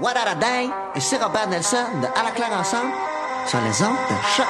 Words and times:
What 0.00 0.14
a 0.16 0.34
dang! 0.36 0.70
Et 0.94 1.00
c'est 1.00 1.16
Robert 1.16 1.48
Nelson 1.48 1.76
de 2.00 2.06
À 2.06 2.22
la 2.24 2.30
claire 2.30 2.52
ensemble 2.52 2.92
sur 3.46 3.58
les 3.60 3.82
ondes 3.82 3.96
de 4.10 4.14
choc. 4.36 4.46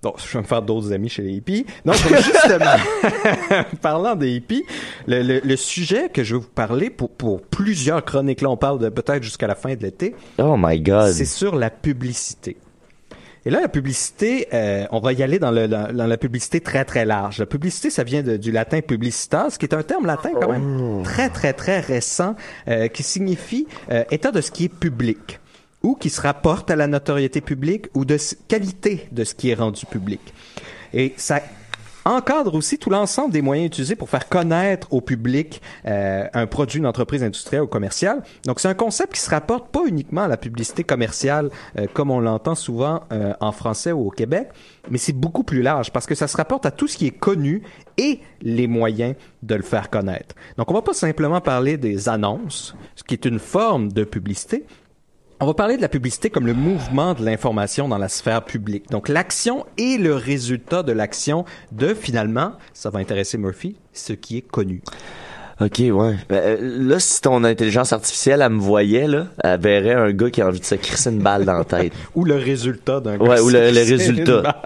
Donc, 0.00 0.14
je 0.24 0.32
vais 0.32 0.38
me 0.42 0.46
faire 0.46 0.62
d'autres 0.62 0.92
amis 0.92 1.08
chez 1.08 1.22
les 1.22 1.32
hippies. 1.32 1.66
Non, 1.84 1.92
donc 1.92 2.16
justement, 2.22 2.76
parlant 3.82 4.14
des 4.14 4.30
hippies, 4.30 4.64
le, 5.08 5.22
le, 5.22 5.40
le 5.42 5.56
sujet 5.56 6.08
que 6.08 6.22
je 6.22 6.36
vais 6.36 6.40
vous 6.40 6.46
parler 6.48 6.88
pour, 6.88 7.10
pour 7.10 7.42
plusieurs 7.42 8.04
chroniques, 8.04 8.40
là 8.40 8.48
on 8.48 8.56
parle 8.56 8.78
de 8.78 8.88
peut-être 8.90 9.24
jusqu'à 9.24 9.48
la 9.48 9.56
fin 9.56 9.74
de 9.74 9.82
l'été, 9.82 10.14
Oh 10.38 10.54
my 10.56 10.80
god. 10.80 11.10
c'est 11.10 11.24
sur 11.24 11.56
la 11.56 11.68
publicité. 11.70 12.56
Et 13.48 13.50
là, 13.50 13.62
la 13.62 13.68
publicité, 13.68 14.46
euh, 14.52 14.84
on 14.90 15.00
va 15.00 15.14
y 15.14 15.22
aller 15.22 15.38
dans, 15.38 15.50
le, 15.50 15.68
dans, 15.68 15.90
dans 15.90 16.06
la 16.06 16.18
publicité 16.18 16.60
très 16.60 16.84
très 16.84 17.06
large. 17.06 17.38
La 17.38 17.46
publicité, 17.46 17.88
ça 17.88 18.04
vient 18.04 18.22
de- 18.22 18.36
du 18.36 18.52
latin 18.52 18.82
publicitas, 18.82 19.56
qui 19.58 19.64
est 19.64 19.72
un 19.72 19.82
terme 19.82 20.04
latin 20.04 20.32
quand 20.38 20.52
même 20.52 21.02
très 21.02 21.30
très 21.30 21.54
très 21.54 21.80
récent, 21.80 22.36
euh, 22.68 22.88
qui 22.88 23.02
signifie 23.02 23.66
euh, 23.90 24.04
état 24.10 24.32
de 24.32 24.42
ce 24.42 24.50
qui 24.50 24.66
est 24.66 24.68
public 24.68 25.40
ou 25.82 25.94
qui 25.94 26.10
se 26.10 26.20
rapporte 26.20 26.70
à 26.70 26.76
la 26.76 26.86
notoriété 26.88 27.40
publique 27.40 27.86
ou 27.94 28.04
de 28.04 28.18
qualité 28.48 29.08
de 29.12 29.24
ce 29.24 29.34
qui 29.34 29.48
est 29.48 29.54
rendu 29.54 29.86
public. 29.86 30.20
Et 30.92 31.14
ça 31.16 31.40
encadre 32.08 32.54
aussi 32.54 32.78
tout 32.78 32.90
l'ensemble 32.90 33.32
des 33.32 33.42
moyens 33.42 33.66
utilisés 33.66 33.96
pour 33.96 34.08
faire 34.08 34.28
connaître 34.28 34.92
au 34.92 35.00
public 35.00 35.60
euh, 35.86 36.26
un 36.32 36.46
produit, 36.46 36.78
une 36.78 36.86
entreprise 36.86 37.22
industrielle 37.22 37.62
ou 37.62 37.66
commerciale. 37.66 38.22
Donc, 38.46 38.60
c'est 38.60 38.68
un 38.68 38.74
concept 38.74 39.14
qui 39.14 39.20
se 39.20 39.30
rapporte 39.30 39.70
pas 39.70 39.84
uniquement 39.86 40.22
à 40.22 40.28
la 40.28 40.36
publicité 40.36 40.84
commerciale, 40.84 41.50
euh, 41.78 41.86
comme 41.92 42.10
on 42.10 42.20
l'entend 42.20 42.54
souvent 42.54 43.02
euh, 43.12 43.34
en 43.40 43.52
français 43.52 43.92
ou 43.92 44.08
au 44.08 44.10
Québec, 44.10 44.48
mais 44.90 44.98
c'est 44.98 45.12
beaucoup 45.12 45.44
plus 45.44 45.62
large 45.62 45.92
parce 45.92 46.06
que 46.06 46.14
ça 46.14 46.26
se 46.26 46.36
rapporte 46.36 46.66
à 46.66 46.70
tout 46.70 46.88
ce 46.88 46.96
qui 46.96 47.06
est 47.06 47.18
connu 47.18 47.62
et 47.96 48.20
les 48.42 48.66
moyens 48.66 49.14
de 49.42 49.54
le 49.54 49.62
faire 49.62 49.90
connaître. 49.90 50.34
Donc, 50.56 50.70
on 50.70 50.74
va 50.74 50.82
pas 50.82 50.94
simplement 50.94 51.40
parler 51.40 51.76
des 51.76 52.08
annonces, 52.08 52.74
ce 52.96 53.04
qui 53.04 53.14
est 53.14 53.24
une 53.24 53.38
forme 53.38 53.92
de 53.92 54.04
publicité, 54.04 54.64
on 55.40 55.46
va 55.46 55.54
parler 55.54 55.76
de 55.76 55.82
la 55.82 55.88
publicité 55.88 56.30
comme 56.30 56.46
le 56.46 56.54
mouvement 56.54 57.14
de 57.14 57.24
l'information 57.24 57.86
dans 57.86 57.98
la 57.98 58.08
sphère 58.08 58.44
publique. 58.44 58.90
Donc 58.90 59.08
l'action 59.08 59.66
et 59.76 59.96
le 59.96 60.14
résultat 60.14 60.82
de 60.82 60.90
l'action 60.90 61.44
de 61.70 61.94
finalement, 61.94 62.54
ça 62.72 62.90
va 62.90 62.98
intéresser 62.98 63.38
Murphy, 63.38 63.76
ce 63.92 64.12
qui 64.12 64.38
est 64.38 64.48
connu. 64.48 64.82
Ok, 65.60 65.78
ouais. 65.80 66.14
Ben, 66.28 66.36
euh, 66.36 66.56
là, 66.60 67.00
si 67.00 67.20
ton 67.20 67.42
intelligence 67.42 67.92
artificielle, 67.92 68.42
elle 68.42 68.52
me 68.52 68.60
voyait, 68.60 69.08
là, 69.08 69.26
elle 69.42 69.58
verrait 69.60 69.94
un 69.94 70.12
gars 70.12 70.30
qui 70.30 70.40
a 70.40 70.46
envie 70.46 70.60
de 70.60 70.64
se 70.64 70.76
crisser 70.76 71.10
une 71.10 71.18
balle 71.18 71.44
dans 71.44 71.58
la 71.58 71.64
tête. 71.64 71.92
Ou 72.14 72.24
le 72.24 72.36
résultat 72.36 73.00
d'un 73.00 73.18
Ouais, 73.18 73.40
ou 73.40 73.48
le, 73.48 73.70
le 73.72 73.80
résultat. 73.80 74.62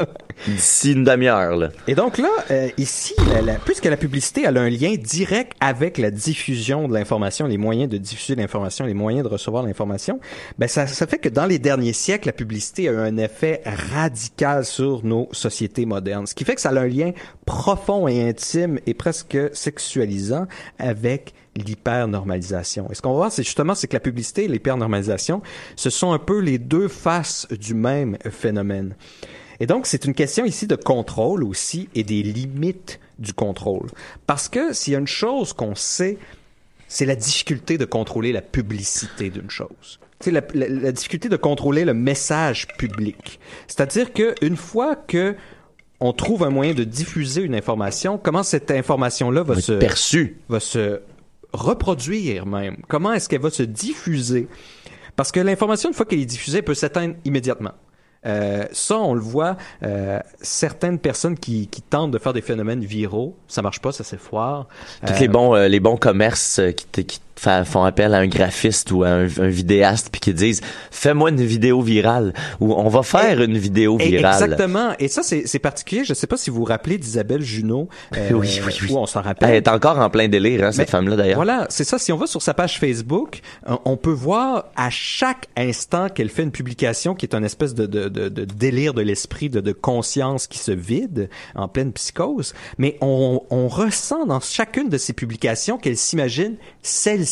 D'ici 0.47 0.93
une 0.93 1.05
demi-heure, 1.05 1.57
là. 1.57 1.69
Et 1.87 1.95
donc 1.95 2.19
là, 2.19 2.29
euh, 2.51 2.69
ici, 2.77 3.15
la- 3.33 3.41
la- 3.43 3.55
puisque 3.55 3.85
la 3.85 3.97
publicité 3.97 4.43
elle 4.47 4.59
a 4.59 4.63
un 4.63 4.71
lien 4.71 4.95
direct 4.99 5.53
avec 5.61 5.99
la 5.99 6.11
diffusion 6.11 6.89
de 6.89 6.95
l'information, 6.95 7.47
les 7.47 7.59
moyens 7.59 7.89
de 7.89 7.97
diffuser 7.97 8.35
l'information, 8.35 8.85
les 8.85 8.95
moyens 8.95 9.23
de 9.25 9.29
recevoir 9.29 9.63
l'information, 9.63 10.21
ben 10.59 10.67
ça, 10.69 10.87
ça 10.87 11.07
fait 11.07 11.19
que 11.19 11.29
dans 11.29 11.47
les 11.47 11.59
derniers 11.59 11.93
siècles, 11.93 12.29
la 12.29 12.33
publicité 12.33 12.89
a 12.89 12.93
eu 12.93 12.97
un 12.99 13.17
effet 13.19 13.63
radical 13.95 14.65
sur 14.65 15.05
nos 15.05 15.29
sociétés 15.33 15.87
modernes. 15.87 16.27
Ce 16.27 16.35
qui 16.35 16.45
fait 16.45 16.55
que 16.57 16.61
ça 16.61 16.71
a 16.71 16.79
un 16.81 16.87
lien 16.89 17.13
profond 17.47 18.09
et 18.09 18.27
intime 18.29 18.79
et 18.87 18.95
presque 18.95 19.39
sexualisant 19.53 20.47
avec 20.83 21.33
l'hypernormalisation. 21.57 22.89
Et 22.91 22.95
ce 22.95 23.03
qu'on 23.03 23.11
va 23.13 23.17
voir, 23.17 23.33
c'est 23.33 23.43
justement 23.43 23.75
c'est 23.75 23.87
que 23.87 23.95
la 23.95 24.01
publicité 24.01 24.45
et 24.45 24.49
l'hypernormalisation, 24.49 25.43
ce 25.77 25.91
sont 25.91 26.13
un 26.13 26.19
peu 26.19 26.41
les 26.41 26.59
deux 26.59 26.89
faces 26.89 27.47
du 27.51 27.75
même 27.75 28.17
phénomène. 28.31 28.95
Et 29.61 29.67
donc, 29.67 29.87
c'est 29.87 30.05
une 30.05 30.15
question 30.15 30.45
ici 30.45 30.67
de 30.67 30.75
contrôle 30.77 31.45
aussi 31.45 31.89
et 31.95 32.03
des 32.03 32.23
limites 32.23 32.99
du 33.19 33.33
contrôle. 33.33 33.89
Parce 34.27 34.49
que 34.49 34.73
s'il 34.73 34.93
y 34.93 34.97
a 34.97 34.99
une 34.99 35.07
chose 35.07 35.53
qu'on 35.53 35.75
sait, 35.77 36.19
c'est 36.89 37.07
la 37.07 37.15
difficulté 37.15 37.79
de 37.79 37.85
contrôler 37.85 38.33
la 38.33 38.43
publicité 38.43 39.31
d'une 39.31 39.51
chose. 39.51 40.01
C'est 40.21 40.31
la, 40.33 40.43
la- 40.55 40.93
difficulté 40.93 41.29
de 41.29 41.37
contrôler 41.37 41.85
le 41.85 41.95
message 41.95 42.67
public. 42.77 43.39
C'est-à-dire 43.69 44.13
que 44.13 44.35
une 44.43 44.57
fois 44.57 44.97
que 44.97 45.37
on 46.03 46.13
trouve 46.13 46.43
un 46.43 46.51
moyen 46.51 46.75
de 46.75 46.85
diffuser 46.85 47.43
une 47.43 47.55
information, 47.55 48.19
comment 48.19 48.43
cette 48.43 48.71
information-là 48.71 49.43
va 49.43 49.55
Va 49.55 49.61
se 49.61 49.73
va 50.49 50.61
se 50.61 51.01
reproduire 51.53 52.45
même? 52.47 52.77
Comment 52.89 53.13
est-ce 53.13 53.29
qu'elle 53.29 53.41
va 53.41 53.51
se 53.51 53.63
diffuser? 53.63 54.49
Parce 55.17 55.31
que 55.31 55.41
l'information, 55.41 55.91
une 55.91 55.95
fois 55.95 56.07
qu'elle 56.07 56.21
est 56.21 56.25
diffusée, 56.25 56.59
elle 56.59 56.65
peut 56.65 56.75
s'éteindre 56.75 57.15
immédiatement. 57.25 57.73
Euh, 58.25 58.65
ça, 58.73 58.99
on 58.99 59.15
le 59.15 59.21
voit, 59.21 59.57
euh, 59.83 60.21
certaines 60.41 60.99
personnes 60.99 61.37
qui, 61.37 61.67
qui 61.67 61.83
tentent 61.83 62.13
de 62.13 62.19
faire 62.19 62.33
des 62.33 62.41
phénomènes 62.41 62.85
viraux, 62.85 63.37
ça 63.49 63.63
marche 63.63 63.81
pas, 63.81 63.93
ça 63.93 64.05
s'effoire. 64.05 64.69
Tous 65.07 65.13
Euh, 65.13 65.19
les 65.19 65.29
bons, 65.29 65.55
euh, 65.55 65.69
les 65.69 65.81
bons 65.81 65.97
commerces 65.97 66.61
euh, 66.61 66.71
qui, 66.71 66.87
qui 67.05 67.21
font 67.65 67.85
appel 67.85 68.15
à 68.15 68.19
un 68.19 68.27
graphiste 68.27 68.91
ou 68.93 69.03
à 69.05 69.09
un, 69.09 69.25
un 69.25 69.49
vidéaste 69.49 70.09
puis 70.11 70.21
qui 70.21 70.35
disent 70.35 70.61
fais-moi 70.91 71.31
une 71.31 71.43
vidéo 71.45 71.81
virale 71.83 72.33
ou 72.61 72.73
on 72.75 72.89
va 72.89 73.03
faire 73.03 73.41
une 73.43 73.59
vidéo 73.59 73.97
virale. 73.97 74.43
Exactement. 74.43 74.93
Et 74.99 75.09
ça, 75.09 75.23
c'est 75.23 75.59
particulier. 75.59 76.05
Je 76.05 76.15
sais 76.15 76.27
pas 76.27 76.37
si 76.37 76.51
vous 76.51 76.57
vous 76.59 76.65
rappelez 76.65 76.99
d'Isabelle 76.99 77.43
Junot. 77.43 77.89
euh, 78.17 78.31
Oui, 78.33 78.61
oui, 78.67 78.73
oui. 78.83 78.89
Où 78.93 78.99
on 78.99 79.07
s'en 79.07 79.23
rappelle. 79.23 79.51
Elle 79.51 79.57
est 79.57 79.69
encore 79.69 79.99
en 79.99 80.11
plein 80.11 80.29
délire, 80.29 80.65
hein, 80.65 80.73
cette 80.73 80.91
femme-là 80.91 81.17
d'ailleurs. 81.17 81.37
Voilà, 81.37 81.67
c'est 81.71 81.85
ça. 81.85 81.99
Si 81.99 82.13
on 82.13 82.17
va 82.17 82.27
sur 82.27 82.43
sa 82.43 82.55
page 82.55 82.79
Facebook, 82.79 83.41
on- 83.85 83.97
peut 83.97 84.11
voir 84.11 84.65
à 84.75 84.91
chaque 84.91 85.47
instant 85.57 86.09
qu'elle 86.09 86.29
fait 86.29 86.43
une 86.43 86.51
publication 86.51 87.15
qui 87.15 87.25
est 87.27 87.35
un 87.37 87.43
espèce 87.45 87.73
de, 87.75 87.87
de, 87.87 88.09
de, 88.09 88.29
de 88.29 88.45
délire 88.45 88.95
de 88.95 89.03
l'esprit, 89.03 89.49
de, 89.49 89.61
de 89.61 89.73
conscience 89.73 90.47
qui 90.49 90.59
se 90.59 90.73
vide 90.73 91.29
en 91.55 91.69
pleine 91.69 91.93
psychose. 91.93 92.53
Mais 92.79 92.97
on, 93.01 93.43
on 93.51 93.69
ressent 93.69 94.27
dans 94.27 94.41
chacune 94.41 94.89
de 94.89 94.99
ces 94.99 95.13
publications 95.13 95.79
qu'elle 95.79 95.97
s'imagine 95.97 96.57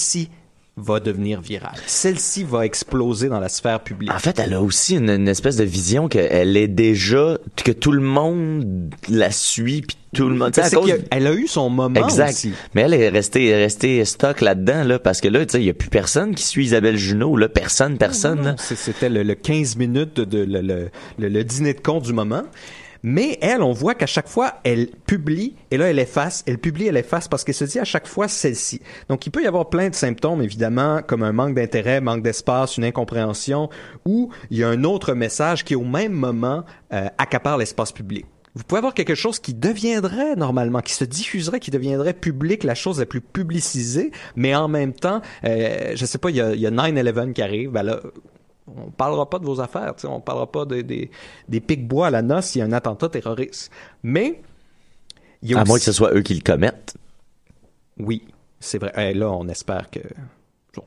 celle-ci 0.00 0.28
va 0.76 0.98
devenir 0.98 1.42
virale. 1.42 1.74
Celle-ci 1.86 2.42
va 2.44 2.64
exploser 2.64 3.28
dans 3.28 3.40
la 3.40 3.50
sphère 3.50 3.80
publique. 3.80 4.10
En 4.10 4.18
fait, 4.18 4.38
elle 4.38 4.54
a 4.54 4.62
aussi 4.62 4.96
une, 4.96 5.10
une 5.10 5.28
espèce 5.28 5.56
de 5.56 5.64
vision 5.64 6.08
qu'elle 6.08 6.56
est 6.56 6.68
déjà, 6.68 7.36
que 7.62 7.72
tout 7.72 7.92
le 7.92 8.00
monde 8.00 8.94
la 9.10 9.30
suit, 9.30 9.82
puis 9.82 9.96
tout 10.14 10.28
le 10.28 10.36
monde. 10.36 10.58
à 10.58 10.70
cause- 10.70 10.90
a- 10.90 10.94
elle 11.10 11.26
a 11.26 11.34
eu 11.34 11.46
son 11.48 11.68
moment 11.68 12.02
Exact. 12.02 12.30
aussi. 12.30 12.52
Mais 12.74 12.82
elle 12.82 12.94
est 12.94 13.10
restée, 13.10 13.54
restée 13.54 14.02
stock 14.06 14.40
là-dedans, 14.40 14.84
là, 14.84 14.98
parce 14.98 15.20
que 15.20 15.28
là, 15.28 15.44
tu 15.44 15.52
sais, 15.52 15.60
il 15.60 15.66
y 15.66 15.70
a 15.70 15.74
plus 15.74 15.90
personne 15.90 16.34
qui 16.34 16.44
suit 16.44 16.64
Isabelle 16.64 16.96
Junot, 16.96 17.36
là, 17.36 17.48
personne, 17.50 17.98
personne, 17.98 18.54
C'était 18.58 19.10
le, 19.10 19.22
le 19.22 19.34
15 19.34 19.76
minutes 19.76 20.18
de, 20.20 20.38
le, 20.44 20.62
le- 20.62 21.28
le 21.28 21.44
dîner 21.44 21.74
de 21.74 21.80
con 21.80 22.00
du 22.00 22.14
moment. 22.14 22.42
Mais 23.02 23.38
elle, 23.40 23.62
on 23.62 23.72
voit 23.72 23.94
qu'à 23.94 24.06
chaque 24.06 24.28
fois, 24.28 24.54
elle 24.64 24.88
publie 25.06 25.56
et 25.70 25.76
là, 25.76 25.90
elle 25.90 25.98
efface, 25.98 26.44
elle 26.46 26.58
publie, 26.58 26.86
elle 26.86 26.96
efface 26.96 27.28
parce 27.28 27.44
qu'elle 27.44 27.54
se 27.54 27.64
dit 27.64 27.78
à 27.78 27.84
chaque 27.84 28.06
fois 28.06 28.28
celle-ci. 28.28 28.80
Donc, 29.08 29.26
il 29.26 29.30
peut 29.30 29.42
y 29.42 29.46
avoir 29.46 29.70
plein 29.70 29.88
de 29.88 29.94
symptômes, 29.94 30.42
évidemment, 30.42 31.00
comme 31.06 31.22
un 31.22 31.32
manque 31.32 31.54
d'intérêt, 31.54 32.00
manque 32.00 32.22
d'espace, 32.22 32.76
une 32.76 32.84
incompréhension, 32.84 33.70
ou 34.04 34.30
il 34.50 34.58
y 34.58 34.64
a 34.64 34.68
un 34.68 34.84
autre 34.84 35.14
message 35.14 35.64
qui, 35.64 35.74
au 35.74 35.84
même 35.84 36.12
moment, 36.12 36.64
euh, 36.92 37.08
accapare 37.18 37.58
l'espace 37.58 37.92
public. 37.92 38.26
Vous 38.54 38.64
pouvez 38.64 38.78
avoir 38.78 38.94
quelque 38.94 39.14
chose 39.14 39.38
qui 39.38 39.54
deviendrait 39.54 40.34
normalement, 40.34 40.80
qui 40.80 40.92
se 40.92 41.04
diffuserait, 41.04 41.60
qui 41.60 41.70
deviendrait 41.70 42.14
public, 42.14 42.64
la 42.64 42.74
chose 42.74 42.98
la 42.98 43.06
plus 43.06 43.20
publicisée, 43.20 44.10
mais 44.34 44.56
en 44.56 44.66
même 44.66 44.92
temps, 44.92 45.22
euh, 45.44 45.92
je 45.94 46.04
sais 46.04 46.18
pas, 46.18 46.30
il 46.30 46.36
y 46.36 46.40
a, 46.40 46.54
y 46.54 46.66
a 46.66 46.70
9-11 46.70 47.32
qui 47.32 47.42
arrive, 47.42 47.70
ben 47.70 47.84
là, 47.84 48.00
on 48.68 48.90
parlera 48.90 49.28
pas 49.28 49.38
de 49.38 49.44
vos 49.44 49.60
affaires, 49.60 49.94
sais, 49.96 50.06
on 50.06 50.20
parlera 50.20 50.50
pas 50.50 50.64
des, 50.64 50.82
des, 50.82 51.10
des 51.48 51.60
pics-bois 51.60 52.08
à 52.08 52.10
la 52.10 52.22
noce 52.22 52.46
s'il 52.46 52.60
y 52.60 52.62
a 52.62 52.66
un 52.66 52.72
attentat 52.72 53.08
terroriste. 53.08 53.70
Mais, 54.02 54.40
il 55.42 55.50
y 55.50 55.54
a 55.54 55.58
À 55.58 55.62
aussi... 55.62 55.68
moins 55.68 55.78
que 55.78 55.84
ce 55.84 55.92
soit 55.92 56.14
eux 56.14 56.22
qui 56.22 56.34
le 56.34 56.42
commettent. 56.42 56.94
Oui, 57.98 58.22
c'est 58.60 58.78
vrai. 58.78 58.92
Eh, 58.96 59.14
là, 59.14 59.30
on 59.30 59.48
espère 59.48 59.90
que... 59.90 60.00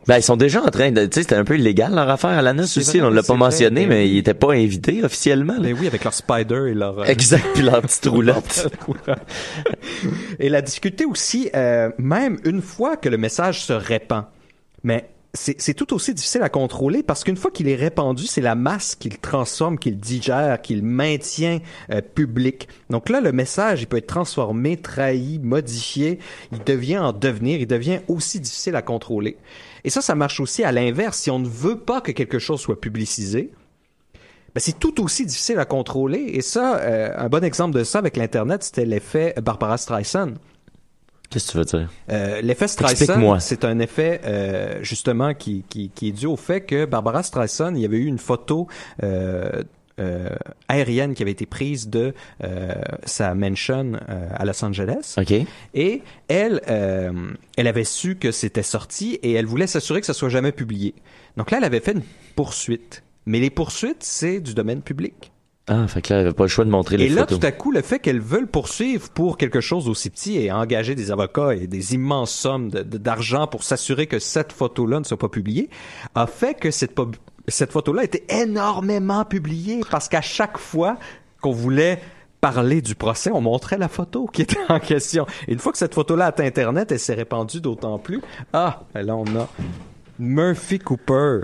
Ben, 0.07 0.15
ils 0.17 0.23
sont 0.23 0.37
déjà 0.37 0.63
en 0.63 0.69
train 0.69 0.91
de, 0.93 1.05
tu 1.05 1.15
sais, 1.15 1.21
c'était 1.23 1.35
un 1.35 1.43
peu 1.43 1.57
illégal 1.59 1.93
leur 1.93 2.09
affaire 2.09 2.29
à 2.29 2.41
la 2.41 2.53
noce 2.53 2.71
C'est 2.71 2.79
aussi, 2.79 2.99
vrai, 2.99 3.07
on 3.09 3.11
l'a 3.11 3.21
pas 3.21 3.35
mentionné, 3.35 3.81
ben 3.81 3.89
mais 3.89 4.09
ils 4.09 4.17
étaient 4.19 4.33
pas 4.33 4.53
invités 4.53 5.03
officiellement, 5.03 5.55
là. 5.55 5.59
Ben 5.59 5.75
oui, 5.77 5.87
avec 5.87 6.05
leur 6.05 6.13
spider 6.13 6.67
et 6.69 6.73
leur... 6.73 6.99
euh, 6.99 7.03
Exact, 7.03 7.45
puis 7.53 7.63
leur 7.63 7.81
petite 7.81 8.05
roulotte. 8.07 8.69
Et 10.39 10.47
la 10.47 10.61
difficulté 10.61 11.03
aussi, 11.03 11.49
euh, 11.53 11.91
même 11.97 12.39
une 12.45 12.61
fois 12.61 12.95
que 12.95 13.09
le 13.09 13.17
message 13.17 13.65
se 13.65 13.73
répand, 13.73 14.23
mais 14.83 15.09
c'est 15.35 15.73
tout 15.73 15.95
aussi 15.95 16.13
difficile 16.13 16.43
à 16.43 16.49
contrôler 16.49 17.01
parce 17.01 17.23
qu'une 17.23 17.37
fois 17.37 17.49
qu'il 17.49 17.67
est 17.67 17.75
répandu, 17.75 18.27
c'est 18.27 18.39
la 18.39 18.53
masse 18.53 18.93
qui 18.93 19.09
le 19.09 19.17
transforme, 19.17 19.79
qui 19.79 19.89
le 19.89 19.95
digère, 19.95 20.61
qui 20.61 20.75
le 20.75 20.83
maintient 20.83 21.59
euh, 21.91 22.01
public. 22.01 22.67
Donc 22.91 23.09
là, 23.09 23.19
le 23.19 23.31
message, 23.31 23.81
il 23.81 23.87
peut 23.87 23.97
être 23.97 24.05
transformé, 24.05 24.77
trahi, 24.77 25.39
modifié, 25.39 26.19
il 26.51 26.63
devient 26.63 26.99
en 26.99 27.13
devenir, 27.13 27.59
il 27.59 27.65
devient 27.65 28.01
aussi 28.07 28.39
difficile 28.39 28.75
à 28.75 28.83
contrôler. 28.83 29.37
Et 29.83 29.89
ça, 29.89 30.01
ça 30.01 30.13
marche 30.13 30.39
aussi 30.39 30.63
à 30.63 30.71
l'inverse. 30.71 31.17
Si 31.17 31.31
on 31.31 31.39
ne 31.39 31.47
veut 31.47 31.79
pas 31.79 31.99
que 31.99 32.11
quelque 32.11 32.37
chose 32.37 32.61
soit 32.61 32.79
publicisé, 32.79 33.49
ben, 34.53 34.61
c'est 34.61 34.77
tout 34.77 35.01
aussi 35.01 35.25
difficile 35.25 35.57
à 35.57 35.65
contrôler. 35.65 36.19
Et 36.19 36.41
ça, 36.41 36.77
euh, 36.77 37.11
un 37.17 37.27
bon 37.27 37.43
exemple 37.43 37.75
de 37.75 37.83
ça 37.83 37.97
avec 37.97 38.17
l'Internet, 38.17 38.61
c'était 38.61 38.85
l'effet 38.85 39.33
Barbara 39.41 39.79
Streisand. 39.79 40.33
Qu'est-ce 41.33 41.47
que 41.47 41.51
tu 41.51 41.57
veux 41.57 41.79
dire? 41.79 41.89
Euh, 42.11 42.41
l'effet 42.41 42.67
Streisand, 42.67 43.39
c'est 43.39 43.65
un 43.65 43.79
effet 43.79 44.21
euh, 44.23 44.77
justement 44.83 45.33
qui, 45.33 45.65
qui, 45.67 45.89
qui 45.89 46.09
est 46.09 46.11
dû 46.11 46.27
au 46.27 46.35
fait 46.35 46.61
que 46.61 46.85
Barbara 46.85 47.23
Streisand, 47.23 47.73
il 47.73 47.81
y 47.81 47.85
avait 47.85 47.97
eu 47.97 48.05
une 48.05 48.19
photo, 48.19 48.67
euh, 49.01 49.63
aérienne 50.67 51.15
qui 51.15 51.23
avait 51.23 51.31
été 51.31 51.47
prise 51.47 51.89
de 51.89 52.13
sa 53.05 53.33
mansion 53.33 53.93
à 54.07 54.45
Los 54.45 54.63
Angeles. 54.63 55.15
OK. 55.17 55.33
Et 55.73 56.01
elle, 56.27 56.61
elle 57.57 57.67
avait 57.67 57.83
su 57.83 58.15
que 58.15 58.31
c'était 58.31 58.63
sorti 58.63 59.19
et 59.23 59.33
elle 59.33 59.45
voulait 59.47 59.67
s'assurer 59.67 60.01
que 60.01 60.07
ça 60.07 60.13
soit 60.13 60.29
jamais 60.29 60.51
publié. 60.51 60.93
Donc 61.37 61.49
là, 61.49 61.57
elle 61.57 61.63
avait 61.63 61.79
fait 61.79 61.93
une 61.93 62.03
poursuite. 62.35 63.03
Mais 63.25 63.39
les 63.39 63.49
poursuites, 63.49 64.03
c'est 64.03 64.39
du 64.39 64.53
domaine 64.53 64.81
public. 64.81 65.32
Ah, 65.67 65.87
fait 65.87 66.01
que 66.01 66.13
là, 66.13 66.19
elle 66.19 66.27
avait 66.27 66.35
pas 66.35 66.43
le 66.43 66.49
choix 66.49 66.65
de 66.65 66.69
montrer 66.69 66.97
les 66.97 67.05
Et 67.05 67.09
là, 67.09 67.21
photos. 67.21 67.39
tout 67.39 67.45
à 67.45 67.51
coup, 67.53 67.71
le 67.71 67.81
fait 67.81 67.99
qu'elles 67.99 68.19
veulent 68.19 68.47
poursuivre 68.47 69.09
pour 69.09 69.37
quelque 69.37 69.61
chose 69.61 69.87
aussi 69.87 70.09
petit 70.09 70.37
et 70.37 70.51
engager 70.51 70.93
des 70.93 71.09
avocats 71.09 71.55
et 71.55 71.67
des 71.67 71.93
immenses 71.93 72.33
sommes 72.33 72.69
d'argent 72.69 73.47
pour 73.47 73.63
s'assurer 73.63 74.07
que 74.07 74.19
cette 74.19 74.51
photo-là 74.51 74.99
ne 74.99 75.05
soit 75.05 75.17
pas 75.17 75.29
publiée, 75.29 75.69
a 76.15 76.27
fait 76.27 76.53
que 76.53 76.69
cette, 76.69 76.91
photo-là 77.71 78.03
été 78.03 78.25
énormément 78.29 79.23
publiée 79.23 79.81
parce 79.89 80.09
qu'à 80.09 80.21
chaque 80.21 80.57
fois 80.57 80.97
qu'on 81.41 81.53
voulait 81.53 82.01
parler 82.41 82.81
du 82.81 82.95
procès, 82.95 83.31
on 83.31 83.39
montrait 83.39 83.77
la 83.77 83.87
photo 83.87 84.25
qui 84.25 84.41
était 84.41 84.57
en 84.67 84.81
question. 84.81 85.25
Et 85.47 85.53
une 85.53 85.59
fois 85.59 85.71
que 85.71 85.77
cette 85.77 85.93
photo-là 85.93 86.25
a 86.25 86.27
atteint 86.27 86.43
Internet, 86.43 86.91
elle 86.91 86.99
s'est 86.99 87.13
répandue 87.13 87.61
d'autant 87.61 87.99
plus. 87.99 88.19
Ah, 88.51 88.81
là, 88.93 89.15
on 89.15 89.25
a 89.37 89.47
Murphy 90.19 90.79
Cooper 90.79 91.43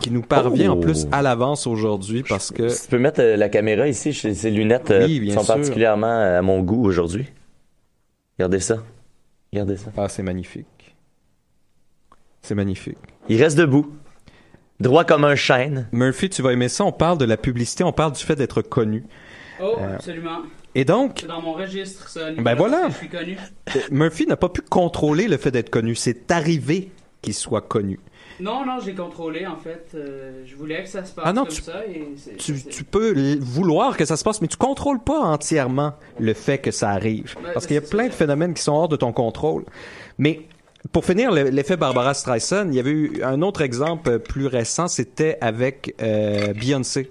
qui 0.00 0.10
nous 0.10 0.22
parvient 0.22 0.72
en 0.72 0.76
Oh. 0.76 0.80
plus 0.80 1.06
à 1.12 1.22
l'avance 1.22 1.66
aujourd'hui 1.66 2.22
parce 2.22 2.50
que 2.52 2.68
Tu 2.82 2.88
peux 2.88 2.98
mettre 2.98 3.20
euh, 3.20 3.36
la 3.36 3.48
caméra 3.48 3.88
ici, 3.88 4.12
ces 4.14 4.50
lunettes 4.50 4.90
euh, 4.90 5.06
Oui, 5.06 5.20
bien 5.20 5.34
sont 5.34 5.42
sûr. 5.44 5.54
particulièrement 5.54 6.06
euh, 6.06 6.38
à 6.38 6.42
mon 6.42 6.60
goût 6.60 6.84
aujourd'hui. 6.84 7.26
Regardez 8.38 8.60
ça. 8.60 8.78
Regardez 9.52 9.76
ça. 9.76 9.90
Ah, 9.96 10.08
c'est 10.08 10.22
magnifique. 10.22 10.94
C'est 12.42 12.54
magnifique. 12.54 12.98
Il 13.28 13.42
reste 13.42 13.58
debout. 13.58 13.92
Droit 14.80 15.04
comme 15.04 15.24
un 15.24 15.34
chêne. 15.34 15.88
Murphy, 15.92 16.30
tu 16.30 16.40
vas 16.42 16.52
aimer 16.52 16.68
ça. 16.68 16.84
On 16.84 16.92
parle 16.92 17.18
de 17.18 17.24
la 17.24 17.36
publicité, 17.36 17.82
on 17.82 17.92
parle 17.92 18.12
du 18.12 18.22
fait 18.22 18.36
d'être 18.36 18.62
connu. 18.62 19.04
Oh, 19.60 19.74
Euh, 19.80 19.96
absolument. 19.96 20.42
Et 20.76 20.84
donc, 20.84 21.18
C'est 21.22 21.26
dans 21.26 21.42
mon 21.42 21.54
registre, 21.54 22.08
ça. 22.08 22.30
Ben 22.32 22.54
voilà. 22.54 22.88
Je 22.90 22.94
suis 22.94 23.08
connu. 23.08 23.36
Murphy 23.90 24.26
n'a 24.26 24.36
pas 24.36 24.48
pu 24.48 24.60
contrôler 24.60 25.26
le 25.26 25.36
fait 25.36 25.50
d'être 25.50 25.70
connu. 25.70 25.96
C'est 25.96 26.30
arrivé 26.30 26.92
qu'il 27.22 27.34
soit 27.34 27.62
connu. 27.62 27.98
Non, 28.40 28.64
non, 28.64 28.78
j'ai 28.84 28.94
contrôlé, 28.94 29.46
en 29.46 29.56
fait. 29.56 29.88
Euh, 29.94 30.42
je 30.46 30.54
voulais 30.54 30.82
que 30.84 30.88
ça 30.88 31.04
se 31.04 31.12
passe 31.12 31.24
Ah 31.26 31.32
non, 31.32 31.42
comme 31.44 31.52
tu- 31.54 31.62
ça. 31.62 31.84
Et 31.86 32.36
Tu, 32.36 32.84
peux 32.84 33.36
vouloir 33.40 33.96
que 33.96 34.04
ça 34.04 34.16
se 34.16 34.22
passe, 34.24 34.40
mais 34.40 34.48
tu 34.48 34.56
contrôles 34.56 35.00
pas 35.00 35.18
entièrement 35.20 35.94
le 36.20 36.34
fait 36.34 36.58
que 36.58 36.70
ça 36.70 36.90
arrive. 36.90 37.34
Ben, 37.42 37.50
Parce 37.52 37.66
qu'il 37.66 37.74
y 37.74 37.78
a 37.78 37.82
plein 37.82 38.04
ça. 38.04 38.08
de 38.10 38.14
phénomènes 38.14 38.54
qui 38.54 38.62
sont 38.62 38.72
hors 38.72 38.88
de 38.88 38.96
ton 38.96 39.12
contrôle. 39.12 39.64
Mais 40.18 40.42
pour 40.92 41.04
finir, 41.04 41.32
le- 41.32 41.50
l'effet 41.50 41.76
Barbara 41.76 42.14
Streisand, 42.14 42.68
il 42.68 42.74
y 42.74 42.78
avait 42.80 42.90
eu 42.92 43.22
un 43.24 43.42
autre 43.42 43.60
exemple 43.62 44.20
plus 44.20 44.46
récent, 44.46 44.86
c'était 44.88 45.36
avec 45.40 45.94
euh, 46.00 46.52
Beyoncé. 46.52 47.10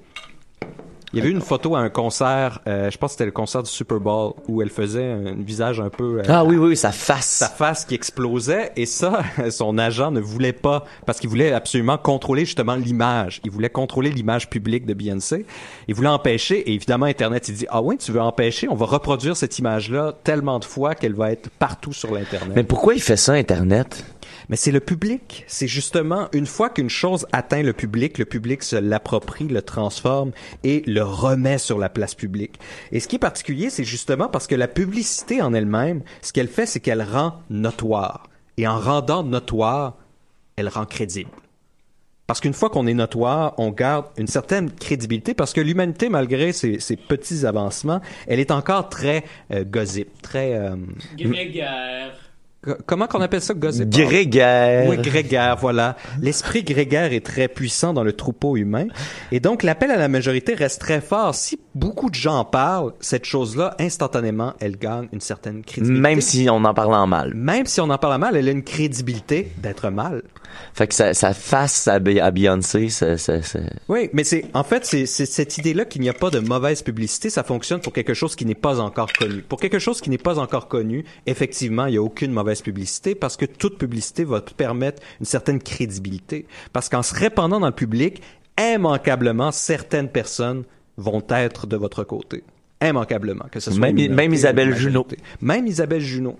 Il 1.14 1.20
y 1.20 1.22
avait 1.22 1.30
eu 1.30 1.34
une 1.34 1.42
photo 1.42 1.76
à 1.76 1.80
un 1.80 1.90
concert, 1.90 2.60
euh, 2.68 2.92
je 2.92 2.98
pense 2.98 3.12
que 3.12 3.14
c'était 3.14 3.26
le 3.26 3.32
concert 3.32 3.64
du 3.64 3.70
Super 3.72 3.98
Bowl, 4.00 4.34
où 4.50 4.62
elle 4.62 4.70
faisait 4.70 5.06
un 5.10 5.36
visage 5.38 5.80
un 5.80 5.90
peu... 5.90 6.20
euh, 6.20 6.24
Ah 6.28 6.44
oui, 6.44 6.58
oui, 6.58 6.76
sa 6.76 6.92
face. 6.92 7.28
sa 7.28 7.48
face 7.48 7.86
qui 7.86 7.96
explosait 7.96 8.74
et 8.76 8.86
ça, 8.86 9.22
son 9.50 9.78
agent 9.78 10.12
ne 10.12 10.20
voulait 10.20 10.52
pas 10.52 10.84
parce 11.06 11.20
qu'il 11.22 11.30
voulait 11.30 11.54
absolument 11.54 11.98
contrôler 11.98 12.44
justement 12.44 12.76
l'image. 12.76 13.40
Il 13.46 13.52
voulait 13.52 13.70
contrôler 13.70 14.10
l'image 14.10 14.50
publique 14.50 14.86
de 14.86 14.94
Beyoncé. 14.94 15.46
Il 15.88 15.96
voulait 15.96 16.10
empêcher 16.10 16.60
et 16.70 16.74
évidemment 16.74 17.06
Internet 17.06 17.48
il 17.48 17.56
dit 17.56 17.66
ah 17.70 17.82
ouais 17.82 17.96
tu 17.96 18.12
veux 18.12 18.22
empêcher 18.22 18.68
on 18.70 18.76
va 18.76 18.86
reproduire 18.86 19.38
cette 19.38 19.58
image 19.60 19.90
là 19.90 20.14
tellement 20.26 20.60
de 20.60 20.66
fois 20.66 20.94
qu'elle 20.94 21.14
va 21.14 21.32
être 21.32 21.50
partout 21.52 21.94
sur 21.94 22.14
l'internet. 22.14 22.52
Mais 22.56 22.64
pourquoi 22.64 22.94
il 22.96 23.02
fait 23.02 23.18
ça, 23.18 23.34
Internet? 23.34 24.04
Mais 24.50 24.56
c'est 24.56 24.72
le 24.72 24.80
public. 24.80 25.44
C'est 25.48 25.68
justement 25.68 26.30
une 26.32 26.46
fois 26.46 26.70
qu'une 26.70 26.90
chose 26.90 27.26
atteint 27.32 27.64
le 27.64 27.74
public, 27.74 28.18
le 28.18 28.26
public 28.26 28.64
se 28.64 28.76
l'approprie, 28.76 29.48
le 29.48 29.62
transforme 29.62 30.32
et 30.64 30.84
le 30.88 31.04
remet 31.04 31.58
sur 31.58 31.78
la 31.78 31.90
place 31.90 32.16
publique. 32.16 32.60
Et 32.92 33.00
ce 33.00 33.08
qui 33.08 33.18
est 33.18 33.20
particulier, 33.20 33.70
c'est 33.70 33.84
justement 33.84 34.30
parce 34.30 34.48
que 34.48 34.56
la 34.56 34.68
publicité 34.68 35.42
en 35.42 35.54
elle-même, 35.54 36.02
ce 36.22 36.32
qu'elle 36.32 36.48
fait, 36.48 36.66
c'est 36.66 36.80
qu'elle 36.80 37.02
rend 37.02 37.42
notoire. 37.50 38.30
Et 38.58 38.68
en 38.68 38.80
rendant 38.80 39.24
notoire, 39.24 39.98
elle 40.56 40.70
rend 40.70 40.86
crédible. 40.86 41.30
Parce 42.26 42.42
qu'une 42.42 42.54
fois 42.54 42.70
qu'on 42.70 42.88
est 42.88 42.94
notoire, 42.94 43.54
on 43.58 43.72
garde 43.72 44.08
une 44.18 44.28
certaine 44.28 44.70
crédibilité 44.70 45.34
parce 45.34 45.54
que 45.54 45.62
l'humanité, 45.62 46.10
malgré 46.10 46.52
ses, 46.52 46.78
petits 47.08 47.46
avancements, 47.46 48.02
elle 48.28 48.42
est 48.42 48.52
encore 48.52 48.90
très 48.90 49.24
euh, 49.52 49.64
gossip, 49.64 50.22
très... 50.22 50.54
euh, 50.54 50.76
Grégaire. 51.18 52.27
Co- 52.68 52.78
comment 52.86 53.08
qu'on 53.08 53.22
appelle 53.22 53.42
ça, 53.42 53.54
gossip? 53.54 53.90
Grégaire. 53.90 54.88
Oui, 54.90 54.98
grégaire, 54.98 55.56
voilà. 55.60 55.96
L'esprit 56.22 56.64
grégaire 56.64 57.14
est 57.14 57.26
très 57.26 57.48
puissant 57.48 57.94
dans 57.94 58.04
le 58.04 58.14
troupeau 58.14 58.58
humain. 58.58 58.88
Et 59.32 59.40
donc, 59.40 59.64
l'appel 59.64 59.90
à 59.92 59.98
la 59.98 60.08
majorité 60.08 60.54
reste 60.54 60.82
très 60.82 61.02
fort. 61.02 61.34
Si 61.36 61.60
beaucoup 61.78 62.10
de 62.10 62.16
gens 62.16 62.40
en 62.40 62.46
parlent, 62.46 62.94
cette 63.00 63.26
chose-là, 63.26 63.76
instantanément, 63.80 64.54
elle 64.60 64.78
gagne 64.78 65.08
une 65.14 65.22
certaine 65.22 65.64
crédibilité. 65.64 66.02
Même 66.02 66.22
si 66.22 66.48
on 66.50 66.64
en 66.64 66.74
parle 66.74 66.94
en 66.96 67.08
mal. 67.08 67.34
Même 67.34 67.66
si 67.66 67.80
on 67.82 67.90
en 67.90 67.98
parle 67.98 68.20
mal, 68.20 68.36
elle 68.36 68.48
a 68.48 68.52
une 68.52 68.64
crédibilité 68.64 69.52
d'être 69.58 69.90
mal. 69.90 70.24
Fait 70.74 70.88
que 70.88 70.94
sa, 70.96 71.14
sa 71.14 71.34
face 71.34 71.88
à, 71.88 72.00
Be- 72.00 72.20
à 72.22 72.32
Beyoncé, 72.32 72.90
ça, 72.90 73.18
ça, 73.18 73.42
ça- 73.44 73.60
Oui, 73.90 74.10
mais 74.14 74.24
c'est 74.24 74.46
en 74.54 74.64
fait 74.64 74.86
c'est 74.86 75.06
cette 75.06 75.58
idée-là 75.58 75.86
qu'il 75.86 76.02
n'y 76.02 76.10
a 76.10 76.14
pas 76.14 76.30
de 76.32 76.40
mauvaise 76.40 76.82
publicité, 76.82 77.30
ça 77.30 77.44
fonctionne 77.44 77.80
pour 77.82 77.94
quelque 77.94 78.14
chose 78.16 78.36
qui 78.36 78.46
n'est 78.46 78.56
pas 78.56 78.80
encore 78.80 79.12
connu. 79.14 79.42
Pour 79.44 79.60
quelque 79.60 79.78
chose 79.80 80.02
qui 80.02 80.10
n'est 80.10 80.18
pas 80.18 80.40
encore 80.40 80.68
connu, 80.68 81.06
effectivement, 81.28 81.86
il 81.86 81.92
n'y 81.92 81.98
a 81.98 82.02
aucune 82.02 82.32
mauvaise 82.32 82.62
publicité 82.62 83.14
parce 83.14 83.38
que 83.38 83.46
toute 83.46 83.78
publicité 83.78 84.24
va 84.24 84.42
te 84.42 84.54
permettre 84.54 85.02
une 85.20 85.26
certaine 85.26 85.62
crédibilité. 85.62 86.48
Parce 86.74 86.90
qu'en 86.90 87.04
se 87.04 87.14
répandant 87.14 87.60
dans 87.60 87.68
le 87.68 87.74
public, 87.74 88.22
immanquablement, 88.60 89.52
certaines 89.52 90.10
personnes 90.10 90.64
vont 90.98 91.24
être 91.30 91.68
de 91.68 91.78
votre 91.78 92.04
côté. 92.04 92.44
Immanquablement, 92.84 93.46
que 93.52 93.60
ce 93.60 93.72
soit 93.72 93.80
Même- 93.80 93.96
minorité 93.96 94.16
même 94.16 94.34
Isabelle 94.34 94.70
majorité. 94.70 95.18
Même 95.42 95.66
Isabelle 95.68 96.02
Junot. 96.02 96.38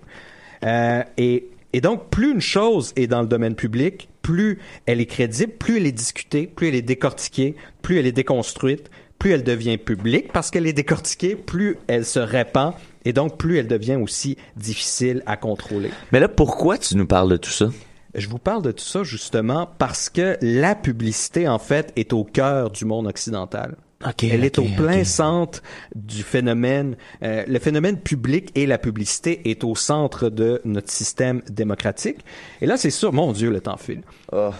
Euh, 0.64 1.02
et, 1.16 1.48
et 1.72 1.80
donc, 1.80 2.10
plus 2.10 2.32
une 2.32 2.40
chose 2.40 2.92
est 2.96 3.06
dans 3.06 3.22
le 3.22 3.28
domaine 3.28 3.54
public, 3.54 4.08
plus 4.22 4.58
elle 4.86 5.00
est 5.00 5.06
crédible, 5.06 5.52
plus 5.52 5.78
elle 5.78 5.86
est 5.86 5.92
discutée, 5.92 6.46
plus 6.46 6.68
elle 6.68 6.74
est 6.74 6.82
décortiquée, 6.82 7.56
plus 7.82 7.98
elle 7.98 8.06
est 8.06 8.12
déconstruite, 8.12 8.90
plus 9.18 9.32
elle 9.32 9.42
devient 9.42 9.78
publique 9.78 10.32
parce 10.32 10.50
qu'elle 10.50 10.66
est 10.66 10.72
décortiquée, 10.72 11.34
plus 11.34 11.76
elle 11.88 12.04
se 12.04 12.20
répand 12.20 12.72
et 13.04 13.12
donc 13.12 13.36
plus 13.36 13.58
elle 13.58 13.66
devient 13.66 13.96
aussi 13.96 14.36
difficile 14.56 15.22
à 15.26 15.36
contrôler. 15.36 15.90
Mais 16.12 16.20
là, 16.20 16.28
pourquoi 16.28 16.78
tu 16.78 16.96
nous 16.96 17.06
parles 17.06 17.30
de 17.30 17.36
tout 17.36 17.50
ça? 17.50 17.70
Je 18.14 18.28
vous 18.28 18.38
parle 18.38 18.62
de 18.62 18.72
tout 18.72 18.84
ça 18.84 19.02
justement 19.02 19.68
parce 19.78 20.08
que 20.08 20.36
la 20.40 20.74
publicité, 20.74 21.48
en 21.48 21.58
fait, 21.58 21.92
est 21.96 22.12
au 22.12 22.24
cœur 22.24 22.70
du 22.70 22.84
monde 22.84 23.06
occidental. 23.06 23.76
Ok, 24.06 24.22
Elle 24.22 24.44
est 24.44 24.60
au 24.60 24.64
plein 24.76 25.02
centre 25.02 25.60
du 25.96 26.22
phénomène. 26.22 26.96
euh, 27.24 27.42
le 27.48 27.58
phénomène 27.58 27.98
public 27.98 28.50
et 28.54 28.64
la 28.64 28.78
publicité 28.78 29.50
est 29.50 29.64
au 29.64 29.74
centre 29.74 30.28
de 30.28 30.60
notre 30.64 30.90
système 30.92 31.42
démocratique. 31.50 32.18
Et 32.60 32.66
là, 32.66 32.76
c'est 32.76 32.90
sûr, 32.90 33.12
mon 33.12 33.32
Dieu, 33.32 33.50
le 33.50 33.60
temps 33.60 33.76
file. 33.76 34.02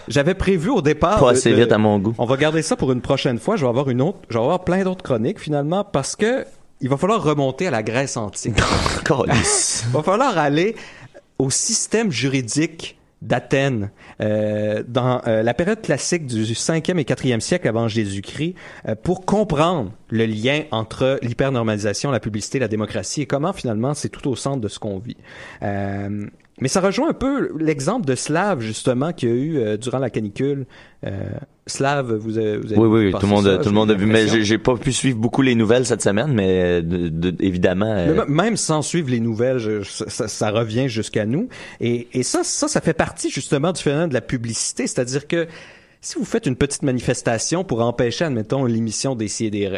J'avais 0.09 0.33
prévu 0.33 0.69
au 0.69 0.81
départ. 0.81 1.19
Pas 1.21 1.31
assez 1.31 1.51
de- 1.51 1.55
vite 1.55 1.71
à 1.71 1.77
mon 1.77 1.99
goût. 1.99 2.13
On 2.17 2.25
va 2.25 2.35
garder 2.35 2.61
ça 2.61 2.75
pour 2.75 2.91
une 2.91 2.99
prochaine 3.01 3.39
fois. 3.39 3.55
Je 3.55 3.63
vais 3.63 3.69
avoir 3.69 3.89
une 3.89 4.01
autre. 4.01 4.19
Je 4.29 4.37
vais 4.37 4.43
avoir 4.43 4.65
plein 4.65 4.83
d'autres 4.83 5.03
chroniques 5.03 5.39
finalement 5.39 5.85
parce 5.85 6.17
que 6.17 6.45
il 6.81 6.89
va 6.89 6.97
falloir 6.97 7.23
remonter 7.23 7.67
à 7.67 7.71
la 7.71 7.81
Grèce 7.83 8.17
antique. 8.17 8.53
Il 9.87 9.91
va 9.93 10.03
falloir 10.03 10.37
aller 10.37 10.75
au 11.37 11.49
système 11.49 12.11
juridique 12.11 12.98
d'Athènes 13.21 13.91
euh, 14.21 14.83
dans 14.87 15.21
euh, 15.27 15.43
la 15.43 15.53
période 15.53 15.81
classique 15.81 16.25
du 16.25 16.43
5e 16.43 16.97
et 16.97 17.03
4e 17.03 17.39
siècle 17.39 17.67
avant 17.67 17.87
Jésus-Christ 17.87 18.55
euh, 18.87 18.95
pour 18.95 19.25
comprendre 19.25 19.91
le 20.09 20.25
lien 20.25 20.63
entre 20.71 21.19
l'hypernormalisation, 21.21 22.11
la 22.11 22.19
publicité, 22.19 22.59
la 22.59 22.67
démocratie 22.67 23.21
et 23.21 23.25
comment 23.25 23.53
finalement 23.53 23.93
c'est 23.93 24.09
tout 24.09 24.27
au 24.29 24.35
centre 24.35 24.61
de 24.61 24.67
ce 24.67 24.79
qu'on 24.79 24.99
vit. 24.99 25.17
Euh, 25.63 26.27
mais 26.61 26.67
ça 26.67 26.81
rejoint 26.81 27.09
un 27.09 27.13
peu 27.13 27.51
l'exemple 27.57 28.05
de 28.05 28.15
Slav 28.15 28.59
justement 28.61 29.13
qu'il 29.13 29.29
y 29.29 29.31
a 29.31 29.35
eu 29.35 29.57
euh, 29.57 29.77
durant 29.77 29.99
la 29.99 30.09
canicule. 30.09 30.65
Euh, 31.69 31.77
Slav, 31.77 32.13
vous 32.15 32.37
avez, 32.37 32.57
vous 32.57 32.71
avez 32.73 32.77
Oui, 32.81 33.05
oui, 33.05 33.11
tout 33.11 33.19
le 33.21 33.27
monde, 33.27 33.45
ça, 33.45 33.57
tout 33.57 33.69
le 33.69 33.75
monde 33.75 33.91
a 33.91 33.93
vu. 33.93 34.05
Mais 34.05 34.27
j'ai 34.43 34.57
pas 34.57 34.75
pu 34.75 34.91
suivre 34.91 35.17
beaucoup 35.17 35.41
les 35.41 35.55
nouvelles 35.55 35.85
cette 35.85 36.01
semaine, 36.01 36.33
mais 36.33 36.81
de- 36.81 37.07
de- 37.09 37.35
évidemment. 37.43 37.93
Euh, 37.95 38.25
même 38.27 38.57
sans 38.57 38.81
suivre 38.81 39.09
les 39.09 39.19
nouvelles, 39.19 39.59
je- 39.59 39.81
ça, 39.83 40.49
revient 40.51 40.89
jusqu'à 40.89 41.25
nous. 41.25 41.47
Et, 41.79 42.07
et 42.13 42.23
ça, 42.23 42.43
ça, 42.43 42.67
ça 42.67 42.81
fait 42.81 42.93
partie 42.93 43.29
justement 43.29 43.71
du 43.71 43.81
phénomène 43.81 44.09
de 44.09 44.13
la 44.13 44.21
publicité. 44.21 44.87
C'est-à-dire 44.87 45.27
que 45.27 45.47
si 46.01 46.17
vous 46.17 46.25
faites 46.25 46.45
une 46.45 46.55
petite 46.55 46.83
manifestation 46.83 47.63
pour 47.63 47.81
empêcher, 47.81 48.25
admettons, 48.25 48.65
l'émission 48.65 49.15
des 49.15 49.27
des 49.49 49.69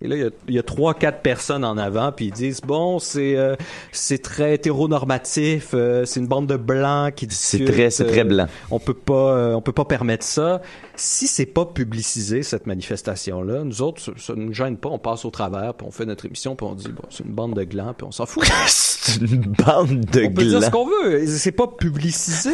et 0.00 0.06
là, 0.08 0.16
il 0.48 0.54
y 0.54 0.58
a- 0.58 0.62
trois, 0.62 0.94
quatre 0.94 1.22
personnes 1.22 1.64
en 1.64 1.76
avant, 1.76 2.12
puis 2.12 2.26
ils 2.26 2.32
disent 2.32 2.60
bon, 2.60 2.98
c'est 2.98 3.36
euh, 3.36 3.56
c'est 3.92 4.22
très 4.22 4.54
hétéronormatif, 4.54 5.70
euh, 5.74 6.04
c'est 6.04 6.20
une 6.20 6.26
bande 6.26 6.46
de 6.46 6.56
blancs 6.56 7.14
qui 7.14 7.26
C'est 7.30 7.58
discutent, 7.58 7.74
très- 7.74 7.90
c'est 7.90 8.04
très 8.06 8.20
euh, 8.20 8.24
blanc. 8.24 8.46
On 8.70 8.78
peut 8.78 8.94
pas, 8.94 9.32
euh, 9.36 9.54
on 9.54 9.60
peut 9.60 9.72
pas 9.72 9.84
permettre 9.84 10.24
ça. 10.24 10.60
Si 10.96 11.26
c'est 11.26 11.46
pas 11.46 11.64
publicisé 11.64 12.42
cette 12.42 12.66
manifestation-là, 12.66 13.64
nous 13.64 13.82
autres, 13.82 14.00
ça, 14.02 14.12
ça 14.16 14.34
nous 14.36 14.52
gêne 14.52 14.76
pas. 14.76 14.88
On 14.88 14.98
passe 14.98 15.24
au 15.24 15.30
travers, 15.30 15.74
puis 15.74 15.86
on 15.86 15.90
fait 15.90 16.06
notre 16.06 16.26
émission, 16.26 16.54
puis 16.56 16.66
on 16.66 16.74
dit 16.74 16.88
bon, 16.88 17.02
c'est 17.10 17.24
une 17.24 17.32
bande 17.32 17.54
de 17.54 17.64
glands, 17.64 17.94
puis 17.96 18.06
on 18.06 18.12
s'en 18.12 18.26
fout. 18.26 18.44
c'est 18.66 19.20
une 19.20 19.52
bande 19.64 20.00
de 20.00 20.24
On 20.26 20.32
peut 20.32 20.44
dire 20.44 20.62
ce 20.62 20.70
glands. 20.70 20.84
qu'on 20.84 20.86
veut, 21.08 21.26
c'est 21.26 21.52
pas 21.52 21.66
publicisé. 21.66 22.50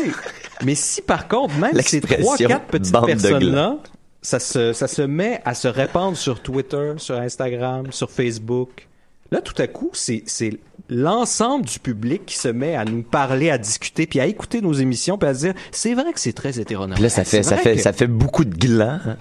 Mais 0.65 0.75
si 0.75 1.03
par 1.03 1.29
contre, 1.29 1.55
même 1.59 1.81
ces 1.83 2.01
trois, 2.01 2.37
quatre 2.37 2.67
petites 2.67 2.93
personnes-là 2.95 3.77
ça 4.25 4.41
se, 4.41 4.73
ça 4.73 4.89
se 4.89 5.03
met 5.03 5.41
à 5.45 5.55
se 5.55 5.69
répandre 5.69 6.17
sur 6.17 6.41
Twitter, 6.41 6.95
sur 6.97 7.17
Instagram, 7.19 7.93
sur 7.93 8.11
Facebook. 8.11 8.89
Là, 9.31 9.41
tout 9.41 9.55
à 9.61 9.67
coup, 9.67 9.91
c'est, 9.93 10.23
c'est 10.27 10.59
l'ensemble 10.89 11.67
du 11.67 11.79
public 11.79 12.25
qui 12.27 12.37
se 12.39 12.49
met 12.49 12.75
à 12.75 12.85
nous 12.85 13.03
parler, 13.03 13.51
à 13.51 13.59
discuter, 13.59 14.07
puis 14.07 14.21
à 14.21 14.27
écouter 14.27 14.61
nos 14.61 14.73
émissions, 14.73 15.19
puis 15.19 15.29
à 15.29 15.35
se 15.35 15.41
dire, 15.41 15.55
c'est 15.73 15.95
vrai 15.95 16.13
que 16.13 16.21
c'est 16.21 16.33
très 16.33 16.59
hétéronormé. 16.59 17.03
Là, 17.03 17.09
ça 17.11 17.25
fait, 17.25 17.43
ça 17.43 17.57
fait, 17.63 17.71
ça 17.83 17.93
fait 17.93 18.07
beaucoup 18.07 18.45
de 18.45 18.55
gland. 18.57 18.99
hein. 19.07 19.17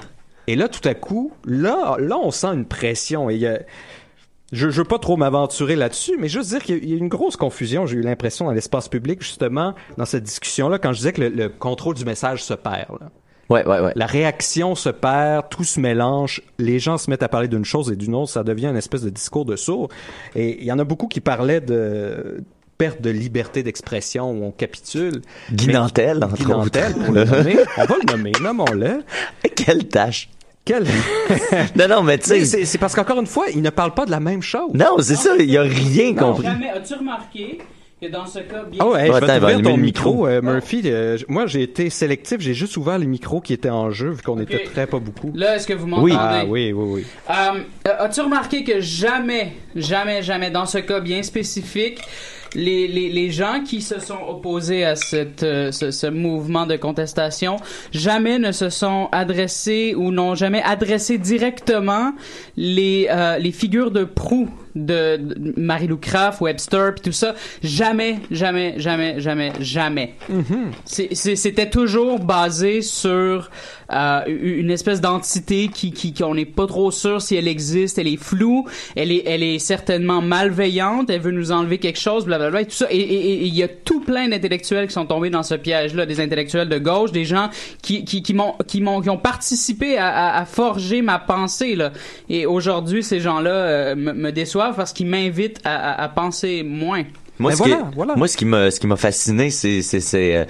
Et 0.47 0.55
là, 0.55 0.67
tout 0.69 0.87
à 0.87 0.93
coup, 0.93 1.31
là, 1.45 1.95
là, 1.99 2.17
on 2.17 2.31
sent 2.31 2.47
une 2.47 2.65
pression. 2.65 3.29
Et 3.29 3.35
il 3.35 3.41
y 3.41 3.47
a- 3.47 3.59
je, 4.51 4.69
je 4.69 4.77
veux 4.81 4.87
pas 4.87 4.99
trop 4.99 5.17
m'aventurer 5.17 5.75
là-dessus, 5.75 6.15
mais 6.19 6.27
juste 6.27 6.49
dire 6.49 6.61
qu'il 6.63 6.75
y 6.75 6.79
a- 6.79 6.83
il 6.83 6.89
y 6.89 6.93
a 6.93 6.97
une 6.97 7.07
grosse 7.07 7.37
confusion. 7.37 7.85
J'ai 7.85 7.95
eu 7.97 8.01
l'impression 8.01 8.45
dans 8.45 8.51
l'espace 8.51 8.87
public, 8.89 9.21
justement, 9.21 9.73
dans 9.97 10.05
cette 10.05 10.23
discussion-là, 10.23 10.79
quand 10.79 10.91
je 10.93 10.97
disais 10.97 11.13
que 11.13 11.21
le, 11.21 11.29
le 11.29 11.49
contrôle 11.49 11.95
du 11.95 12.05
message 12.05 12.43
se 12.43 12.53
perd. 12.53 12.99
là. 12.99 13.09
Ouais, 13.49 13.65
ouais, 13.67 13.79
ouais. 13.81 13.91
La 13.95 14.05
réaction 14.05 14.73
se 14.75 14.89
perd, 14.89 15.49
tout 15.49 15.63
se 15.63 15.79
mélange, 15.79 16.41
les 16.59 16.79
gens 16.79 16.97
se 16.97 17.09
mettent 17.09 17.23
à 17.23 17.27
parler 17.29 17.47
d'une 17.47 17.65
chose 17.65 17.91
et 17.91 17.95
d'une 17.95 18.15
autre, 18.15 18.31
ça 18.31 18.43
devient 18.43 18.67
une 18.67 18.77
espèce 18.77 19.01
de 19.01 19.09
discours 19.09 19.45
de 19.45 19.55
sourd. 19.55 19.89
Et 20.35 20.59
il 20.61 20.65
y 20.65 20.71
en 20.71 20.79
a 20.79 20.83
beaucoup 20.83 21.07
qui 21.07 21.19
parlaient 21.21 21.61
de 21.61 22.43
perte 22.77 23.01
de 23.01 23.09
liberté 23.09 23.61
d'expression 23.63 24.31
où 24.31 24.43
on 24.45 24.51
capitule. 24.51 25.21
Guy 25.51 25.67
Mais- 25.67 25.73
Nantel, 25.73 26.23
entre 26.23 26.35
Guy 26.35 26.45
Nantel, 26.47 26.93
pour 26.93 27.13
le 27.13 27.23
nommer. 27.25 27.57
On 27.77 27.85
va 27.85 27.95
le 28.05 28.11
nommer, 28.17 28.31
nommons-le. 28.41 29.03
Quelle 29.55 29.87
tâche. 29.87 30.29
Quel... 30.65 30.85
Non, 31.75 31.87
non, 31.89 32.03
mais 32.03 32.17
tu 32.17 32.45
sais. 32.45 32.65
c'est 32.65 32.77
parce 32.77 32.95
qu'encore 32.95 33.19
une 33.19 33.27
fois, 33.27 33.45
il 33.53 33.61
ne 33.61 33.69
parle 33.69 33.93
pas 33.93 34.05
de 34.05 34.11
la 34.11 34.21
même 34.21 34.41
chose. 34.41 34.71
Non, 34.73 34.95
c'est 34.99 35.15
ça, 35.15 35.31
il 35.37 35.51
y 35.51 35.57
a 35.57 35.61
rien 35.63 36.15
compris. 36.15 36.43
Jamais. 36.45 36.69
As-tu 36.69 36.93
remarqué 36.95 37.59
que 38.03 38.11
dans 38.11 38.25
ce 38.25 38.39
cas, 38.39 38.63
bien 38.63 38.79
Ah 38.81 38.87
ouais, 38.87 39.07
Oh, 39.09 39.13
je 39.13 39.19
vais 39.19 39.31
attends, 39.31 39.39
t'ouvrir 39.39 39.61
ton 39.61 39.77
micro, 39.77 40.11
micro. 40.13 40.27
euh, 40.27 40.41
Murphy. 40.41 40.81
Euh, 40.85 41.17
moi, 41.27 41.45
j'ai 41.47 41.61
été 41.63 41.89
sélectif, 41.89 42.39
j'ai 42.39 42.53
juste 42.53 42.77
ouvert 42.77 42.97
les 42.97 43.05
micros 43.07 43.41
qui 43.41 43.53
étaient 43.53 43.69
en 43.69 43.91
jeu, 43.91 44.09
vu 44.11 44.21
qu'on 44.21 44.33
Ok. 44.39 44.41
était 44.51 44.63
très 44.63 44.87
pas 44.87 44.99
beaucoup. 44.99 45.31
Là, 45.33 45.55
est-ce 45.55 45.67
que 45.67 45.73
vous 45.73 45.87
m'entendez? 45.87 46.11
Oui. 46.13 46.17
Ah 46.19 46.43
oui, 46.47 46.73
oui, 46.73 46.85
oui. 46.95 47.05
Euh, 47.29 47.33
euh, 47.87 47.91
As-tu 48.05 48.21
remarqué 48.21 48.63
que 48.63 48.79
jamais, 48.79 49.53
jamais, 49.75 50.21
jamais, 50.21 50.51
dans 50.51 50.65
ce 50.65 50.79
cas 50.79 50.99
bien 50.99 51.23
spécifique, 51.23 51.99
les, 52.55 52.87
les, 52.87 53.09
les 53.09 53.31
gens 53.31 53.61
qui 53.65 53.81
se 53.81 53.99
sont 53.99 54.19
opposés 54.29 54.83
à 54.83 54.95
cette, 54.95 55.43
euh, 55.43 55.71
ce, 55.71 55.91
ce 55.91 56.07
mouvement 56.07 56.65
de 56.65 56.75
contestation, 56.75 57.57
jamais 57.91 58.39
ne 58.39 58.51
se 58.51 58.69
sont 58.69 59.09
adressés 59.11 59.93
ou 59.95 60.11
n'ont 60.11 60.35
jamais 60.35 60.61
adressé 60.63 61.17
directement 61.17 62.11
les, 62.57 63.07
euh, 63.09 63.37
les 63.37 63.51
figures 63.51 63.91
de 63.91 64.03
proue 64.03 64.49
de, 64.75 65.17
de 65.17 65.53
Marie-Lou 65.55 65.97
Craft, 65.97 66.41
Webster, 66.41 66.93
puis 66.95 67.01
tout 67.03 67.11
ça. 67.11 67.35
Jamais, 67.61 68.17
jamais, 68.31 68.73
jamais, 68.77 69.19
jamais, 69.19 69.51
jamais. 69.59 70.15
C'est- 70.85 71.13
C'était 71.35 71.69
toujours 71.69 72.19
basé 72.19 72.81
sur 72.81 73.51
euh, 73.91 74.21
une 74.27 74.71
espèce 74.71 75.01
d'entité 75.01 75.67
qui, 75.67 75.91
qui, 75.91 76.13
qu'on 76.13 76.35
n'est 76.35 76.45
pas 76.45 76.67
trop 76.67 76.91
sûr 76.91 77.21
si 77.21 77.35
elle 77.35 77.47
existe, 77.47 77.97
elle 77.97 78.07
est 78.07 78.21
floue, 78.21 78.65
elle 78.95 79.11
est, 79.11 79.23
elle 79.25 79.43
est 79.43 79.59
certainement 79.59 80.21
malveillante, 80.21 81.09
elle 81.09 81.21
veut 81.21 81.31
nous 81.31 81.51
enlever 81.51 81.77
quelque 81.77 81.99
chose, 81.99 82.25
blablabla, 82.25 82.61
et 82.61 82.65
tout 82.65 82.71
ça. 82.75 82.87
Et 82.91 82.97
et- 82.97 83.13
et- 83.13 83.33
et 83.43 83.45
il 83.45 83.55
y 83.55 83.63
a 83.63 83.67
tout 83.67 83.99
plein 84.01 84.27
d'intellectuels 84.29 84.87
qui 84.87 84.93
sont 84.93 85.05
tombés 85.05 85.29
dans 85.29 85.43
ce 85.43 85.55
piège-là, 85.55 86.05
des 86.05 86.19
intellectuels 86.19 86.69
de 86.69 86.77
gauche, 86.77 87.11
des 87.11 87.25
gens 87.25 87.49
qui, 87.81 88.05
qui, 88.05 88.23
qui 88.23 88.33
m'ont, 88.33 88.53
qui 88.67 88.81
m'ont, 88.81 89.01
qui 89.01 89.09
ont 89.09 89.17
participé 89.17 89.97
à, 89.97 90.07
à, 90.07 90.41
à 90.41 90.45
forger 90.45 91.01
ma 91.01 91.19
pensée, 91.19 91.75
là. 91.75 91.91
Et 92.29 92.45
aujourd'hui, 92.45 93.03
ces 93.03 93.19
gens-là 93.19 93.51
euh, 93.51 93.95
me, 93.95 94.13
me 94.13 94.31
déçoivent 94.31 94.75
parce 94.75 94.93
qu'ils 94.93 95.07
m'invitent 95.07 95.59
à, 95.63 95.75
à, 95.93 96.03
à 96.03 96.09
penser 96.09 96.63
moins. 96.63 97.03
Moi, 97.39 97.51
Ben 97.51 97.57
ce, 97.57 97.63
qui 97.63 97.69
voilà, 97.69 97.91
voilà. 97.95 98.15
moi, 98.15 98.27
ce 98.27 98.37
qui 98.37 98.45
m'a, 98.45 98.69
ce 98.71 98.79
qui 98.79 98.85
m'a 98.87 98.95
fasciné, 98.95 99.49
c'est, 99.49 99.81
c'est, 99.81 99.99
c'est, 99.99 100.35
euh, 100.37 100.45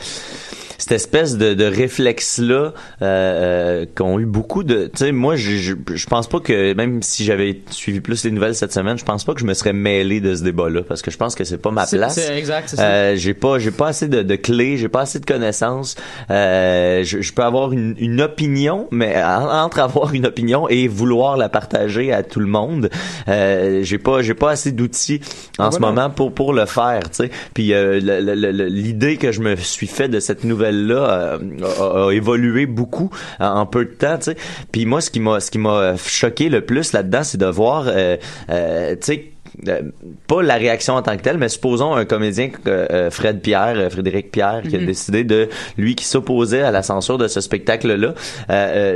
cette 0.84 0.92
espèce 0.94 1.38
de, 1.38 1.54
de 1.54 1.64
réflexe-là 1.66 2.56
euh, 2.56 2.74
euh, 3.02 3.86
qu'ont 3.96 4.20
eu 4.20 4.26
beaucoup 4.26 4.64
de. 4.64 4.86
Tu 4.94 4.98
sais, 5.06 5.12
moi, 5.12 5.36
je, 5.36 5.56
je, 5.94 6.06
pense 6.08 6.28
pas 6.28 6.40
que 6.40 6.74
même 6.74 7.02
si 7.02 7.24
j'avais 7.24 7.62
suivi 7.70 8.02
plus 8.02 8.24
les 8.26 8.32
nouvelles 8.32 8.56
cette 8.56 8.74
semaine, 8.74 8.98
je 8.98 9.06
pense 9.06 9.24
pas 9.24 9.34
que 9.34 9.40
je 9.40 9.46
me 9.46 9.54
serais 9.54 9.74
mêlé 9.74 10.20
de 10.20 10.36
ce 10.36 10.44
débat-là 10.44 10.82
parce 10.88 11.02
que 11.02 11.10
je 11.12 11.18
pense 11.18 11.36
que 11.36 11.44
c'est 11.44 11.58
pas 11.58 11.72
ma 11.72 11.86
place. 11.88 12.16
c'est 12.16 12.38
exact. 12.38 12.76
Euh, 12.80 13.16
j'ai 13.16 13.34
pas, 13.34 13.60
j'ai 13.60 13.72
pas 13.72 13.88
assez 13.88 14.08
de, 14.08 14.22
de 14.22 14.36
clés, 14.36 14.78
j'ai 14.78 14.90
pas 14.90 15.02
assez 15.02 15.20
de 15.20 15.26
connaissances. 15.26 15.96
Euh, 16.30 17.04
je, 17.04 17.22
je 17.22 17.34
peux 17.34 17.44
avoir 17.44 17.72
une, 17.72 17.96
une 17.98 18.22
opinion, 18.22 18.88
mais 18.92 19.16
en- 19.24 19.64
entre 19.64 19.80
avoir 19.80 20.14
une 20.14 20.26
opinion 20.26 20.68
et 20.70 20.88
vouloir 20.88 21.38
la 21.38 21.50
partager 21.50 22.12
à 22.12 22.24
tout 22.24 22.40
le 22.40 22.48
monde, 22.48 22.90
j'ai 23.28 23.98
pas, 23.98 24.22
j'ai 24.22 24.34
pas 24.34 24.52
assez 24.52 24.72
d'outils 24.72 25.22
en 25.58 25.72
ce 25.72 25.80
Voilà. 25.80 25.94
moment 25.94 26.10
pour 26.10 26.34
pour 26.34 26.54
le 26.54 26.66
faire, 26.66 27.04
tu 27.10 27.24
sais. 27.24 27.32
Puis 27.54 27.74
euh, 27.74 28.00
l'idée 28.70 29.18
que 29.18 29.32
je 29.32 29.42
me 29.42 29.56
suis 29.56 29.88
fait 29.88 30.08
de 30.10 30.20
cette 30.20 30.44
nouvelle 30.44 30.73
là 30.74 31.38
a, 31.38 32.08
a 32.08 32.12
évolué 32.12 32.66
beaucoup 32.66 33.10
en, 33.40 33.48
en 33.48 33.66
peu 33.66 33.86
de 33.86 33.92
temps, 33.92 34.18
tu. 34.18 34.32
Puis 34.72 34.86
moi, 34.86 35.02
ce 35.02 35.10
qui 35.10 35.20
m'a, 35.20 35.40
ce 35.40 35.52
qui 35.52 35.60
m'a 35.60 35.96
choqué 35.98 36.50
le 36.50 36.62
plus 36.62 36.94
là-dedans, 36.94 37.24
c'est 37.24 37.38
de 37.38 37.46
voir, 37.46 37.86
euh, 37.88 38.18
euh, 38.50 38.96
tu. 39.02 39.33
Euh, 39.68 39.82
pas 40.28 40.42
la 40.42 40.56
réaction 40.56 40.96
en 40.96 41.02
tant 41.02 41.16
que 41.18 41.22
telle, 41.22 41.38
mais 41.38 41.50
supposons 41.50 41.94
un 41.94 42.06
comédien, 42.06 42.50
euh, 42.68 42.86
euh, 42.92 43.12
Fred 43.12 43.42
Pierre, 43.42 43.92
Frédéric 43.92 44.32
Pierre, 44.32 44.62
qui 44.68 44.76
a 44.76 44.80
décidé 44.80 45.24
de, 45.24 45.50
lui, 45.78 45.96
qui 45.96 46.06
s'opposait 46.06 46.62
à 46.62 46.72
la 46.72 46.84
censure 46.84 47.18
de 47.18 47.28
ce 47.28 47.42
spectacle-là. 47.42 48.14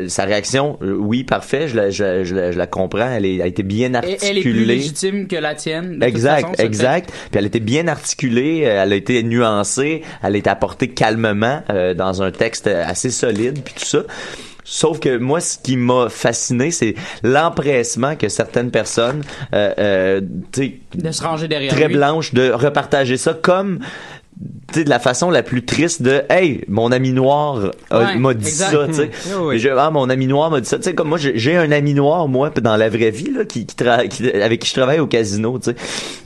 Sa 0.07 0.23
réaction, 0.25 0.77
oui, 0.81 1.23
parfait, 1.23 1.67
je 1.67 1.75
la, 1.75 1.89
je, 1.89 2.23
je 2.23 2.35
la, 2.35 2.51
je 2.51 2.57
la 2.57 2.67
comprends, 2.67 3.09
elle, 3.09 3.25
est, 3.25 3.35
elle 3.35 3.41
a 3.41 3.47
été 3.47 3.63
bien 3.63 3.93
articulée. 3.93 4.29
elle 4.29 4.37
est 4.37 4.41
plus 4.41 4.65
légitime 4.65 5.27
que 5.27 5.35
la 5.35 5.55
tienne. 5.55 5.89
de 5.89 5.93
toute 5.95 6.03
Exact, 6.03 6.41
façon, 6.49 6.63
exact. 6.63 7.11
Puis 7.31 7.39
elle 7.39 7.45
était 7.45 7.59
bien 7.59 7.87
articulée, 7.87 8.59
elle 8.59 8.93
a 8.93 8.95
été 8.95 9.21
nuancée, 9.23 10.01
elle 10.23 10.35
a 10.35 10.37
été 10.37 10.49
apportée 10.49 10.89
calmement 10.89 11.61
euh, 11.69 11.93
dans 11.93 12.21
un 12.23 12.31
texte 12.31 12.67
assez 12.67 13.09
solide, 13.09 13.59
puis 13.63 13.73
tout 13.77 13.85
ça. 13.85 14.03
Sauf 14.69 14.99
que 14.99 15.17
moi, 15.17 15.39
ce 15.39 15.57
qui 15.57 15.77
m'a 15.77 16.09
fasciné, 16.09 16.71
c'est 16.71 16.93
l'empressement 17.23 18.17
que 18.17 18.27
certaines 18.27 18.69
personnes, 18.69 19.23
euh, 19.53 19.73
euh, 19.79 20.21
tu 20.51 20.61
sais, 20.61 20.79
fait. 20.91 21.01
De 21.07 21.11
se 21.13 21.23
ranger 21.23 21.47
derrière 21.47 21.71
très 21.71 21.87
lui. 21.87 21.93
blanches, 21.93 22.33
de 22.33 22.51
repartager 22.51 23.15
ça 23.15 23.33
comme 23.33 23.79
de 24.75 24.89
la 24.89 24.99
façon 24.99 25.29
la 25.31 25.43
plus 25.43 25.63
triste 25.65 26.01
de 26.01 26.21
hey 26.29 26.63
mon 26.67 26.91
ami 26.91 27.11
noir 27.13 27.71
m'a 28.17 28.33
dit 28.33 28.51
ça 28.51 28.69
tu 28.87 28.93
sais 28.93 29.09
oui. 29.39 29.55
Et 29.55 29.59
je- 29.59 29.69
ah 29.69 29.89
mon 29.91 30.09
ami 30.09 30.27
noir 30.27 30.51
m'a 30.51 30.59
dit 30.59 30.67
ça 30.67 30.77
tu 30.77 30.83
sais 30.83 30.93
comme 30.93 31.07
moi 31.07 31.17
j'ai 31.17 31.55
un 31.55 31.71
ami 31.71 31.93
noir 31.93 32.27
moi 32.27 32.49
dans 32.61 32.75
la 32.75 32.89
vraie 32.89 33.09
vie 33.09 33.31
là 33.31 33.45
qui, 33.45 33.65
qui, 33.65 34.29
avec 34.31 34.59
qui 34.61 34.67
je 34.69 34.73
travaille 34.73 34.99
au 34.99 35.07
casino 35.07 35.57
tu 35.57 35.71
sais 35.71 35.75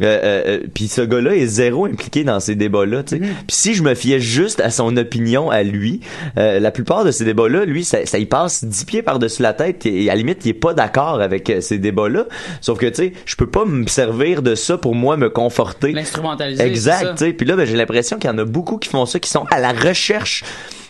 euh, 0.01 0.05
euh, 0.05 0.43
euh, 0.47 0.59
puis 0.73 0.87
ce 0.87 1.01
gars-là 1.01 1.35
est 1.35 1.45
zéro 1.45 1.85
impliqué 1.85 2.23
dans 2.23 2.39
ces 2.39 2.55
débats-là 2.55 3.03
tu 3.03 3.15
sais 3.17 3.21
Mm-hmm. 3.21 3.45
puis 3.47 3.55
si 3.55 3.73
je 3.75 3.83
me 3.83 3.93
fiais 3.93 4.19
juste 4.19 4.59
à 4.59 4.71
son 4.71 4.97
opinion 4.97 5.49
à 5.51 5.61
lui 5.63 5.99
euh, 6.37 6.59
la 6.59 6.71
plupart 6.71 7.05
de 7.05 7.11
ces 7.11 7.23
débats-là 7.23 7.65
lui 7.65 7.83
ça, 7.85 8.05
ça 8.05 8.17
y 8.17 8.25
passe 8.25 8.65
dix 8.65 8.83
pieds 8.85 9.03
par-dessus 9.03 9.43
la 9.43 9.53
tête 9.53 9.85
et 9.85 10.09
à 10.09 10.13
la 10.13 10.17
limite 10.17 10.39
il 10.45 10.49
est 10.49 10.53
pas 10.53 10.73
d'accord 10.73 11.21
avec 11.21 11.53
ces 11.61 11.77
débats-là 11.77 12.25
sauf 12.59 12.79
que 12.79 12.87
tu 12.87 12.95
sais 12.95 13.13
je 13.25 13.35
peux 13.35 13.47
pas 13.49 13.63
me 13.65 13.85
servir 13.87 14.41
de 14.41 14.55
ça 14.55 14.77
pour 14.79 14.95
moi 14.95 15.15
me 15.15 15.29
conforter 15.29 15.91
L'instrumentaliser. 15.93 16.63
Exact, 16.63 17.11
tu 17.17 17.25
sais. 17.25 17.33
Puis 17.33 17.45
là, 17.45 17.55
ben, 17.55 17.65
j'ai 17.65 17.75
l'impression 17.77 18.00
qu'il 18.17 18.29
y 18.29 18.33
en 18.33 18.37
a 18.37 18.45
beaucoup 18.45 18.77
qui 18.77 18.89
font 18.89 19.05
ça, 19.05 19.19
qui 19.19 19.29
sont 19.29 19.45
à 19.51 19.59
la 19.59 19.71
recherche 19.73 20.43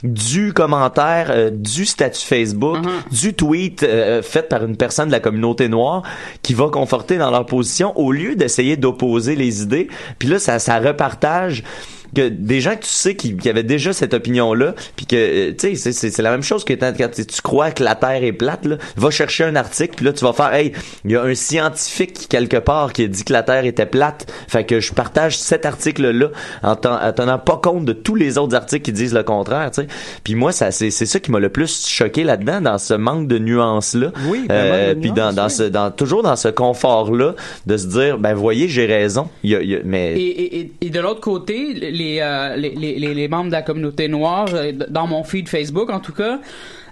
du 0.03 0.51
commentaire, 0.51 1.27
euh, 1.29 1.51
du 1.53 1.85
statut 1.85 2.25
Facebook, 2.25 2.77
Mhm. 2.77 2.89
du 3.11 3.33
tweet 3.35 3.83
euh, 3.83 4.21
fait 4.23 4.49
par 4.49 4.63
une 4.65 4.75
personne 4.75 5.07
de 5.07 5.11
la 5.11 5.19
communauté 5.19 5.67
noire 5.69 6.01
qui 6.41 6.53
va 6.55 6.69
conforter 6.69 7.17
dans 7.17 7.29
leur 7.29 7.45
position 7.45 7.95
au 7.97 8.11
lieu 8.11 8.35
d'essayer 8.35 8.77
d'opposer 8.77 9.35
les 9.35 9.61
idées. 9.61 9.89
Puis 10.17 10.27
là, 10.27 10.39
ça, 10.39 10.57
ça 10.57 10.79
repartage 10.79 11.63
que 12.15 12.27
des 12.29 12.61
gens 12.61 12.75
que 12.75 12.81
tu 12.83 12.89
sais 12.89 13.15
qui, 13.15 13.35
qui 13.37 13.49
avaient 13.49 13.63
déjà 13.63 13.93
cette 13.93 14.13
opinion-là, 14.13 14.75
puis 14.95 15.05
que, 15.05 15.15
euh, 15.15 15.51
tu 15.51 15.69
sais, 15.69 15.75
c'est- 15.75 15.91
c'est 15.93 16.11
c'est 16.11 16.21
la 16.21 16.31
même 16.31 16.43
chose 16.43 16.63
que 16.65 16.73
quand, 16.73 16.91
tu 17.13 17.25
tu 17.25 17.41
crois 17.41 17.71
que 17.71 17.83
la 17.83 17.95
Terre 17.95 18.23
est 18.23 18.33
plate, 18.33 18.65
là, 18.65 18.77
va 18.97 19.09
chercher 19.11 19.43
un 19.45 19.55
article, 19.55 19.95
puis 19.95 20.05
là, 20.05 20.13
tu 20.13 20.23
vas 20.25 20.33
faire, 20.33 20.53
hey, 20.53 20.71
il 21.05 21.11
y 21.11 21.15
a 21.15 21.23
un 21.23 21.33
scientifique 21.35 22.27
quelque 22.29 22.57
part 22.57 22.93
qui 22.93 23.03
a 23.03 23.07
dit 23.07 23.23
que 23.23 23.33
la 23.33 23.43
Terre 23.43 23.65
était 23.65 23.85
plate, 23.85 24.31
fait 24.47 24.65
que 24.65 24.79
je 24.79 24.93
partage 24.93 25.37
cet 25.37 25.65
article-là 25.65 26.29
en, 26.63 26.75
ten- 26.75 26.99
en 27.01 27.13
tenant 27.13 27.39
pas 27.39 27.57
compte 27.57 27.85
de 27.85 27.93
tous 27.93 28.15
les 28.15 28.37
autres 28.37 28.55
articles 28.55 28.83
qui 28.83 28.91
disent 28.91 29.13
le 29.13 29.23
contraire, 29.23 29.71
tu 29.71 29.81
sais. 29.81 29.87
Puis 30.23 30.35
moi, 30.35 30.51
ça 30.51 30.71
c'est 30.71 30.91
c'est 30.91 31.05
ça 31.05 31.19
qui 31.19 31.31
m'a 31.31 31.39
le 31.39 31.49
plus 31.49 31.87
choqué 31.87 32.23
là-dedans, 32.23 32.61
dans 32.61 32.77
ce 32.77 32.93
manque 32.93 33.27
de 33.27 33.37
nuances-là. 33.39 34.11
Oui, 34.27 34.45
Euh, 34.51 34.95
puis 34.95 35.11
dans, 35.11 35.33
dans 35.33 35.45
oui. 35.45 35.51
ce, 35.51 35.63
dans, 35.63 35.91
toujours 35.91 36.23
dans 36.23 36.35
ce 36.35 36.47
confort-là, 36.49 37.35
de 37.67 37.77
se 37.77 37.87
dire, 37.87 38.17
ben 38.17 38.33
voyez, 38.33 38.67
j'ai 38.67 38.85
raison. 38.85 39.29
Il 39.43 39.51
y 39.51 39.55
a, 39.55 39.61
il 39.61 39.69
y 39.69 39.75
a- 39.75 39.79
mais 39.85 40.13
Et, 40.19 40.25
et, 40.27 40.59
et- 40.59 40.71
et 40.81 40.89
de 40.89 40.99
l'autre 40.99 41.21
côté, 41.21 41.73
les, 41.73 41.91
euh, 42.21 42.55
les, 42.55 42.71
les, 42.75 42.97
les- 42.99 43.13
les 43.13 43.27
membres 43.27 43.47
de 43.47 43.51
la 43.51 43.61
communauté 43.61 44.07
noire, 44.07 44.47
euh, 44.53 44.71
dans 44.89 45.07
mon 45.07 45.23
feed 45.23 45.47
Facebook 45.49 45.89
en 45.89 45.99
tout 45.99 46.13
cas, 46.13 46.39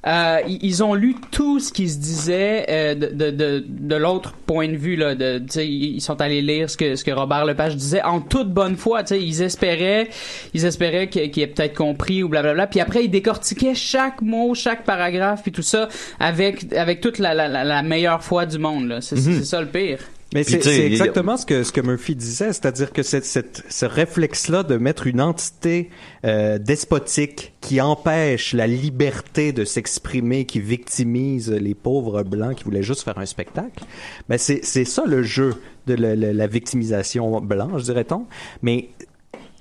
euh, 0.08 0.38
ils 0.48 0.82
ont 0.82 0.94
lu 0.94 1.16
tout 1.30 1.60
ce 1.60 1.74
qui 1.74 1.90
se 1.90 1.98
disait 2.00 2.66
euh, 2.70 2.96
de, 2.96 3.08
de, 3.08 3.32
de, 3.32 3.66
de 3.68 3.96
l'autre 3.98 4.32
point 4.46 4.70
de 4.70 4.78
vue. 4.78 4.96
Là, 4.96 5.14
de, 5.14 5.42
ils 5.62 6.00
sont 6.00 6.22
allés 6.22 6.42
lire 6.42 6.70
ce 6.70 6.78
que, 6.78 6.96
ce 6.96 7.04
que 7.04 7.12
Robert 7.12 7.44
Lepage 7.46 7.76
disait 7.76 8.02
en 8.04 8.22
toute 8.22 8.50
bonne 8.50 8.78
foi. 8.78 9.02
Ils 9.12 9.42
espéraient, 9.42 10.08
ils 10.54 10.64
espéraient 10.64 11.10
qu'il 11.10 11.38
ait 11.44 11.48
peut-être 11.48 11.76
compris 11.76 12.24
ou 12.24 12.30
blablabla. 12.30 12.68
Puis 12.68 12.80
après, 12.80 13.04
ils 13.04 13.10
décortiquaient 13.12 13.76
chaque 13.76 14.22
mot, 14.22 14.56
chaque 14.56 14.86
paragraphe, 14.86 15.42
puis 15.44 15.52
tout 15.52 15.62
ça 15.64 15.90
avec, 16.20 16.72
avec 16.74 17.02
toute 17.02 17.20
la, 17.20 17.34
la, 17.34 17.50
la, 17.50 17.66
la 17.66 17.84
meilleure 17.84 18.24
foi 18.24 18.46
du 18.46 18.58
monde. 18.58 19.00
C'est 19.02 19.18
c'est 19.18 19.44
ça 19.44 19.60
le 19.60 19.68
pire. 19.68 20.00
Mais 20.34 20.44
c'est 20.44 20.62
exactement 20.86 21.38
ce 21.38 21.46
que 21.46 21.64
ce 21.64 21.72
que 21.72 21.82
Murphy 21.82 22.16
disait, 22.16 22.54
c'est-à-dire 22.54 22.94
que 22.94 23.02
cette, 23.02 23.26
cette- 23.26 23.64
ce 23.68 23.86
réflexe-là 23.88 24.62
de 24.62 24.78
mettre 24.78 25.08
une 25.08 25.22
entité 25.22 25.90
euh, 26.24 26.60
despotique 26.60 27.54
qui 27.62 27.82
empêche 27.82 28.54
la 28.54 28.68
liberté 28.68 29.54
de 29.54 29.66
s'exprimer, 29.66 30.46
qui 30.46 30.60
victimise 30.60 31.50
les 31.52 31.74
pauvres 31.74 32.22
blancs 32.24 32.56
qui 32.58 32.64
voulaient 32.64 32.84
juste 32.84 33.02
faire 33.04 33.18
un 33.18 33.26
spectacle, 33.26 33.84
ben 34.28 34.38
c'est 34.38 34.60
c'est 34.64 34.86
ça 34.86 35.04
le 35.08 35.24
jeu 35.24 35.56
de 35.88 35.96
la, 35.96 36.16
la- 36.16 36.32
la 36.34 36.48
victimisation 36.48 37.42
blanche, 37.42 37.84
dirait-on. 37.84 38.28
Mais 38.62 38.90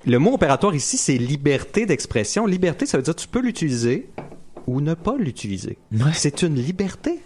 le 0.04 0.18
mot 0.18 0.34
opératoire 0.34 0.74
ici, 0.74 0.98
c'est 0.98 1.16
liberté 1.16 1.86
d'expression. 1.86 2.44
Liberté, 2.46 2.84
ça 2.84 2.98
veut 2.98 3.02
dire 3.02 3.16
tu 3.16 3.26
peux 3.28 3.40
l'utiliser 3.40 4.10
ou 4.66 4.82
ne 4.82 4.92
pas 4.92 5.16
l'utiliser. 5.18 5.78
C'est 6.12 6.42
une 6.42 6.56
liberté. 6.56 7.20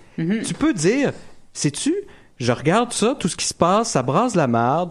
Tu 0.44 0.54
peux 0.54 0.72
dire, 0.72 1.12
sais-tu, 1.52 1.92
je 2.38 2.52
regarde 2.52 2.92
ça, 2.92 3.14
tout 3.18 3.28
ce 3.28 3.36
qui 3.36 3.46
se 3.46 3.54
passe, 3.54 3.90
ça 3.90 4.02
brasse 4.02 4.34
la 4.34 4.46
merde, 4.46 4.90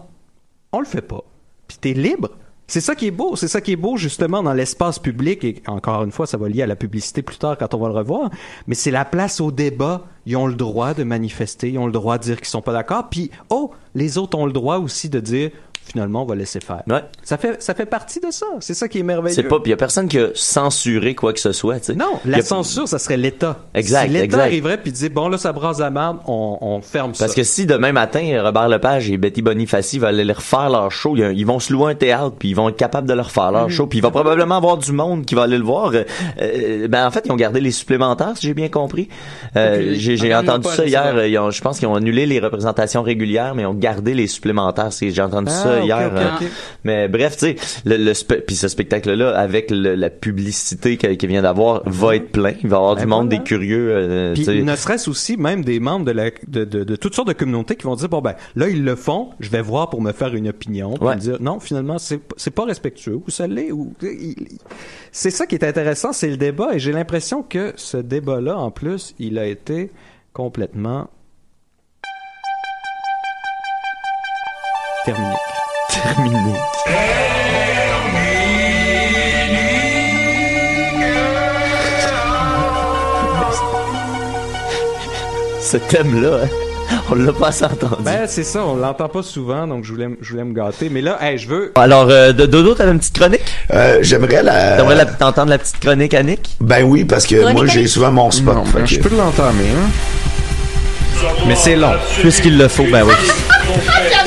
on 0.72 0.80
le 0.80 0.86
fait 0.86 1.02
pas. 1.02 1.22
Puis 1.68 1.78
t'es 1.80 1.92
libre. 1.92 2.30
C'est 2.66 2.80
ça 2.80 2.94
qui 2.94 3.06
est 3.06 3.10
beau, 3.10 3.36
c'est 3.36 3.48
ça 3.48 3.60
qui 3.60 3.72
est 3.72 3.76
beau 3.76 3.98
justement 3.98 4.42
dans 4.42 4.54
l'espace 4.54 4.98
public 4.98 5.44
et 5.44 5.62
encore 5.66 6.04
une 6.04 6.10
fois 6.10 6.26
ça 6.26 6.38
va 6.38 6.48
lier 6.48 6.62
à 6.62 6.66
la 6.66 6.76
publicité 6.76 7.20
plus 7.20 7.36
tard 7.36 7.58
quand 7.58 7.74
on 7.74 7.78
va 7.78 7.88
le 7.88 7.94
revoir, 7.94 8.30
mais 8.66 8.74
c'est 8.74 8.90
la 8.90 9.04
place 9.04 9.42
au 9.42 9.52
débat, 9.52 10.06
ils 10.24 10.38
ont 10.38 10.46
le 10.46 10.54
droit 10.54 10.94
de 10.94 11.04
manifester, 11.04 11.68
ils 11.68 11.78
ont 11.78 11.84
le 11.84 11.92
droit 11.92 12.16
de 12.16 12.22
dire 12.22 12.38
qu'ils 12.38 12.46
sont 12.46 12.62
pas 12.62 12.72
d'accord, 12.72 13.10
puis 13.10 13.30
oh, 13.50 13.72
les 13.94 14.16
autres 14.16 14.38
ont 14.38 14.46
le 14.46 14.52
droit 14.52 14.78
aussi 14.78 15.10
de 15.10 15.20
dire 15.20 15.50
finalement 15.84 16.22
on 16.22 16.26
va 16.26 16.34
laisser 16.34 16.60
faire. 16.60 16.82
Ouais. 16.88 17.02
Ça 17.22 17.36
fait 17.36 17.62
ça 17.62 17.74
fait 17.74 17.86
partie 17.86 18.20
de 18.20 18.30
ça, 18.30 18.46
c'est 18.60 18.74
ça 18.74 18.88
qui 18.88 18.98
est 19.00 19.02
merveilleux. 19.02 19.34
C'est 19.34 19.42
pas, 19.42 19.60
puis 19.60 19.70
y 19.70 19.74
a 19.74 19.76
personne 19.76 20.08
qui 20.08 20.18
a 20.18 20.28
censuré 20.34 21.14
quoi 21.14 21.32
que 21.32 21.40
ce 21.40 21.52
soit, 21.52 21.78
tu 21.80 21.86
sais. 21.86 21.94
Non, 21.94 22.18
la 22.24 22.38
a- 22.38 22.42
censure, 22.42 22.86
ça 22.88 22.98
serait 22.98 23.16
l'État. 23.16 23.58
Exact, 23.74 24.06
Si 24.06 24.12
l'État 24.12 24.42
arriverait 24.42 24.78
puis 24.78 24.92
disait 24.92 25.08
bon 25.08 25.28
là 25.28 25.38
ça 25.38 25.52
brasse 25.52 25.78
la 25.78 25.90
merde, 25.90 26.18
on, 26.26 26.58
on 26.60 26.80
ferme 26.80 27.14
ça. 27.14 27.24
Parce 27.24 27.34
que 27.34 27.42
si 27.44 27.66
demain 27.66 27.92
matin, 27.92 28.40
Robert 28.42 28.68
Lepage 28.68 29.10
et 29.10 29.16
Betty 29.16 29.42
Bonifaci 29.42 29.98
veulent 29.98 30.20
aller 30.20 30.32
refaire 30.32 30.70
leur 30.70 30.90
show, 30.90 31.16
ils 31.16 31.44
vont 31.46 31.58
se 31.58 31.72
louer 31.72 31.92
un 31.92 31.94
théâtre, 31.94 32.34
puis 32.38 32.50
ils 32.50 32.54
vont 32.56 32.68
être 32.68 32.76
capables 32.76 33.08
de 33.08 33.14
leur 33.14 33.26
refaire 33.26 33.50
leur 33.52 33.70
show, 33.70 33.86
puis 33.86 33.98
il 33.98 34.02
va 34.02 34.10
probablement 34.10 34.56
avoir 34.56 34.78
du 34.78 34.92
monde 34.92 35.24
qui 35.24 35.34
va 35.34 35.42
aller 35.42 35.58
le 35.58 35.64
voir. 35.64 35.92
Euh, 35.94 36.04
euh, 36.40 36.88
ben 36.88 37.06
en 37.06 37.10
fait, 37.10 37.22
ils 37.26 37.32
ont 37.32 37.36
gardé 37.36 37.60
les 37.60 37.70
supplémentaires, 37.72 38.32
si 38.36 38.46
j'ai 38.46 38.54
bien 38.54 38.68
compris. 38.68 39.08
Euh, 39.56 39.94
j'ai 39.96 40.14
Regarde-moi 40.16 40.54
entendu 40.56 40.74
ça 40.74 40.86
hier. 40.86 41.26
ils 41.26 41.38
ont- 41.38 41.50
je 41.50 41.60
pense 41.60 41.78
qu'ils 41.78 41.88
ont 41.88 41.94
annulé 41.94 42.26
les 42.26 42.40
représentations 42.40 43.02
régulières, 43.02 43.54
mais 43.54 43.62
ils 43.62 43.66
ont 43.66 43.74
gardé 43.74 44.14
les 44.14 44.26
supplémentaires. 44.26 44.92
C'est- 44.92 45.10
J'ai 45.10 45.22
entendu 45.22 45.48
Ah, 45.50 45.62
ça 45.62 45.71
hier. 45.80 46.10
euh, 46.14 46.28
ok. 46.40 46.46
Mais 46.84 47.08
bref, 47.08 47.36
tu 47.36 47.46
sais, 47.46 47.56
le, 47.84 47.96
le 47.96 48.12
spe- 48.12 48.40
puis 48.46 48.56
ce 48.56 48.68
spectacle-là, 48.68 49.30
avec 49.38 49.70
le- 49.70 49.94
la 49.94 50.10
publicité 50.10 50.96
qu'il 50.96 51.28
vient 51.28 51.42
d'avoir, 51.42 51.82
va 51.86 52.16
être 52.16 52.30
plein. 52.32 52.52
Il 52.62 52.68
va 52.68 52.76
y 52.76 52.78
avoir 52.78 52.94
Ben 52.96 53.02
du 53.02 53.06
monde, 53.06 53.26
voilà. 53.26 53.38
des 53.38 53.44
curieux. 53.44 53.88
euh, 53.90 54.34
Puis 54.34 54.62
ne 54.62 54.76
serait-ce 54.76 55.08
aussi 55.10 55.36
même 55.36 55.64
des 55.64 55.80
membres 55.80 56.04
de, 56.04 56.12
la, 56.12 56.30
de, 56.48 56.64
de, 56.64 56.84
de 56.84 56.96
toutes 56.96 57.14
sortes 57.14 57.28
de 57.28 57.32
communautés 57.32 57.76
qui 57.76 57.84
vont 57.84 57.94
dire 57.96 58.08
bon 58.08 58.20
ben 58.20 58.34
là 58.56 58.68
ils 58.68 58.84
le 58.84 58.96
font, 58.96 59.30
je 59.40 59.48
vais 59.50 59.62
voir 59.62 59.90
pour 59.90 60.00
me 60.02 60.12
faire 60.12 60.34
une 60.34 60.48
opinion, 60.48 60.94
puis 60.94 61.04
Ouais. 61.06 61.14
me 61.14 61.20
dire 61.20 61.36
non 61.40 61.60
finalement 61.60 61.98
c'est 61.98 62.50
pas 62.54 62.64
respectueux 62.64 63.14
ou 63.16 63.30
ça 63.30 63.46
l'est 63.46 63.70
ou 63.72 63.92
c'est 65.12 65.30
ça 65.30 65.46
qui 65.46 65.54
est 65.54 65.64
intéressant, 65.64 66.12
c'est 66.12 66.28
le 66.30 66.36
débat 66.36 66.70
et 66.74 66.78
j'ai 66.78 66.92
l'impression 66.92 67.42
que 67.42 67.72
ce 67.76 67.96
débat 67.96 68.40
là 68.40 68.56
en 68.58 68.70
plus 68.70 69.14
il 69.18 69.38
a 69.38 69.46
été 69.46 69.90
complètement 70.32 71.08
terminé. 75.04 75.34
Terminé. 76.02 76.58
Ce 85.60 85.76
thème-là, 85.76 86.40
hein, 86.44 86.96
on 87.10 87.14
l'a 87.14 87.32
pas 87.32 87.48
assez 87.48 87.64
entendu. 87.64 88.02
Ben 88.04 88.22
c'est 88.26 88.42
ça, 88.42 88.62
on 88.64 88.76
l'entend 88.76 89.08
pas 89.08 89.22
souvent 89.22 89.66
donc 89.66 89.84
je 89.84 89.92
voulais 89.92 90.04
m- 90.06 90.16
je 90.20 90.32
voulais 90.32 90.44
me 90.44 90.52
gâter 90.52 90.88
mais 90.90 91.00
là 91.00 91.18
hey, 91.22 91.38
je 91.38 91.48
veux 91.48 91.72
Alors, 91.76 92.08
euh, 92.10 92.32
de- 92.32 92.46
Dodo, 92.46 92.74
t'avais 92.74 92.90
une 92.92 92.98
petite 92.98 93.16
chronique? 93.18 93.40
Euh, 93.72 93.98
J'aimerais 94.02 94.42
la... 94.42 94.76
T'aimerais 94.76 94.96
la- 94.96 95.06
t'entendre 95.06 95.50
la 95.50 95.58
petite 95.58 95.78
chronique 95.80 96.12
à 96.14 96.22
Nick? 96.22 96.56
Ben 96.60 96.82
oui, 96.84 97.04
parce 97.04 97.26
que 97.26 97.36
Chronique 97.36 97.56
moi, 97.56 97.66
j'ai 97.66 97.78
Annick? 97.80 97.88
souvent 97.88 98.10
mon 98.12 98.30
spot. 98.30 98.54
Non, 98.56 98.64
fait 98.64 98.78
ben, 98.78 98.84
que- 98.84 98.90
je 98.90 99.00
peux 99.00 99.16
l'entamer 99.16 99.64
hein. 99.76 99.88
Mais 101.46 101.54
c'est 101.54 101.76
long. 101.76 101.92
Puisqu'il 102.20 102.58
le 102.58 102.66
faut, 102.68 102.84
ben 102.90 103.04
oui. 103.04 103.14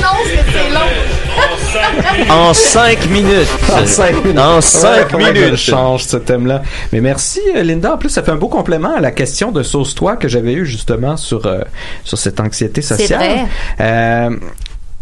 En 2.30 2.52
cinq 2.54 3.08
minutes. 3.10 3.48
En 3.72 3.86
cinq 3.86 4.24
minutes. 4.24 4.38
En 4.38 4.60
cinq 4.60 4.96
Ouais, 4.96 5.06
comment 5.10 5.26
je 5.26 5.32
minutes. 5.32 5.56
change 5.56 6.04
ce 6.04 6.16
thème-là. 6.16 6.62
Mais 6.92 7.00
merci, 7.00 7.40
euh, 7.54 7.62
Linda. 7.62 7.94
En 7.94 7.98
plus, 7.98 8.08
ça 8.10 8.22
fait 8.22 8.30
un 8.32 8.36
beau 8.36 8.48
complément 8.48 8.94
à 8.96 9.00
la 9.00 9.10
question 9.10 9.52
de 9.52 9.62
sauce-toi 9.62 10.16
que 10.16 10.28
j'avais 10.28 10.52
eu 10.54 10.66
justement 10.66 11.16
sur, 11.16 11.46
euh, 11.46 11.60
sur 12.04 12.18
cette 12.18 12.40
anxiété 12.40 12.82
sociale. 12.82 13.18
vrai. 13.18 13.46
Euh, 13.80 14.30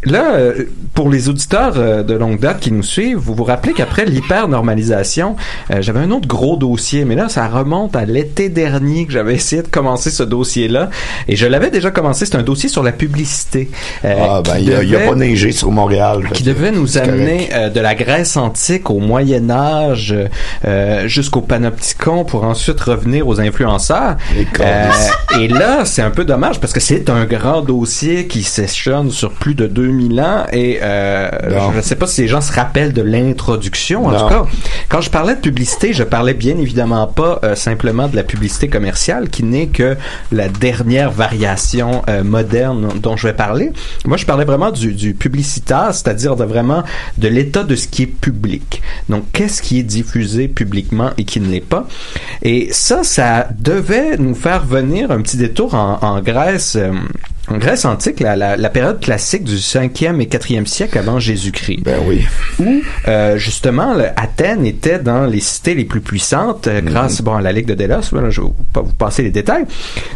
Là, 0.06 0.34
euh, 0.34 0.64
pour 0.94 1.08
les 1.08 1.28
auditeurs 1.28 1.74
euh, 1.76 2.02
de 2.02 2.14
longue 2.14 2.38
date 2.38 2.60
qui 2.60 2.70
nous 2.72 2.82
suivent, 2.82 3.16
vous 3.18 3.34
vous 3.34 3.44
rappelez 3.44 3.72
qu'après 3.72 4.04
l'hyper-normalisation, 4.04 5.36
euh, 5.70 5.76
j'avais 5.80 6.00
un 6.00 6.10
autre 6.10 6.28
gros 6.28 6.56
dossier, 6.56 7.04
mais 7.04 7.14
là, 7.14 7.28
ça 7.28 7.48
remonte 7.48 7.96
à 7.96 8.04
l'été 8.04 8.48
dernier 8.48 9.06
que 9.06 9.12
j'avais 9.12 9.34
essayé 9.34 9.62
de 9.62 9.68
commencer 9.68 10.10
ce 10.10 10.22
dossier-là. 10.22 10.90
Et 11.28 11.36
je 11.36 11.46
l'avais 11.46 11.70
déjà 11.70 11.90
commencé, 11.90 12.26
c'est 12.26 12.36
un 12.36 12.42
dossier 12.42 12.68
sur 12.68 12.82
la 12.82 12.92
publicité. 12.92 13.70
euh, 14.04 14.14
Ah, 14.20 14.42
ben, 14.44 14.58
il 14.58 14.68
y 14.88 14.96
a, 14.96 15.00
a 15.00 15.08
pas 15.08 15.14
neigé 15.14 15.52
sur 15.52 15.70
Montréal. 15.70 16.28
qui 16.32 16.42
devait 16.42 16.70
nous 16.72 16.98
amener 16.98 17.48
euh, 17.54 17.70
de 17.70 17.80
la 17.80 17.94
Grèce 17.94 18.36
antique 18.36 18.90
au 18.90 18.98
Moyen 18.98 19.50
Âge 19.50 20.14
euh, 20.64 21.08
jusqu'au 21.08 21.40
panopticon 21.40 22.24
pour 22.24 22.44
ensuite 22.44 22.80
revenir 22.80 23.26
aux 23.26 23.40
influenceurs. 23.40 24.16
Et 25.40 25.48
là, 25.48 25.84
c'est 25.84 26.02
un 26.02 26.10
peu 26.10 26.24
dommage 26.24 26.60
parce 26.60 26.72
que 26.72 26.80
c'est 26.80 27.10
un 27.10 27.24
grand 27.24 27.62
dossier 27.62 28.26
qui 28.26 28.42
s'échelonne 28.42 29.10
sur 29.10 29.32
plus 29.32 29.54
de 29.54 29.66
2000 29.66 29.93
ans 30.20 30.44
et 30.52 30.78
euh, 30.82 31.28
je 31.72 31.76
ne 31.76 31.82
sais 31.82 31.96
pas 31.96 32.06
si 32.06 32.22
les 32.22 32.28
gens 32.28 32.40
se 32.40 32.52
rappellent 32.52 32.92
de 32.92 33.02
l'introduction. 33.02 34.06
En 34.06 34.10
Non. 34.12 34.18
tout 34.18 34.28
cas, 34.28 34.44
quand 34.88 35.00
je 35.00 35.10
parlais 35.10 35.34
de 35.34 35.40
publicité, 35.40 35.92
je 35.92 36.02
parlais 36.04 36.34
bien 36.34 36.56
évidemment 36.58 37.06
pas 37.06 37.40
euh, 37.44 37.54
simplement 37.54 38.08
de 38.08 38.16
la 38.16 38.22
publicité 38.24 38.68
commerciale 38.68 39.28
qui 39.28 39.42
n'est 39.44 39.66
que 39.68 39.96
la 40.32 40.48
dernière 40.48 41.10
variation 41.10 42.02
euh, 42.08 42.22
moderne 42.24 42.88
dont 43.00 43.16
je 43.16 43.26
vais 43.28 43.32
parler. 43.34 43.72
Moi, 44.04 44.16
je 44.16 44.26
parlais 44.26 44.44
vraiment 44.44 44.70
du, 44.70 44.92
du 44.92 45.14
publicitaire, 45.14 45.88
c'est-à-dire 45.92 46.36
de 46.36 46.44
vraiment 46.44 46.82
de 47.18 47.28
l'état 47.28 47.64
de 47.64 47.76
ce 47.76 47.88
qui 47.88 48.02
est 48.02 48.06
public. 48.06 48.82
Donc, 49.08 49.24
qu'est-ce 49.32 49.62
qui 49.62 49.78
est 49.78 49.82
diffusé 49.84 50.48
publiquement 50.48 51.10
et 51.18 51.24
qui 51.24 51.40
ne 51.40 51.48
l'est 51.50 51.60
pas? 51.60 51.86
Et 52.42 52.68
ça, 52.72 53.02
ça 53.04 53.48
devait 53.58 54.16
nous 54.18 54.34
faire 54.34 54.64
venir 54.64 55.10
un 55.10 55.20
petit 55.22 55.36
détour 55.36 55.74
en, 55.74 55.98
en 56.02 56.20
Grèce. 56.20 56.76
En 57.48 57.58
Grèce 57.58 57.84
antique, 57.84 58.20
la, 58.20 58.36
la, 58.36 58.56
la 58.56 58.68
période 58.70 59.00
classique 59.00 59.44
du 59.44 59.56
5e 59.56 60.20
et 60.20 60.26
4e 60.26 60.64
siècle 60.66 60.98
avant 60.98 61.18
Jésus-Christ 61.18 61.82
Ben 61.84 61.98
oui. 62.06 62.24
où 62.58 62.80
euh, 63.06 63.36
justement 63.36 63.92
le- 63.94 64.06
Athènes 64.16 64.64
était 64.64 64.98
dans 64.98 65.26
les 65.26 65.40
cités 65.40 65.74
les 65.74 65.84
plus 65.84 66.00
puissantes 66.00 66.66
euh, 66.68 66.80
grâce 66.80 67.20
bon 67.20 67.34
à 67.34 67.42
la 67.42 67.52
Ligue 67.52 67.66
de 67.66 67.74
Délos 67.74 68.00
voilà, 68.12 68.30
je 68.30 68.40
vais 68.40 68.48
pas 68.72 68.80
vous 68.80 68.94
passer 68.94 69.22
les 69.22 69.30
détails 69.30 69.64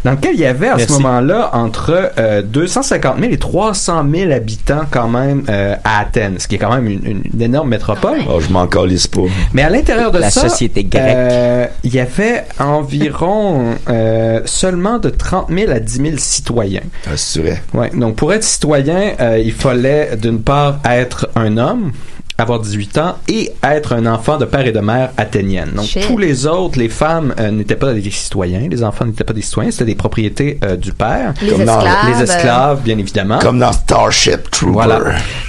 dans 0.05 0.13
lequel 0.13 0.35
il 0.35 0.41
y 0.41 0.47
avait 0.47 0.69
à 0.69 0.77
Merci. 0.77 0.87
ce 0.95 0.99
moment-là 1.03 1.51
entre 1.53 2.13
euh, 2.19 2.41
250 2.43 3.19
000 3.21 3.33
et 3.33 3.37
300 3.39 4.05
000 4.11 4.33
habitants 4.33 4.83
quand 4.91 5.09
même 5.09 5.43
euh, 5.51 5.75
à 5.85 6.01
Athènes 6.01 6.39
ce 6.39 6.49
qui 6.49 6.55
est 6.55 6.59
quand 6.59 6.75
même 6.75 6.87
une, 6.87 7.05
une- 7.05 7.23
une 7.35 7.43
énorme 7.43 7.69
métropole 7.69 8.19
Oh, 8.29 8.41
je 8.41 8.49
m'en 8.51 8.67
calisse 8.67 9.07
pas. 9.07 9.21
mais 9.53 9.63
à 9.63 9.69
l'intérieur 9.71 10.11
de 10.13 10.19
La 10.19 10.31
ça, 10.31 10.49
société 10.49 10.85
grecque. 10.85 11.03
euh, 11.05 11.67
il 11.85 11.95
y 11.95 12.01
avait 12.01 12.45
environ 12.59 13.75
euh, 13.91 14.41
seulement 14.47 14.99
de 14.99 15.11
30 15.11 15.49
000 15.51 15.71
à 15.73 15.81
10 15.81 15.93
000 15.97 16.09
citoyens. 16.17 16.81
Ah, 17.07 17.17
Donc 17.95 18.17
pour 18.17 18.33
être 18.33 18.45
citoyen, 18.45 19.13
euh, 19.21 19.39
il 19.39 19.53
fallait 19.53 20.17
d'une 20.17 20.43
part 20.43 20.81
être 20.85 21.29
un 21.35 21.57
homme 21.59 21.93
avoir 22.41 22.61
18 22.61 22.99
ans 22.99 23.17
et 23.27 23.51
être 23.65 23.95
un 23.95 24.07
enfant 24.07 24.37
de 24.37 24.45
père 24.45 24.65
et 24.65 24.71
de 24.71 24.79
mère 24.79 25.11
athénienne. 25.17 25.73
Donc 25.75 25.87
Shit. 25.87 26.07
tous 26.07 26.19
les 26.19 26.47
autres, 26.47 26.79
les 26.79 26.89
femmes 26.89 27.35
euh, 27.41 27.51
n'étaient 27.51 27.75
pas 27.75 27.93
des 27.93 28.11
citoyens, 28.13 28.61
les 28.71 28.85
enfants 28.85 29.05
n'étaient 29.05 29.25
pas 29.25 29.33
des 29.33 29.43
citoyens, 29.43 29.73
c'était 29.73 29.87
des 29.87 29.97
propriétés 29.97 30.57
euh, 30.65 30.77
du 30.77 30.93
père. 30.93 31.35
Les 31.43 31.49
Comme 31.51 31.65
dans- 31.65 31.79
esclaves. 31.81 32.17
les 32.17 32.23
esclaves, 32.23 32.81
bien 32.83 32.97
évidemment. 32.97 33.41
Comme 33.41 33.59
dans 33.59 33.73
Starship 33.73 34.49
Trooper. 34.53 34.73
Voilà. 34.73 35.01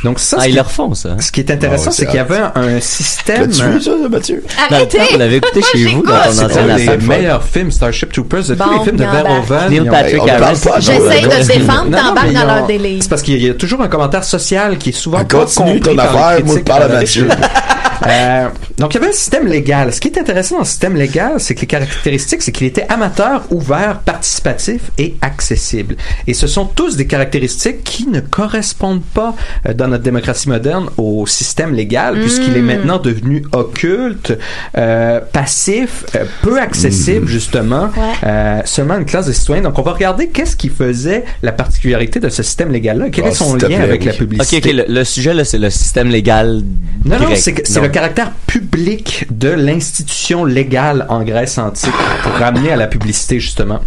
Donc 0.04 0.20
ça, 0.20 0.38
Ah, 0.40 0.48
ils 0.48 0.52
qui, 0.52 0.56
le 0.56 0.62
refont, 0.64 0.96
ça. 0.96 1.16
ce 1.20 1.32
qui 1.32 1.42
est 1.42 1.52
intéressant, 1.52 1.92
ouais, 1.92 1.96
c'est 1.96 2.06
qu'il 2.08 2.16
y 2.16 2.20
avait 2.20 2.40
un 2.56 2.80
système. 2.80 3.42
L'as-tu 3.52 3.64
vu 3.70 3.82
ça, 3.82 3.92
Mathieu? 4.10 4.44
Dans 4.72 4.80
le 4.80 4.86
temps, 4.88 4.98
Arrêtez! 4.98 5.00
vous 5.12 5.20
l'avez 5.20 5.36
écouté 5.36 5.60
Moi, 5.60 5.70
chez 5.72 5.86
vous, 5.86 6.02
dans 6.02 6.10
ton 6.12 6.18
ancienne 6.18 6.50
C'est 6.50 6.60
un 6.60 6.70
affaire. 6.70 6.98
des 6.98 7.06
meilleurs 7.06 7.44
films 7.44 7.70
Starship 7.72 8.12
Troopers 8.12 8.44
de 8.46 8.56
tous 8.56 8.72
les 8.72 8.84
films 8.84 8.98
de. 8.98 9.04
Verhoeven. 9.04 9.70
Neil 9.70 9.90
Patrick 9.92 10.24
on 10.24 10.26
parle 10.26 10.44
Harris. 10.44 10.60
pas, 10.64 10.80
J'essaie 10.80 11.22
de 11.22 11.48
défendre, 11.60 11.96
t'embarques 11.96 12.34
dans 12.34 12.46
leur 12.46 12.66
délire. 12.66 13.04
C'est 13.04 13.10
parce 13.10 13.22
qu'il 13.22 13.40
y 13.44 13.48
a 13.50 13.54
toujours 13.54 13.82
un 13.82 13.88
commentaire 13.88 14.24
social 14.24 14.80
qui 14.80 14.90
est 14.90 14.94
souvent 14.94 15.24
pas 15.24 15.46
compris 15.46 15.80
par 15.96 16.36
les 16.38 16.44
critiques 16.44 16.66
parle 16.80 16.92
à 16.92 17.00
canadiennes. 17.00 17.28
Mathieu. 17.28 17.79
Euh, 18.08 18.48
donc, 18.78 18.94
il 18.94 18.98
y 18.98 19.02
avait 19.02 19.10
un 19.10 19.16
système 19.16 19.48
légal. 19.48 19.94
Ce 19.94 20.00
qui 20.00 20.08
est 20.08 20.18
intéressant 20.18 20.56
dans 20.56 20.62
le 20.62 20.68
système 20.68 20.96
légal, 20.96 21.34
c'est 21.40 21.56
que 21.56 21.62
les 21.62 21.68
caractéristiques, 21.68 22.42
c'est 22.42 22.52
qu'il 22.52 22.68
était 22.68 22.86
amateur, 22.90 23.44
ouvert, 23.52 24.00
participatif 24.00 24.92
et 24.98 25.16
accessible. 25.22 25.96
Et 26.28 26.34
ce 26.34 26.48
sont 26.48 26.66
tous 26.66 26.96
des 26.96 27.08
caractéristiques 27.08 27.84
qui 27.84 28.08
ne 28.08 28.20
correspondent 28.20 29.04
pas 29.04 29.36
euh, 29.68 29.74
dans 29.74 29.88
notre 29.88 30.04
démocratie 30.04 30.50
moderne 30.50 30.90
au 30.98 31.26
système 31.28 31.74
légal, 31.74 32.20
puisqu'il 32.20 32.56
est 32.56 32.62
maintenant 32.62 33.00
devenu 33.00 33.44
occulte, 33.52 34.38
euh, 34.78 35.20
passif, 35.34 36.06
euh, 36.16 36.26
peu 36.42 36.60
accessible, 36.60 37.28
justement, 37.28 37.90
euh, 38.24 38.62
seulement 38.66 38.98
une 38.98 39.06
classe 39.06 39.28
de 39.28 39.32
citoyens. 39.34 39.64
Donc, 39.64 39.78
on 39.78 39.82
va 39.84 39.94
regarder 39.94 40.28
qu'est-ce 40.30 40.56
qui 40.56 40.70
faisait 40.70 41.26
la 41.44 41.52
particularité 41.52 42.20
de 42.20 42.30
ce 42.30 42.44
système 42.44 42.72
légal-là. 42.72 43.08
Quel 43.12 43.26
Ah, 43.26 43.30
est 43.30 43.34
son 43.34 43.50
s'il 43.52 43.58
te 43.60 43.66
lien 43.66 43.78
plaît, 43.78 43.84
avec 43.86 44.02
oui. 44.02 44.08
la 44.08 44.14
publicité? 44.14 44.58
Ok, 44.58 44.64
ok, 44.66 44.74
le, 44.74 44.94
le 44.94 45.04
sujet 45.04 45.34
là, 45.34 45.44
c'est 45.44 45.58
le 45.58 45.70
système 45.70 46.08
légal. 46.10 46.62
Non, 47.06 47.18
non, 47.20 47.26
grec. 47.26 47.38
c'est 47.38 47.82
le 47.82 47.89
caractère 47.90 48.32
public 48.48 49.26
de 49.30 49.50
l'institution 49.50 50.46
légale 50.46 51.06
en 51.10 51.24
Grèce 51.24 51.58
antique 51.58 51.94
pour 52.24 52.32
ramener 52.34 52.72
à 52.72 52.76
la 52.76 52.88
publicité, 52.88 53.40
justement. 53.40 53.80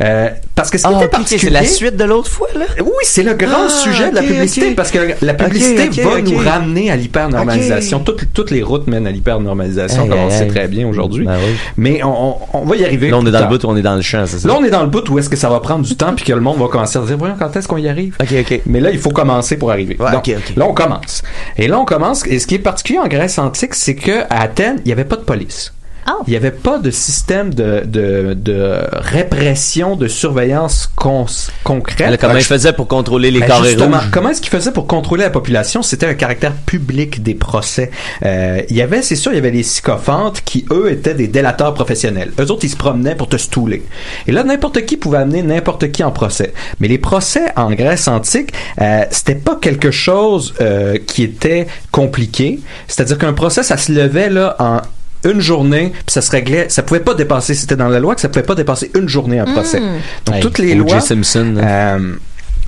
Euh, 0.00 0.28
parce 0.54 0.70
que 0.70 0.78
ce 0.78 0.84
qui 0.84 0.88
Ah, 0.88 0.96
était 0.96 1.04
ok, 1.06 1.10
ok, 1.12 1.18
particulier... 1.18 1.40
c'est 1.44 1.50
la 1.50 1.64
suite 1.64 1.96
de 1.96 2.04
l'autre 2.04 2.30
fois, 2.30 2.48
là? 2.56 2.66
Oui, 2.80 2.92
c'est 3.02 3.22
le 3.22 3.34
grand 3.34 3.66
Ah, 3.66 3.68
sujet 3.68 4.10
de 4.10 4.14
la 4.14 4.22
publicité 4.22 4.70
parce 4.74 4.90
que 4.90 4.98
la 5.20 5.34
publicité 5.34 5.88
va 6.02 6.20
nous 6.20 6.36
ramener 6.38 6.90
à 6.90 6.96
l'hypernormalisation. 6.96 8.00
Toutes, 8.00 8.32
toutes 8.32 8.50
les 8.50 8.62
routes 8.62 8.86
mènent 8.86 9.06
à 9.06 9.10
l'hypernormalisation, 9.10 10.04
Hey, 10.04 10.08
comme 10.10 10.18
on 10.18 10.28
hey, 10.30 10.38
sait 10.38 10.46
très 10.48 10.68
bien 10.68 10.86
aujourd'hui. 10.86 11.24
Ben 11.24 11.36
oui. 11.38 11.54
Mais 11.76 12.02
on, 12.04 12.28
on- 12.30 12.36
on 12.52 12.64
va 12.64 12.76
y 12.76 12.84
arriver. 12.84 13.10
Là, 13.10 13.18
on 13.18 13.26
est 13.26 13.30
dans 13.30 13.40
le 13.40 13.46
bout, 13.48 13.64
on 13.64 13.76
est 13.76 13.82
dans 13.82 13.96
le 13.96 14.02
champ, 14.02 14.24
c'est 14.26 14.38
ça? 14.38 14.48
Là, 14.48 14.54
on 14.58 14.64
est 14.64 14.70
dans 14.70 14.82
le 14.82 14.88
bout 14.88 15.08
où 15.10 15.18
est-ce 15.18 15.28
que 15.28 15.36
ça 15.36 15.48
va 15.48 15.60
prendre 15.60 15.84
du 15.84 15.96
temps 15.96 16.14
puis 16.14 16.24
que 16.24 16.32
le 16.32 16.40
monde 16.40 16.58
va 16.58 16.68
commencer 16.68 16.98
à 16.98 17.02
dire, 17.02 17.16
voyons, 17.18 17.34
quand 17.38 17.54
est-ce 17.56 17.66
qu'on 17.68 17.76
y 17.78 17.88
arrive? 17.88 18.16
Ok, 18.20 18.28
ok. 18.40 18.60
Mais 18.66 18.80
là, 18.80 18.90
il 18.90 18.98
faut 18.98 19.10
commencer 19.10 19.56
pour 19.56 19.70
arriver. 19.70 19.96
Ouais, 19.98 20.12
Donc, 20.12 20.26
là, 20.28 20.66
on 20.68 20.72
commence. 20.74 21.22
Et 21.56 21.66
là, 21.68 21.78
on 21.80 21.84
commence. 21.84 22.24
Et 22.26 22.38
ce 22.38 22.46
qui 22.46 22.54
est 22.54 22.58
particulier 22.60 22.98
en 23.00 23.08
Grèce 23.08 23.38
c'est 23.74 23.94
que 23.94 24.22
à 24.30 24.42
Athènes, 24.42 24.80
il 24.84 24.86
n'y 24.86 24.92
avait 24.92 25.04
pas 25.04 25.16
de 25.16 25.22
police. 25.24 25.72
Oh. 26.08 26.22
Il 26.26 26.30
n'y 26.30 26.36
avait 26.36 26.50
pas 26.50 26.78
de 26.78 26.90
système 26.90 27.52
de, 27.54 27.82
de, 27.84 28.34
de 28.34 28.78
répression, 28.92 29.96
de 29.96 30.08
surveillance 30.08 30.90
cons- 30.96 31.26
concrète. 31.62 32.10
Là, 32.10 32.16
comment 32.16 32.36
ils 32.36 32.42
faisaient 32.44 32.72
pour 32.72 32.88
contrôler 32.88 33.30
les 33.30 33.40
Ben, 33.40 33.46
carrés 33.46 33.74
rouges? 33.74 34.10
comment 34.12 34.28
est-ce 34.30 34.40
qu'ils 34.40 34.50
faisaient 34.50 34.72
pour 34.72 34.86
contrôler 34.86 35.22
la 35.24 35.30
population? 35.30 35.82
C'était 35.82 36.06
un 36.06 36.14
caractère 36.14 36.52
public 36.52 37.22
des 37.22 37.34
procès. 37.34 37.90
Euh, 38.24 38.60
il 38.68 38.76
y 38.76 38.82
avait, 38.82 39.02
c'est 39.02 39.16
sûr, 39.16 39.32
il 39.32 39.36
y 39.36 39.38
avait 39.38 39.50
les 39.50 39.62
sycophantes 39.62 40.42
qui 40.44 40.66
eux 40.70 40.90
étaient 40.90 41.14
des 41.14 41.28
délateurs 41.28 41.74
professionnels. 41.74 42.32
Eux 42.38 42.50
autres, 42.50 42.64
ils 42.64 42.70
se 42.70 42.76
promenaient 42.76 43.14
pour 43.14 43.28
te 43.28 43.36
stouler. 43.36 43.82
Et 44.26 44.32
là, 44.32 44.44
n'importe 44.44 44.84
qui 44.84 44.96
pouvait 44.96 45.18
amener 45.18 45.42
n'importe 45.42 45.90
qui 45.90 46.02
en 46.04 46.10
procès. 46.10 46.52
Mais 46.80 46.88
les 46.88 46.98
procès 46.98 47.44
en 47.56 47.70
Grèce 47.72 48.08
antique, 48.08 48.52
euh, 48.80 49.04
c'était 49.10 49.34
pas 49.34 49.56
quelque 49.60 49.90
chose 49.90 50.54
euh, 50.60 50.98
qui 51.06 51.22
était 51.22 51.66
compliqué. 51.90 52.60
C'est-à-dire 52.88 53.18
qu'un 53.18 53.32
procès, 53.32 53.62
ça 53.62 53.76
se 53.76 53.92
levait 53.92 54.28
là 54.30 54.56
en 54.58 54.80
une 55.24 55.40
journée, 55.40 55.92
puis 55.92 56.12
ça 56.12 56.20
se 56.20 56.30
réglait, 56.30 56.68
ça 56.68 56.82
pouvait 56.82 57.00
pas 57.00 57.14
dépasser, 57.14 57.54
c'était 57.54 57.76
dans 57.76 57.88
la 57.88 58.00
loi 58.00 58.14
que 58.14 58.20
ça 58.20 58.28
pouvait 58.28 58.44
pas 58.44 58.54
dépasser 58.54 58.90
une 58.94 59.08
journée 59.08 59.38
un 59.38 59.44
procès. 59.44 59.80
Donc 60.26 60.36
Hey, 60.36 60.40
toutes 60.42 60.58
les 60.58 60.74
lois 60.74 61.00
Simpson, 61.00 61.56
hein. 61.58 61.64
euh, 61.64 62.14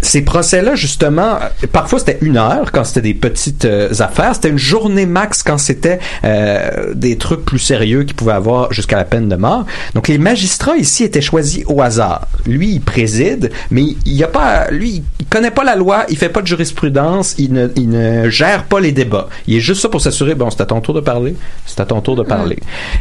ces 0.07 0.23
procès-là, 0.23 0.75
justement, 0.75 1.39
parfois 1.73 1.99
c'était 1.99 2.19
une 2.21 2.37
heure 2.37 2.73
quand 2.73 2.85
c'était 2.85 3.03
des 3.03 3.15
petites 3.15 3.65
euh, 3.65 3.93
affaires. 3.99 4.35
C'était 4.35 4.51
une 4.51 4.59
journée 4.59 5.07
max 5.07 5.43
quand 5.43 5.59
c'était 5.59 5.99
euh, 6.25 6.95
des 6.95 7.17
trucs 7.19 7.45
plus 7.45 7.59
sérieux 7.59 8.05
qui 8.05 8.15
pouvaient 8.15 8.33
avoir 8.33 8.73
jusqu'à 8.73 8.97
la 8.97 9.05
peine 9.05 9.29
de 9.29 9.37
mort. 9.37 9.67
Donc 9.95 10.09
les 10.09 10.19
magistrats 10.19 10.77
ici 10.77 11.05
étaient 11.05 11.21
choisis 11.21 11.65
au 11.67 11.83
hasard. 11.83 12.29
Lui, 12.47 12.75
il 12.75 12.81
préside, 12.81 13.51
mais 13.71 13.83
il 14.05 14.13
y 14.13 14.23
a 14.25 14.29
pas, 14.29 14.71
lui, 14.71 15.03
il 15.19 15.27
connaît 15.27 15.51
pas 15.51 15.65
la 15.65 15.77
loi, 15.77 16.05
il 16.09 16.17
fait 16.17 16.29
pas 16.29 16.43
de 16.43 16.47
jurisprudence, 16.47 17.35
il 17.39 17.53
ne, 17.53 17.69
il 17.77 17.89
ne 17.89 18.31
gère 18.31 18.65
pas 18.65 18.81
les 18.81 18.93
débats. 18.93 19.29
Il 19.47 19.57
est 19.57 19.61
juste 19.61 19.83
ça 19.83 19.89
pour 19.89 20.01
s'assurer, 20.01 20.35
bon, 20.35 20.51
c'est 20.51 20.61
à 20.61 20.67
ton 20.67 20.81
tour 20.81 20.95
de 20.95 21.01
parler, 21.01 21.35
c'est 21.67 21.81
à 21.81 21.85
ton 21.85 22.01
tour 22.01 22.17
de 22.17 22.23
parler. 22.23 22.59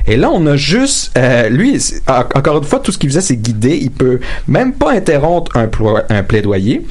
Et 0.08 0.18
là, 0.18 0.30
on 0.32 0.46
a 0.48 0.56
juste, 0.56 1.12
euh, 1.18 1.50
lui, 1.50 1.80
encore 2.08 2.58
une 2.58 2.64
fois, 2.64 2.80
tout 2.80 2.92
ce 2.92 2.98
qu'il 2.98 3.10
faisait, 3.10 3.22
c'est 3.22 3.38
guider. 3.38 3.78
Il 3.82 3.92
peut 3.92 4.20
même 4.48 4.74
pas 4.74 4.92
interrompre 4.92 5.56
un 5.56 6.24
plaidoyer. 6.24 6.86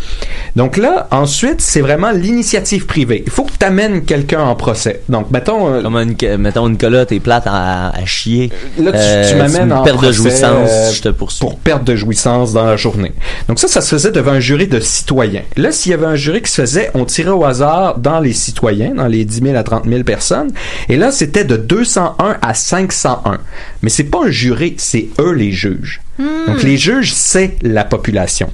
Donc 0.56 0.76
là, 0.76 1.08
ensuite, 1.10 1.60
c'est 1.60 1.80
vraiment 1.80 2.12
l'initiative 2.12 2.86
privée. 2.86 3.24
Il 3.26 3.32
faut 3.32 3.44
que 3.44 3.52
tu 3.58 3.66
amènes 3.66 4.04
quelqu'un 4.04 4.40
en 4.42 4.54
procès. 4.54 5.02
Donc, 5.08 5.30
mettons, 5.30 5.72
euh, 5.72 5.82
Comme 5.82 5.96
une, 5.96 6.36
mettons, 6.36 6.68
Nicolas, 6.68 7.06
t'es 7.06 7.18
plate 7.18 7.44
à, 7.46 7.88
à 7.90 8.04
chier. 8.04 8.50
Là, 8.78 8.92
tu, 8.92 8.98
Euh, 8.98 9.30
tu 9.30 9.36
m'amènes 9.36 9.72
en 9.72 9.82
perte 9.82 9.96
de 9.96 10.02
procès, 10.02 10.12
jouissance, 10.12 10.70
euh, 10.70 10.92
je 10.92 11.02
te 11.02 11.08
poursuis. 11.08 11.40
Pour 11.40 11.58
perte 11.58 11.84
de 11.84 11.96
jouissance 11.96 12.52
dans 12.52 12.64
la 12.64 12.76
journée. 12.76 13.12
Donc 13.48 13.58
ça, 13.58 13.66
ça 13.68 13.80
se 13.80 13.88
faisait 13.88 14.12
devant 14.12 14.32
un 14.32 14.40
jury 14.40 14.68
de 14.68 14.78
citoyens. 14.80 15.42
Là, 15.56 15.72
s'il 15.72 15.90
y 15.90 15.94
avait 15.94 16.06
un 16.06 16.14
jury 16.16 16.40
qui 16.42 16.50
se 16.52 16.60
faisait, 16.62 16.90
on 16.94 17.04
tirait 17.04 17.30
au 17.30 17.44
hasard 17.44 17.98
dans 17.98 18.20
les 18.20 18.32
citoyens, 18.32 18.94
dans 18.94 19.06
les 19.08 19.24
10 19.24 19.42
000 19.42 19.56
à 19.56 19.62
30 19.64 19.86
000 19.88 20.04
personnes. 20.04 20.50
Et 20.88 20.96
là, 20.96 21.10
c'était 21.10 21.44
de 21.44 21.56
201 21.56 22.36
à 22.40 22.54
501. 22.54 23.38
Mais 23.82 23.90
c'est 23.90 24.04
pas 24.04 24.20
un 24.26 24.30
jury, 24.30 24.74
c'est 24.78 25.08
eux 25.18 25.32
les 25.32 25.50
juges. 25.52 26.00
Donc 26.46 26.62
les 26.62 26.76
juges, 26.76 27.12
c'est 27.12 27.56
la 27.62 27.82
population. 27.84 28.48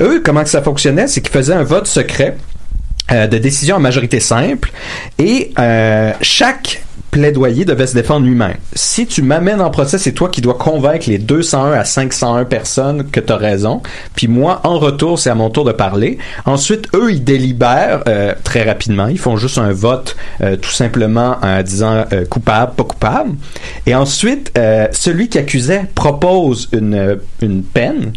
Eux, 0.00 0.20
comment 0.24 0.44
ça 0.44 0.62
fonctionnait, 0.62 1.06
c'est 1.06 1.20
qu'ils 1.20 1.32
faisaient 1.32 1.54
un 1.54 1.62
vote 1.62 1.86
secret 1.86 2.36
euh, 3.12 3.26
de 3.26 3.38
décision 3.38 3.76
en 3.76 3.80
majorité 3.80 4.20
simple 4.20 4.70
et 5.18 5.52
euh, 5.58 6.12
chaque 6.20 6.82
plaidoyer 7.10 7.64
devait 7.64 7.86
se 7.86 7.94
défendre 7.94 8.26
lui-même. 8.26 8.54
Si 8.74 9.06
tu 9.06 9.22
m'amènes 9.22 9.60
en 9.60 9.70
procès, 9.70 9.98
c'est 9.98 10.12
toi 10.12 10.28
qui 10.28 10.40
dois 10.40 10.54
convaincre 10.54 11.08
les 11.08 11.18
201 11.18 11.72
à 11.72 11.84
501 11.84 12.44
personnes 12.44 13.10
que 13.10 13.20
tu 13.20 13.32
as 13.32 13.36
raison. 13.36 13.82
Puis 14.14 14.28
moi, 14.28 14.60
en 14.64 14.78
retour, 14.78 15.18
c'est 15.18 15.30
à 15.30 15.34
mon 15.34 15.50
tour 15.50 15.64
de 15.64 15.72
parler. 15.72 16.18
Ensuite, 16.46 16.88
eux, 16.94 17.10
ils 17.12 17.24
délibèrent 17.24 18.02
euh, 18.06 18.34
très 18.44 18.62
rapidement. 18.62 19.08
Ils 19.08 19.18
font 19.18 19.36
juste 19.36 19.58
un 19.58 19.72
vote 19.72 20.16
euh, 20.40 20.56
tout 20.56 20.70
simplement 20.70 21.36
en 21.42 21.62
disant 21.62 22.04
euh, 22.12 22.24
coupable, 22.26 22.74
pas 22.76 22.84
coupable. 22.84 23.32
Et 23.86 23.94
ensuite, 23.94 24.52
euh, 24.56 24.86
celui 24.92 25.28
qui 25.28 25.38
accusait 25.38 25.86
propose 25.94 26.68
une, 26.72 27.18
une 27.42 27.62
peine 27.62 28.12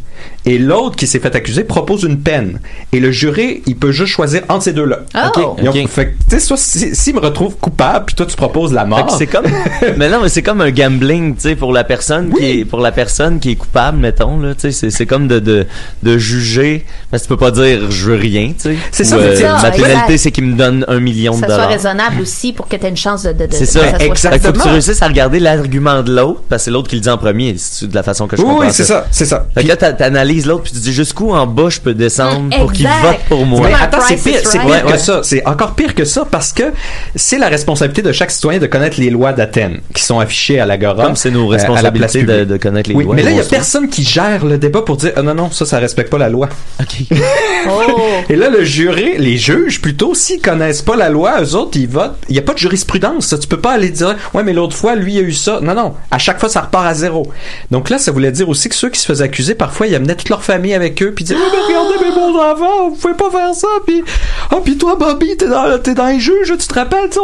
et 0.45 0.57
l'autre 0.57 0.95
qui 0.95 1.07
s'est 1.07 1.19
fait 1.19 1.35
accuser 1.35 1.63
propose 1.63 2.03
une 2.03 2.19
peine. 2.19 2.59
Et 2.91 2.99
le 2.99 3.11
jury, 3.11 3.61
il 3.65 3.75
peut 3.77 3.91
juste 3.91 4.11
choisir 4.11 4.43
entre 4.49 4.63
ces 4.63 4.73
deux-là. 4.73 4.99
Oh. 5.15 5.55
Ils 5.61 5.67
ont- 5.69 5.71
Ok. 5.83 5.87
fait 5.89 6.05
que, 6.07 6.11
tu 6.11 6.17
sais, 6.29 6.39
soit 6.39 6.57
si- 6.57 6.95
s'il 6.95 7.15
me 7.15 7.19
retrouve 7.19 7.55
coupable, 7.57 8.05
puis 8.05 8.15
toi 8.15 8.25
tu 8.25 8.35
proposes 8.35 8.71
la 8.73 8.82
Mort. 8.85 9.15
c'est 9.17 9.27
comme 9.27 9.45
mais 9.97 10.09
non 10.09 10.19
mais 10.21 10.29
c'est 10.29 10.41
comme 10.41 10.61
un 10.61 10.71
gambling 10.71 11.35
tu 11.35 11.41
sais 11.41 11.55
pour 11.55 11.71
la 11.73 11.83
personne 11.83 12.33
qui 12.33 12.45
est 12.59 12.65
pour 12.65 12.79
la 12.79 12.91
personne 12.91 13.39
qui 13.39 13.51
est 13.51 13.55
coupable 13.55 13.97
mettons 13.97 14.39
là 14.39 14.53
tu 14.53 14.61
sais 14.61 14.71
c'est 14.71 14.89
c'est 14.89 15.05
comme 15.05 15.27
de, 15.27 15.39
de 15.39 15.65
de 16.03 16.17
juger 16.17 16.85
parce 17.11 17.23
que 17.23 17.27
tu 17.27 17.33
peux 17.33 17.37
pas 17.39 17.51
dire 17.51 17.89
je 17.91 18.05
veux 18.11 18.15
rien 18.17 18.47
tu 18.49 18.71
sais 18.71 18.75
C'est 18.91 19.03
ça, 19.03 19.15
euh, 19.17 19.35
ça, 19.35 19.59
ma 19.61 19.71
pénalité 19.71 20.17
c'est 20.17 20.31
qu'il 20.31 20.45
me 20.45 20.55
donne 20.55 20.85
un 20.87 20.99
million 20.99 21.33
de 21.35 21.39
ça 21.39 21.45
soit 21.47 21.55
dollars 21.55 21.69
raisonnable 21.69 22.21
aussi 22.21 22.53
pour 22.53 22.67
que 22.67 22.75
tu 22.75 22.85
aies 22.85 22.89
une 22.89 22.97
chance 22.97 23.23
de. 23.23 23.31
de, 23.33 23.47
c'est 23.51 23.65
ça, 23.65 23.79
soit 23.89 24.01
exact. 24.01 24.01
Fait 24.01 24.09
que 24.09 24.13
faut 24.13 24.13
que 24.13 24.19
tu 24.19 24.35
Exactement. 24.35 24.71
réussisses 24.73 25.01
à 25.01 25.07
regarder 25.07 25.39
l'argument 25.39 26.01
de 26.03 26.15
l'autre 26.15 26.41
parce 26.49 26.61
que 26.61 26.65
c'est 26.65 26.71
l'autre 26.71 26.89
qui 26.89 26.95
le 26.95 27.01
dit 27.01 27.09
en 27.09 27.17
premier 27.17 27.53
de 27.53 27.95
la 27.95 28.03
façon 28.03 28.27
que 28.27 28.35
je 28.37 28.41
oui, 28.41 28.47
comprends 28.47 28.65
oui, 28.65 28.71
c'est 28.73 28.83
ça, 28.83 29.07
c'est 29.11 29.25
ça. 29.25 29.45
fait 29.53 29.63
que 29.63 29.67
là 29.67 29.75
t'analyses 29.77 30.45
l'autre 30.45 30.63
puis 30.63 30.73
tu 30.73 30.79
dis 30.79 30.93
jusqu'où 30.93 31.31
en 31.33 31.45
bas 31.47 31.69
je 31.69 31.79
peux 31.79 31.93
descendre 31.93 32.55
pour 32.57 32.71
qu'il 32.73 32.87
vote 32.87 33.17
pour 33.27 33.45
moi? 33.45 33.61
Mais 33.67 33.73
attends, 33.73 33.99
c'est 34.07 34.15
pire, 34.15 34.33
Right. 34.43 34.51
pire 34.51 34.65
Ouais, 34.65 34.81
que 34.81 34.87
ouais. 34.93 34.97
ça. 34.97 35.21
C'est 35.23 35.45
encore 35.45 35.73
pire 35.75 35.93
que 35.95 36.05
ça 36.05 36.25
parce 36.29 36.51
que 36.53 36.63
c'est 37.15 37.37
la 37.37 37.47
responsabilité 37.49 38.01
de 38.01 38.11
chaque 38.11 38.31
citoyen 38.31 38.59
de 38.59 38.65
connaître 38.73 38.99
les 38.99 39.11
lois 39.11 39.33
d'Athènes 39.33 39.81
qui 39.93 40.01
sont 40.01 40.19
affichées 40.19 40.59
à 40.59 40.65
l'agora. 40.65 41.05
comme 41.05 41.15
c'est 41.15 41.29
nos 41.29 41.45
euh, 41.45 41.51
responsabilités 41.51 42.23
de, 42.23 42.57
connaître 42.57 42.89
les 42.89 42.95
Oui, 42.95 43.03
lois 43.03 43.13
mais 43.13 43.21
là, 43.21 43.29
il 43.29 43.37
y 43.37 43.39
a 43.39 43.43
personne 43.43 43.87
qui 43.87 44.03
gère 44.03 44.43
le 44.45 44.57
débat 44.57 44.81
pour 44.81 44.97
dire 44.97 45.11
ah, 45.15 45.21
non, 45.21 45.35
non, 45.35 45.51
ça, 45.51 45.67
ça 45.67 45.77
respecte 45.77 46.09
pas 46.09 46.17
la 46.17 46.29
loi. 46.29 46.49
ok 46.79 47.17
Oh! 47.67 48.01
Et 48.29 48.35
là, 48.35 48.49
le 48.49 48.63
jury, 48.63 49.13
les 49.19 49.37
juges, 49.37 49.79
plutôt, 49.79 50.15
s'ils 50.15 50.41
connaissent 50.41 50.81
pas 50.81 50.95
la 50.95 51.09
loi, 51.09 51.43
eux 51.43 51.55
autres, 51.55 51.77
ils 51.77 51.87
votent. 51.87 52.17
Il 52.29 52.35
y 52.35 52.39
a 52.39 52.41
pas 52.41 52.53
de 52.53 52.57
jurisprudence. 52.57 53.27
Ça. 53.27 53.37
Tu 53.37 53.47
peux 53.47 53.59
pas 53.59 53.73
aller 53.73 53.89
dire, 53.89 54.15
ouais, 54.33 54.43
mais 54.43 54.53
l'autre 54.53 54.75
fois, 54.75 54.95
lui, 54.95 55.13
il 55.13 55.19
a 55.19 55.21
eu 55.21 55.33
ça. 55.33 55.59
Non, 55.61 55.75
non. 55.75 55.93
À 56.09 56.17
chaque 56.17 56.39
fois, 56.39 56.49
ça 56.49 56.61
repart 56.61 56.87
à 56.87 56.95
zéro. 56.95 57.31
Donc 57.69 57.91
là, 57.91 57.99
ça 57.99 58.11
voulait 58.11 58.31
dire 58.31 58.49
aussi 58.49 58.69
que 58.69 58.75
ceux 58.75 58.89
qui 58.89 58.99
se 58.99 59.05
faisaient 59.05 59.25
accuser, 59.25 59.53
parfois, 59.53 59.85
ils 59.85 59.93
amenaient 59.93 60.15
toute 60.15 60.29
leur 60.29 60.43
famille 60.43 60.73
avec 60.73 61.01
eux, 61.03 61.13
puis 61.13 61.23
ils 61.23 61.27
disaient, 61.27 61.39
Ouais, 61.39 61.45
mais 61.51 61.73
regardez 61.73 62.05
mes 62.05 62.15
bons 62.15 62.37
enfants, 62.39 62.89
vous 62.89 62.95
pouvez 62.95 63.13
pas 63.13 63.29
faire 63.29 63.53
ça, 63.53 63.67
puis, 63.85 64.03
ah, 64.49 64.57
puis 64.63 64.77
toi, 64.77 64.95
Bobby, 64.95 65.37
t'es 65.37 65.47
dans, 65.47 65.77
t'es 65.79 65.93
dans 65.93 66.07
les 66.07 66.19
juges, 66.19 66.53
tu 66.57 66.67
te 66.67 66.73
rappelles, 66.73 67.09
tu 67.11 67.19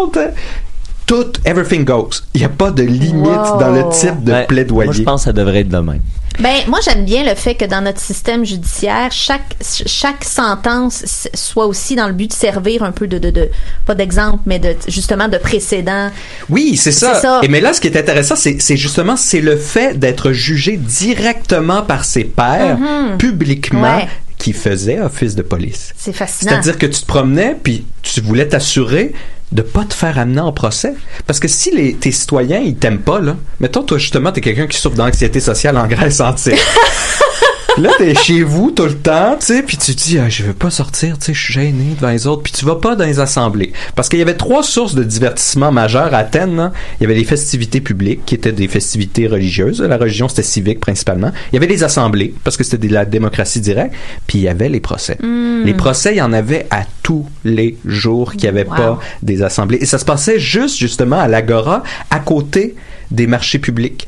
tout, 1.10 1.34
everything 1.44 1.84
goes. 1.84 2.22
Il 2.36 2.42
y 2.42 2.46
a 2.46 2.50
pas 2.50 2.70
de 2.70 2.84
limite 2.84 3.26
Wow. 3.26 3.58
dans 3.60 3.72
le 3.72 3.84
type 3.92 4.24
de 4.24 4.46
plaidoyer. 4.46 4.86
moi 4.86 4.94
je 4.94 5.02
pense 5.02 5.22
que 5.22 5.26
ça 5.26 5.34
devrait 5.34 5.62
être 5.62 5.70
de 5.70 5.78
même 5.80 6.02
Ben, 6.40 6.58
moi, 6.68 6.80
j'aime 6.86 7.04
bien 7.04 7.24
le 7.24 7.34
fait 7.36 7.56
que 7.56 7.66
dans 7.66 7.82
notre 7.84 8.00
système 8.00 8.46
judiciaire, 8.46 9.12
chaque, 9.12 9.56
chaque 9.88 10.24
sentence 10.24 11.28
soit 11.34 11.66
aussi 11.66 11.96
dans 11.96 12.08
le 12.08 12.14
but 12.14 12.28
de 12.30 12.34
servir 12.36 12.84
un 12.84 12.92
peu 12.92 13.08
de, 13.08 13.18
de, 13.18 13.32
de 13.32 13.50
pas 13.88 13.96
d'exemple, 13.96 14.38
mais 14.46 14.60
de, 14.60 14.76
justement, 14.88 15.28
de 15.28 15.38
précédent. 15.38 16.12
Oui, 16.50 16.78
c'est 16.78 16.92
ça. 16.94 17.42
Et 17.44 17.48
mais 17.50 17.60
là, 17.60 17.74
ce 17.74 17.82
qui 17.82 17.88
est 17.88 17.98
intéressant, 17.98 18.36
c'est 18.38 18.78
justement 18.78 19.16
c'est 19.18 19.42
le 19.42 19.58
fait 19.58 19.98
d'être 20.00 20.32
jugé 20.32 20.78
directement 20.78 21.82
par 21.82 22.06
ses 22.06 22.24
pairs, 22.24 22.78
publiquement, 23.18 23.80
Mm-hmm. 23.82 23.96
Ouais. 24.04 24.08
qui 24.38 24.54
faisait 24.54 25.00
office 25.02 25.36
de 25.36 25.42
police. 25.42 25.94
C'est 25.98 26.14
fascinant. 26.14 26.52
C'est-à-dire 26.52 26.78
que 26.78 26.86
tu 26.86 27.02
te 27.02 27.06
promenais, 27.06 27.58
puis 27.62 27.86
tu 28.04 28.22
voulais 28.22 28.48
t'assurer 28.48 29.14
de 29.52 29.62
pas 29.62 29.84
te 29.84 29.94
faire 29.94 30.20
amener 30.20 30.42
en 30.42 30.52
procès. 30.52 30.94
Parce 31.26 31.40
que 31.40 31.48
si 31.48 31.76
les, 31.76 31.96
tes 31.96 32.12
citoyens, 32.12 32.60
ils 32.60 32.76
t'aiment 32.76 33.00
pas, 33.00 33.20
là, 33.20 33.36
mettons, 33.60 33.84
toi, 33.84 33.98
justement, 33.98 34.32
t'es 34.32 34.42
quelqu'un 34.42 34.68
qui 34.68 34.78
souffre 34.78 34.96
d'anxiété 34.96 35.40
sociale 35.40 35.78
en 35.78 35.88
Grèce 35.88 36.20
antique. 36.20 36.56
là, 37.78 37.92
t'es 37.98 38.14
chez 38.16 38.44
vous 38.44 38.72
tout 38.72 38.86
le 38.86 38.96
temps, 38.96 39.36
tu 39.40 39.46
sais, 39.48 39.64
puis 39.64 39.78
tu 39.78 39.96
te 39.96 40.02
dis, 40.04 40.20
ah, 40.20 40.30
je 40.30 40.44
veux 40.44 40.54
pas 40.54 40.70
sortir, 40.70 41.18
tu 41.18 41.26
sais, 41.28 41.34
je 41.34 41.42
suis 41.42 41.54
gêné 41.54 41.96
devant 41.96 42.10
les 42.12 42.28
autres, 42.28 42.44
puis 42.44 42.52
tu 42.52 42.66
vas 42.66 42.76
pas 42.76 42.96
dans 42.96 43.06
les 43.06 43.20
assemblées. 43.20 43.72
Parce 43.96 44.10
qu'il 44.10 44.20
y 44.20 44.22
avait 44.22 44.36
trois 44.36 44.64
sources 44.64 44.96
de 44.96 45.04
divertissement 45.04 45.72
majeures 45.72 46.14
à 46.14 46.18
Athènes. 46.18 46.56
là. 46.56 46.72
Il 47.00 47.04
y 47.04 47.06
avait 47.06 47.16
les 47.16 47.24
festivités 47.26 47.82
publiques, 47.82 48.22
qui 48.26 48.36
étaient 48.36 48.52
des 48.52 48.68
festivités 48.68 49.28
religieuses. 49.28 49.82
La 49.82 49.98
religion, 49.98 50.28
c'était 50.28 50.44
civique 50.44 50.80
principalement. 50.80 51.32
Il 51.52 51.56
y 51.56 51.58
avait 51.58 51.68
les 51.68 51.84
assemblées, 51.84 52.34
parce 52.44 52.58
que 52.58 52.64
c'était 52.64 52.88
de 52.88 52.94
la 52.94 53.06
démocratie 53.06 53.62
directe. 53.62 53.94
Puis 54.28 54.40
il 54.40 54.42
y 54.42 54.48
avait 54.48 54.70
les 54.70 54.80
procès. 54.80 55.18
Les 55.22 55.74
procès, 55.74 56.14
il 56.14 56.18
y 56.18 56.22
en 56.22 56.34
avait 56.34 56.68
à 56.72 56.84
tous 57.04 57.26
les 57.44 57.78
jours 57.86 58.32
qu'il 58.34 58.44
y 58.44 58.48
avait 58.48 58.60
Wow. 58.70 58.76
pas 58.76 59.00
des 59.24 59.42
assemblées. 59.42 59.78
Et 59.82 59.86
ça 59.86 59.98
se 59.98 60.06
passait 60.06 60.40
juste, 60.40 60.78
justement, 60.78 61.20
à 61.20 61.28
l'Agora, 61.28 61.84
à 62.12 62.20
côté 62.20 62.76
des 63.12 63.26
marchés 63.28 63.58
publics. 63.60 64.08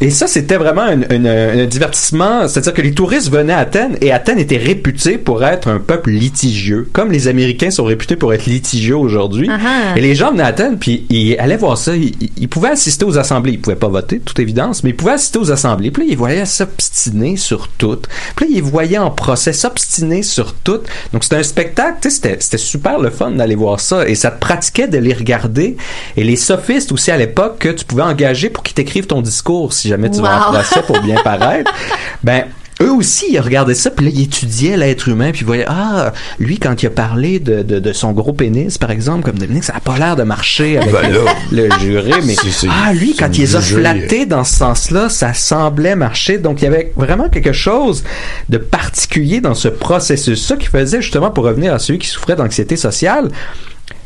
Et 0.00 0.10
ça, 0.10 0.26
c'était 0.26 0.56
vraiment 0.56 0.82
un, 0.82 1.02
un- 1.02 1.58
un 1.60 1.66
divertissement. 1.66 2.48
C'est-à-dire 2.48 2.74
que 2.74 2.82
les 2.82 2.92
touristes 2.92 3.30
venaient 3.30 3.52
à 3.52 3.58
Athènes 3.58 3.96
et 4.00 4.12
Athènes 4.12 4.38
était 4.38 4.56
réputée 4.56 5.18
pour 5.18 5.44
être 5.44 5.68
un 5.68 5.78
peuple 5.78 6.10
litigieux, 6.10 6.88
comme 6.92 7.10
les 7.12 7.28
Américains 7.28 7.70
sont 7.70 7.84
réputés 7.84 8.16
pour 8.16 8.32
être 8.34 8.46
litigieux 8.46 8.96
aujourd'hui. 8.96 9.48
Ah-ha. 9.50 9.96
Et 9.96 10.00
les 10.00 10.14
gens 10.14 10.32
venaient 10.32 10.42
à 10.42 10.46
Athènes 10.46 10.78
puis 10.78 11.06
ils 11.10 11.36
allaient 11.38 11.56
voir 11.56 11.78
ça. 11.78 11.94
Ils, 11.96 12.12
ils 12.36 12.48
pouvaient 12.48 12.70
assister 12.70 13.04
aux 13.04 13.18
assemblées. 13.18 13.52
Ils 13.52 13.60
pouvaient 13.60 13.76
pas 13.76 13.88
voter, 13.88 14.18
toute 14.20 14.38
évidence, 14.38 14.82
mais 14.84 14.90
ils 14.90 14.96
pouvaient 14.96 15.12
assister 15.12 15.38
aux 15.38 15.50
assemblées. 15.50 15.90
Puis 15.90 16.02
là, 16.04 16.08
ils 16.10 16.16
voyaient 16.18 16.44
s'obstiner 16.44 17.36
sur 17.36 17.68
tout. 17.68 17.98
Puis 18.36 18.46
là, 18.46 18.52
ils 18.56 18.62
voyaient 18.62 18.98
en 18.98 19.10
procès 19.10 19.52
s'obstiner 19.52 20.22
sur 20.22 20.54
tout. 20.54 20.80
Donc 21.12 21.22
c'était 21.24 21.36
un 21.36 21.42
spectacle. 21.42 21.98
Tu 22.02 22.10
sais, 22.10 22.16
c'était 22.16 22.36
c'était 22.40 22.58
super 22.58 22.98
le 22.98 23.10
fun 23.10 23.30
d'aller 23.32 23.54
voir 23.54 23.80
ça 23.80 24.08
et 24.08 24.14
ça 24.14 24.30
te 24.30 24.40
pratiquait 24.40 24.88
de 24.88 24.98
les 24.98 25.12
regarder. 25.14 25.76
Et 26.16 26.24
les 26.24 26.36
sophistes 26.36 26.92
aussi 26.92 27.10
à 27.10 27.16
l'époque 27.16 27.58
que 27.60 27.68
tu 27.68 27.84
pouvais 27.84 28.02
engager 28.02 28.50
pour 28.50 28.62
qu'ils 28.62 28.74
t'écrivent 28.74 29.06
ton 29.06 29.21
discours 29.22 29.72
si 29.72 29.88
jamais 29.88 30.10
tu 30.10 30.20
vas 30.20 30.48
en 30.48 30.52
procès 30.52 30.82
pour 30.86 31.00
bien 31.00 31.22
paraître. 31.22 31.72
Ben 32.22 32.44
eux 32.82 32.92
aussi, 32.92 33.26
ils 33.30 33.40
regardaient 33.40 33.74
ça, 33.74 33.90
puis 33.90 34.06
là, 34.06 34.12
ils 34.14 34.22
étudiaient 34.22 34.76
l'être 34.76 35.08
humain, 35.08 35.30
puis 35.30 35.42
ils 35.42 35.46
voyaient, 35.46 35.66
ah, 35.68 36.12
lui, 36.38 36.58
quand 36.58 36.82
il 36.82 36.86
a 36.86 36.90
parlé 36.90 37.38
de, 37.38 37.62
de, 37.62 37.78
de 37.78 37.92
son 37.92 38.12
gros 38.12 38.32
pénis, 38.32 38.76
par 38.78 38.90
exemple, 38.90 39.24
comme 39.24 39.38
Dominique, 39.38 39.64
ça 39.64 39.74
n'a 39.74 39.80
pas 39.80 39.98
l'air 39.98 40.16
de 40.16 40.22
marcher 40.22 40.78
avec 40.78 40.92
Ben 40.92 41.10
le, 41.10 41.24
là. 41.24 41.32
le 41.52 41.78
juré, 41.80 42.12
mais 42.24 42.34
ah, 42.68 42.92
lui, 42.92 43.14
quand 43.14 43.28
il 43.36 43.42
les 43.42 43.56
a 43.56 43.60
flattés 43.60 44.26
dans 44.26 44.44
ce 44.44 44.56
sens-là, 44.56 45.08
ça 45.08 45.34
semblait 45.34 45.96
marcher. 45.96 46.38
Donc, 46.38 46.60
il 46.60 46.64
y 46.64 46.68
avait 46.68 46.92
vraiment 46.96 47.28
quelque 47.28 47.52
chose 47.52 48.04
de 48.48 48.58
particulier 48.58 49.40
dans 49.40 49.54
ce 49.54 49.68
processus-là 49.68 50.56
qui 50.56 50.66
faisait, 50.66 51.02
justement, 51.02 51.30
pour 51.30 51.44
revenir 51.44 51.72
à 51.74 51.78
celui 51.78 51.98
qui 51.98 52.08
souffrait 52.08 52.36
d'anxiété 52.36 52.76
sociale, 52.76 53.30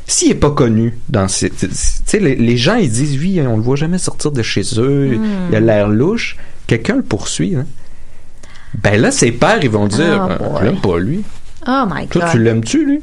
s'il 0.07 0.31
est 0.31 0.35
pas 0.37 0.51
connu 0.51 0.99
dans 1.09 1.27
ces, 1.29 1.51
tu 1.51 1.69
sais, 1.73 2.19
les, 2.21 2.37
les 2.37 2.57
gens 2.57 2.77
ils 2.77 2.91
disent 2.91 3.19
oui, 3.19 3.41
on 3.47 3.57
le 3.57 3.63
voit 3.63 3.77
jamais 3.77 3.99
sortir 3.99 4.31
de 4.33 4.43
chez 4.43 4.63
eux, 4.79 5.19
il 5.51 5.57
a 5.57 5.61
l'air 5.61 5.89
louche, 5.89 6.37
quelqu'un 6.67 6.97
le 6.97 7.03
poursuit. 7.03 7.57
Hein. 7.57 7.67
Ben 8.83 9.01
là, 9.01 9.11
ses 9.11 9.33
pères 9.33 9.59
ils 9.63 9.71
vont 9.71 9.87
dire, 9.89 10.29
Oh, 10.41 10.57
je 10.61 10.65
l'aime 10.65 10.81
pas 10.81 10.99
lui. 10.99 11.23
Oh 11.67 11.85
my 11.93 12.07
Toi, 12.07 12.23
god. 12.23 12.31
tu 12.33 12.43
l'aimes-tu 12.43 12.85
lui? 12.87 13.01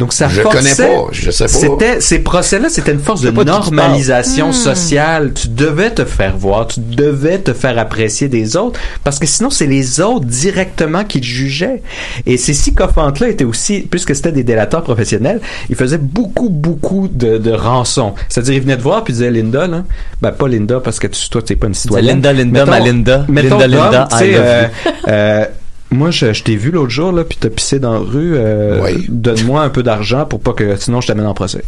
Donc 0.00 0.12
ça 0.12 0.26
Je 0.28 0.40
forçait. 0.40 0.58
connais 0.58 0.74
pas, 0.94 1.06
je 1.12 1.30
sais 1.30 1.44
pas. 1.44 1.48
C'était 1.48 2.00
ces 2.00 2.18
procès-là, 2.20 2.68
c'était 2.70 2.90
une 2.92 2.98
force 3.00 3.20
de 3.20 3.30
normalisation 3.30 4.48
Hmm. 4.48 4.52
sociale. 4.52 5.32
Tu 5.34 5.48
devais 5.48 5.90
te 5.90 6.04
faire 6.04 6.36
voir, 6.36 6.66
tu 6.66 6.80
devais 6.80 7.38
te 7.38 7.52
faire 7.52 7.78
apprécier 7.78 8.28
des 8.28 8.56
autres, 8.56 8.80
parce 9.04 9.18
que 9.18 9.26
sinon 9.26 9.50
c'est 9.50 9.66
les 9.66 10.00
autres 10.00 10.24
directement 10.24 11.04
qui 11.04 11.20
te 11.20 11.26
jugeaient. 11.26 11.82
Et 12.26 12.36
ces 12.38 12.54
sycophantes-là 12.54 13.28
étaient 13.28 13.44
aussi, 13.44 13.80
puisque 13.90 14.14
c'était 14.16 14.32
des 14.32 14.42
délateurs 14.42 14.82
professionnels, 14.82 15.40
ils 15.68 15.76
faisaient 15.76 15.98
beaucoup, 15.98 16.48
beaucoup 16.48 17.06
de, 17.08 17.36
de 17.38 17.52
rançons. 17.52 18.14
C'est-à-dire 18.28 18.54
ils 18.54 18.62
venaient 18.62 18.78
te 18.78 18.82
voir 18.82 19.04
puis 19.04 19.12
ils 19.12 19.16
disaient 19.16 19.30
Linda, 19.30 19.66
là, 19.66 19.84
ben 20.22 20.32
pas 20.32 20.48
Linda 20.48 20.80
parce 20.80 20.98
que 20.98 21.06
tu, 21.08 21.28
toi 21.28 21.42
t'es 21.42 21.56
pas 21.56 21.66
une 21.66 21.74
citoyenne. 21.74 22.16
Linda, 22.16 22.32
Linda, 22.32 22.64
ma 22.64 22.80
Linda. 22.80 23.26
Mettons, 23.28 23.58
Linda, 23.58 24.08
I 24.12 24.32
love 24.32 24.40
euh, 24.42 24.66
euh, 25.08 25.44
moi, 25.90 26.10
je, 26.10 26.32
je 26.32 26.42
t'ai 26.44 26.56
vu 26.56 26.70
l'autre 26.70 26.90
jour, 26.90 27.10
là, 27.12 27.24
puis 27.24 27.36
t'as 27.40 27.48
pissé 27.50 27.78
dans 27.80 27.92
la 27.94 27.98
rue. 27.98 28.34
euh, 28.36 28.80
Oui. 28.84 29.06
Donne-moi 29.08 29.62
un 29.62 29.70
peu 29.70 29.82
d'argent 29.82 30.24
pour 30.24 30.40
pas 30.40 30.52
que, 30.52 30.76
sinon 30.76 31.00
je 31.00 31.08
t'amène 31.08 31.26
en 31.26 31.34
procès. 31.34 31.64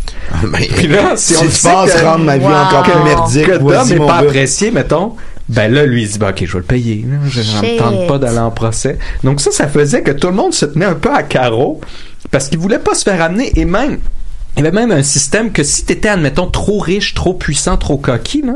Mais, 0.49 0.69
Puis 0.69 0.87
là, 0.87 1.15
si 1.17 1.35
si, 1.35 1.67
on 1.67 1.71
penses 1.71 1.93
que- 1.93 2.05
rendre 2.05 2.25
ma 2.25 2.39
vie 2.39 2.45
Wow. 2.45 2.53
encore 2.53 2.83
plus 2.85 3.03
merdique, 3.05 3.47
que 3.47 3.59
Dom 3.59 3.89
n'est 3.89 3.97
pas 4.07 4.17
apprécié, 4.19 4.71
mettons, 4.71 5.15
ben 5.49 5.73
là, 5.73 5.85
lui, 5.85 6.03
il 6.03 6.09
dit, 6.09 6.19
ben, 6.19 6.31
ok, 6.31 6.45
je 6.47 6.53
vais 6.53 6.59
le 6.61 6.65
payer. 6.65 7.05
là. 7.09 7.17
Je 7.29 7.41
ne 7.41 7.61
me 7.63 7.67
Shit. 7.67 7.79
tente 7.79 8.07
pas 8.07 8.19
d'aller 8.19 8.39
en 8.39 8.51
procès. 8.53 8.97
Donc 9.25 9.41
ça, 9.41 9.51
ça 9.51 9.67
faisait 9.67 10.03
que 10.03 10.13
tout 10.13 10.29
le 10.29 10.35
monde 10.35 10.55
se 10.55 10.67
tenait 10.67 10.85
un 10.87 10.95
peu 10.95 11.11
à 11.13 11.23
carreau 11.25 11.81
parce 12.31 12.49
qu'il 12.49 12.59
voulait 12.59 12.79
pas 12.79 12.95
se 12.95 13.03
faire 13.03 13.21
amener 13.21 13.51
et 13.57 13.65
même, 13.65 13.99
il 14.57 14.63
y 14.65 14.67
avait 14.67 14.75
même 14.75 14.93
un 14.93 15.03
système 15.03 15.51
que 15.51 15.65
si 15.65 15.85
t'étais, 15.85 16.09
admettons, 16.11 16.47
trop 16.47 16.79
riche, 16.79 17.15
trop 17.15 17.35
puissant, 17.35 17.77
trop 17.77 17.97
coquille, 17.97 18.43
là, 18.47 18.55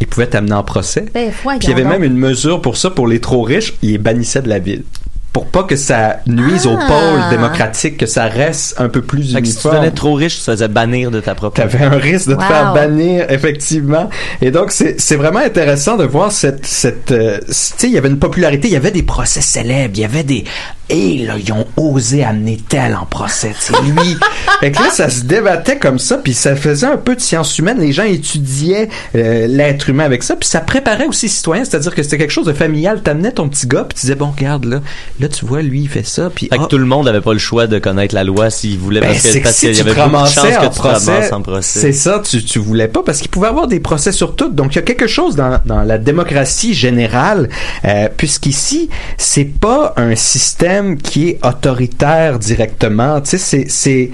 il 0.00 0.06
pouvait 0.06 0.26
t'amener 0.26 0.54
en 0.54 0.62
procès. 0.62 1.06
Ben, 1.14 1.30
Puis 1.30 1.58
il 1.62 1.68
y 1.68 1.72
avait 1.72 1.82
donc. 1.82 1.92
même 1.92 2.04
une 2.04 2.16
mesure 2.18 2.60
pour 2.62 2.76
ça, 2.76 2.90
pour 2.90 3.06
les 3.08 3.20
trop 3.20 3.42
riches, 3.42 3.74
il 3.82 3.90
les 3.92 3.98
bannissait 3.98 4.42
de 4.42 4.48
la 4.48 4.58
ville. 4.58 4.84
Pour 5.32 5.46
pas 5.46 5.62
que 5.62 5.76
ça 5.76 6.20
nuise 6.26 6.66
au 6.66 6.76
Ah. 6.80 6.86
pôle 6.88 7.30
démocratique, 7.30 7.96
que 7.98 8.06
ça 8.06 8.24
reste 8.24 8.74
un 8.80 8.88
peu 8.88 9.02
plus 9.02 9.32
Fait 9.34 9.40
que 9.42 9.46
si 9.46 9.52
tu 9.52 9.58
uniforme. 9.58 9.74
devenais 9.76 9.90
trop 9.92 10.14
riche, 10.14 10.36
tu 10.38 10.40
te 10.44 10.50
faisais 10.50 10.68
bannir 10.68 11.10
de 11.10 11.20
ta 11.20 11.34
propre 11.34 11.56
T'avais 11.56 11.84
un 11.84 11.90
risque 11.98 12.28
de 12.28 12.34
te 12.34 12.42
faire 12.42 12.72
bannir, 12.72 13.26
effectivement. 13.30 14.08
Et 14.40 14.50
donc, 14.50 14.72
c'est 14.72 14.98
c'est 15.00 15.16
vraiment 15.16 15.38
intéressant 15.40 15.96
de 15.96 16.04
voir 16.04 16.32
cette... 16.32 16.64
cette 16.66 17.12
euh, 17.12 17.38
tu 17.46 17.52
sais, 17.52 17.86
il 17.88 17.92
y 17.92 17.98
avait 17.98 18.08
une 18.08 18.18
popularité, 18.18 18.68
il 18.68 18.74
y 18.74 18.76
avait 18.76 18.90
des 18.90 19.02
procès 19.04 19.40
célèbres, 19.42 19.92
il 19.96 20.00
y 20.00 20.04
avait 20.04 20.24
des... 20.24 20.44
Et 20.90 21.18
là, 21.18 21.34
ils 21.38 21.52
ont 21.52 21.66
osé 21.76 22.24
amener 22.24 22.58
tel 22.68 22.94
en 22.94 23.04
procès, 23.04 23.52
c'est 23.58 23.78
lui. 23.82 24.16
fait 24.60 24.72
que 24.72 24.82
là, 24.82 24.90
ça 24.90 25.10
se 25.10 25.22
débattait 25.22 25.78
comme 25.78 25.98
ça, 25.98 26.16
puis 26.16 26.32
ça 26.32 26.56
faisait 26.56 26.86
un 26.86 26.96
peu 26.96 27.14
de 27.14 27.20
science 27.20 27.58
humaine. 27.58 27.78
Les 27.78 27.92
gens 27.92 28.04
étudiaient 28.04 28.88
euh, 29.14 29.46
l'être 29.46 29.90
humain 29.90 30.04
avec 30.04 30.22
ça, 30.22 30.34
puis 30.34 30.48
ça 30.48 30.60
préparait 30.60 31.06
aussi 31.06 31.26
les 31.26 31.32
citoyens, 31.32 31.64
c'est-à-dire 31.64 31.94
que 31.94 32.02
c'était 32.02 32.16
quelque 32.16 32.30
chose 32.30 32.46
de 32.46 32.54
familial. 32.54 33.02
T'amenais 33.02 33.32
ton 33.32 33.48
petit 33.48 33.66
gars, 33.66 33.84
puis 33.84 33.96
tu 33.96 34.00
disais, 34.02 34.14
bon, 34.14 34.30
regarde, 34.34 34.64
là, 34.64 34.80
là, 35.20 35.28
tu 35.28 35.44
vois, 35.44 35.60
lui, 35.60 35.82
il 35.82 35.88
fait 35.88 36.06
ça, 36.06 36.30
puis... 36.34 36.48
Fait 36.50 36.58
que 36.58 36.66
tout 36.66 36.78
le 36.78 36.86
monde 36.86 37.06
avait 37.06 37.20
pas 37.20 37.34
le 37.34 37.38
choix 37.38 37.66
de 37.66 37.78
connaître 37.78 38.14
la 38.14 38.24
loi 38.24 38.48
s'il 38.48 38.78
voulait 38.78 39.00
ben, 39.00 39.08
parce 39.08 39.20
si 39.56 39.66
qu'il 39.66 39.76
y 39.76 39.80
avait 39.80 39.94
beaucoup 39.94 40.24
de 40.24 40.28
chances 40.28 40.56
que 40.56 40.72
tu 40.72 40.80
procès, 40.80 41.32
en 41.32 41.42
procès. 41.42 41.80
c'est 41.80 41.92
ça, 41.92 42.22
tu, 42.24 42.42
tu 42.42 42.58
voulais 42.58 42.88
pas 42.88 43.02
parce 43.04 43.18
qu'il 43.18 43.30
pouvait 43.30 43.48
avoir 43.48 43.66
des 43.66 43.80
procès 43.80 44.12
sur 44.12 44.36
tout. 44.36 44.48
Donc 44.48 44.74
il 44.74 44.76
y 44.76 44.78
a 44.78 44.82
quelque 44.82 45.06
chose 45.06 45.36
dans, 45.36 45.60
dans 45.66 45.82
la 45.82 45.98
démocratie 45.98 46.72
générale, 46.72 47.48
euh, 47.84 48.08
puisqu'ici 48.16 48.88
c'est 49.18 49.44
pas 49.44 49.92
un 49.96 50.14
système 50.14 50.77
qui 50.96 51.30
est 51.30 51.46
autoritaire 51.46 52.38
directement. 52.38 53.20
Tu 53.20 53.38
sais, 53.38 53.66
c'est 53.68 54.10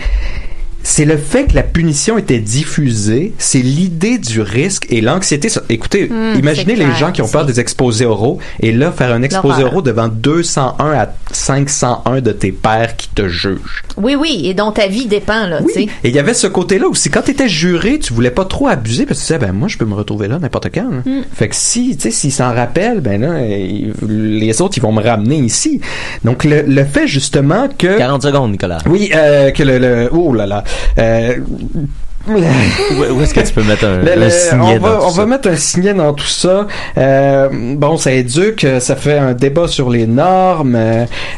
c'est 0.87 1.05
le 1.07 1.17
fait 1.17 1.47
que 1.47 1.55
la 1.57 1.63
punition 1.65 2.17
était 2.19 2.39
diffusée, 2.39 3.35
c'est 3.39 3.59
l'idée 3.61 4.19
du 4.19 4.41
risque 4.41 4.87
et 4.91 5.01
l'anxiété. 5.01 5.49
Écoutez, 5.71 6.05
Hmm, 6.09 6.39
imaginez 6.39 6.77
les 6.77 6.85
clair, 6.85 6.97
gens 6.97 7.13
qui 7.13 7.23
ont 7.23 7.29
peur 7.29 7.47
des 7.47 7.59
exposés 7.59 8.05
oraux 8.07 8.39
et 8.61 8.71
là 8.71 8.93
faire 8.93 9.11
un 9.13 9.23
exposé 9.23 9.65
oral 9.65 9.83
devant 9.83 10.09
201 10.09 10.93
à 10.93 11.09
501 11.33 12.21
de 12.21 12.33
tes 12.33 12.53
pairs 12.53 12.97
qui 12.97 13.09
te 13.09 13.27
jugent. 13.29 13.83
Oui, 13.97 14.15
oui, 14.15 14.43
et 14.45 14.55
dont 14.55 14.71
ta 14.73 14.87
vie 14.87 15.07
dépend, 15.07 15.47
là, 15.47 15.61
tu 15.67 15.73
sais. 15.73 15.83
Et 16.05 16.09
il 16.11 16.15
y 16.15 16.19
avait 16.19 16.35
ce 16.35 16.47
côté-là 16.47 16.87
aussi. 16.87 17.11
Quand 17.11 17.23
tu 17.23 17.31
étais 17.31 17.49
juré, 17.49 17.99
tu 17.99 18.13
voulais 18.13 18.31
pas 18.31 18.45
trop 18.45 18.69
abuser 18.69 19.07
parce 19.07 19.21
que 19.21 19.27
tu 19.27 19.33
disais, 19.33 19.45
ben 19.47 19.53
moi, 19.53 19.69
je 19.69 19.79
peux 19.79 19.85
me 19.87 19.95
retrouver 19.95 20.29
là 20.29 20.39
n'importe 20.39 20.69
quand. 20.75 20.91
là. 20.91 20.99
Mm. 21.05 21.23
Fait 21.35 21.49
que 21.49 21.57
si, 21.57 21.97
tu 21.97 22.03
sais, 22.03 22.11
s'ils 22.11 22.33
s'en 22.33 22.55
rappellent, 22.55 23.01
ben 23.01 23.21
là, 23.23 23.41
les 24.09 24.61
autres, 24.61 24.77
ils 24.77 24.83
vont 24.83 24.93
me 24.93 25.03
ramener 25.03 25.39
ici. 25.39 25.81
Donc, 26.25 26.45
le, 26.45 26.63
le 26.63 26.85
fait 26.85 27.07
justement 27.07 27.69
que. 27.77 27.97
40 27.99 28.23
secondes, 28.23 28.51
Nicolas. 28.53 28.79
Oui, 28.87 29.11
euh, 29.15 29.51
que 29.51 29.63
le, 29.63 29.79
le- 29.79 30.09
Oh 30.13 30.33
là 30.35 30.47
là. 30.47 30.63
uh, 30.97 31.87
Où, 32.27 33.21
est-ce 33.23 33.35
que 33.35 33.41
tu 33.41 33.53
peux 33.53 33.63
mettre 33.63 33.85
un, 33.85 33.99
le- 34.03 34.23
un 34.23 34.31
signet 34.31 34.79
on 34.79 34.81
va, 34.81 34.89
dans 34.91 34.99
tout 35.01 35.05
on 35.07 35.11
ça? 35.11 35.17
va 35.21 35.27
mettre 35.27 35.49
un 35.49 35.57
signet 35.57 35.95
dans 35.95 36.13
tout 36.15 36.27
ça. 36.27 36.67
Euh, 36.97 37.49
bon, 37.77 37.97
ça 37.97 38.13
éduque, 38.13 38.67
ça 38.81 38.97
fait 38.97 39.19
un 39.19 39.33
débat 39.35 39.69
sur 39.69 39.91
les 39.91 40.07
normes. 40.07 40.77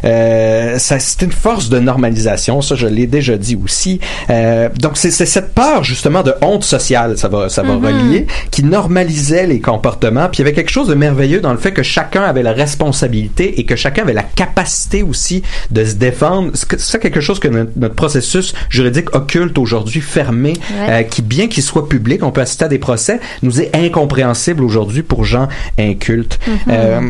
euh, 0.04 0.78
ça, 0.78 0.98
c'est 0.98 1.22
une 1.22 1.32
force 1.32 1.68
de 1.68 1.78
normalisation. 1.78 2.60
Ça, 2.60 2.74
je 2.74 2.86
l'ai 2.86 3.06
déjà 3.06 3.36
dit 3.36 3.58
aussi. 3.62 4.00
Euh, 4.30 4.68
donc, 4.78 4.96
c'est, 4.96 5.10
c'est 5.10 5.26
cette 5.26 5.54
peur 5.54 5.82
justement 5.84 6.22
de 6.22 6.34
honte 6.42 6.64
sociale, 6.64 7.18
ça 7.18 7.28
va, 7.28 7.48
ça 7.48 7.62
va 7.62 7.74
relier, 7.74 8.26
qui 8.50 8.62
normalisait 8.62 9.46
les 9.46 9.60
comportements. 9.60 10.28
Puis 10.28 10.38
il 10.38 10.40
y 10.40 10.42
avait 10.42 10.54
quelque 10.54 10.70
chose 10.70 10.88
de 10.88 10.94
merveilleux 10.94 11.40
dans 11.40 11.52
le 11.52 11.58
fait 11.58 11.72
que 11.72 11.82
chacun 11.82 12.22
avait 12.22 12.42
la 12.42 12.52
responsabilité 12.52 13.58
et 13.60 13.64
que 13.64 13.76
chacun 13.76 14.02
avait 14.02 14.12
la 14.12 14.22
capacité 14.22 15.02
aussi 15.02 15.42
de 15.70 15.84
se 15.84 15.94
défendre. 15.94 16.50
C'est 16.54 16.78
c'est 16.78 16.98
quelque 17.00 17.20
chose 17.20 17.40
que 17.40 17.48
notre, 17.48 17.70
notre 17.76 17.94
processus 17.94 18.54
juridique 18.68 19.14
occulte 19.14 19.58
aujourd'hui, 19.58 20.00
fermé, 20.00 20.52
Ouais. 20.75 20.75
Euh, 20.76 21.02
qui 21.02 21.22
bien 21.22 21.48
qu'il 21.48 21.62
soit 21.62 21.88
public, 21.88 22.22
on 22.22 22.30
peut 22.30 22.40
assister 22.40 22.64
à 22.64 22.68
des 22.68 22.78
procès, 22.78 23.20
nous 23.42 23.60
est 23.60 23.74
incompréhensible 23.74 24.62
aujourd'hui 24.62 25.02
pour 25.02 25.24
gens 25.24 25.48
incultes. 25.78 26.38
Euh, 26.68 27.00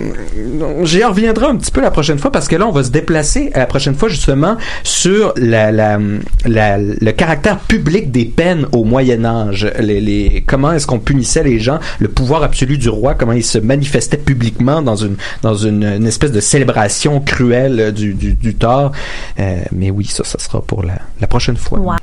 J'y 0.84 1.02
reviendrai 1.04 1.46
un 1.46 1.56
petit 1.56 1.70
peu 1.70 1.80
la 1.80 1.90
prochaine 1.90 2.18
fois 2.18 2.30
parce 2.32 2.48
que 2.48 2.56
là, 2.56 2.66
on 2.66 2.72
va 2.72 2.84
se 2.84 2.90
déplacer 2.90 3.50
la 3.54 3.66
prochaine 3.66 3.94
fois 3.94 4.08
justement 4.08 4.56
sur 4.82 5.32
la, 5.36 5.70
la, 5.72 5.98
la- 6.44 6.78
le 6.78 7.12
caractère 7.12 7.58
public 7.58 8.10
des 8.10 8.24
peines 8.24 8.66
au 8.72 8.84
Moyen 8.84 9.24
Âge. 9.24 9.70
Les, 9.80 10.00
les, 10.00 10.44
comment 10.46 10.72
est-ce 10.72 10.86
qu'on 10.86 10.98
punissait 10.98 11.42
les 11.42 11.58
gens, 11.58 11.78
le 11.98 12.08
pouvoir 12.08 12.42
absolu 12.42 12.78
du 12.78 12.88
roi, 12.88 13.14
comment 13.14 13.32
il 13.32 13.44
se 13.44 13.58
manifestait 13.58 14.16
publiquement 14.16 14.82
dans 14.82 14.96
une 14.96 15.16
dans 15.42 15.54
une, 15.54 15.84
une 15.84 16.06
espèce 16.06 16.32
de 16.32 16.40
célébration 16.40 17.20
cruelle 17.20 17.92
du, 17.92 18.14
du, 18.14 18.34
du 18.34 18.54
tort. 18.54 18.92
Euh, 19.40 19.58
mais 19.72 19.90
oui, 19.90 20.06
ça, 20.06 20.24
ça 20.24 20.38
sera 20.38 20.60
pour 20.62 20.82
la, 20.82 20.98
la 21.20 21.26
prochaine 21.26 21.56
fois. 21.56 21.78
Wow. 21.78 21.94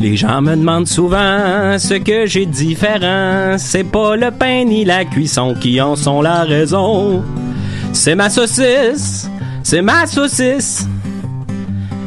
Les 0.00 0.16
gens 0.16 0.40
me 0.40 0.56
demandent 0.56 0.88
souvent 0.88 1.78
ce 1.78 1.92
que 1.92 2.24
j'ai 2.24 2.46
de 2.46 2.50
différent. 2.50 3.58
C'est 3.58 3.84
pas 3.84 4.16
le 4.16 4.30
pain 4.30 4.64
ni 4.64 4.82
la 4.86 5.04
cuisson 5.04 5.54
qui 5.54 5.78
en 5.78 5.94
sont 5.94 6.22
la 6.22 6.44
raison. 6.44 7.22
C'est 7.92 8.14
ma 8.14 8.30
saucisse, 8.30 9.28
c'est 9.62 9.82
ma 9.82 10.06
saucisse. 10.06 10.88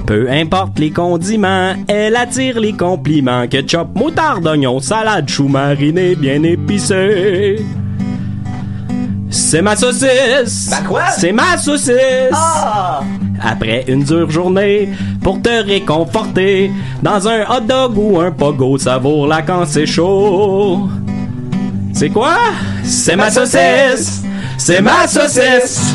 Peu 0.07 0.27
importe 0.31 0.79
les 0.79 0.89
condiments, 0.89 1.75
elle 1.87 2.15
attire 2.15 2.59
les 2.59 2.73
compliments. 2.73 3.47
Ketchup, 3.47 3.89
moutarde, 3.93 4.47
oignon, 4.47 4.79
salade, 4.79 5.29
chou 5.29 5.47
mariné, 5.47 6.15
bien 6.15 6.41
épicé. 6.41 7.63
C'est 9.29 9.61
ma 9.61 9.75
saucisse. 9.75 10.73
C'est 11.15 11.31
ma 11.31 11.57
saucisse. 11.59 11.93
Après 13.43 13.83
une 13.87 14.03
dure 14.03 14.29
journée, 14.29 14.89
pour 15.21 15.41
te 15.41 15.49
réconforter, 15.49 16.71
dans 17.01 17.27
un 17.27 17.41
hot 17.41 17.61
dog 17.67 17.97
ou 17.97 18.19
un 18.19 18.31
pogo, 18.31 18.77
ça 18.77 18.97
vaut 18.97 19.27
la 19.27 19.41
quand 19.41 19.65
c'est 19.65 19.85
chaud. 19.85 20.87
C'est 21.91 22.09
quoi? 22.09 22.37
C'est 22.83 23.15
ma 23.15 23.29
saucisse. 23.29 24.23
C'est 24.57 24.81
ma 24.81 25.07
saucisse. 25.07 25.93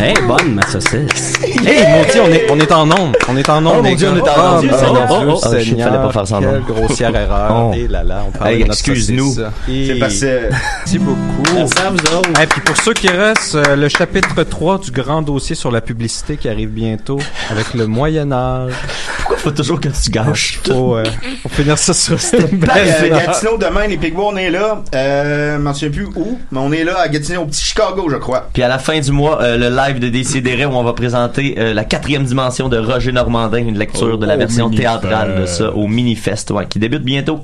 Hey, 0.00 0.14
bonne 0.26 0.54
ma 0.54 0.62
saucisse. 0.66 1.34
Hey, 1.62 1.86
mon 1.92 2.02
Dieu, 2.10 2.22
on 2.24 2.32
est, 2.32 2.50
on 2.50 2.58
est 2.58 2.72
en 2.72 2.86
nombre. 2.86 3.18
On 3.28 3.36
est 3.36 3.48
en 3.50 3.60
nombre. 3.60 3.76
Oh, 3.80 3.82
mon 3.82 3.94
Dieu, 3.94 4.08
on 4.10 4.16
est 4.16 4.20
en 4.22 4.26
Ah, 4.34 4.60
nombre. 4.62 5.24
mon 5.26 5.34
Oh, 5.34 5.40
oh, 5.44 5.48
oh, 5.52 5.58
shit, 5.60 5.78
fallait 5.78 5.96
pas 5.98 6.10
faire 6.12 6.26
ça 6.26 6.36
en 6.36 6.40
Quelle 6.40 6.52
nombre. 6.60 6.66
grossière 6.74 7.14
erreur. 7.14 7.66
Oh. 7.70 7.74
Et 7.76 7.86
là 7.86 8.02
là, 8.02 8.24
on 8.26 8.30
parle 8.30 8.50
Hey, 8.50 8.56
de 8.62 8.68
notre 8.68 8.72
excuse-nous. 8.72 9.34
C'est 9.34 9.94
parce 10.00 10.20
que 10.20 10.48
Merci 10.50 10.98
beaucoup. 10.98 11.42
Merci 11.54 11.74
à 11.86 11.90
vous 11.90 12.16
autres. 12.16 12.40
Et 12.42 12.46
puis 12.46 12.60
pour 12.62 12.76
ceux 12.78 12.94
qui 12.94 13.08
restent, 13.08 13.56
euh, 13.56 13.76
le 13.76 13.88
chapitre 13.90 14.42
3 14.42 14.78
du 14.78 14.90
grand 14.90 15.20
dossier 15.20 15.54
sur 15.54 15.70
la 15.70 15.82
publicité 15.82 16.36
qui 16.38 16.48
arrive 16.48 16.70
bientôt 16.70 17.18
avec 17.50 17.74
le 17.74 17.86
Moyen 17.86 18.32
Âge. 18.32 18.72
Pourquoi 19.18 19.36
faut 19.36 19.50
toujours 19.50 19.80
que 19.80 19.88
tu 19.88 20.10
gâches 20.10 20.60
tout? 20.64 20.72
Faut, 20.72 20.96
euh, 20.96 21.04
faut 21.42 21.48
finir 21.50 21.76
ça 21.78 21.92
sur 21.92 22.18
cette 22.20 22.54
belle 22.54 22.70
euh. 23.02 23.08
Gatineau 23.26 23.58
demain, 23.58 23.86
les 23.86 23.98
Pigbois, 23.98 24.30
on 24.32 24.36
est 24.36 24.50
là. 24.50 24.82
Euh, 24.94 25.56
je 25.56 25.60
m'en 25.60 25.74
souviens 25.74 25.90
plus 25.90 26.06
où, 26.16 26.38
mais 26.50 26.58
on 26.58 26.72
est 26.72 26.84
là 26.84 26.98
à 27.00 27.08
Gatineau, 27.08 27.42
au 27.42 27.46
petit 27.46 27.62
Chicago, 27.64 28.08
je 28.10 28.16
crois. 28.16 28.48
Puis 28.52 28.62
à 28.62 28.68
la 28.68 28.78
fin 28.78 28.98
du 28.98 29.12
mois, 29.12 29.40
euh, 29.42 29.56
le 29.58 29.68
live 29.68 29.89
de 29.98 30.08
Décideret 30.08 30.66
où 30.66 30.72
on 30.74 30.84
va 30.84 30.92
présenter 30.92 31.56
euh, 31.58 31.74
la 31.74 31.84
quatrième 31.84 32.24
dimension 32.24 32.68
de 32.68 32.78
Roger 32.78 33.10
Normandin, 33.12 33.58
une 33.58 33.78
lecture 33.78 34.18
de 34.18 34.26
la 34.26 34.34
Oh, 34.34 34.38
version 34.38 34.70
théâtrale 34.70 35.40
de 35.40 35.46
ça 35.46 35.70
au 35.72 35.86
Minifest, 35.88 36.50
ouais, 36.52 36.66
qui 36.66 36.78
débute 36.78 37.02
bientôt. 37.02 37.40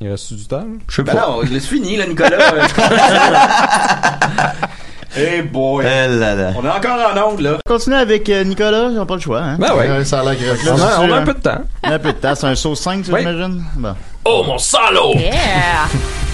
Il 0.00 0.08
reste 0.10 0.32
du 0.34 0.46
temps? 0.46 0.64
Je 0.88 0.94
sais 0.96 1.02
Ben 1.02 1.14
pas. 1.14 1.26
non, 1.26 1.40
laisse 1.42 1.66
fini, 1.66 1.96
là, 1.96 2.06
Nicolas. 2.06 2.36
hey 5.16 5.42
boy. 5.42 5.84
Eh 5.86 6.08
là 6.18 6.34
là. 6.34 6.52
On 6.56 6.64
est 6.64 6.68
encore 6.70 6.98
en 7.14 7.32
onde, 7.32 7.40
là. 7.40 7.56
Continuer 7.66 7.96
avec 7.96 8.28
euh, 8.28 8.44
Nicolas, 8.44 8.88
ils 8.90 8.94
n'ont 8.96 9.06
pas 9.06 9.14
le 9.16 9.20
choix. 9.20 9.40
Hein? 9.40 9.56
Ben 9.58 9.74
ouais. 9.74 9.88
Euh, 9.88 10.04
ça 10.04 10.20
a 10.20 10.24
l'air 10.24 10.36
grave. 10.36 10.78
On 10.78 10.82
a, 10.82 11.00
on 11.08 11.12
a 11.12 11.16
un 11.16 11.22
peu 11.24 11.34
de 11.34 11.40
temps. 11.40 11.62
On 11.82 11.90
a 11.90 11.94
un 11.94 11.98
peu 11.98 12.12
de 12.12 12.18
temps. 12.18 12.34
C'est 12.34 12.46
un 12.46 12.54
sauce 12.54 12.80
5, 12.80 13.04
tu 13.04 13.12
Oui. 13.12 13.22
imagines? 13.22 13.62
Bon. 13.76 13.94
Oh 14.24 14.44
mon 14.46 14.58
salaud 14.58 15.14
Yeah! 15.14 15.32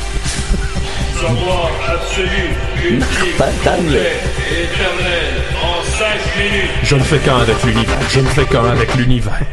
Savoir 1.22 1.70
absolu, 1.86 2.50
ultime, 2.82 3.44
complet, 3.62 4.16
éternel, 4.50 5.34
en 5.62 5.80
5 5.84 6.18
minutes. 6.36 6.70
Je 6.82 6.96
ne 6.96 7.02
fais 7.04 7.18
qu'un 7.18 7.38
avec 7.38 7.62
l'univers. 7.62 7.96
Je 8.10 8.18
ne 8.18 8.26
fais 8.26 8.44
qu'un 8.44 8.64
avec 8.64 8.92
l'univers. 8.96 9.46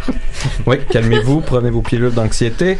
Oui, 0.65 0.77
calmez-vous, 0.91 1.41
prenez 1.41 1.69
vos 1.69 1.81
pilules 1.81 2.13
d'anxiété. 2.13 2.77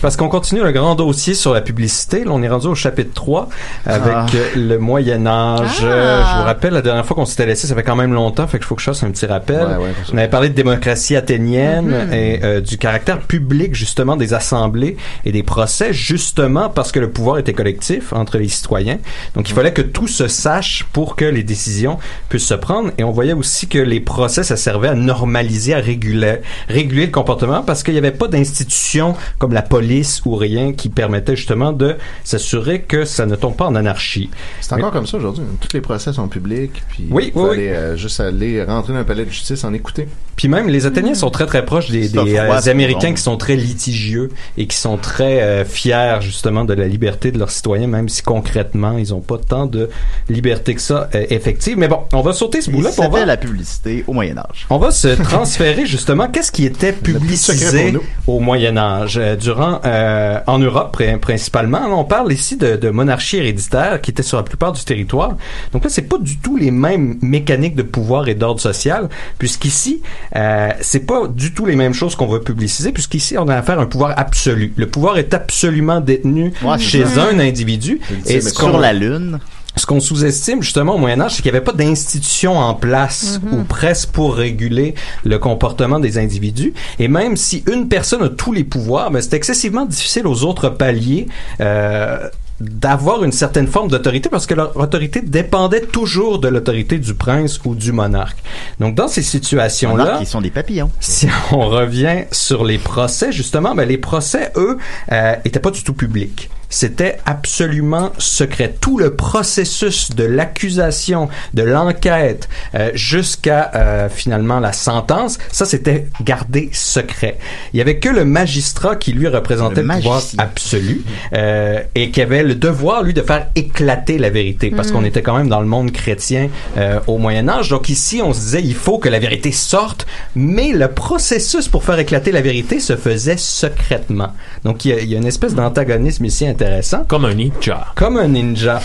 Parce 0.00 0.16
qu'on 0.16 0.28
continue 0.28 0.62
le 0.62 0.72
grand 0.72 0.94
dossier 0.94 1.34
sur 1.34 1.52
la 1.54 1.60
publicité. 1.60 2.24
Là, 2.24 2.30
on 2.32 2.42
est 2.42 2.48
rendu 2.48 2.66
au 2.66 2.74
chapitre 2.74 3.12
3 3.14 3.48
avec 3.86 4.12
Ah. 4.14 4.26
le 4.56 4.78
Moyen 4.78 5.26
Âge. 5.26 5.78
Ah. 5.82 5.84
Euh, 5.84 6.22
Je 6.32 6.38
vous 6.38 6.44
rappelle, 6.44 6.72
la 6.74 6.82
dernière 6.82 7.04
fois 7.06 7.14
qu'on 7.16 7.24
s'était 7.26 7.46
laissé, 7.46 7.66
ça 7.66 7.74
fait 7.74 7.82
quand 7.82 7.96
même 7.96 8.12
longtemps, 8.12 8.46
fait 8.46 8.58
qu'il 8.58 8.66
faut 8.66 8.74
que 8.74 8.80
je 8.82 8.86
fasse 8.86 9.02
un 9.02 9.10
petit 9.10 9.26
rappel. 9.26 9.66
Ouais, 9.66 9.76
ouais, 9.84 9.92
on 10.12 10.18
avait 10.18 10.28
parlé 10.28 10.48
de 10.48 10.54
démocratie 10.54 11.16
athénienne 11.16 11.90
Mm-hmm. 11.92 12.12
et 12.14 12.40
euh, 12.44 12.60
du 12.60 12.78
caractère 12.78 13.18
public, 13.20 13.74
justement, 13.74 14.16
des 14.16 14.34
assemblées 14.34 14.96
et 15.24 15.32
des 15.32 15.42
procès, 15.42 15.92
justement 15.92 16.68
parce 16.70 16.92
que 16.92 17.00
le 17.00 17.10
pouvoir 17.10 17.38
était 17.38 17.52
collectif 17.52 18.12
entre 18.12 18.38
les 18.38 18.48
citoyens. 18.48 18.98
Donc, 19.34 19.48
il 19.50 19.54
fallait 19.54 19.72
que 19.72 19.82
tout 19.82 20.06
se 20.08 20.28
sache 20.28 20.84
pour 20.92 21.16
que 21.16 21.24
les 21.24 21.42
décisions 21.42 21.98
puissent 22.28 22.46
se 22.46 22.54
prendre. 22.54 22.90
Et 22.98 23.04
on 23.04 23.10
voyait 23.10 23.32
aussi 23.32 23.66
que 23.68 23.78
les 23.78 24.00
procès, 24.00 24.42
ça 24.42 24.56
servait 24.56 24.88
à 24.88 24.94
normaliser, 24.94 25.74
à 25.74 25.78
réguler, 25.78 26.36
réguler 26.68 27.01
le 27.06 27.12
comportement 27.12 27.62
parce 27.62 27.82
qu'il 27.82 27.94
n'y 27.94 27.98
avait 27.98 28.10
pas 28.10 28.28
d'institution 28.28 29.14
comme 29.38 29.52
la 29.52 29.62
police 29.62 30.22
ou 30.24 30.34
rien 30.34 30.72
qui 30.72 30.88
permettait 30.88 31.36
justement 31.36 31.72
de 31.72 31.96
s'assurer 32.24 32.82
que 32.82 33.04
ça 33.04 33.26
ne 33.26 33.36
tombe 33.36 33.56
pas 33.56 33.66
en 33.66 33.74
anarchie. 33.74 34.30
C'est 34.60 34.72
encore 34.74 34.92
comme 34.92 35.06
ça 35.06 35.16
aujourd'hui. 35.16 35.44
Tous 35.60 35.72
les 35.74 35.80
procès 35.80 36.12
sont 36.12 36.28
publics. 36.28 36.82
Puis 36.88 37.06
Oui, 37.10 37.32
il 37.34 37.40
oui, 37.40 37.48
fallait 37.48 37.68
euh, 37.70 37.96
juste 37.96 38.20
aller 38.20 38.62
rentrer 38.62 38.92
dans 38.92 39.00
un 39.00 39.04
palais 39.04 39.24
de 39.24 39.30
justice 39.30 39.64
en 39.64 39.72
écouter. 39.72 40.08
Puis 40.36 40.48
même, 40.48 40.68
les 40.68 40.86
Athéniens 40.86 41.14
sont 41.14 41.30
très 41.30 41.46
très 41.46 41.64
proches 41.64 41.90
des, 41.90 42.08
C'est 42.08 42.24
des, 42.24 42.36
froid, 42.36 42.66
euh, 42.66 42.70
Américains 42.70 43.08
bon. 43.08 43.14
qui 43.14 43.22
sont 43.22 43.36
très 43.36 43.54
litigieux 43.54 44.30
et 44.56 44.66
qui 44.66 44.76
sont 44.76 44.96
très 44.96 45.42
euh, 45.42 45.64
fiers 45.64 46.18
justement 46.20 46.64
de 46.64 46.74
la 46.74 46.88
liberté 46.88 47.30
de 47.30 47.38
leurs 47.38 47.50
citoyens, 47.50 47.86
même 47.86 48.08
si 48.08 48.22
concrètement 48.22 48.96
ils 48.98 49.12
ont 49.14 49.20
pas 49.20 49.38
tant 49.38 49.66
de 49.66 49.90
liberté 50.28 50.74
que 50.74 50.80
ça 50.80 51.08
euh, 51.14 51.26
effective. 51.30 51.76
Mais 51.76 51.88
bon, 51.88 52.00
on 52.12 52.22
va 52.22 52.32
sauter 52.32 52.62
ce 52.62 52.70
bout-là. 52.70 52.90
C'était 52.90 53.08
va 53.08 53.24
la 53.26 53.36
publicité 53.36 54.04
au 54.06 54.14
Moyen 54.14 54.38
Âge. 54.38 54.66
On 54.70 54.78
va 54.78 54.90
se 54.90 55.08
transférer 55.22 55.86
justement. 55.86 56.28
Qu'est-ce 56.28 56.52
qui 56.52 56.64
était 56.64 56.91
secret 56.92 57.12
publicisé 57.12 57.94
au 58.26 58.40
Moyen 58.40 58.76
Âge 58.76 59.18
euh, 59.18 59.36
durant 59.36 59.80
euh, 59.84 60.38
en 60.46 60.58
Europe 60.58 60.96
pri- 60.98 61.18
principalement. 61.18 61.80
Là, 61.80 61.94
on 61.94 62.04
parle 62.04 62.32
ici 62.32 62.56
de, 62.56 62.76
de 62.76 62.90
monarchie 62.90 63.38
héréditaire 63.38 64.00
qui 64.00 64.10
était 64.10 64.22
sur 64.22 64.36
la 64.36 64.42
plupart 64.42 64.72
du 64.72 64.82
territoire. 64.84 65.36
Donc 65.72 65.84
là, 65.84 65.90
c'est 65.90 66.02
pas 66.02 66.18
du 66.18 66.38
tout 66.38 66.56
les 66.56 66.70
mêmes 66.70 67.18
mécaniques 67.22 67.74
de 67.74 67.82
pouvoir 67.82 68.28
et 68.28 68.34
d'ordre 68.34 68.60
social, 68.60 69.08
puisqu'ici, 69.38 70.02
euh, 70.36 70.70
c'est 70.80 71.06
pas 71.06 71.26
du 71.28 71.52
tout 71.52 71.66
les 71.66 71.76
mêmes 71.76 71.94
choses 71.94 72.14
qu'on 72.16 72.26
va 72.26 72.38
publiciser, 72.40 72.92
puisqu'ici, 72.92 73.36
on 73.38 73.48
a 73.48 73.56
affaire 73.56 73.78
à 73.78 73.82
un 73.82 73.86
pouvoir 73.86 74.14
absolu. 74.16 74.72
Le 74.76 74.86
pouvoir 74.86 75.18
est 75.18 75.34
absolument 75.34 76.00
détenu 76.00 76.52
Ouais, 76.62 76.78
chez 76.78 77.04
ça. 77.04 77.24
un 77.32 77.38
individu. 77.38 78.00
Et 78.26 78.40
sur 78.40 78.78
la 78.78 78.92
Lune, 78.92 79.38
ce 79.76 79.86
qu'on 79.86 80.00
sous-estime 80.00 80.62
justement 80.62 80.94
au 80.96 80.98
Moyen 80.98 81.20
Âge, 81.20 81.36
c'est 81.36 81.42
qu'il 81.42 81.50
n'y 81.50 81.56
avait 81.56 81.64
pas 81.64 81.72
d'institution 81.72 82.58
en 82.58 82.74
place 82.74 83.40
ou 83.52 83.62
presque 83.64 84.10
pour 84.10 84.34
réguler 84.34 84.94
le 85.24 85.38
comportement 85.38 85.98
des 85.98 86.18
individus. 86.18 86.74
Et 86.98 87.08
même 87.08 87.36
si 87.36 87.64
une 87.70 87.88
personne 87.88 88.22
a 88.22 88.28
tous 88.28 88.52
les 88.52 88.64
pouvoirs, 88.64 89.10
ben, 89.10 89.20
c'est 89.22 89.34
excessivement 89.34 89.86
difficile 89.86 90.26
aux 90.26 90.44
autres 90.44 90.68
paliers. 90.68 91.26
Euh, 91.60 92.28
d'avoir 92.60 93.24
une 93.24 93.32
certaine 93.32 93.66
forme 93.66 93.88
d'autorité 93.88 94.28
parce 94.28 94.46
que 94.46 94.54
leur 94.54 94.76
autorité 94.76 95.20
dépendait 95.20 95.80
toujours 95.80 96.38
de 96.38 96.46
l'autorité 96.46 96.98
du 96.98 97.14
prince 97.14 97.60
ou 97.64 97.74
du 97.74 97.90
monarque. 97.90 98.38
Donc 98.78 98.94
dans 98.94 99.08
ces 99.08 99.22
situations-là, 99.22 100.04
monarques, 100.04 100.22
ils 100.22 100.28
sont 100.28 100.40
des 100.40 100.50
papillons. 100.50 100.90
si 101.00 101.26
on 101.50 101.68
revient 101.68 102.24
sur 102.30 102.64
les 102.64 102.78
procès, 102.78 103.32
justement, 103.32 103.74
ben 103.74 103.88
les 103.88 103.98
procès, 103.98 104.52
eux, 104.56 104.78
euh, 105.10 105.34
étaient 105.44 105.58
pas 105.58 105.72
du 105.72 105.82
tout 105.82 105.94
publics. 105.94 106.50
C'était 106.72 107.18
absolument 107.26 108.12
secret. 108.16 108.74
Tout 108.80 108.98
le 108.98 109.14
processus 109.14 110.08
de 110.10 110.24
l'accusation, 110.24 111.28
de 111.52 111.62
l'enquête, 111.62 112.48
euh, 112.74 112.90
jusqu'à 112.94 113.70
euh, 113.74 114.08
finalement 114.08 114.58
la 114.58 114.72
sentence, 114.72 115.38
ça 115.50 115.66
c'était 115.66 116.06
gardé 116.24 116.70
secret. 116.72 117.36
Il 117.74 117.76
y 117.76 117.82
avait 117.82 117.98
que 117.98 118.08
le 118.08 118.24
magistrat 118.24 118.96
qui 118.96 119.12
lui 119.12 119.28
représentait 119.28 119.82
Le 119.82 119.88
le, 119.88 119.94
pouvoir 119.96 120.22
absolu 120.38 121.02
euh, 121.34 121.82
et 121.94 122.10
qui 122.10 122.22
avait 122.22 122.42
le 122.42 122.54
devoir 122.54 123.02
lui 123.02 123.12
de 123.12 123.20
faire 123.20 123.48
éclater 123.54 124.16
la 124.16 124.30
vérité 124.30 124.70
parce 124.70 124.92
qu'on 124.92 125.04
était 125.04 125.20
quand 125.20 125.36
même 125.36 125.50
dans 125.50 125.60
le 125.60 125.66
monde 125.66 125.92
chrétien 125.92 126.48
euh, 126.78 127.00
au 127.06 127.18
Moyen 127.18 127.50
Âge. 127.50 127.68
Donc 127.68 127.90
ici 127.90 128.22
on 128.24 128.32
se 128.32 128.40
disait 128.40 128.62
il 128.62 128.74
faut 128.74 128.96
que 128.96 129.10
la 129.10 129.18
vérité 129.18 129.52
sorte, 129.52 130.06
mais 130.34 130.72
le 130.72 130.88
processus 130.88 131.68
pour 131.68 131.84
faire 131.84 131.98
éclater 131.98 132.32
la 132.32 132.40
vérité 132.40 132.80
se 132.80 132.96
faisait 132.96 133.36
secrètement. 133.36 134.30
Donc 134.64 134.86
il 134.86 134.88
y 134.88 134.92
a, 134.94 135.00
il 135.00 135.10
y 135.10 135.14
a 135.14 135.18
une 135.18 135.26
espèce 135.26 135.54
d'antagonisme 135.54 136.24
ici 136.24 136.46
intéressant. 136.46 136.61
Comme 137.08 137.24
un 137.24 137.34
ninja. 137.34 137.86
Comme 137.94 138.16
un 138.16 138.28
ninja. 138.28 138.80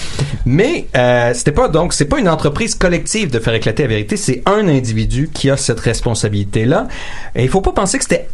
Mais 0.45 0.87
euh, 0.95 1.33
c'était 1.33 1.51
pas 1.51 1.67
donc 1.69 1.93
c'est 1.93 2.05
pas 2.05 2.19
une 2.19 2.29
entreprise 2.29 2.75
collective 2.75 3.31
de 3.31 3.39
faire 3.39 3.53
éclater 3.53 3.83
la 3.83 3.89
vérité, 3.89 4.17
c'est 4.17 4.43
un 4.45 4.67
individu 4.67 5.29
qui 5.33 5.49
a 5.49 5.57
cette 5.57 5.79
responsabilité 5.79 6.65
là. 6.65 6.87
Et 7.35 7.43
il 7.43 7.49
faut 7.49 7.61
pas 7.61 7.73
penser 7.73 7.97
que 7.97 8.03
c'était 8.03 8.27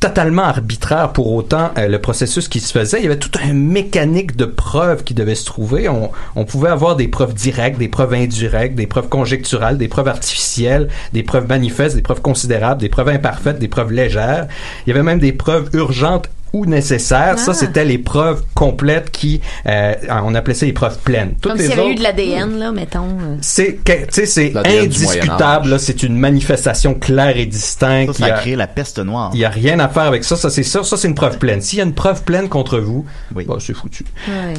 totalement 0.00 0.42
arbitraire 0.42 1.12
pour 1.12 1.32
autant 1.32 1.70
euh, 1.78 1.88
le 1.88 1.98
processus 1.98 2.48
qui 2.48 2.60
se 2.60 2.72
faisait. 2.72 2.98
Il 2.98 3.04
y 3.04 3.06
avait 3.06 3.18
toute 3.18 3.38
une 3.42 3.54
mécanique 3.54 4.36
de 4.36 4.44
preuves 4.44 5.02
qui 5.02 5.14
devait 5.14 5.34
se 5.34 5.46
trouver. 5.46 5.88
On, 5.88 6.10
on 6.36 6.44
pouvait 6.44 6.68
avoir 6.68 6.96
des 6.96 7.08
preuves 7.08 7.32
directes, 7.32 7.78
des 7.78 7.88
preuves 7.88 8.12
indirectes, 8.12 8.74
des 8.74 8.86
preuves 8.86 9.08
conjecturales, 9.08 9.78
des 9.78 9.88
preuves 9.88 10.08
artificielles, 10.08 10.88
des 11.12 11.22
preuves 11.22 11.48
manifestes, 11.48 11.96
des 11.96 12.02
preuves 12.02 12.20
considérables, 12.20 12.80
des 12.80 12.88
preuves 12.90 13.08
imparfaites, 13.08 13.58
des 13.58 13.68
preuves 13.68 13.92
légères. 13.92 14.46
Il 14.86 14.90
y 14.90 14.92
avait 14.92 15.02
même 15.02 15.20
des 15.20 15.32
preuves 15.32 15.70
urgentes 15.72 16.28
ou 16.54 16.64
nécessaire. 16.66 17.38
Ça, 17.38 17.50
Ah. 17.50 17.54
c'était 17.54 17.84
les 17.84 17.98
preuves 17.98 18.42
complètes 18.54 19.10
qui, 19.10 19.40
euh, 19.66 19.92
on 20.24 20.34
appelait 20.34 20.54
ça 20.54 20.64
les 20.66 20.72
preuves 20.72 20.98
pleines. 21.00 21.34
Toutes 21.40 21.52
Comme 21.52 21.60
s'il 21.60 21.70
y 21.70 21.72
avait 21.72 21.90
eu 21.90 21.94
de 21.96 22.02
l'ADN, 22.02 22.58
là, 22.58 22.72
mettons. 22.72 23.04
euh. 23.20 23.36
c'est 23.42 23.80
tu 23.84 23.92
sais 24.10 24.24
c'est 24.26 24.52
indiscutable 24.94 25.68
là, 25.70 25.78
c'est 25.78 26.02
une 26.02 26.16
manifestation 26.16 26.94
claire 26.94 27.36
et 27.36 27.46
distincte 27.46 28.14
Ça, 28.14 28.26
a 28.26 28.28
a- 28.34 28.38
créé 28.38 28.56
la 28.56 28.66
peste 28.66 28.98
noire. 28.98 29.30
il 29.34 29.40
y 29.40 29.44
a 29.44 29.48
rien 29.50 29.78
à 29.80 29.88
faire 29.88 30.04
avec 30.04 30.24
ça 30.24 30.36
ça 30.36 30.48
c'est 30.50 30.62
sûr 30.62 30.86
ça 30.86 30.96
c'est 30.96 31.08
une 31.08 31.14
preuve 31.14 31.38
pleine 31.38 31.60
s'il 31.60 31.78
y 31.78 31.82
a 31.82 31.84
une 31.84 31.94
preuve 31.94 32.22
pleine 32.22 32.48
contre 32.48 32.78
vous 32.78 33.04
Oui. 33.34 33.44
bah, 33.46 33.56
c'est 33.60 33.74
foutu 33.74 34.04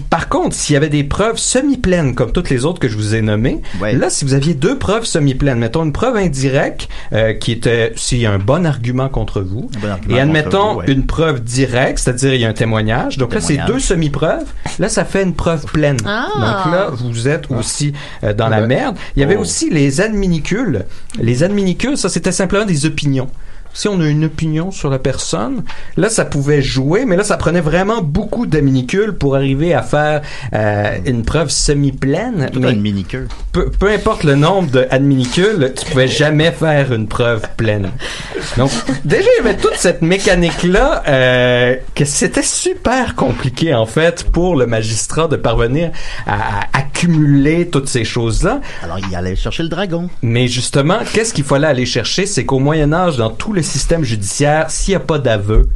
par 0.09 0.27
contre 0.29 0.55
s'il 0.55 0.73
y 0.73 0.77
avait 0.77 0.89
des 0.89 1.03
preuves 1.03 1.37
semi-pleines 1.37 2.13
comme 2.15 2.31
toutes 2.31 2.49
les 2.49 2.65
autres 2.65 2.79
que 2.79 2.89
je 2.89 2.95
vous 2.97 3.15
ai 3.15 3.21
nommées 3.21 3.61
là 3.81 4.09
si 4.09 4.25
vous 4.25 4.33
aviez 4.33 4.53
deux 4.53 4.77
preuves 4.77 5.05
semi-pleines 5.05 5.59
mettons 5.59 5.83
une 5.83 5.93
preuve 5.93 6.17
indirecte 6.17 6.87
euh, 7.13 7.33
qui 7.33 7.51
était 7.51 7.93
s'il 7.95 8.19
y 8.19 8.25
a 8.25 8.31
un 8.31 8.39
bon 8.39 8.65
argument 8.65 9.09
contre 9.09 9.41
vous 9.41 9.69
Un 9.77 9.79
bon 9.79 9.89
argument 9.89 10.17
et 10.17 10.19
admettons 10.19 10.73
vous, 10.73 10.79
ouais. 10.79 10.91
une 10.91 11.05
preuve 11.05 11.41
directe 11.43 11.84
c'est-à-dire 11.95 12.33
il 12.33 12.41
y 12.41 12.45
a 12.45 12.49
un 12.49 12.53
témoignage. 12.53 13.17
Donc 13.17 13.33
là 13.33 13.41
c'est 13.41 13.57
deux 13.67 13.79
semi-preuves. 13.79 14.45
Là 14.79 14.89
ça 14.89 15.05
fait 15.05 15.23
une 15.23 15.33
preuve 15.33 15.65
pleine. 15.65 15.97
Ah. 16.05 16.27
donc 16.33 16.73
là 16.73 16.89
vous 16.91 17.27
êtes 17.27 17.49
aussi 17.51 17.93
euh, 18.23 18.33
dans 18.33 18.49
la 18.49 18.61
Ouais. 18.61 18.67
merde. 18.67 18.95
Il 19.15 19.19
y 19.21 19.23
avait 19.23 19.35
Oh. 19.37 19.41
aussi 19.41 19.69
les 19.69 20.01
adminicules. 20.01 20.85
Les 21.19 21.43
adminicules 21.43 21.97
ça 21.97 22.09
c'était 22.09 22.31
simplement 22.31 22.65
des 22.65 22.85
opinions 22.85 23.29
si 23.75 23.89
on 23.89 23.99
a 23.99 24.07
une 24.07 24.25
opinion 24.25 24.71
sur 24.71 24.89
la 24.89 24.99
personne, 24.99 25.63
là, 25.97 26.09
ça 26.09 26.25
pouvait 26.25 26.61
jouer, 26.61 27.05
mais 27.05 27.17
là, 27.17 27.23
ça 27.23 27.37
prenait 27.37 27.61
vraiment 27.61 28.01
beaucoup 28.01 28.47
d'adminicules 28.47 29.13
pour 29.13 29.35
arriver 29.35 29.73
à 29.73 29.83
faire 29.83 30.21
euh, 30.53 30.97
une 31.05 31.23
preuve 31.23 31.49
semi-pleine. 31.49 32.49
Tout 32.51 32.61
Mais 32.61 32.71
une 32.71 32.81
mini-queue. 32.81 33.27
peu, 33.51 33.69
peu 33.69 33.91
importe 33.91 34.23
le 34.23 34.35
nombre 34.35 34.71
d'adminicules, 34.71 35.73
tu 35.77 35.85
pouvais 35.91 36.07
jamais 36.07 36.51
faire 36.51 36.93
une 36.93 37.07
preuve 37.07 37.41
pleine. 37.57 37.91
Donc, 38.57 38.71
déjà, 39.03 39.27
il 39.39 39.43
y 39.45 39.47
avait 39.47 39.57
toute 39.57 39.75
cette 39.75 40.01
mécanique-là 40.01 41.03
euh, 41.07 41.75
que 41.93 42.05
c'était 42.05 42.41
super 42.41 43.15
compliqué, 43.15 43.73
en 43.73 43.85
fait, 43.85 44.23
pour 44.31 44.55
le 44.55 44.65
magistrat 44.67 45.27
de 45.27 45.35
parvenir 45.35 45.91
à, 46.25 46.61
à 46.61 46.85
accumuler 46.95 47.67
toutes 47.69 47.89
ces 47.89 48.05
choses-là. 48.05 48.61
Alors, 48.81 48.99
il 48.99 49.13
allait 49.13 49.35
chercher 49.35 49.63
le 49.63 49.69
dragon. 49.69 50.09
Mais 50.21 50.47
justement, 50.47 50.99
qu'est-ce 51.13 51.33
qu'il 51.33 51.43
fallait 51.43 51.67
aller 51.67 51.85
chercher? 51.85 52.25
C'est 52.25 52.45
qu'au 52.45 52.59
Moyen 52.59 52.93
Âge, 52.93 53.17
dans 53.17 53.29
tout 53.29 53.51
le 53.51 53.64
système 53.65 54.03
judiciaire, 54.03 54.69
s'il 54.69 54.93
n'y 54.93 54.95
a 54.95 54.99
pas 55.01 55.19
d'aveu, 55.19 55.69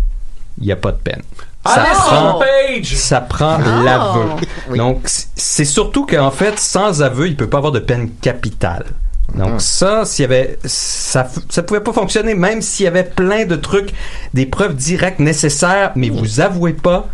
il 0.59 0.65
n'y 0.65 0.71
a 0.71 0.75
pas 0.77 0.91
de 0.91 0.97
peine. 0.97 1.21
Ça 1.65 1.73
Allez 1.73 1.93
sur 1.95 2.03
prend, 2.07 2.39
page! 2.39 2.95
ça 2.95 3.21
prend 3.21 3.57
Oh! 3.59 3.83
l'aveu. 3.83 4.75
Donc, 4.77 5.01
c'est 5.35 5.65
surtout 5.65 6.05
qu'en 6.05 6.31
fait, 6.31 6.57
sans 6.57 7.01
aveu, 7.01 7.27
il 7.27 7.35
peut 7.35 7.49
pas 7.49 7.57
avoir 7.57 7.73
de 7.73 7.79
peine 7.79 8.09
capitale. 8.21 8.85
Donc 9.35 9.61
ça, 9.61 10.05
s'il 10.05 10.23
y 10.23 10.25
avait, 10.25 10.57
ça, 10.65 11.27
ça 11.49 11.61
pouvait 11.61 11.81
pas 11.81 11.93
fonctionner, 11.93 12.33
même 12.33 12.61
s'il 12.63 12.85
y 12.85 12.87
avait 12.87 13.03
plein 13.03 13.45
de 13.45 13.55
trucs, 13.55 13.93
des 14.33 14.47
preuves 14.47 14.75
directes 14.75 15.19
nécessaires, 15.19 15.91
mais 15.95 16.09
vous 16.09 16.39
avouez 16.39 16.73
pas, 16.73 17.07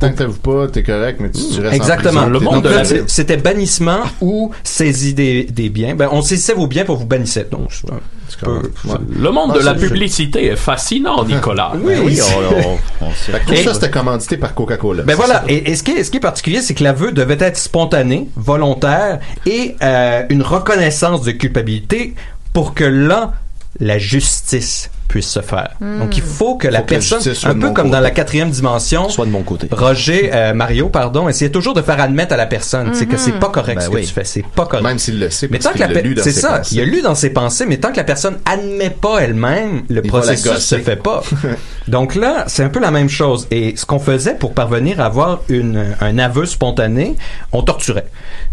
Tant 0.00 0.10
que 0.10 0.16
t'avoues 0.18 0.38
pas, 0.38 0.66
t'es 0.68 0.82
correct, 0.82 1.18
mais 1.20 1.30
tu, 1.30 1.40
tu 1.40 1.60
restes 1.60 1.72
en 1.72 1.76
Exactement. 1.76 2.22
prison. 2.22 2.26
Le 2.28 2.40
monde 2.40 2.62
de 2.64 2.68
la- 2.68 2.84
c'était 3.06 3.36
bannissement 3.36 4.00
ou 4.20 4.50
saisie 4.64 5.14
des, 5.14 5.44
des 5.44 5.68
biens. 5.68 5.94
Ben, 5.94 6.08
on 6.10 6.22
saisissait 6.22 6.54
vos 6.54 6.66
biens 6.66 6.84
pour 6.84 6.96
vous 6.96 7.06
bannissait. 7.06 7.46
Donc, 7.50 7.68
c'est 7.70 7.88
un 7.92 8.00
C'est 8.28 8.40
peu- 8.40 8.46
comme- 8.46 8.90
ouais. 8.90 8.96
Le 9.16 9.30
monde 9.30 9.52
Ah, 9.54 9.58
de 9.60 9.64
la 9.64 9.74
publicité 9.74 10.46
est 10.46 10.56
fascinant, 10.56 11.24
Nicolas. 11.28 11.70
Oui, 11.76 11.94
Ben 11.94 12.02
oui, 12.04 12.18
on, 12.20 13.04
on, 13.04 13.06
on 13.06 13.10
sait. 13.12 13.30
Fait 13.32 13.40
que 13.40 13.46
tout 13.46 13.52
Et- 13.54 13.62
ça, 13.62 13.74
c'était 13.74 13.90
commandité 13.90 14.36
par 14.36 14.54
Coca-Cola. 14.54 15.04
Ben 15.04 15.14
voilà. 15.14 15.44
et 15.46 15.76
ce, 15.76 15.84
qui 15.84 15.92
est, 15.92 16.02
ce 16.02 16.10
qui 16.10 16.16
est 16.16 16.20
particulier, 16.20 16.62
c'est 16.62 16.74
que 16.74 16.82
l'aveu 16.82 17.12
devait 17.12 17.36
être 17.38 17.56
spontané, 17.56 18.28
volontaire 18.34 19.20
et 19.46 19.76
euh, 19.82 20.22
une 20.30 20.42
reconnaissance 20.42 21.22
de 21.22 21.30
culpabilité 21.30 22.14
pour 22.52 22.74
que 22.74 22.84
là, 22.84 23.34
la 23.78 23.98
justice 23.98 24.90
puisse 25.08 25.28
se 25.28 25.40
faire. 25.40 25.70
Donc 25.80 26.16
il 26.16 26.22
faut 26.22 26.56
que 26.56 26.68
la 26.68 26.80
Faut 26.80 26.84
que 26.86 26.94
la 26.94 26.98
personne, 26.98 27.20
un 27.44 27.54
peu 27.54 27.60
comme 27.68 27.74
côté. 27.74 27.90
dans 27.90 28.00
la 28.00 28.10
quatrième 28.10 28.50
dimension, 28.50 29.08
Soit 29.08 29.26
de 29.26 29.30
mon 29.30 29.42
côté. 29.42 29.68
Roger, 29.70 30.30
euh, 30.32 30.52
Mario, 30.54 30.88
pardon, 30.88 31.28
essayait 31.28 31.50
toujours 31.50 31.74
de 31.74 31.82
faire 31.82 32.00
admettre 32.00 32.34
à 32.34 32.36
la 32.36 32.46
personne, 32.46 32.90
c'est 32.94 33.06
que 33.06 33.16
c'est 33.16 33.38
pas 33.38 33.48
correct 33.48 33.76
Ben 33.76 33.84
ce 33.84 33.90
que 33.90 33.94
oui. 33.96 34.06
tu 34.06 34.12
fais, 34.12 34.24
c'est 34.24 34.44
pas 34.44 34.66
correct. 34.66 34.84
Même 34.84 34.98
s'il 34.98 35.18
le 35.18 35.30
sait, 35.30 35.48
Mais 35.50 35.58
tant 35.58 35.72
que 35.72 35.78
la 35.78 35.88
c'est 36.22 36.32
ça, 36.32 36.58
pensées. 36.58 36.74
il 36.76 36.80
a 36.80 36.84
lu 36.84 37.02
dans 37.02 37.14
ses 37.14 37.30
pensées, 37.30 37.66
mais 37.66 37.76
tant 37.78 37.92
que 37.92 37.96
la 37.96 38.04
personne 38.04 38.38
admet 38.44 38.90
pas 38.90 39.18
elle-même, 39.20 39.82
le 39.88 40.02
Il 40.04 40.08
processus 40.08 40.58
se 40.58 40.78
fait 40.78 40.96
pas. 40.96 41.22
Donc 41.88 42.14
là, 42.14 42.44
c'est 42.48 42.62
un 42.62 42.68
peu 42.68 42.80
la 42.80 42.90
même 42.90 43.08
chose. 43.08 43.46
Et 43.50 43.74
ce 43.76 43.86
qu'on 43.86 43.98
faisait 43.98 44.34
pour 44.34 44.52
parvenir 44.54 45.00
à 45.00 45.06
avoir 45.06 45.40
une, 45.48 45.94
un 46.00 46.18
aveu 46.18 46.46
spontané, 46.46 47.16
on 47.52 47.62
torturait. 47.62 48.06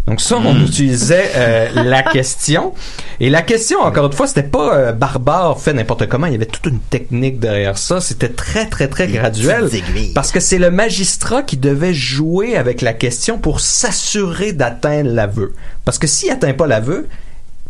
Donc 0.06 0.20
ça, 0.20 0.36
on 0.36 0.54
utilisait 0.60 1.30
euh, 1.34 1.68
la 1.74 2.02
question. 2.12 2.74
Et 3.20 3.30
la 3.30 3.42
question, 3.42 3.80
encore 3.80 4.06
une 4.06 4.12
fois, 4.12 4.26
c'était 4.26 4.42
pas 4.42 4.74
euh, 4.74 4.92
barbare, 4.92 5.58
fait 5.58 5.72
n'importe 5.72 6.06
comment. 6.08 6.26
Il 6.26 6.32
y 6.32 6.36
avait 6.36 6.43
toute 6.46 6.66
une 6.66 6.80
technique 6.80 7.38
derrière 7.38 7.78
ça. 7.78 8.00
C'était 8.00 8.28
très, 8.28 8.68
très, 8.68 8.88
très 8.88 9.08
graduel. 9.08 9.70
Parce 10.14 10.32
que 10.32 10.40
c'est 10.40 10.58
le 10.58 10.70
magistrat 10.70 11.42
qui 11.42 11.56
devait 11.56 11.94
jouer 11.94 12.56
avec 12.56 12.80
la 12.80 12.92
question 12.92 13.38
pour 13.38 13.60
s'assurer 13.60 14.52
d'atteindre 14.52 15.10
l'aveu. 15.10 15.54
Parce 15.84 15.98
que 15.98 16.06
s'il 16.06 16.30
atteint 16.30 16.54
pas 16.54 16.66
l'aveu, 16.66 17.08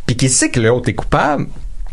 puis 0.06 0.16
qu'il 0.16 0.30
sait 0.30 0.50
que 0.50 0.60
l'autre 0.60 0.88
est 0.88 0.94
coupable, 0.94 1.46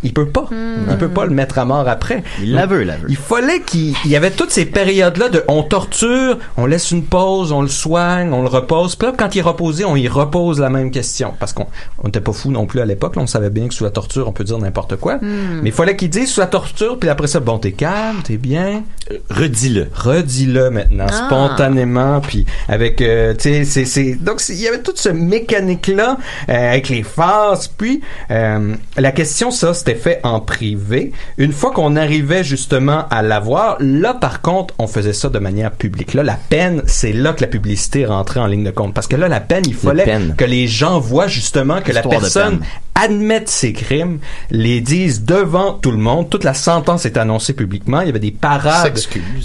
il 0.04 0.14
peut 0.14 0.28
pas. 0.30 0.47
Il 0.52 0.97
peut 0.97 1.10
pas 1.10 1.26
le 1.26 1.32
mettre 1.32 1.60
à 1.60 1.66
mort 1.66 1.88
après. 1.88 2.24
Il 2.41 2.54
la 2.54 2.66
veut, 2.66 2.84
la 2.84 2.97
veut. 2.97 3.06
Il 3.10 3.16
fallait 3.18 3.62
qu'il 3.62 3.93
il 4.06 4.12
y 4.12 4.16
avait 4.16 4.32
toutes 4.32 4.52
ces 4.52 4.66
périodes-là 4.66 5.30
de 5.30 5.43
on 5.47 5.64
torture, 5.64 6.38
on 6.58 6.66
laisse 6.66 6.91
une 6.91 7.04
pause, 7.04 7.52
on 7.52 7.62
le 7.62 7.68
soigne, 7.68 8.34
on 8.34 8.41
le 8.41 8.47
repose. 8.47 8.95
Puis 8.95 9.08
là, 9.08 9.14
quand 9.18 9.36
il 9.36 9.39
est 9.39 9.43
reposé, 9.43 9.86
on 9.86 9.95
y 9.95 10.08
repose 10.08 10.60
la 10.60 10.70
même 10.70 10.91
question. 10.91 11.34
Parce 11.39 11.54
qu'on 11.54 11.68
on 12.04 12.08
était 12.10 12.22
pas 12.22 12.34
fou 12.34 12.52
non 12.52 12.66
plus 12.66 12.80
à 12.82 12.86
l'époque. 12.86 13.14
On 13.18 13.28
savait 13.28 13.49
bien 13.49 13.68
que 13.68 13.74
sous 13.74 13.84
la 13.84 13.89
torture, 13.91 14.28
on 14.28 14.32
peut 14.32 14.43
dire 14.43 14.58
n'importe 14.58 14.95
quoi. 14.97 15.20
Mais 15.22 15.70
il 15.70 15.72
fallait 15.72 15.95
qu'il 15.95 16.10
dise 16.10 16.32
sous 16.32 16.39
la 16.39 16.47
torture, 16.47 16.97
puis 16.99 17.10
après 17.10 17.28
ça, 17.28 17.39
bon, 17.39 17.58
t'es 17.60 17.72
calme, 17.72 18.18
t'es 18.24 18.38
bien. 18.38 18.84
Redis-le. 19.30 19.88
Redis-le 19.93 20.70
maintenant, 20.70 21.08
Ah. 21.10 21.26
spontanément, 21.28 22.22
puis 22.22 22.45
avec, 22.70 23.02
euh, 23.02 23.34
tu 23.34 23.41
sais, 23.49 23.66
c'est, 23.66 23.86
c'est, 23.86 24.14
donc 24.16 24.41
il 24.49 24.56
y 24.56 24.68
avait 24.68 24.82
toute 24.82 24.97
ce 24.99 25.10
mécanique-là 25.10 26.18
euh, 26.49 26.70
avec 26.72 26.89
les 26.89 27.04
phases. 27.04 27.68
Puis 27.68 28.02
euh, 28.32 28.74
la 28.97 29.12
question, 29.12 29.52
ça, 29.52 29.74
c'était 29.74 29.91
fait 29.96 30.20
en 30.24 30.39
privé. 30.39 31.12
Une 31.38 31.52
fois 31.52 31.72
qu'on 31.72 31.96
arrivait 31.96 32.44
justement 32.44 33.06
à 33.10 33.22
l'avoir, 33.22 33.78
là, 33.80 34.14
par 34.14 34.42
contre, 34.42 34.74
on 34.80 34.88
faisait 34.88 35.14
ça 35.14 35.30
de 35.30 35.39
manière 35.39 35.72
publique. 35.72 36.14
Là, 36.14 36.24
la 36.24 36.38
peine, 36.50 36.84
c'est 36.86 37.14
là 37.14 37.34
que 37.34 37.42
la 37.42 37.48
publicité 37.48 38.06
rentrait 38.06 38.39
en 38.39 38.48
ligne 38.48 38.64
de 38.64 38.72
compte, 38.72 38.94
parce 38.94 39.08
que 39.08 39.16
là, 39.16 39.28
la 39.28 39.39
peine, 39.39 39.64
il 39.68 39.74
fallait 39.74 40.04
peine. 40.04 40.36
que 40.38 40.46
les 40.46 40.68
gens 40.68 41.00
voient 41.00 41.28
justement 41.28 41.82
que 41.82 41.92
la 41.92 42.02
Histoire 42.02 42.20
personne 42.20 42.60
peine. 43.08 43.12
admette 43.22 43.49
ses 43.49 43.74
crimes, 43.74 44.20
les 44.49 44.82
dise 44.82 45.24
devant 45.24 45.74
tout 45.74 45.91
le 45.91 45.97
monde. 45.97 46.30
Toute 46.30 46.43
la 46.43 46.54
sentence 46.54 47.06
est 47.06 47.18
annoncée 47.18 47.54
publiquement. 47.54 48.02
Il 48.02 48.08
y 48.08 48.10
avait 48.10 48.20
des 48.20 48.32
parades, 48.32 48.97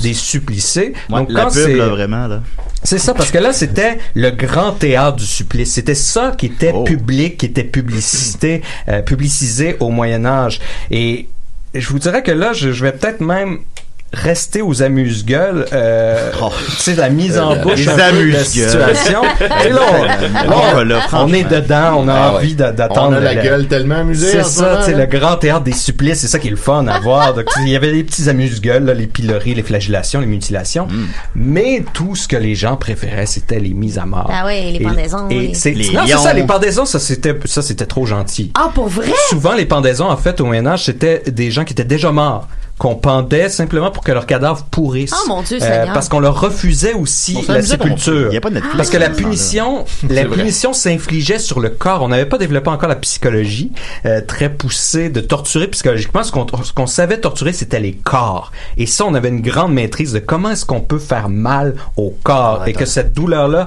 des 0.03 0.15
supplicés. 0.15 0.93
Ouais, 1.11 1.21
Donc 1.21 1.31
la 1.31 1.45
quand 1.45 1.51
pub, 1.53 1.77
là, 1.77 1.89
vraiment, 1.89 2.27
là. 2.27 2.43
c'est 2.83 2.99
ça 2.99 3.15
parce 3.15 3.31
que 3.31 3.39
là 3.39 3.53
c'était 3.53 3.99
le 4.15 4.31
grand 4.31 4.73
théâtre 4.73 5.17
du 5.17 5.27
supplice. 5.27 5.73
C'était 5.73 5.95
ça 5.95 6.33
qui 6.37 6.47
était 6.47 6.73
Oh. 6.75 6.85
public, 6.85 7.39
qui 7.39 7.47
était 7.47 7.65
publicité, 7.65 8.63
euh, 8.89 9.03
publicisé 9.03 9.77
au 9.81 9.89
Moyen 9.91 10.25
Âge. 10.27 10.61
Et 10.91 11.29
je 11.75 11.89
vous 11.89 11.99
dirais 11.99 12.23
que 12.23 12.31
là, 12.33 12.53
je, 12.53 12.73
je 12.73 12.83
vais 12.85 12.93
peut-être 12.93 13.21
même 13.21 13.59
rester 14.13 14.63
aux 14.63 14.83
amuse-gueules, 14.83 15.67
euh, 15.73 16.31
Oh. 16.43 16.51
tu 16.69 16.73
sais, 16.83 16.95
la 16.95 17.09
mise 17.11 17.39
en 17.39 17.57
bouche 17.57 17.81
les 17.81 17.89
un 17.89 17.97
peu 18.11 18.27
de 18.27 18.33
la 18.33 18.45
situation. 18.45 19.23
Et 19.67 19.71
là, 19.71 19.81
on, 19.93 20.05
là, 20.05 20.13
on- 20.77 20.81
là, 20.85 20.97
on 21.05 21.09
franchement. 21.09 21.35
est 21.37 21.45
dedans, 21.45 21.97
on 21.99 22.09
a 22.09 22.15
Ah 22.15 22.33
envie 22.35 22.55
ouais. 22.57 22.73
d'attendre. 22.73 23.09
On 23.11 23.13
a 23.13 23.21
la 23.21 23.35
le- 23.35 23.43
gueule 23.43 23.67
tellement 23.67 23.97
amusée. 23.97 24.31
c'est 24.31 24.45
ça, 24.45 24.79
tu 24.85 24.91
sais, 24.93 24.97
le 24.97 25.07
grand 25.07 25.37
théâtre 25.37 25.63
des 25.65 25.73
supplices, 25.73 26.21
c'est 26.21 26.29
ça 26.29 26.39
qui 26.39 26.49
est 26.49 26.51
le 26.51 26.57
fun 26.57 26.87
à 26.87 26.99
voir. 27.01 27.35
Donc, 27.35 27.47
il 27.63 27.69
y 27.69 27.77
avait 27.77 27.93
des 27.93 28.05
petits 28.05 28.29
amuse-gueules, 28.29 28.85
là, 28.85 28.95
les 28.95 29.07
pilori, 29.07 29.55
les 29.55 29.63
flagellations, 29.63 30.21
les 30.21 30.27
mutilations. 30.27 30.87
Mm. 30.87 31.07
Mais 31.35 31.85
tout 31.93 32.15
ce 32.17 32.27
que 32.29 32.37
les 32.37 32.55
gens 32.55 32.77
préféraient, 32.77 33.27
c'était 33.27 33.61
les 33.61 33.75
mises 33.75 33.99
à 33.99 34.07
mort. 34.07 34.31
Ah 34.33 34.45
oui, 34.47 34.73
les 34.79 34.81
pendaisons, 34.85 35.29
Et 35.31 35.37
oui. 35.39 35.53
Les 35.65 35.93
non, 35.93 36.03
c'est 36.07 36.17
ça, 36.19 36.33
les 36.33 36.45
pendaisons, 36.45 36.85
ça 36.87 36.99
c'était, 36.99 37.35
ça 37.45 37.61
c'était 37.63 37.87
trop 37.87 38.07
gentil. 38.07 38.53
Ah, 38.55 38.71
pour 38.75 38.89
vrai? 38.89 39.09
Souvent, 39.29 39.55
les 39.55 39.67
pendaisons, 39.67 40.09
en 40.09 40.17
fait, 40.17 40.41
au 40.41 40.47
Moyen-Âge, 40.47 40.85
c'était 40.85 41.23
des 41.27 41.51
gens 41.51 41.65
qui 41.65 41.73
étaient 41.73 41.85
déjà 41.85 42.13
morts 42.13 42.49
qu'on 42.79 42.95
pendait 42.95 43.49
simplement 43.49 43.91
pour 43.91 44.05
que 44.05 44.13
leur 44.13 44.27
cadavre 44.27 44.65
pourrisse. 44.71 45.13
Oh, 45.15 45.29
mon 45.29 45.43
Dieu 45.43 45.59
Seigneur. 45.61 45.93
parce 45.95 46.09
qu'on 46.11 46.21
leur 46.21 46.39
refusait 46.41 46.93
aussi 46.93 47.39
On 47.49 47.53
la 47.53 47.63
sépulture. 47.63 48.13
peut. 48.13 48.29
Il 48.31 48.35
y 48.35 48.37
a 48.37 48.41
pas 48.41 48.51
de 48.51 48.55
Netflix 48.57 48.77
Parce 48.77 48.91
que 48.91 48.99
la 48.99 49.09
punition, 49.11 49.85
la 50.11 50.25
vrai. 50.27 50.37
punition 50.37 50.73
s'infligeait 50.75 51.39
sur 51.39 51.61
le 51.61 51.71
corps. 51.71 52.03
On 52.03 52.09
n'avait 52.09 52.27
pas 52.27 52.37
développé 52.39 52.69
encore 52.69 52.89
la 52.89 52.97
psychologie 52.97 53.73
euh, 54.05 54.21
très 54.21 54.51
poussée 54.51 55.09
de 55.09 55.21
torturer 55.21 55.69
psychologiquement. 55.69 56.23
Ce 56.23 56.33
qu'on 56.33 56.47
ce 56.63 56.73
qu'on 56.73 56.87
savait 56.87 57.19
torturer, 57.19 57.53
c'était 57.55 57.81
les 57.81 57.93
corps. 57.95 58.53
Et 58.77 58.87
ça, 58.87 59.05
on 59.07 59.15
avait 59.15 59.29
une 59.31 59.41
grande 59.41 59.73
maîtrise 59.73 60.13
de 60.13 60.19
comment 60.19 60.51
est-ce 60.51 60.67
qu'on 60.67 60.81
peut 60.83 60.99
faire 60.99 61.29
mal 61.31 61.75
au 61.97 62.15
corps 62.23 62.67
et 62.67 62.73
que 62.75 62.85
cette 62.85 63.15
douleur-là 63.15 63.67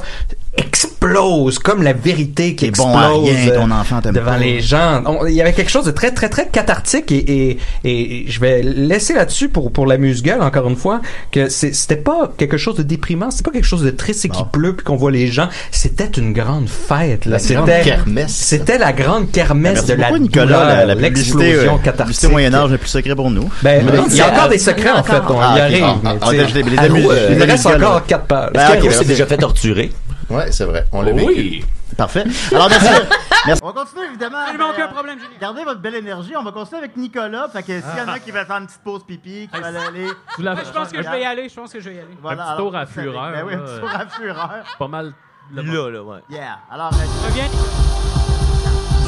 explose, 0.59 1.59
comme 1.59 1.81
la 1.83 1.93
vérité 1.93 2.55
qui 2.55 2.65
explose 2.65 2.87
bon 2.91 2.97
à 2.97 3.07
rien, 3.09 3.33
euh, 3.49 3.55
ton 3.55 3.71
enfant 3.71 3.99
devant 4.03 4.31
pas. 4.31 4.37
les 4.37 4.61
gens. 4.61 5.01
On- 5.05 5.25
Il 5.25 5.33
y 5.33 5.41
avait 5.41 5.53
quelque 5.53 5.71
chose 5.71 5.85
de 5.85 5.91
très, 5.91 6.11
très, 6.11 6.29
très 6.29 6.47
cathartique 6.47 7.11
et, 7.11 7.57
et, 7.57 7.57
et 7.83 8.25
je 8.27 8.39
vais 8.39 8.61
laisser 8.63 9.13
là-dessus 9.13 9.49
pour, 9.49 9.71
pour 9.71 9.85
l'amuse-gueule, 9.87 10.41
encore 10.41 10.67
une 10.69 10.75
fois, 10.75 11.01
que 11.31 11.49
c'est- 11.49 11.73
c'était 11.73 11.95
pas 11.95 12.31
quelque 12.37 12.57
chose 12.57 12.75
de 12.75 12.83
déprimant, 12.83 13.31
c'était 13.31 13.43
pas 13.43 13.51
quelque 13.51 13.65
chose 13.67 13.83
de 13.83 13.89
triste 13.91 14.25
et 14.25 14.29
qui 14.29 14.43
pleut 14.51 14.75
puis 14.75 14.85
qu'on 14.85 14.95
voit 14.95 15.11
les 15.11 15.27
gens. 15.27 15.49
C'était 15.71 16.05
une 16.17 16.33
grande 16.33 16.67
fête, 16.69 17.25
là. 17.25 17.33
La 17.33 17.39
C'était, 17.39 17.81
kermesse. 17.83 18.31
c'était 18.35 18.77
la 18.77 18.93
grande 18.93 19.31
kermesse 19.31 19.85
de 19.85 19.93
la 19.93 20.11
Nicolas. 20.17 20.85
La, 20.85 20.85
la 20.85 20.95
l'explosion 20.95 21.75
euh, 21.75 21.83
cathartique. 21.83 22.29
Moyen-Âge 22.29 22.69
n'est 22.71 22.77
plus 22.77 22.89
secret 22.89 23.15
pour 23.15 23.31
nous. 23.31 23.49
Ben, 23.63 23.83
il 23.87 24.15
y 24.17 24.21
a 24.21 24.25
c'est- 24.25 24.31
encore 24.31 24.49
des 24.49 24.57
secrets, 24.59 24.91
en 24.91 25.03
fait. 25.03 25.21
On 25.29 25.39
Ah, 25.39 25.55
y 25.57 25.61
arrive. 25.61 25.83
Ah, 25.85 25.95
ah, 26.05 26.15
ah, 26.21 26.29
il 26.33 27.43
reste 27.43 27.65
encore 27.65 28.05
quatre 28.05 28.25
pages. 28.25 28.51
Est-ce 28.53 28.81
s'est 28.81 28.87
merci. 28.89 29.05
déjà 29.05 29.25
fait 29.25 29.37
torturer? 29.37 29.91
Ouais, 30.29 30.51
c'est 30.51 30.65
vrai. 30.65 30.85
On 30.91 31.01
l'a 31.01 31.11
vécu. 31.11 31.27
Oui. 31.27 31.65
Parfait. 31.97 32.23
Alors, 32.51 32.69
merci. 32.69 32.87
merci. 33.47 33.61
On 33.63 33.71
continue, 33.73 34.05
évidemment. 34.09 34.37
Absolument 34.37 34.69
aucun 34.69 34.85
euh, 34.85 34.87
problème, 34.93 35.19
Julien. 35.19 35.33
Gardez 35.41 35.63
votre 35.63 35.81
belle 35.81 35.95
énergie. 35.95 36.33
On 36.37 36.43
va 36.43 36.51
continuer 36.51 36.79
avec 36.79 36.95
Nicolas. 36.97 37.47
Fait 37.51 37.63
que 37.63 37.79
s'il 37.81 37.97
y 37.97 38.01
en 38.01 38.07
a 38.07 38.19
qui 38.19 38.31
veulent 38.31 38.45
faire 38.45 38.57
une 38.57 38.67
petite 38.67 38.83
pause 38.83 39.03
pipi, 39.05 39.49
qui 39.51 39.59
veulent 39.59 39.75
aller. 39.75 40.07
Je 40.37 40.71
pense 40.71 40.89
que 40.91 41.01
je 41.01 41.09
vais 41.09 41.21
y 41.21 41.25
aller. 41.25 41.49
Je 41.49 41.55
pense 41.55 41.73
que 41.73 41.79
je 41.79 41.89
vais 41.89 41.95
y 41.95 41.99
aller. 41.99 42.17
Voilà, 42.21 42.43
Un 42.43 42.55
petit 42.55 42.57
tour 42.61 42.75
à 42.75 42.85
fureur, 42.85 43.31
Ben 43.31 43.43
oui, 43.45 43.53
un 43.53 43.57
là, 43.57 43.63
petit 43.63 43.79
tour 43.79 43.89
à 43.89 44.05
fureur. 44.07 44.63
Pas 44.77 44.87
mal. 44.87 45.13
le 45.51 45.63
bon. 45.63 45.71
Là, 45.71 45.89
là, 45.89 46.03
ouais. 46.03 46.19
Yeah. 46.29 46.59
Alors, 46.71 46.91
euh, 46.93 47.27
Reviens. 47.27 47.49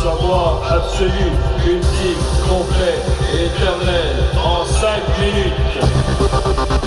Savoir 0.01 0.63
absolu, 0.73 1.29
ultime, 1.63 2.17
complet 2.49 2.97
et 3.35 3.45
éternel 3.45 4.15
en 4.43 4.65
5 4.65 5.01
minutes. 5.19 6.81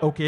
OK. 0.00 0.22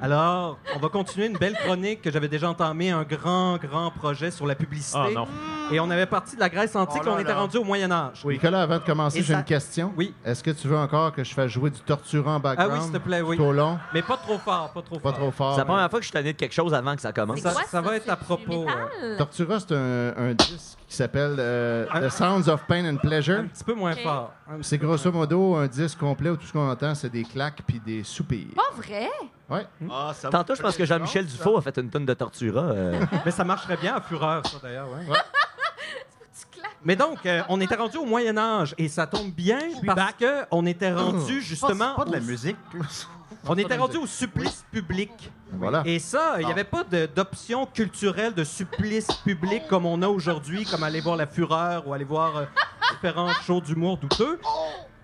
Alors, 0.00 0.58
on 0.74 0.78
va 0.78 0.88
continuer 0.88 1.26
une 1.26 1.36
belle 1.36 1.54
chronique 1.54 2.00
que 2.02 2.10
j'avais 2.10 2.28
déjà 2.28 2.48
entamée, 2.48 2.90
un 2.90 3.02
grand, 3.04 3.56
grand 3.58 3.90
projet 3.90 4.30
sur 4.30 4.46
la 4.46 4.54
publicité. 4.54 4.98
Ah 5.00 5.10
non. 5.14 5.28
Et 5.70 5.78
on 5.80 5.88
avait 5.90 6.06
parti 6.06 6.34
de 6.34 6.40
la 6.40 6.48
Grèce 6.48 6.74
antique, 6.74 7.02
Oh 7.04 7.06
là 7.06 7.12
on 7.16 7.18
était 7.18 7.28
là. 7.30 7.38
rendu 7.40 7.56
au 7.58 7.64
Moyen 7.64 7.90
Âge. 7.92 8.24
Nicolas, 8.24 8.62
avant 8.62 8.78
de 8.78 8.84
commencer, 8.84 9.22
j'ai 9.22 9.32
ça- 9.32 9.38
une 9.38 9.44
question. 9.44 9.92
Oui. 9.96 10.14
Est-ce 10.24 10.42
que 10.42 10.50
tu 10.50 10.66
veux 10.66 10.76
encore 10.76 11.12
que 11.12 11.22
je 11.24 11.32
fasse 11.34 11.50
jouer 11.50 11.70
du 11.70 11.78
torturant 11.80 12.36
Ah 12.36 12.38
background? 12.40 12.72
oui, 12.74 12.80
s'il 12.84 12.92
te 12.92 12.98
plaît, 12.98 13.20
oui. 13.22 13.36
Tout 13.36 13.44
au 13.44 13.52
long? 13.52 13.78
Mais 13.94 14.02
pas 14.02 14.16
trop 14.16 14.38
fort, 14.38 14.70
pas 14.72 14.82
trop 14.82 14.98
Pas 14.98 15.10
fort. 15.10 15.18
trop 15.18 15.30
fort. 15.30 15.52
C'est 15.54 15.60
la 15.60 15.64
première 15.66 15.90
fois 15.90 15.98
que 16.00 16.04
je 16.04 16.08
suis 16.08 16.12
tanné 16.14 16.32
de 16.32 16.38
quelque 16.38 16.54
chose 16.54 16.72
avant 16.74 16.94
que 16.96 17.02
ça 17.02 17.12
commence. 17.12 17.40
Ça, 17.40 17.52
ça 17.70 17.80
va 17.80 17.96
être 17.96 18.08
à 18.10 18.16
propos. 18.16 18.66
euh, 19.02 19.16
Tortura, 19.18 19.60
c'est 19.60 19.72
un, 19.74 20.14
un 20.16 20.34
disque 20.34 20.78
qui 20.92 20.98
s'appelle 20.98 21.36
euh, 21.38 21.86
The 21.86 22.10
Sounds 22.10 22.48
of 22.50 22.64
Pain 22.66 22.84
and 22.84 22.96
Pleasure. 22.98 23.38
un 23.38 23.46
petit 23.46 23.64
peu 23.64 23.72
moins 23.72 23.94
fort. 23.96 24.34
C'est 24.60 24.76
grosso 24.76 25.10
modo 25.10 25.54
un 25.54 25.66
disque 25.66 25.98
complet 25.98 26.28
où 26.28 26.36
tout 26.36 26.46
ce 26.46 26.52
qu'on 26.52 26.68
entend, 26.68 26.94
c'est 26.94 27.08
des 27.08 27.22
claques 27.24 27.62
puis 27.66 27.80
des 27.80 28.04
soupirs. 28.04 28.48
Pas 28.54 28.76
vrai? 28.76 29.08
Ouais. 29.48 29.66
ah, 29.90 30.12
ça 30.14 30.28
Tantôt, 30.28 30.54
je 30.54 30.60
pense 30.60 30.76
que 30.76 30.84
Jean-Michel 30.84 31.24
Dufault 31.24 31.56
a 31.56 31.62
fait 31.62 31.78
une 31.78 31.88
tonne 31.88 32.04
de 32.04 32.12
Tortura. 32.12 32.60
euh. 32.60 33.00
Mais 33.24 33.30
ça 33.30 33.42
marcherait 33.42 33.78
bien 33.78 33.94
à 33.96 34.02
Fureur, 34.02 34.46
ça, 34.46 34.58
d'ailleurs. 34.62 34.86
ouais. 34.90 35.16
Mais 36.84 36.96
donc, 36.96 37.24
euh, 37.24 37.42
on 37.48 37.58
était 37.60 37.76
rendu 37.76 37.96
au 37.96 38.04
Moyen 38.04 38.36
Âge 38.36 38.74
et 38.76 38.88
ça 38.88 39.06
tombe 39.06 39.30
bien 39.32 39.60
parce 39.86 40.12
que 40.14 40.42
on 40.50 40.66
était 40.66 40.92
rendu 40.92 41.40
justement, 41.40 41.94
Pas, 41.94 42.04
pas 42.04 42.10
de 42.10 42.12
la 42.16 42.20
musique. 42.20 42.56
On 43.48 43.56
était 43.56 43.76
rendu 43.76 43.96
au 43.98 44.06
supplice 44.06 44.64
public. 44.70 45.10
Voilà. 45.52 45.82
Et 45.84 45.98
ça, 45.98 46.36
il 46.40 46.46
n'y 46.46 46.52
avait 46.52 46.64
pas 46.64 46.84
de- 46.84 47.06
d'option 47.06 47.66
culturelle 47.66 48.34
de 48.34 48.44
supplice 48.44 49.08
public 49.24 49.62
comme 49.68 49.86
on 49.86 50.00
a 50.02 50.08
aujourd'hui, 50.08 50.64
comme 50.64 50.82
aller 50.82 51.00
voir 51.00 51.16
La 51.16 51.26
Fureur 51.26 51.86
ou 51.86 51.92
aller 51.92 52.04
voir 52.04 52.36
euh, 52.36 52.44
différents 52.92 53.32
shows 53.46 53.60
d'humour 53.60 53.98
douteux. 53.98 54.38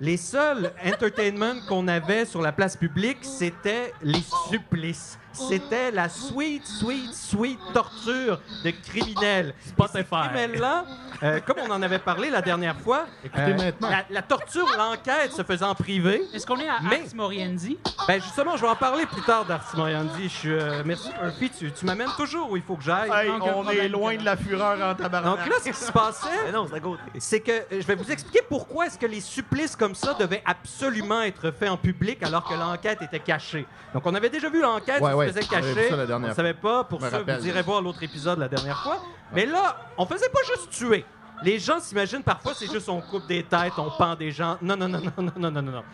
Les 0.00 0.16
seuls 0.16 0.72
entertainment 0.86 1.54
qu'on 1.68 1.88
avait 1.88 2.24
sur 2.24 2.40
la 2.40 2.52
place 2.52 2.76
publique, 2.76 3.18
c'était 3.22 3.92
les 4.02 4.22
supplices. 4.48 5.18
C'était 5.48 5.90
la 5.90 6.08
sweet, 6.08 6.66
sweet, 6.66 7.14
sweet 7.14 7.58
torture 7.72 8.40
de 8.64 8.70
criminels. 8.70 9.54
Spotify. 9.66 10.04
Criminels-là, 10.28 10.84
euh, 11.22 11.40
comme 11.46 11.56
on 11.66 11.70
en 11.70 11.82
avait 11.82 11.98
parlé 11.98 12.30
la 12.30 12.42
dernière 12.42 12.76
fois, 12.76 13.06
Écoutez 13.24 13.54
maintenant. 13.54 13.90
la, 13.90 14.04
la 14.10 14.22
torture, 14.22 14.66
l'enquête 14.76 15.32
se 15.32 15.42
faisait 15.42 15.64
en 15.64 15.74
privé. 15.74 16.22
Est-ce 16.34 16.46
qu'on 16.46 16.58
est 16.58 16.68
à 16.68 16.78
Mais- 16.82 17.02
Ars 17.02 17.14
Moriendi? 17.14 17.78
Ben 18.06 18.20
justement, 18.20 18.56
je 18.56 18.62
vais 18.62 18.68
en 18.68 18.76
parler 18.76 19.06
plus 19.06 19.22
tard 19.22 19.44
Moriandi. 19.74 20.24
Je 20.24 20.28
suis, 20.28 20.52
euh, 20.52 20.82
merci 20.84 21.08
Murphy, 21.22 21.50
tu, 21.50 21.72
tu 21.72 21.84
m'amènes 21.84 22.10
toujours 22.16 22.50
où 22.50 22.56
il 22.56 22.62
faut 22.62 22.76
que 22.76 22.82
j'aille. 22.84 23.10
Aucun 23.28 23.52
problème. 23.52 24.18
de 24.18 24.24
la 24.24 24.36
fureur 24.36 24.90
en 24.90 24.94
tabarnak. 24.94 25.38
Donc 25.38 25.48
là, 25.48 25.54
ce 25.62 25.68
qui 25.70 25.76
se 25.76 25.92
passait, 25.92 26.52
non, 26.52 26.66
c'est 26.68 26.76
à 26.76 26.80
côté. 26.80 27.02
c'est 27.18 27.40
que 27.40 27.52
euh, 27.52 27.62
je 27.72 27.86
vais 27.86 27.94
vous 27.94 28.10
expliquer 28.10 28.40
pourquoi 28.48 28.86
est-ce 28.86 28.98
que 28.98 29.06
les 29.06 29.20
supplices 29.20 29.76
comme 29.76 29.94
ça 29.94 30.14
devaient 30.14 30.42
absolument 30.44 31.22
être 31.22 31.50
faits 31.50 31.70
en 31.70 31.76
public 31.76 32.22
alors 32.22 32.44
que 32.44 32.54
l'enquête 32.54 33.02
était 33.02 33.20
cachée. 33.20 33.66
Donc 33.92 34.06
on 34.06 34.14
avait 34.14 34.30
déjà 34.30 34.48
vu 34.48 34.60
l'enquête 34.60 35.00
Ouais, 35.00 35.12
faisait 35.32 35.46
cacher. 35.46 35.90
Ça 35.90 36.16
on 36.16 36.18
ne 36.20 36.32
savait 36.32 36.54
pas. 36.54 36.84
Pour 36.84 37.00
ça, 37.00 37.22
vous 37.22 37.46
irez 37.46 37.62
voir 37.62 37.82
l'autre 37.82 38.02
épisode 38.02 38.38
la 38.38 38.48
dernière 38.48 38.82
fois. 38.82 39.02
Mais 39.32 39.46
là, 39.46 39.76
on 39.96 40.04
ne 40.04 40.08
faisait 40.08 40.28
pas 40.28 40.40
juste 40.46 40.70
tuer. 40.70 41.04
Les 41.42 41.58
gens 41.58 41.78
s'imaginent 41.78 42.22
parfois, 42.22 42.52
c'est 42.54 42.70
juste 42.70 42.88
on 42.88 43.00
coupe 43.00 43.26
des 43.26 43.44
têtes, 43.44 43.74
on 43.78 43.90
pend 43.96 44.16
des 44.16 44.30
gens. 44.32 44.58
Non, 44.60 44.76
non, 44.76 44.88
non, 44.88 45.00
non, 45.00 45.12
non, 45.22 45.32
non, 45.36 45.50
non, 45.50 45.62
non. 45.62 45.84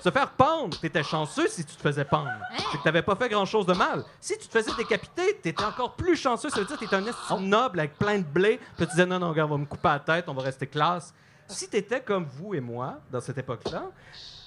Se 0.00 0.10
faire 0.10 0.30
pendre, 0.30 0.78
t'étais 0.78 1.02
chanceux 1.02 1.48
si 1.48 1.64
tu 1.64 1.74
te 1.74 1.82
faisais 1.82 2.04
pendre. 2.04 2.28
Hein? 2.28 2.56
C'est 2.70 2.78
que 2.78 2.84
t'avais 2.84 3.02
pas 3.02 3.16
fait 3.16 3.28
grand-chose 3.28 3.66
de 3.66 3.72
mal. 3.72 4.04
Si 4.20 4.38
tu 4.38 4.46
te 4.46 4.52
faisais 4.56 4.70
décapiter, 4.76 5.38
t'étais 5.42 5.64
encore 5.64 5.94
plus 5.96 6.14
chanceux. 6.14 6.50
Ça 6.50 6.60
veut 6.60 6.66
dire 6.66 6.76
que 6.76 6.84
t'étais 6.84 6.94
un 6.94 7.06
estime 7.06 7.48
noble 7.48 7.80
avec 7.80 7.98
plein 7.98 8.18
de 8.18 8.24
blé. 8.24 8.60
Puis 8.76 8.86
tu 8.86 8.92
disais, 8.92 9.06
non, 9.06 9.18
non, 9.18 9.30
regarde, 9.30 9.50
on 9.50 9.54
va 9.56 9.60
me 9.60 9.66
couper 9.66 9.88
la 9.88 9.98
tête, 9.98 10.28
on 10.28 10.34
va 10.34 10.42
rester 10.42 10.68
classe. 10.68 11.12
Si 11.48 11.68
t'étais 11.68 12.00
comme 12.00 12.24
vous 12.24 12.54
et 12.54 12.60
moi, 12.60 13.00
dans 13.10 13.20
cette 13.20 13.38
époque-là, 13.38 13.90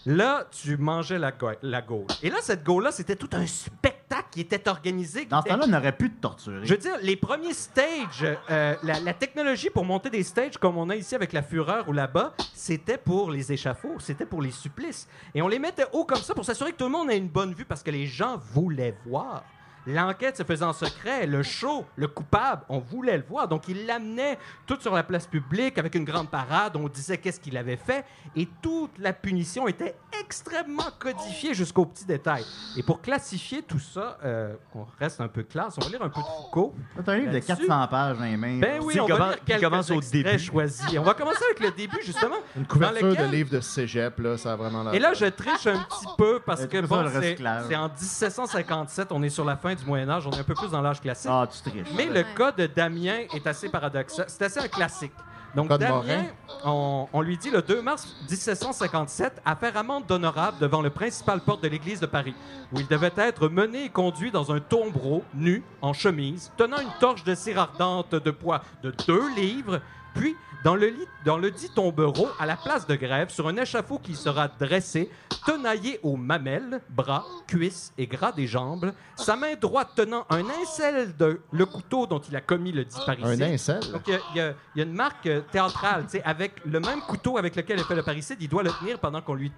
là, 0.05 0.45
tu 0.49 0.77
mangeais 0.77 1.19
la, 1.19 1.33
la 1.61 1.81
gaule. 1.81 2.07
Et 2.23 2.29
là, 2.29 2.37
cette 2.41 2.63
gaule-là, 2.63 2.93
c'était 2.93 3.17
tout 3.17 3.29
un 3.33 3.45
spectacle 3.45 3.94
qui 4.31 4.41
était 4.41 4.67
organisé. 4.67 5.25
Dans 5.25 5.41
ce 5.41 5.47
temps-là, 5.47 5.63
on 5.65 5.69
n'aurait 5.69 5.95
pu 5.95 6.11
te 6.11 6.21
torturer. 6.21 6.65
je 6.65 6.73
veux 6.73 6.79
dire, 6.79 6.97
les 7.01 7.15
premiers 7.15 7.53
stages, 7.53 8.25
euh, 8.49 8.75
la, 8.83 8.99
la 8.99 9.13
technologie 9.13 9.69
pour 9.69 9.85
monter 9.85 10.09
des 10.09 10.23
stages 10.23 10.57
comme 10.57 10.77
on 10.77 10.89
a 10.89 10.95
ici 10.95 11.15
avec 11.15 11.33
la 11.33 11.41
Fureur 11.41 11.87
ou 11.87 11.93
là-bas, 11.93 12.33
c'était 12.53 12.97
pour 12.97 13.31
les 13.31 13.51
échafauds, 13.51 13.99
c'était 13.99 14.25
pour 14.25 14.41
les 14.41 14.51
supplices. 14.51 15.07
Et 15.33 15.41
on 15.41 15.47
les 15.47 15.59
mettait 15.59 15.85
haut 15.93 16.05
comme 16.05 16.19
ça 16.19 16.33
pour 16.33 16.45
s'assurer 16.45 16.71
que 16.71 16.77
tout 16.77 16.85
le 16.85 16.91
monde 16.91 17.09
ait 17.09 17.17
une 17.17 17.29
bonne 17.29 17.53
vue 17.53 17.65
parce 17.65 17.83
que 17.83 17.91
les 17.91 18.05
gens 18.05 18.37
voulaient 18.53 18.95
voir. 19.05 19.43
L'enquête 19.87 20.37
se 20.37 20.43
faisait 20.43 20.65
en 20.65 20.73
secret, 20.73 21.27
le 21.27 21.43
show, 21.43 21.85
le 21.95 22.07
coupable, 22.07 22.63
on 22.69 22.79
voulait 22.79 23.17
le 23.17 23.23
voir. 23.23 23.47
Donc, 23.47 23.67
il 23.67 23.85
l'amenait 23.85 24.37
tout 24.65 24.77
sur 24.79 24.93
la 24.95 25.03
place 25.03 25.27
publique 25.27 25.77
avec 25.77 25.93
une 25.95 26.05
grande 26.05 26.29
parade. 26.29 26.75
On 26.75 26.87
disait 26.87 27.17
qu'est-ce 27.17 27.39
qu'il 27.39 27.55
avait 27.57 27.77
fait. 27.77 28.03
Et 28.35 28.47
toute 28.61 28.97
la 28.97 29.13
punition 29.13 29.67
était 29.67 29.95
extrêmement 30.19 30.89
codifiée 30.97 31.53
jusqu'au 31.53 31.85
petit 31.85 32.05
détail. 32.05 32.43
Et 32.77 32.83
pour 32.83 33.01
classifier 33.01 33.61
tout 33.61 33.79
ça, 33.79 34.17
euh, 34.23 34.55
qu'on 34.73 34.87
reste 34.99 35.21
un 35.21 35.27
peu 35.27 35.43
classe, 35.43 35.75
on 35.77 35.81
va 35.85 35.89
lire 35.89 36.01
un 36.01 36.09
peu 36.09 36.21
de 36.21 36.25
Foucault. 36.25 36.73
T'as 37.05 37.11
un 37.11 37.15
livre 37.17 37.27
de 37.29 37.33
Là-dessus. 37.35 37.67
400 37.67 37.87
pages 37.87 38.17
les 38.19 38.37
mains. 38.37 38.59
Ben 38.59 38.81
oui, 38.83 38.99
on 38.99 39.05
va 39.07 39.35
lire 39.47 39.59
commence 39.61 39.91
au 39.91 40.01
début. 40.01 40.39
choisis. 40.39 40.97
On 40.97 41.03
va 41.03 41.13
commencer 41.13 41.43
avec 41.51 41.59
le 41.59 41.71
début, 41.71 41.99
justement. 42.03 42.37
Une 42.55 42.65
couverture 42.65 43.07
lequel- 43.09 43.27
de 43.27 43.31
livre 43.35 43.49
de 43.51 43.59
cégep, 43.59 44.17
là, 44.19 44.37
ça 44.37 44.53
a 44.53 44.55
vraiment 44.55 44.83
l'air. 44.83 44.93
Et 44.93 44.99
là, 44.99 45.13
je 45.13 45.25
triche 45.25 45.67
un 45.67 45.77
petit 45.83 46.05
peu 46.17 46.39
parce 46.45 46.61
C'est 46.61 46.71
que 46.71 46.81
bon, 46.81 47.05
c'est 47.13 47.37
c'est 47.67 47.75
en 47.75 47.89
1757, 47.89 49.11
on 49.11 49.21
est 49.21 49.29
sur 49.29 49.45
la 49.45 49.55
fin 49.57 49.74
du 49.75 49.85
Moyen 49.85 50.09
Âge, 50.09 50.25
on 50.27 50.31
est 50.31 50.39
un 50.39 50.43
peu 50.43 50.53
plus 50.55 50.71
dans 50.71 50.81
l'âge 50.81 50.99
classique. 51.01 51.29
Ah, 51.33 51.47
tu 51.51 51.69
triches. 51.69 51.87
Mais 51.95 52.05
le 52.05 52.15
Ouais. 52.21 52.25
cas 52.35 52.51
de 52.51 52.65
Damien 52.67 53.19
est 53.33 53.45
assez 53.47 53.69
paradoxal. 53.69 54.25
C'est 54.27 54.43
assez 54.43 54.59
un 54.59 54.67
classique. 54.67 55.13
Donc, 55.55 55.69
Damien, 55.69 56.25
on, 56.65 57.07
on 57.13 57.21
lui 57.21 57.37
dit 57.37 57.49
le 57.49 57.61
2 57.61 57.81
mars 57.81 58.13
1757 58.29 59.41
à 59.45 59.55
faire 59.55 59.77
amende 59.77 60.05
d'honorable 60.05 60.57
devant 60.59 60.81
le 60.81 60.89
principal 60.89 61.39
porte 61.39 61.63
de 61.63 61.69
l'église 61.69 62.01
de 62.01 62.05
Paris, 62.07 62.35
où 62.73 62.79
il 62.81 62.87
devait 62.87 63.13
être 63.15 63.47
mené 63.47 63.85
et 63.85 63.89
conduit 63.89 64.31
dans 64.31 64.51
un 64.51 64.59
tombereau, 64.59 65.23
nu, 65.33 65.63
en 65.81 65.93
chemise, 65.93 66.51
tenant 66.57 66.79
une 66.79 66.91
torche 66.99 67.23
de 67.23 67.33
cire 67.35 67.57
ardente 67.59 68.15
de 68.15 68.31
poids 68.31 68.61
de 68.83 68.93
deux 69.07 69.33
livres, 69.35 69.79
puis 70.15 70.35
dans 70.63 70.75
le, 70.75 70.87
lit, 70.87 71.07
dans 71.23 71.37
le 71.37 71.51
dit 71.51 71.69
tombereau, 71.69 72.27
à 72.39 72.47
la 72.47 72.55
place 72.57 72.87
de 72.87 72.95
grève, 72.95 73.29
sur 73.29 73.47
un 73.47 73.55
échafaud 73.57 73.99
qui 73.99 74.15
sera 74.15 74.47
dressé, 74.47 75.11
tenaillé 75.45 75.99
aux 76.01 76.15
mamelles, 76.17 76.81
bras, 76.89 77.23
cuisses 77.45 77.93
et 77.99 78.07
gras 78.07 78.31
des 78.31 78.47
jambes, 78.47 78.91
sa 79.15 79.35
main 79.35 79.53
droite 79.61 79.89
tenant 79.95 80.25
un 80.31 80.43
incel 80.63 81.15
de 81.17 81.39
le 81.51 81.65
couteau 81.67 82.07
dont 82.07 82.17
il 82.19 82.35
a 82.35 82.41
commis 82.41 82.71
le 82.71 82.83
dit 82.83 82.97
parricide. 83.05 83.43
Un 83.43 83.53
incel? 83.53 83.79
Donc, 83.91 84.01
il 84.07 84.19
y 84.35 84.39
a- 84.39 84.53
y, 84.75 84.79
y 84.79 84.81
une 84.81 84.93
marque 84.93 85.27
euh, 85.27 85.41
théâtrale, 85.51 86.05
tu 86.05 86.13
sais, 86.17 86.23
avec 86.23 86.53
le 86.65 86.79
même 86.79 87.01
couteau 87.01 87.37
avec 87.37 87.55
lequel 87.55 87.77
il 87.77 87.83
fait 87.85 87.93
le 87.95 88.01
parricide, 88.03 88.37
il 88.41 88.49
doit 88.49 88.63
le 88.63 88.71
tenir 88.71 88.97
pendant 88.97 89.21
qu'on 89.21 89.35
lui 89.35 89.51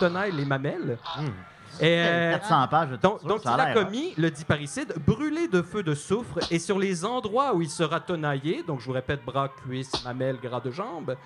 tenaille 0.00 0.32
les 0.32 0.44
mamelles. 0.44 0.98
Et, 1.80 1.98
euh, 1.98 2.32
400 2.32 2.68
pages 2.68 2.88
de 2.90 2.96
donc, 2.96 3.20
torture, 3.20 3.28
donc 3.28 3.42
ça 3.42 3.54
il 3.54 3.60
a 3.60 3.64
hein. 3.68 3.74
commis 3.74 4.14
le 4.16 4.30
dit 4.30 4.44
parricide 4.44 4.94
brûlé 5.06 5.48
de 5.48 5.62
feu 5.62 5.82
de 5.82 5.94
soufre 5.94 6.38
et 6.50 6.58
sur 6.58 6.78
les 6.78 7.04
endroits 7.04 7.54
où 7.54 7.62
il 7.62 7.70
sera 7.70 8.00
tenaillé, 8.00 8.64
donc 8.66 8.80
je 8.80 8.86
vous 8.86 8.92
répète 8.92 9.24
bras, 9.24 9.48
cuisses, 9.48 10.04
mamelles, 10.04 10.38
gras 10.42 10.60
de 10.60 10.70
jambes, 10.70 11.16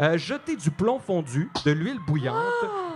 euh, 0.00 0.16
jeter 0.18 0.56
du 0.56 0.70
plomb 0.70 0.98
fondu, 0.98 1.50
de 1.64 1.70
l'huile 1.72 1.98
bouillante, 2.06 2.36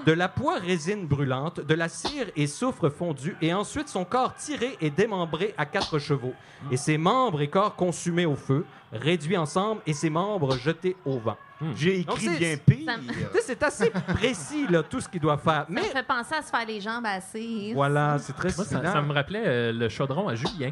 de 0.07 0.13
la 0.13 0.29
poix 0.29 0.59
résine 0.59 1.07
brûlante, 1.07 1.61
de 1.61 1.75
la 1.75 1.89
cire 1.89 2.27
et 2.37 2.47
soufre 2.47 2.89
fondu 2.91 3.37
et 3.41 3.53
ensuite 3.55 3.89
son 3.89 4.05
corps 4.05 4.35
tiré 4.35 4.77
et 4.81 4.91
démembré 4.91 5.55
à 5.59 5.67
quatre 5.67 5.99
chevaux 5.99 6.35
et 6.71 6.77
ses 6.77 6.99
membres 6.99 7.41
et 7.41 7.49
corps 7.49 7.75
consumés 7.77 8.27
au 8.27 8.37
feu, 8.37 8.65
réduits 8.93 9.37
ensemble 9.37 9.81
et 9.87 9.93
ses 9.93 10.11
membres 10.11 10.57
jetés 10.57 10.97
au 11.05 11.19
vent. 11.19 11.37
J'ai 11.77 12.03
Donc, 12.03 12.17
écrit 12.17 12.27
c'est- 12.35 12.39
bien 12.39 12.57
pire. 12.57 12.87
Ça 12.91 12.97
me, 12.97 13.07
Tu 13.09 13.15
sais, 13.15 13.41
C'est 13.47 13.63
assez 13.63 13.91
précis 13.91 14.67
là, 14.69 14.83
tout 14.83 15.01
ce 15.01 15.09
qu'il 15.09 15.21
doit 15.21 15.39
faire. 15.39 15.65
ça 15.65 15.67
me 15.69 15.75
Mais 15.77 15.83
fait 15.83 16.03
penser 16.03 16.35
à 16.35 16.43
se 16.43 16.51
faire 16.51 16.67
les 16.67 16.81
jambes 16.81 17.07
assez. 17.07 17.71
voilà, 17.73 18.19
c'est 18.19 18.33
très 18.33 18.49
Moi, 18.49 18.57
ça, 18.57 18.65
stimulant. 18.65 18.93
ça 18.93 19.01
me 19.03 19.13
rappelait 19.13 19.43
euh, 19.47 19.73
le 19.73 19.89
chaudron 19.89 20.27
à 20.27 20.35
Julien. 20.35 20.71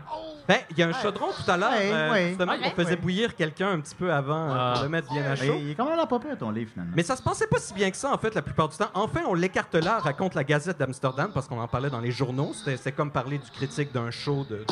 Ben, 0.50 0.58
il 0.70 0.78
y 0.78 0.82
a 0.82 0.88
un 0.88 0.92
chaudron 0.92 1.26
tout 1.28 1.48
à 1.48 1.56
l'heure. 1.56 1.70
Ouais, 1.70 1.90
euh, 1.92 2.10
ouais. 2.12 2.28
Justement, 2.30 2.52
Ouais. 2.52 2.58
on 2.64 2.70
faisait 2.70 2.90
Ouais. 2.90 2.96
bouillir 2.96 3.36
quelqu'un 3.36 3.70
un 3.70 3.78
petit 3.80 3.94
peu 3.94 4.12
avant 4.12 4.50
euh, 4.50 4.54
Ah. 4.56 4.72
pour 4.74 4.82
le 4.82 4.88
mettre 4.88 5.12
bien 5.12 5.24
à 5.24 5.36
chaud. 5.36 5.54
Il 5.56 5.70
est 5.70 5.74
quand 5.76 5.84
même 5.86 5.96
là 5.96 6.06
pas 6.06 6.18
pire, 6.18 6.36
ton 6.36 6.50
livre, 6.50 6.70
finalement. 6.72 6.92
Mais 6.96 7.04
ça 7.04 7.14
se 7.14 7.22
passait 7.22 7.46
pas 7.46 7.58
si 7.58 7.72
bien 7.72 7.88
que 7.88 7.96
ça, 7.96 8.12
en 8.12 8.18
fait, 8.18 8.34
la 8.34 8.42
plupart 8.42 8.68
du 8.68 8.76
temps. 8.76 8.90
Enfin, 8.94 9.20
on 9.28 9.34
l'écarte 9.34 9.76
là, 9.76 9.98
raconte 10.00 10.34
la 10.34 10.42
Gazette 10.42 10.76
d'Amsterdam, 10.78 11.30
parce 11.32 11.46
qu'on 11.46 11.60
en 11.60 11.68
parlait 11.68 11.88
dans 11.90 12.00
les 12.00 12.10
journaux. 12.10 12.50
C'était 12.52 12.76
c'était 12.76 12.92
comme 12.92 13.12
parler 13.12 13.38
du 13.38 13.48
critique 13.50 13.92
d'un 13.92 14.10
show 14.10 14.44
de, 14.50 14.64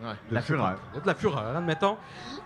De 0.00 0.34
la 0.34 0.40
fureur. 0.40 0.78
de 0.94 1.06
la 1.06 1.14
fureur, 1.14 1.56
admettons. 1.56 1.98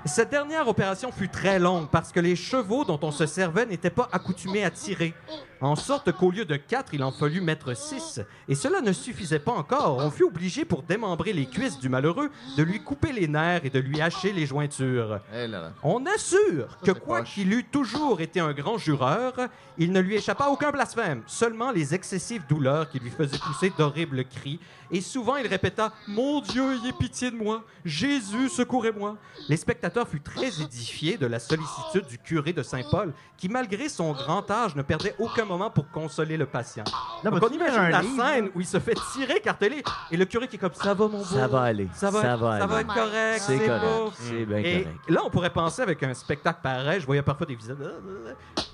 Cette 0.05 0.31
dernière 0.31 0.67
opération 0.67 1.13
fut 1.13 1.29
très 1.29 1.61
longue 1.61 1.89
parce 1.89 2.11
que 2.11 2.19
les 2.19 2.35
chevaux 2.35 2.85
dont 2.85 2.99
on 3.03 3.13
se 3.13 3.27
servait 3.27 3.65
n'étaient 3.65 3.91
pas 3.91 4.09
accoutumés 4.11 4.65
à 4.65 4.71
tirer. 4.71 5.15
En 5.61 5.77
sorte 5.77 6.13
qu'au 6.13 6.31
lieu 6.31 6.45
de 6.45 6.57
quatre, 6.57 6.93
il 6.95 7.03
en 7.05 7.13
fallut 7.13 7.41
mettre 7.41 7.75
six. 7.77 8.21
Et 8.49 8.55
cela 8.55 8.81
ne 8.81 8.93
suffisait 8.93 9.39
pas 9.39 9.53
encore. 9.53 9.99
On 9.99 10.11
fut 10.11 10.25
obligé, 10.25 10.65
pour 10.65 10.83
démembrer 10.83 11.33
les 11.33 11.47
cuisses 11.47 11.79
du 11.79 11.89
malheureux, 11.89 12.31
de 12.59 12.63
lui 12.63 12.83
couper 12.83 13.13
les 13.13 13.29
nerfs 13.29 13.65
et 13.65 13.71
de 13.71 13.79
lui 13.79 14.01
hacher 14.01 14.33
les 14.33 14.47
jointures. 14.47 15.21
Eh 15.33 15.47
là 15.47 15.61
là. 15.61 15.73
On 15.83 16.05
assure 16.07 16.79
que 16.85 16.91
quoi 16.91 17.23
qu'il 17.23 17.53
eût 17.53 17.65
toujours 17.65 18.21
été 18.21 18.41
un 18.41 18.53
grand 18.53 18.79
jureur, 18.79 19.33
il 19.79 19.93
ne 19.93 20.01
lui 20.01 20.17
échappa 20.17 20.49
aucun 20.49 20.71
blasphème, 20.71 21.23
seulement 21.27 21.71
les 21.71 21.95
excessives 21.95 22.43
douleurs 22.49 22.91
qui 22.91 22.99
lui 22.99 23.11
faisaient 23.11 23.39
pousser 23.39 23.73
d'horribles 23.79 24.25
cris. 24.25 24.61
Et 24.91 25.01
souvent 25.01 25.37
il 25.37 25.47
répéta 25.47 25.93
Mon 26.09 26.41
Dieu, 26.41 26.75
ayez 26.75 26.93
pitié 26.93 27.31
de 27.31 27.37
moi, 27.37 27.44
Jésus, 27.85 28.49
secourez-moi. 28.49 29.17
Les 29.49 29.57
spectateurs 29.57 30.09
furent 30.09 30.23
très 30.23 30.61
édifiés 30.63 31.17
de 31.17 31.27
la 31.27 31.39
sollicitude 31.39 32.07
du 32.07 32.19
curé 32.19 32.53
de 32.53 32.63
Saint-Paul, 32.63 33.13
qui 33.37 33.49
malgré 33.49 33.89
son 33.89 34.13
grand 34.13 34.49
âge 34.51 34.75
ne 34.77 34.83
perdait 34.83 35.15
aucun 35.19 35.45
moment 35.45 35.71
pour 35.71 35.91
consoler 35.91 36.37
le 36.37 36.47
patient. 36.47 36.85
Là, 37.23 37.31
Donc 37.31 37.43
on 37.43 37.49
imagine 37.53 37.91
la 37.91 38.01
livre? 38.01 38.25
scène 38.25 38.51
où 38.55 38.61
il 38.61 38.67
se 38.67 38.79
fait 38.81 38.95
tirer, 39.13 39.41
carteler, 39.41 39.83
et 40.11 40.17
le 40.17 40.25
curé 40.25 40.49
qui 40.49 40.57
est 40.57 40.59
comme 40.59 40.75
ça 40.75 40.95
va 40.95 41.09
mon 41.09 41.19
beau, 41.19 41.25
Ça 41.25 41.47
va 41.49 41.63
aller. 41.63 41.89
ça 41.95 42.11
va, 42.11 42.23
Ça 42.23 42.37
va 42.37 42.59
ça 42.61 42.67
va 42.67 42.81
être 42.81 42.95
correct, 42.95 43.41
C'est 43.47 43.59
correct. 43.67 44.17
C'est 44.19 44.47
bien 44.47 44.59
Et 44.59 44.83
correct. 44.85 44.99
là, 45.09 45.21
on 45.25 45.31
pourrait 45.31 45.53
penser 45.53 45.83
avec 45.83 46.03
un 46.03 46.15
spectacle 46.15 46.61
pareil, 46.63 47.01
je 47.01 47.07
voyais 47.07 47.23
parfois 47.23 47.47
des 47.47 47.55
visages. 47.55 47.77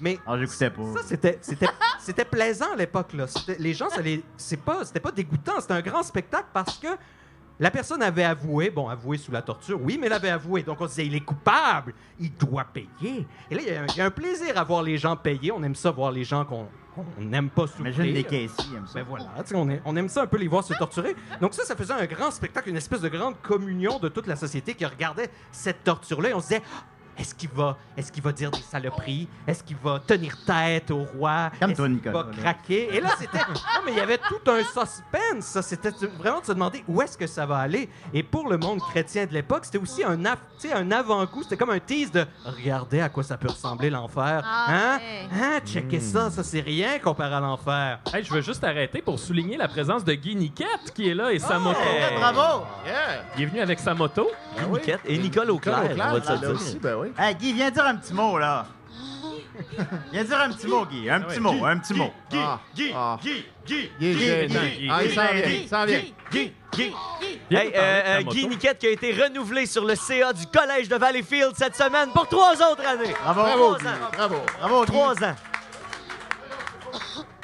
Mais 0.01 0.19
Ah, 0.27 0.39
j'écoutais 0.39 0.71
pas. 0.71 0.83
ça, 0.97 1.03
c'était, 1.05 1.39
c'était, 1.43 1.69
c'était 2.01 2.25
plaisant 2.25 2.73
à 2.73 2.77
l'époque. 2.77 3.13
Là. 3.15 3.27
Les 3.59 3.75
gens, 3.75 3.89
ça 3.91 4.01
les, 4.03 4.23
c'est 4.37 4.57
pas, 4.59 4.85
c'était 4.85 5.01
pas 5.01 5.11
dégoûtant. 5.11 5.61
C'était 5.61 5.75
un 5.75 5.81
grand 5.83 6.03
spectacle 6.03 6.49
parce 6.53 6.79
que 6.79 6.89
la 7.61 7.71
personne 7.71 8.03
avait 8.03 8.25
avoué, 8.25 8.71
bon, 8.71 8.89
avoué 8.89 9.19
sous 9.19 9.31
la 9.31 9.43
torture, 9.43 9.79
oui, 9.83 9.97
mais 10.01 10.07
elle 10.09 10.15
avait 10.15 10.31
avoué. 10.31 10.63
Donc 10.65 10.81
on 10.81 10.85
se 10.87 10.91
disait, 10.95 11.07
il 11.07 11.15
est 11.15 11.21
coupable, 11.21 11.95
il 12.19 12.33
doit 12.35 12.65
payer. 12.65 13.27
Et 13.51 13.55
là, 13.55 13.61
il 13.65 13.69
y, 13.69 13.71
a 13.77 13.83
un- 13.83 13.87
il 13.87 13.97
y 13.97 14.01
a 14.01 14.07
un 14.07 14.11
plaisir 14.11 14.57
à 14.59 14.65
voir 14.65 14.83
les 14.83 14.97
gens 14.99 15.15
payer. 15.15 15.53
On 15.53 15.63
aime 15.63 15.75
ça, 15.75 15.91
voir 15.91 16.11
les 16.11 16.25
gens 16.25 16.45
qu'on 16.45 16.67
n'aime 17.19 17.51
pas 17.51 17.67
souffrir. 17.67 17.95
Imagine 17.95 18.15
les 18.15 18.25
caissiers, 18.25 18.77
aiment 18.77 18.87
ça. 18.87 18.95
Ben 19.01 19.07
voilà, 19.09 19.27
on, 19.55 19.69
est- 19.71 19.83
on 19.85 19.95
aime 19.97 20.09
ça 20.09 20.23
un 20.23 20.27
peu 20.27 20.39
les 20.39 20.49
voir 20.49 20.65
se 20.65 20.75
torturer. 20.75 21.15
Donc 21.41 21.55
ça, 21.55 21.65
ça 21.65 21.77
faisait 21.77 21.93
un 21.93 22.07
grand 22.07 22.31
spectacle, 22.31 22.69
une 22.71 22.77
espèce 22.77 23.03
de 23.03 23.09
grande 23.09 23.41
communion 23.43 23.99
de 23.99 24.09
toute 24.09 24.27
la 24.27 24.37
société 24.37 24.75
qui 24.75 24.85
regardait 24.87 25.29
cette 25.53 25.85
torture-là 25.85 26.31
et 26.31 26.35
on 26.35 26.41
se 26.41 26.49
disait... 26.49 26.63
Est-ce 27.19 27.35
qu'il 27.35 27.51
va, 27.51 27.77
est-ce 27.97 28.11
qu'il 28.11 28.23
va 28.23 28.33
dire 28.33 28.51
des 28.51 28.61
saloperies? 28.63 29.29
Est-ce 29.47 29.63
qu'il 29.63 29.77
va 29.77 30.01
tenir 30.07 30.37
tête 30.47 30.91
au 30.91 31.05
roi? 31.05 31.51
Est-ce 31.61 31.83
qu'il 31.83 32.11
va 32.11 32.27
craquer? 32.41 32.95
Et 32.97 33.01
là, 33.01 33.11
c'était... 33.19 33.39
Non, 33.39 33.83
mais 33.85 33.93
il 33.93 33.99
y 33.99 34.01
avait 34.01 34.17
tout 34.19 34.41
un 34.51 34.63
suspense. 34.63 35.45
ça. 35.45 35.61
C'était 35.63 35.91
vraiment 36.19 36.41
de 36.41 36.47
se 36.47 36.53
demander 36.53 36.83
où 36.89 37.03
est-ce 37.03 37.19
que 37.19 37.27
ça 37.27 37.45
va 37.45 37.59
aller. 37.59 37.89
Et 38.15 38.23
pour 38.23 38.49
le 38.49 38.57
monde 38.57 38.81
chrétien 38.81 39.27
de 39.27 39.35
l'époque, 39.35 39.67
c'était 39.67 39.79
aussi 39.79 40.03
un, 40.03 40.25
av- 40.25 40.39
tu 40.59 40.69
sais, 40.69 40.75
un 40.75 40.91
avant-goût. 40.91 41.43
C'était 41.43 41.57
comme 41.59 41.71
un 41.71 41.79
tease 41.79 42.11
de 42.11 42.25
«Regardez 42.47 43.01
à 43.01 43.09
quoi 43.11 43.23
ça 43.23 43.37
peut 43.37 43.49
ressembler 43.49 43.91
l'enfer. 43.91 44.43
Ah, 44.45 44.67
hein? 44.69 44.99
Hein? 45.33 45.61
Checkez 45.67 46.01
ça. 46.01 46.31
Ça, 46.31 46.43
c'est 46.43 46.61
rien 46.61 46.99
comparé 46.99 47.35
à 47.35 47.41
l'enfer. 47.41 47.99
Hey, 48.15 48.25
je 48.25 48.33
veux 48.33 48.41
juste 48.41 48.65
arrêter 48.65 49.03
pour 49.03 49.19
souligner 49.19 49.57
la 49.59 49.69
présence 49.69 50.05
de 50.05 50.15
Guy 50.15 50.37
Niquette 50.37 50.93
qui 50.95 51.09
est 51.11 51.15
là 51.15 51.33
et 51.33 51.39
sa 51.39 51.59
moto. 51.59 51.79
Bravo! 52.17 52.65
Yeah! 52.87 53.25
Il 53.37 53.43
est 53.43 53.47
venu 53.47 53.61
avec 53.61 53.79
sa 53.79 53.95
moto. 53.95 54.31
Guy 54.59 54.67
Niquette 54.71 55.01
et 55.05 55.19
Nicole 55.19 55.51
Auclair, 55.51 55.83
Nicole 55.83 56.01
on 56.01 56.13
va 56.13 56.21
te 56.21 56.33
Auclair, 56.33 56.41
le 56.41 56.47
là 56.49 56.53
dire. 56.55 56.61
aussi, 56.61 56.79
ben 56.79 56.97
oui. 57.01 57.13
Hey, 57.19 57.35
Guy, 57.35 57.53
viens 57.53 57.71
dire 57.71 57.85
un 57.87 57.97
petit 57.97 58.15
mot, 58.15 58.39
là. 58.39 58.67
viens 60.13 60.25
dire 60.25 60.41
un 60.41 60.51
petit 60.51 60.67
mot, 60.67 60.87
Guy. 60.87 61.11
Un 61.11 61.21
petit 61.23 61.41
mot, 61.41 61.65
un 61.65 61.79
petit 61.79 61.95
mot. 61.95 62.11
Ah, 62.35 62.61
Guy, 62.75 62.93
ah. 62.95 63.19
Guy, 63.23 63.45
Guy, 63.67 63.91
Il 64.01 64.07
est 64.09 64.15
Guy, 64.15 64.25
gênant. 64.27 64.61
Guy, 64.61 64.89
Ah, 64.91 65.03
il 65.03 65.09
Guy, 65.09 65.15
s'en 65.15 65.23
vient, 65.33 65.43
Guy, 65.47 65.61
il 65.63 65.69
s'en 65.69 65.85
vient. 65.85 66.01
Guy, 66.33 66.53
Guy. 66.73 66.93
Viens 67.51 67.61
Hey, 67.61 67.67
nous 67.67 67.73
parler 67.73 67.73
de 67.73 67.77
euh, 67.77 68.03
ta 68.03 68.09
euh, 68.11 68.19
moto. 68.25 68.31
Guy 68.37 68.47
Niquette 68.49 68.79
qui 68.79 68.87
a 68.87 68.91
été 68.91 69.13
renouvelé 69.13 69.67
sur 69.67 69.85
le 69.85 69.95
CA 69.97 70.33
du 70.33 70.47
Collège 70.47 70.89
de 70.89 70.97
Valleyfield 70.97 71.53
cette 71.57 71.77
semaine 71.77 72.11
pour 72.15 72.29
trois 72.29 72.53
autres 72.55 72.87
années. 72.87 73.15
Bravo, 73.23 73.41
Bravo, 73.43 73.75
Trois 73.75 73.79
Guy. 73.79 73.87
ans. 73.89 74.11
Bravo. 74.17 74.37
Bravo, 74.61 74.81
Guy. 74.85 74.93
Trois 74.93 75.25
ans. 75.25 75.35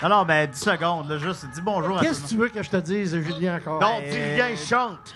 Alors, 0.03 0.27
ben, 0.27 0.49
10 0.51 0.59
secondes, 0.59 1.09
là, 1.09 1.19
juste, 1.19 1.47
dis 1.55 1.61
bonjour 1.63 1.99
à 1.99 2.03
Qu'est-ce 2.03 2.23
que 2.23 2.29
tu 2.29 2.37
veux 2.37 2.49
que 2.49 2.63
je 2.63 2.69
te 2.71 2.77
dise, 2.77 3.19
Julien, 3.21 3.57
encore? 3.57 3.81
Non, 3.81 4.01
dis 4.01 4.17
rien, 4.17 4.55
chante. 4.57 5.15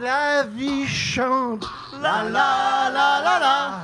La 0.00 0.44
vie 0.44 0.86
chante. 0.86 1.64
La 2.00 2.22
la 2.24 2.90
la 2.92 3.20
la 3.24 3.38
la. 3.40 3.80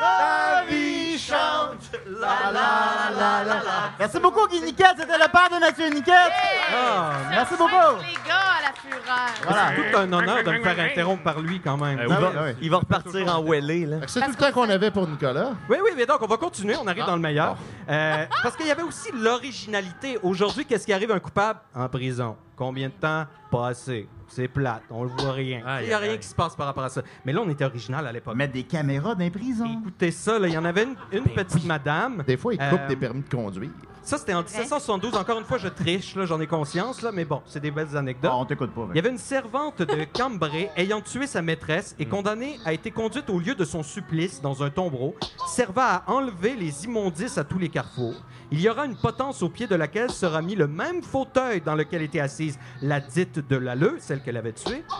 La 0.00 0.62
vie 0.66 1.18
chante. 1.18 1.90
La 2.06 2.50
la 2.50 3.10
la 3.14 3.44
la 3.44 3.54
la. 3.54 3.92
Merci 3.98 4.18
beaucoup, 4.18 4.46
Guy 4.48 4.62
Niquette. 4.62 4.94
C'était 4.98 5.18
le 5.18 5.30
père 5.30 5.48
de 5.52 5.60
Mathieu 5.60 5.88
Niquette. 5.88 6.32
Ah, 6.74 7.12
Merci 7.28 7.54
beaucoup. 7.58 7.74
Les 8.00 8.14
gars 8.26 8.50
à 8.58 8.62
la 8.62 8.72
fureur. 8.72 9.28
Voilà. 9.44 9.66
C'est 9.76 9.90
tout 9.92 9.98
un 9.98 10.12
honneur 10.12 10.42
de 10.42 10.50
me 10.52 10.62
faire 10.62 10.80
interrompre 10.80 11.22
par 11.22 11.40
lui 11.40 11.60
quand 11.60 11.76
même. 11.76 11.98
Euh, 11.98 12.06
oui. 12.08 12.14
va, 12.18 12.32
Ah 12.34 12.42
oui. 12.46 12.50
il 12.62 12.70
va 12.70 12.78
repartir 12.78 13.22
en 13.36 13.42
là. 13.42 13.98
Que 14.00 14.10
C'est 14.10 14.20
tout 14.22 14.30
le 14.30 14.34
temps 14.36 14.52
qu'on 14.52 14.70
avait 14.70 14.90
pour 14.90 15.06
Nicolas. 15.06 15.50
Oui, 15.68 15.76
oui, 15.84 15.90
mais 15.96 16.06
donc 16.06 16.22
on 16.22 16.26
va 16.26 16.36
continuer, 16.38 16.76
on 16.82 16.86
arrive 16.86 17.04
dans 17.04 17.16
le 17.16 17.22
meilleur. 17.22 17.56
Euh, 17.88 18.24
parce 18.42 18.56
qu'il 18.56 18.66
y 18.66 18.70
avait 18.70 18.82
aussi 18.82 19.10
l'originalité. 19.12 20.18
Aujourd'hui, 20.22 20.64
qu'est-ce 20.64 20.86
qui 20.86 20.92
arrive 20.94 21.10
à 21.10 21.16
un 21.16 21.20
coupable 21.20 21.60
en 21.74 21.88
prison? 21.88 22.36
Combien 22.56 22.88
de 22.88 22.94
temps? 22.94 23.26
Pas 23.50 23.68
assez. 23.68 24.08
C'est 24.30 24.48
plate, 24.48 24.82
on 24.90 25.02
le 25.04 25.10
voit 25.10 25.32
rien. 25.32 25.60
Il 25.82 25.88
n'y 25.88 25.92
a 25.92 25.98
rien 25.98 26.12
aïe. 26.12 26.18
qui 26.20 26.26
se 26.28 26.34
passe 26.34 26.54
par 26.54 26.66
rapport 26.66 26.84
à 26.84 26.88
ça. 26.88 27.02
Mais 27.24 27.32
là, 27.32 27.40
on 27.44 27.48
était 27.50 27.64
original 27.64 28.06
à 28.06 28.12
l'époque. 28.12 28.36
Mettre 28.36 28.52
des 28.52 28.62
caméras 28.62 29.14
dans 29.14 29.24
les 29.24 29.30
prisons. 29.30 29.78
Écoutez 29.80 30.10
ça, 30.12 30.38
là, 30.38 30.46
il 30.46 30.54
y 30.54 30.58
en 30.58 30.64
avait 30.64 30.84
une, 30.84 30.94
une 31.12 31.24
petite 31.24 31.64
madame. 31.64 32.22
Des 32.26 32.36
fois, 32.36 32.54
il 32.54 32.58
coupe 32.58 32.80
Euh, 32.80 32.88
des 32.88 32.96
permis 32.96 33.22
de 33.22 33.28
conduire. 33.28 33.70
Ça, 34.02 34.16
c'était 34.18 34.32
en 34.32 34.42
1772. 34.42 35.14
Encore 35.14 35.38
une 35.38 35.44
fois, 35.44 35.58
je 35.58 35.68
triche, 35.68 36.14
là, 36.16 36.24
j'en 36.24 36.40
ai 36.40 36.46
conscience, 36.46 37.02
là, 37.02 37.10
mais 37.12 37.24
bon, 37.26 37.42
c'est 37.44 37.60
des 37.60 37.70
belles 37.70 37.94
anecdotes. 37.96 38.30
Ah, 38.32 38.38
on 38.38 38.46
t'écoute 38.46 38.70
pas. 38.72 38.86
Il 38.90 38.96
y 38.96 38.98
avait 38.98 39.10
une 39.10 39.18
servante 39.18 39.82
de 39.82 40.04
Cambrai 40.12 40.70
ayant 40.76 41.00
tué 41.02 41.26
sa 41.26 41.42
maîtresse 41.42 41.94
et 41.98 42.06
condamnée 42.06 42.58
a 42.64 42.72
été 42.72 42.90
conduite 42.90 43.28
au 43.28 43.38
lieu 43.38 43.54
de 43.54 43.64
son 43.64 43.82
supplice 43.82 44.40
dans 44.40 44.62
un 44.62 44.70
tombereau, 44.70 45.14
servant 45.48 45.82
à 45.82 46.04
enlever 46.06 46.54
les 46.56 46.84
immondices 46.86 47.36
à 47.36 47.44
tous 47.44 47.58
les 47.58 47.68
carrefours. 47.68 48.14
Il 48.52 48.60
y 48.60 48.68
aura 48.68 48.84
une 48.86 48.96
potence 48.96 49.42
au 49.44 49.48
pied 49.48 49.68
de 49.68 49.76
laquelle 49.76 50.10
sera 50.10 50.42
mis 50.42 50.56
le 50.56 50.66
même 50.66 51.02
fauteuil 51.04 51.60
dans 51.60 51.76
lequel 51.76 52.02
était 52.02 52.18
assise 52.18 52.58
la 52.82 53.00
dite 53.00 53.46
de 53.48 53.56
Lalleux, 53.56 53.98
celle 54.00 54.19
qu'elle 54.20 54.36
avait 54.36 54.52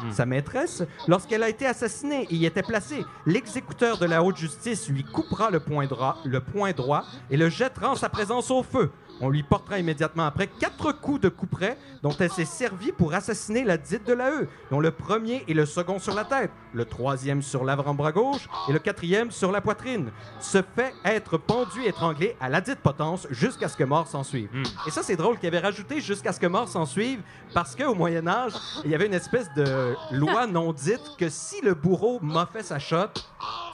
Hmm. 0.02 0.10
sa 0.12 0.26
maîtresse. 0.26 0.82
Lorsqu'elle 1.08 1.42
a 1.42 1.48
été 1.48 1.66
assassinée 1.66 2.26
et 2.30 2.34
y 2.34 2.46
était 2.46 2.62
placée, 2.62 3.04
l'exécuteur 3.26 3.98
de 3.98 4.06
la 4.06 4.22
haute 4.22 4.36
justice 4.36 4.88
lui 4.88 5.04
coupera 5.04 5.50
le 5.50 5.60
point 5.60 5.86
le 6.24 6.40
point 6.40 6.72
droit 6.72 7.04
et 7.30 7.36
le 7.36 7.48
jettera 7.48 7.90
en 7.90 7.96
sa 7.96 8.08
présence 8.08 8.50
au 8.50 8.62
feu. 8.62 8.90
On 9.20 9.28
lui 9.28 9.42
portera 9.42 9.78
immédiatement 9.78 10.24
après 10.24 10.46
quatre 10.46 10.92
coups 10.92 11.20
de 11.20 11.28
couperet 11.28 11.76
dont 12.02 12.14
elle 12.18 12.30
s'est 12.30 12.44
servie 12.44 12.92
pour 12.92 13.12
assassiner 13.12 13.64
la 13.64 13.76
dite 13.76 14.06
de 14.06 14.14
la 14.14 14.30
E, 14.30 14.48
dont 14.70 14.80
le 14.80 14.90
premier 14.90 15.44
et 15.46 15.54
le 15.54 15.66
second 15.66 15.98
sur 15.98 16.14
la 16.14 16.24
tête, 16.24 16.50
le 16.72 16.84
troisième 16.86 17.42
sur 17.42 17.64
l'avant-bras 17.64 18.12
gauche 18.12 18.48
et 18.68 18.72
le 18.72 18.78
quatrième 18.78 19.30
sur 19.30 19.52
la 19.52 19.60
poitrine. 19.60 20.10
Se 20.40 20.62
fait 20.62 20.94
être 21.04 21.36
pendu 21.36 21.82
et 21.82 21.88
étranglé 21.88 22.36
à 22.40 22.48
la 22.48 22.60
dite 22.60 22.80
potence 22.80 23.26
jusqu'à 23.30 23.68
ce 23.68 23.76
que 23.76 23.84
mort 23.84 24.08
s'en 24.08 24.22
suive. 24.22 24.48
Et 24.86 24.90
ça, 24.90 25.02
c'est 25.02 25.16
drôle 25.16 25.38
qu'il 25.38 25.48
avait 25.48 25.58
rajouté 25.58 26.00
jusqu'à 26.00 26.32
ce 26.32 26.40
que 26.40 26.46
mort 26.46 26.68
s'en 26.68 26.86
suive 26.86 27.20
parce 27.52 27.76
qu'au 27.76 27.94
Moyen-Âge, 27.94 28.52
il 28.84 28.90
y 28.90 28.94
avait 28.94 29.06
une 29.06 29.14
espèce 29.14 29.52
de 29.54 29.94
loi 30.12 30.46
non 30.46 30.72
dite 30.72 31.16
que 31.18 31.28
si 31.28 31.60
le 31.62 31.74
bourreau 31.74 32.18
m'a 32.22 32.46
fait 32.46 32.62
sa 32.62 32.78
shot, 32.78 33.12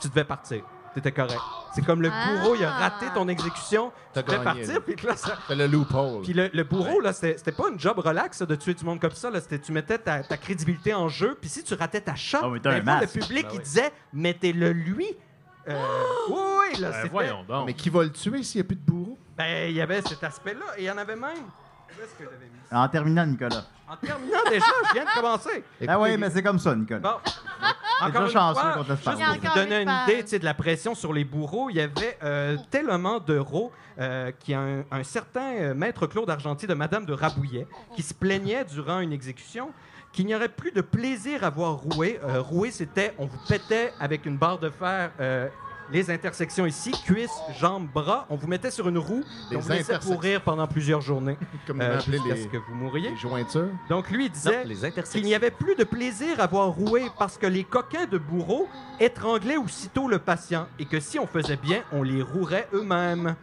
tu 0.01 0.09
devais 0.09 0.25
partir. 0.25 0.63
T'étais 0.93 1.11
correct. 1.11 1.39
C'est 1.73 1.85
comme 1.85 2.01
le 2.01 2.09
bourreau, 2.09 2.55
il 2.55 2.63
a 2.65 2.71
raté 2.71 3.05
ton 3.13 3.27
exécution, 3.27 3.89
tu 3.91 3.93
T'as 4.13 4.23
devais 4.23 4.43
gagné, 4.43 4.65
partir, 4.65 4.81
puis 4.81 4.95
là, 5.05 5.15
ça, 5.15 5.37
C'est 5.47 5.55
le 5.55 5.67
loophole. 5.67 6.23
puis 6.23 6.33
le, 6.33 6.49
le 6.51 6.63
bourreau, 6.63 6.99
là, 7.01 7.13
c'était 7.13 7.51
pas 7.51 7.69
une 7.69 7.79
job 7.79 7.99
relax 7.99 8.37
ça, 8.39 8.45
de 8.47 8.55
tuer 8.55 8.73
du 8.73 8.83
monde 8.83 8.99
comme 8.99 9.11
ça. 9.11 9.29
Là. 9.29 9.39
C'était- 9.41 9.59
Tu 9.59 9.71
mettais 9.71 9.99
ta, 9.99 10.23
ta 10.23 10.37
crédibilité 10.37 10.93
en 10.95 11.07
jeu. 11.07 11.37
Puis 11.39 11.49
si 11.49 11.63
tu 11.63 11.75
ratais 11.75 12.01
ta 12.01 12.15
shot, 12.15 12.37
Ah 12.41 12.47
fois, 12.49 12.99
le 13.01 13.07
public, 13.07 13.43
Ben 13.45 13.49
il 13.53 13.57
oui. 13.57 13.63
disait 13.63 13.91
mettez-le 14.13 14.71
lui. 14.71 15.07
Euh, 15.69 15.75
oui, 16.29 16.35
oui, 16.73 16.79
là, 16.79 16.89
Ben, 16.89 16.95
c'était- 16.95 17.09
voyons 17.09 17.43
donc. 17.43 17.65
Mais 17.67 17.73
qui 17.73 17.89
va 17.89 18.03
le 18.03 18.11
tuer 18.11 18.41
s'il 18.41 18.61
n'y 18.61 18.65
a 18.65 18.67
plus 18.67 18.75
de 18.77 18.81
bourreau? 18.89 19.17
Ben, 19.37 19.69
il 19.69 19.75
y 19.75 19.81
avait 19.81 20.01
cet 20.01 20.23
aspect-là. 20.23 20.65
Et 20.77 20.83
il 20.83 20.85
y 20.85 20.91
en 20.91 20.97
avait 20.97 21.15
même. 21.15 21.29
Où 21.29 22.01
est-ce 22.01 22.13
que 22.17 22.23
j'avais 22.23 22.45
mis 22.45 22.59
ça? 22.69 22.79
En 22.79 22.87
terminant, 22.87 23.25
Nicolas. 23.25 23.65
En 23.89 23.95
terminant 23.97 24.39
déjà, 24.49 24.65
je 24.87 24.93
viens 24.93 25.05
de 25.05 25.09
commencer. 25.21 25.63
Ah 25.87 25.99
oui, 25.99 26.17
mais 26.17 26.29
c'est 26.29 26.41
comme 26.43 26.57
ça, 26.59 26.73
Nicolas. 26.75 26.99
Bon. 26.99 27.15
Encore 28.01 28.25
déjà 28.27 28.39
chanceux 28.39 28.61
fois, 28.61 28.85
le 28.87 28.95
juste 28.95 29.03
pour 29.03 29.13
vous 29.13 29.55
donner 29.55 29.81
une 29.81 29.89
idée 30.03 30.23
tu 30.23 30.27
sais, 30.29 30.39
de 30.39 30.45
la 30.45 30.53
pression 30.53 30.95
sur 30.95 31.13
les 31.13 31.23
bourreaux, 31.23 31.69
il 31.69 31.77
y 31.77 31.81
avait 31.81 32.17
euh, 32.23 32.57
tellement 32.69 33.19
d'euros 33.19 33.71
euh, 33.99 34.31
qu'il 34.39 34.51
y 34.53 34.55
a 34.55 34.59
un, 34.61 34.83
un 34.91 35.03
certain 35.03 35.53
euh, 35.55 35.73
maître 35.73 36.05
Claude 36.07 36.29
Argentier 36.29 36.67
de 36.67 36.73
Madame 36.73 37.05
de 37.05 37.13
Rabouillet 37.13 37.67
qui 37.95 38.03
se 38.03 38.13
plaignait 38.13 38.65
durant 38.65 38.99
une 38.99 39.13
exécution 39.13 39.71
qu'il 40.13 40.25
n'y 40.25 40.35
aurait 40.35 40.49
plus 40.49 40.71
de 40.71 40.81
plaisir 40.81 41.43
à 41.43 41.49
voir 41.49 41.75
rouer. 41.75 42.19
Euh, 42.23 42.41
rouer, 42.41 42.71
c'était 42.71 43.13
on 43.17 43.25
vous 43.25 43.39
pétait 43.47 43.91
avec 43.99 44.25
une 44.25 44.37
barre 44.37 44.59
de 44.59 44.69
fer 44.69 45.11
les 45.91 46.09
intersections 46.11 46.65
ici, 46.65 46.91
cuisses, 47.05 47.31
jambes, 47.59 47.87
bras. 47.93 48.25
On 48.29 48.35
vous 48.35 48.47
mettait 48.47 48.71
sur 48.71 48.87
une 48.89 48.97
roue 48.97 49.23
et 49.49 49.51
Les 49.51 49.57
on 49.57 49.59
vous 49.61 49.69
laissait 49.69 49.99
pourrir 49.99 50.41
pendant 50.41 50.67
plusieurs 50.67 51.01
journées. 51.01 51.37
Comme 51.67 51.81
euh, 51.81 51.99
jusqu'à 51.99 52.33
les- 52.35 52.43
ce 52.43 52.47
que 52.47 52.57
vous 52.57 52.75
mouriez. 52.75 53.09
Les 53.11 53.17
jointures. 53.17 53.69
Donc 53.89 54.09
lui 54.09 54.25
il 54.25 54.31
disait 54.31 54.63
Non, 54.63 54.69
les 54.69 54.85
intersections. 54.85 55.19
qu'il 55.19 55.27
n'y 55.27 55.35
avait 55.35 55.51
plus 55.51 55.75
de 55.75 55.83
plaisir 55.83 56.39
à 56.39 56.47
voir 56.47 56.67
rouer 56.69 57.07
parce 57.17 57.37
que 57.37 57.47
les 57.47 57.63
coquins 57.63 58.05
de 58.05 58.17
bourreaux 58.17 58.67
étranglaient 58.99 59.57
aussitôt 59.57 60.07
le 60.07 60.19
patient 60.19 60.67
et 60.79 60.85
que 60.85 60.99
si 60.99 61.19
on 61.19 61.27
faisait 61.27 61.57
bien, 61.57 61.81
on 61.91 62.03
les 62.03 62.21
rouerait 62.21 62.67
eux-mêmes. 62.73 63.35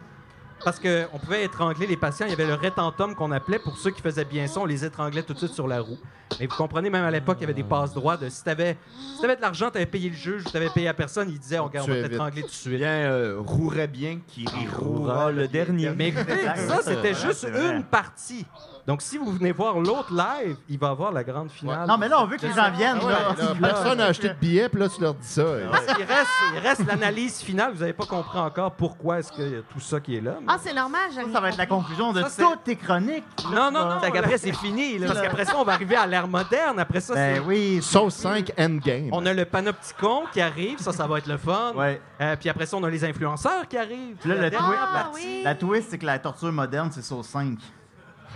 Parce 0.65 0.79
qu'on 0.79 1.19
pouvait 1.19 1.43
étrangler 1.43 1.85
les 1.85 1.95
patients, 1.95 2.25
il 2.25 2.31
y 2.31 2.33
avait 2.33 2.47
le 2.47 2.55
rétentum 2.55 3.13
qu'on 3.13 3.31
appelait, 3.31 3.59
pour 3.59 3.77
ceux 3.77 3.91
qui 3.91 4.01
faisaient 4.01 4.25
bien 4.25 4.47
ça, 4.47 4.61
on 4.61 4.65
les 4.65 4.83
étranglait 4.83 5.21
tout 5.21 5.33
de 5.33 5.37
suite 5.37 5.53
sur 5.53 5.67
la 5.67 5.79
roue. 5.79 5.99
Mais 6.39 6.47
vous 6.47 6.55
comprenez, 6.55 6.89
même 6.89 7.05
à 7.05 7.11
l'époque, 7.11 7.37
il 7.39 7.41
y 7.41 7.43
avait 7.43 7.53
des 7.53 7.63
passe-droits 7.63 8.17
de 8.17 8.29
si 8.29 8.43
t'avais 8.43 8.75
si 9.15 9.21
t'avais 9.21 9.35
de 9.35 9.41
l'argent, 9.41 9.69
t'avais 9.69 9.85
payé 9.85 10.09
le 10.09 10.15
juge, 10.15 10.43
t'avais 10.51 10.69
payé 10.69 10.87
à 10.87 10.95
personne, 10.95 11.29
il 11.29 11.37
disait, 11.37 11.59
on, 11.59 11.65
regarde, 11.65 11.87
on 11.87 11.93
va 11.93 12.09
t'étrangler 12.09 12.41
tout 12.41 12.47
de 12.47 12.53
suite. 12.53 12.77
Bien, 12.77 13.11
euh, 13.11 13.35
rouerait 13.37 13.87
bien 13.87 14.19
qui 14.27 14.47
roulera 14.75 15.31
le 15.31 15.47
dernier. 15.47 15.91
Mais 15.91 16.07
écoutez, 16.07 16.45
ça, 16.67 16.79
c'était 16.81 17.13
juste 17.13 17.45
une 17.45 17.83
partie. 17.83 18.47
Donc, 18.87 19.01
si 19.01 19.17
vous 19.17 19.31
venez 19.31 19.51
voir 19.51 19.79
l'autre 19.79 20.13
live, 20.13 20.57
il 20.69 20.77
va 20.77 20.89
avoir 20.89 21.11
la 21.11 21.23
grande 21.23 21.49
finale. 21.49 21.87
Non, 21.87 21.97
mais 21.97 22.07
là, 22.07 22.21
on 22.21 22.25
veut 22.27 22.37
que 22.37 22.45
les 22.45 22.53
gens 22.53 22.69
viennent. 22.71 22.99
Ah 23.01 23.05
ouais, 23.05 23.11
là. 23.13 23.35
là, 23.59 23.67
personne 23.73 23.97
n'a 23.97 24.05
acheté 24.05 24.29
de 24.29 24.33
billets, 24.35 24.69
puis 24.69 24.79
là, 24.79 24.87
tu 24.89 25.01
leur 25.01 25.15
dis 25.15 25.25
ça. 25.27 25.41
et- 25.41 25.67
Parce 25.71 25.85
qu'il 25.87 26.05
reste, 26.05 26.29
il 26.53 26.59
reste 26.59 26.85
l'analyse 26.85 27.39
finale. 27.41 27.71
Vous 27.73 27.79
n'avez 27.79 27.93
pas 27.93 28.05
compris 28.05 28.37
encore 28.37 28.71
pourquoi 28.73 29.17
est-ce 29.19 29.31
qu'il 29.31 29.49
y 29.49 29.55
a 29.55 29.61
tout 29.73 29.79
ça 29.79 29.99
qui 29.99 30.17
est 30.17 30.21
là. 30.21 30.35
mais- 30.39 30.45
Ah, 30.47 30.57
c'est 30.61 30.73
normal, 30.73 31.01
j'aime 31.15 31.33
Ça 31.33 31.39
va 31.39 31.49
être 31.49 31.57
la 31.57 31.65
conclusion 31.65 32.13
de 32.13 32.21
Ça, 32.27 32.43
toutes 32.43 32.63
tes 32.63 32.75
chroniques. 32.75 33.23
Non, 33.51 33.71
non, 33.71 33.85
non. 33.89 33.99
Qu'après, 34.11 34.37
c'est 34.37 34.53
fini, 34.55 34.99
là. 34.99 35.07
Parce 35.07 35.21
qu'après 35.21 35.45
ça, 35.45 35.57
on 35.57 35.63
va 35.63 35.73
arriver 35.73 35.95
à 35.95 36.05
l'ère 36.05 36.27
moderne. 36.27 36.77
Après 36.79 37.01
ça, 37.01 37.15
Ben 37.15 37.35
c'est- 37.37 37.41
oui. 37.41 37.79
Sauce 37.81 38.13
5 38.13 38.51
Endgame. 38.57 39.09
on 39.11 39.25
a 39.25 39.33
le 39.33 39.45
panopticon 39.45 40.23
qui 40.31 40.41
arrive. 40.41 40.77
Ça, 40.79 40.91
ça 40.91 41.07
va 41.07 41.17
être 41.17 41.27
le 41.27 41.37
fun. 41.37 41.73
Ouais. 41.75 41.99
Euh, 42.21 42.35
puis 42.39 42.49
après 42.49 42.67
ça, 42.67 42.77
on 42.77 42.83
a 42.83 42.89
les 42.91 43.03
influenceurs 43.03 43.67
qui 43.67 43.77
arrivent. 43.77 44.15
Puis 44.19 44.29
là, 44.29 44.35
La 44.35 44.41
le 44.43 44.49
dernière 44.51 44.69
twist, 44.69 44.93
partie. 44.93 45.43
la, 45.43 45.49
la 45.49 45.55
twist, 45.55 45.87
c'est 45.89 45.97
que 45.97 46.05
la 46.05 46.19
torture 46.19 46.51
moderne, 46.51 46.89
c'est 46.93 47.01
sauce 47.03 47.27
5. 47.27 47.57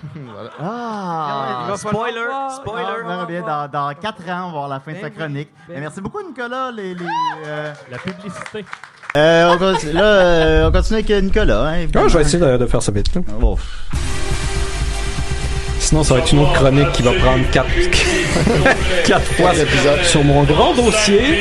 Voilà. 0.34 0.50
Ah! 0.60 1.62
Il 1.66 1.72
va 1.72 1.78
falloir 1.78 2.08
Spoiler, 2.08 2.22
spoiler. 2.56 3.04
Ah, 3.08 3.28
on 3.30 3.42
dans, 3.48 3.68
dans 3.68 3.94
4 3.94 4.30
ans, 4.30 4.42
on 4.44 4.46
va 4.48 4.52
voir 4.52 4.68
la 4.70 4.80
fin 4.80 4.92
de 4.92 4.96
Ben 4.98 5.02
sa 5.04 5.08
oui, 5.10 5.14
chronique. 5.16 5.50
ben 5.68 5.74
Mais 5.76 5.82
merci 5.82 6.02
beaucoup, 6.02 6.22
Nicolas. 6.28 6.72
Les, 6.72 6.94
les, 6.96 7.06
euh, 7.46 7.74
La 7.92 7.98
publicité. 7.98 8.66
euh, 9.18 9.54
on 9.54 9.58
continue, 9.58 9.92
là, 9.94 10.02
euh, 10.04 10.68
on 10.68 10.72
continue 10.72 11.00
avec 11.00 11.24
Nicolas. 11.24 11.68
Hein, 11.70 11.88
Ah, 11.96 12.08
je 12.08 12.18
vais 12.18 12.24
essayer 12.24 12.40
de, 12.44 12.58
de 12.58 12.66
faire 12.66 12.82
ça 12.82 12.92
vite. 12.92 13.14
là. 13.16 13.22
Bon. 13.40 13.58
Sinon, 15.80 16.04
ça 16.04 16.14
va 16.16 16.20
être 16.20 16.32
une 16.32 16.40
autre 16.40 16.54
chronique 16.54 16.92
qui 16.92 17.02
va 17.02 17.12
prendre 17.14 17.44
quatre, 17.52 17.68
quatre 19.06 19.26
fois 19.34 19.52
sur 20.04 20.24
mon 20.24 20.44
grand 20.44 20.74
dossier 20.74 21.40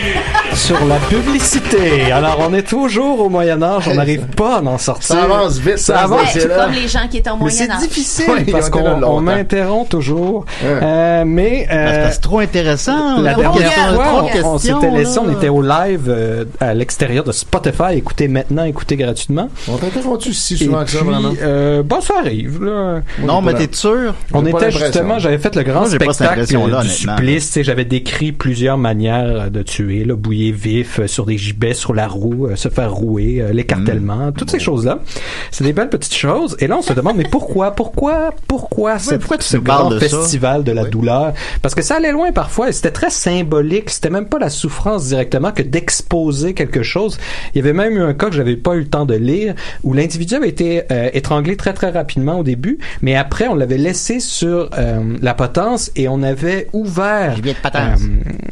sur 0.55 0.82
la 0.86 0.97
publicité. 0.97 2.11
Alors, 2.12 2.39
on 2.49 2.55
est 2.55 2.62
toujours 2.66 3.20
au 3.20 3.28
Moyen-Âge, 3.28 3.89
on 3.89 3.95
n'arrive 3.95 4.26
pas 4.36 4.59
à 4.59 4.62
en 4.62 4.78
sortir. 4.78 5.16
Ça 5.16 5.22
avance 5.24 5.59
vite, 5.59 5.78
Ça 5.78 5.95
ça 5.95 6.01
avance. 6.05 6.34
là. 6.34 6.64
comme 6.64 6.72
les 6.74 6.89
gens 6.89 7.07
qui 7.11 7.18
étaient 7.18 7.30
au 7.30 7.36
Mais 7.43 7.51
c'est 7.51 7.66
Moyen-Âge. 7.66 7.89
difficile 7.89 8.47
parce 8.51 8.70
qu'on 8.70 9.20
m'interrompt 9.20 9.91
toujours. 9.91 10.47
Euh, 10.64 11.24
mais 11.26 11.66
Parce 11.68 11.78
euh, 11.80 12.07
que 12.09 12.14
c'est 12.14 12.20
trop 12.20 12.39
intéressant. 12.39 13.20
la 13.20 13.34
dernière 13.34 13.95
fois, 13.95 14.24
on, 14.45 14.59
s'était 14.59 14.91
laissé, 14.91 15.18
on 15.18 15.30
était 15.30 15.49
au 15.49 15.62
live 15.62 16.05
euh, 16.09 16.45
à 16.61 16.74
l'extérieur 16.74 17.24
de 17.24 17.32
Spotify. 17.32 17.95
Écoutez 17.97 18.28
maintenant, 18.28 18.64
écoutez 18.64 18.97
gratuitement. 18.97 19.49
On 19.68 19.76
t'interrompt-tu 19.76 20.32
si 20.32 20.55
Et 20.55 20.57
souvent 20.66 20.84
que 20.84 20.91
ça, 20.91 20.99
vraiment? 20.99 21.32
euh, 21.43 21.82
bon, 21.82 22.01
ça 22.01 22.14
arrive. 22.20 22.62
Là. 22.64 23.01
Non, 23.20 23.43
mais 23.43 23.55
t'es 23.55 23.68
sûr? 23.72 24.14
On 24.35 24.45
était 24.45 24.70
justement, 24.70 25.18
j'avais 25.18 25.39
fait 25.39 25.55
le 25.57 25.62
grand 25.62 25.81
Moi, 25.81 25.89
j'ai 25.91 25.99
pas 25.99 26.07
cette 26.12 26.14
spectacle 26.26 26.41
euh, 26.41 26.45
du 26.47 26.57
honnêtement. 26.57 26.83
supplice. 26.83 27.59
J'avais 27.62 27.85
décrit 27.87 28.33
plusieurs 28.33 28.76
manières 28.76 29.51
de 29.51 29.62
tuer, 29.62 30.05
le 30.05 30.16
bouiller 30.16 30.53
vif, 30.53 31.01
euh, 31.01 31.07
sur 31.07 31.24
des 31.24 31.39
gibets, 31.39 31.72
sur 31.74 31.95
la 31.95 32.07
roue, 32.07 32.47
euh, 32.49 32.57
se 32.57 32.68
faire 32.68 32.93
rouer, 32.93 33.41
euh, 33.41 33.53
l'écartèlement, 33.53 34.33
toutes 34.33 34.51
ces 34.51 34.59
choses-là. 34.59 34.99
C'est 35.51 35.64
des 35.64 35.72
belles 35.72 35.89
petites 35.89 36.14
choses. 36.14 36.57
Et 36.61 36.66
là, 36.66 36.76
on 36.79 36.83
se 36.83 36.93
demande, 36.93 37.16
mais 37.16 37.24
pourquoi, 37.31 37.70
pourquoi, 37.70 38.31
pourquoi, 38.47 38.99
cette- 38.99 39.20
pourquoi 39.20 39.39
tu 39.39 39.47
ce 39.47 39.57
grand 39.57 39.89
de 39.89 39.99
ça? 39.99 40.09
festival 40.09 40.62
de 40.64 40.72
la 40.72 40.83
Oui. 40.85 40.91
douleur? 40.91 41.33
Parce 41.62 41.74
que 41.74 41.83
ça 41.83 41.97
allait 41.97 42.12
loin 42.12 42.31
parfois 42.33 42.68
et 42.68 42.72
c'était 42.72 42.91
très 42.91 43.11
symbolique. 43.11 43.89
C'était 43.91 44.11
même 44.11 44.26
pas 44.29 44.39
la 44.39 44.51
souffrance 44.51 45.07
directement 45.09 45.53
que 45.53 45.62
d'exposer 45.62 46.53
quelque 46.55 46.83
chose. 46.83 47.18
Il 47.55 47.59
y 47.59 47.61
avait 47.62 47.72
même 47.72 47.95
eu 47.97 48.03
un 48.03 48.12
cas 48.14 48.29
que 48.29 48.35
j'avais 48.37 48.57
pas 48.57 48.74
eu 48.74 48.81
le 48.81 48.89
temps 48.89 49.07
de 49.07 49.14
lire 49.14 49.55
où 49.85 49.95
l'individu 49.95 50.35
avait 50.35 50.49
été 50.49 50.83
euh, 50.93 51.09
étranglé 51.14 51.57
très 51.57 51.72
très 51.72 51.91
rapidement 51.91 52.39
au 52.41 52.43
début, 52.43 52.79
mais 53.03 53.14
après 53.16 53.49
on 53.49 53.55
l'avait 53.55 53.79
laissé 53.79 54.18
sur 54.21 54.71
euh, 54.79 55.16
la 55.23 55.35
potence 55.35 55.91
et 55.97 56.09
on 56.09 56.23
avait 56.23 56.69
ouvert 56.73 57.37
euh, 57.75 57.97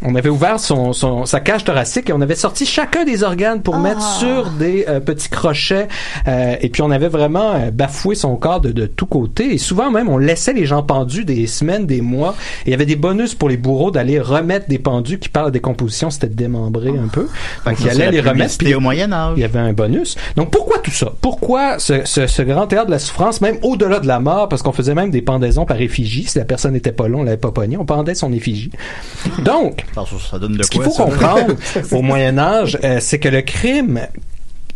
on 0.03 0.15
avait 0.15 0.29
ouvert 0.29 0.61
son, 0.61 0.93
son 0.93 1.27
sa 1.27 1.41
cage 1.41 1.65
thoracique 1.65 2.11
et 2.11 2.13
on 2.13 2.21
avait 2.21 2.35
sorti 2.35 2.67
chacun 2.67 3.05
des 3.05 3.23
organes 3.23 3.63
pour 3.63 3.79
mettre 3.79 4.03
sur 4.03 4.51
des 4.51 4.85
euh, 4.89 5.01
petits 5.01 5.29
crochets 5.29 5.89
euh, 6.29 6.57
et 6.61 6.69
puis 6.69 6.83
on 6.83 6.91
avait 6.91 7.09
vraiment 7.09 7.55
bafoué 7.73 8.15
son 8.15 8.37
corps 8.37 8.61
de, 8.61 8.73
de 8.73 8.87
tous 8.87 9.07
côtés 9.07 9.55
et 9.55 9.59
souvent 9.59 9.91
même 9.91 10.09
on 10.09 10.19
laissait 10.19 10.53
les 10.53 10.67
gens 10.67 10.83
pendus 10.83 11.25
des 11.25 11.47
semaines, 11.47 11.87
des 11.87 12.01
mois 12.01 12.35
et 12.65 12.69
il 12.69 12.71
y 12.71 12.75
avait 12.75 12.87
des 12.87 12.97
bonus 12.97 13.35
pour 13.35 13.49
les 13.49 13.57
bourreaux 13.57 13.91
d'aller 13.91 14.21
remettre 14.21 14.69
des 14.69 14.79
pendus 14.79 15.19
qui 15.19 15.29
par 15.29 15.45
la 15.45 15.51
décomposition 15.51 16.11
c'était 16.11 16.29
démembré 16.29 16.91
un 16.91 17.09
peu. 17.09 17.29
Donc 17.65 17.77
il 17.81 17.89
allait 17.89 18.07
la 18.07 18.11
les 18.11 18.21
remettre 18.21 18.59
puis 18.59 18.75
au 18.75 18.81
Moyen-Âge. 18.81 19.35
il 19.37 19.41
y 19.41 19.45
avait 19.45 19.59
un 19.59 19.73
bonus. 19.73 20.17
Donc 20.37 20.51
pourquoi 20.51 20.79
tout 20.79 20.91
ça? 20.91 21.13
Pourquoi 21.21 21.79
ce, 21.79 22.05
ce, 22.05 22.27
ce 22.27 22.43
grand 22.43 22.67
théâtre 22.67 22.87
de 22.87 22.91
la 22.91 22.99
souffrance, 22.99 23.41
même 23.41 23.57
au-delà 23.63 24.01
de 24.01 24.07
la 24.07 24.21
mort, 24.21 24.49
parce 24.49 24.63
qu'on 24.63 24.73
faisait 24.73 24.95
même 24.95 25.11
des 25.11 25.23
pendaisons 25.23 25.56
par 25.65 25.81
effigie. 25.81 26.25
Si 26.25 26.37
la 26.39 26.45
personne 26.45 26.73
n'était 26.75 26.93
pas 26.93 27.09
là, 27.09 27.17
on 27.17 27.23
l'avait 27.23 27.37
pas 27.37 27.53
pogné, 27.53 27.77
on 27.77 27.85
pendait 27.87 28.15
son 28.15 28.33
effigie. 28.33 28.71
Donc, 29.39 29.85
Ça, 29.95 30.05
ça 30.31 30.39
donne 30.39 30.57
de 30.57 30.63
ce 30.63 30.71
qu'il 30.71 30.83
faut 30.83 30.91
ça? 30.91 31.05
comprendre 31.05 31.55
au 31.93 32.03
Moyen 32.03 32.37
Âge, 32.39 32.79
euh, 32.85 32.99
c'est 33.01 33.19
que 33.19 33.29
le 33.29 33.43
crime 33.43 34.01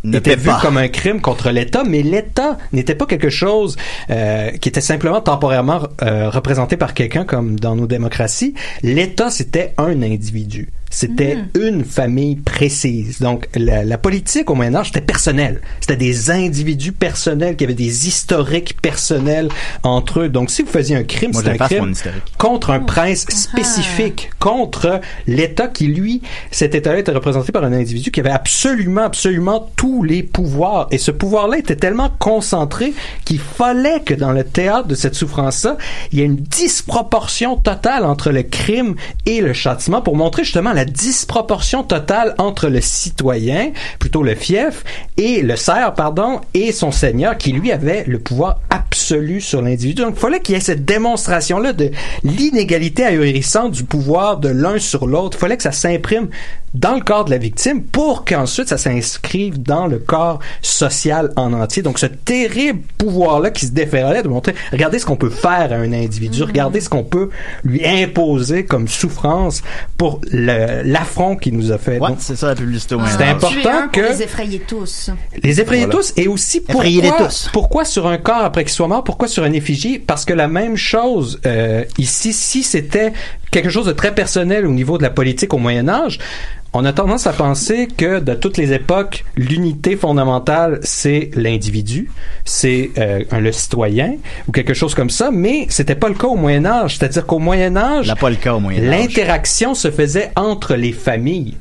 Ne 0.04 0.18
était 0.18 0.30
paie 0.30 0.36
vu 0.36 0.46
pas. 0.48 0.60
comme 0.62 0.76
un 0.78 0.88
crime 0.88 1.20
contre 1.20 1.50
l'État, 1.50 1.82
mais 1.86 2.02
l'État 2.02 2.56
n'était 2.72 2.94
pas 2.94 3.06
quelque 3.06 3.28
chose 3.30 3.76
euh, 4.10 4.50
qui 4.52 4.68
était 4.68 4.80
simplement 4.80 5.20
temporairement 5.20 5.82
euh, 6.02 6.30
représenté 6.30 6.76
par 6.76 6.94
quelqu'un 6.94 7.24
comme 7.24 7.60
dans 7.60 7.76
nos 7.76 7.86
démocraties. 7.86 8.54
L'État, 8.82 9.30
c'était 9.30 9.74
un 9.76 10.02
individu. 10.02 10.70
C'était 10.92 11.38
une 11.58 11.84
famille 11.84 12.34
précise. 12.36 13.20
Donc, 13.20 13.48
la, 13.54 13.84
la 13.84 13.96
politique 13.96 14.50
au 14.50 14.56
Moyen 14.56 14.74
Âge, 14.74 14.88
c'était 14.88 15.00
personnel. 15.00 15.60
C'était 15.80 15.96
des 15.96 16.30
individus 16.30 16.92
personnels 16.92 17.54
qui 17.54 17.64
avaient 17.64 17.74
des 17.74 18.08
historiques 18.08 18.76
personnels 18.82 19.48
entre 19.84 20.20
eux. 20.20 20.28
Donc, 20.28 20.50
si 20.50 20.62
vous 20.62 20.70
faisiez 20.70 20.96
un 20.96 21.04
crime, 21.04 21.32
c'était 21.32 21.50
un 21.50 21.66
crime 21.66 21.94
contre 22.38 22.70
un 22.70 22.80
prince 22.80 23.26
spécifique, 23.28 24.30
contre 24.40 25.00
l'État 25.26 25.68
qui, 25.68 25.86
lui, 25.86 26.22
cet 26.50 26.74
État-là 26.74 26.98
était 26.98 27.12
représenté 27.12 27.52
par 27.52 27.64
un 27.64 27.72
individu 27.72 28.10
qui 28.10 28.20
avait 28.20 28.30
absolument, 28.30 29.04
absolument 29.04 29.70
tous 29.76 30.02
les 30.02 30.24
pouvoirs. 30.24 30.88
Et 30.90 30.98
ce 30.98 31.12
pouvoir-là 31.12 31.58
était 31.58 31.76
tellement 31.76 32.10
concentré 32.18 32.92
qu'il 33.24 33.38
fallait 33.38 34.00
que 34.00 34.14
dans 34.14 34.32
le 34.32 34.44
théâtre 34.44 34.88
de 34.88 34.94
cette 34.94 35.14
souffrance-là, 35.14 35.76
il 36.12 36.18
y 36.18 36.22
ait 36.22 36.26
une 36.26 36.36
disproportion 36.36 37.56
totale 37.56 38.04
entre 38.04 38.30
le 38.30 38.42
crime 38.42 38.96
et 39.26 39.40
le 39.40 39.52
châtiment 39.52 40.02
pour 40.02 40.16
montrer 40.16 40.42
justement 40.44 40.72
la 40.72 40.79
disproportion 40.84 41.82
totale 41.82 42.34
entre 42.38 42.68
le 42.68 42.80
citoyen, 42.80 43.72
plutôt 43.98 44.22
le 44.22 44.34
fief, 44.34 44.84
et 45.16 45.42
le 45.42 45.56
serf, 45.56 45.94
pardon, 45.94 46.40
et 46.54 46.72
son 46.72 46.92
seigneur 46.92 47.36
qui 47.36 47.52
lui 47.52 47.72
avait 47.72 48.04
le 48.06 48.18
pouvoir 48.18 48.60
absolu 48.70 49.40
sur 49.40 49.62
l'individu. 49.62 50.02
Donc, 50.02 50.14
il 50.16 50.20
fallait 50.20 50.40
qu'il 50.40 50.54
y 50.54 50.58
ait 50.58 50.62
cette 50.62 50.84
démonstration-là 50.84 51.72
de 51.72 51.90
l'inégalité 52.22 53.04
ahurissante 53.04 53.72
du 53.72 53.84
pouvoir 53.84 54.38
de 54.38 54.48
l'un 54.48 54.78
sur 54.78 55.06
l'autre. 55.06 55.36
Il 55.38 55.40
fallait 55.40 55.56
que 55.56 55.62
ça 55.62 55.72
s'imprime 55.72 56.28
dans 56.74 56.94
le 56.94 57.00
corps 57.00 57.24
de 57.24 57.30
la 57.30 57.38
victime 57.38 57.82
pour 57.82 58.24
qu'ensuite 58.24 58.68
ça 58.68 58.78
s'inscrive 58.78 59.60
dans 59.62 59.86
le 59.86 59.98
corps 59.98 60.38
social 60.62 61.32
en 61.36 61.52
entier. 61.52 61.82
Donc, 61.82 61.98
ce 61.98 62.06
terrible 62.06 62.80
pouvoir-là 62.98 63.50
qui 63.50 63.66
se 63.66 63.72
déférait 63.72 64.22
de 64.22 64.28
montrer, 64.28 64.54
regardez 64.72 64.98
ce 64.98 65.06
qu'on 65.06 65.16
peut 65.16 65.30
faire 65.30 65.72
à 65.72 65.76
un 65.76 65.92
individu, 65.92 66.42
regardez 66.44 66.80
ce 66.80 66.88
qu'on 66.88 67.02
peut 67.04 67.30
lui 67.64 67.84
imposer 67.84 68.64
comme 68.64 68.86
souffrance 68.88 69.62
pour 69.98 70.20
l'affront 70.32 71.36
qu'il 71.36 71.56
nous 71.56 71.72
a 71.72 71.78
fait. 71.78 71.98
Ouais, 71.98 72.10
c'est 72.18 72.36
ça 72.36 72.48
la 72.48 72.54
publicité 72.54 72.96
C'est 73.16 73.24
important 73.24 73.88
que- 73.92 74.00
les 74.00 74.22
effrayer 74.22 74.58
tous. 74.60 75.10
les 75.42 75.60
effrayer 75.60 75.86
Voilà. 75.86 75.98
tous 75.98 76.12
et 76.16 76.28
aussi 76.28 76.60
pourquoi, 76.60 76.84
Effrayez-les 76.84 77.10
tous. 77.18 77.50
pourquoi 77.52 77.84
sur 77.84 78.06
un 78.06 78.18
corps 78.18 78.44
après 78.44 78.64
qu'il 78.64 78.72
soit 78.72 78.88
mort, 78.88 79.04
pourquoi 79.04 79.28
sur 79.28 79.44
une 79.44 79.54
effigie? 79.54 79.98
Parce 79.98 80.24
que 80.24 80.32
la 80.32 80.48
même 80.48 80.76
chose 80.76 81.40
euh, 81.46 81.84
ici, 81.98 82.32
si 82.32 82.62
c'était 82.62 83.12
quelque 83.50 83.70
chose 83.70 83.86
de 83.86 83.92
très 83.92 84.14
personnel 84.14 84.66
au 84.66 84.72
niveau 84.72 84.98
de 84.98 85.02
la 85.02 85.10
politique 85.10 85.52
au 85.54 85.58
Moyen 85.58 85.88
Âge, 85.88 86.18
on 86.72 86.84
a 86.84 86.92
tendance 86.92 87.26
à 87.26 87.32
penser 87.32 87.88
que 87.88 88.20
de 88.20 88.34
toutes 88.34 88.56
les 88.56 88.72
époques, 88.72 89.24
l'unité 89.36 89.96
fondamentale 89.96 90.78
c'est 90.82 91.30
l'individu, 91.34 92.10
c'est 92.44 92.90
euh, 92.98 93.24
le 93.32 93.50
citoyen 93.50 94.14
ou 94.46 94.52
quelque 94.52 94.74
chose 94.74 94.94
comme 94.94 95.10
ça, 95.10 95.30
mais 95.32 95.66
c'était 95.68 95.96
pas 95.96 96.08
le 96.08 96.14
cas 96.14 96.28
au 96.28 96.36
Moyen 96.36 96.64
Âge. 96.64 96.96
C'est-à-dire 96.96 97.26
qu'au 97.26 97.40
Moyen 97.40 97.76
Âge. 97.76 98.06
L'interaction 98.84 99.74
se 99.74 99.90
faisait 99.90 100.30
entre 100.36 100.76
les 100.76 100.92
familles. 100.92 101.56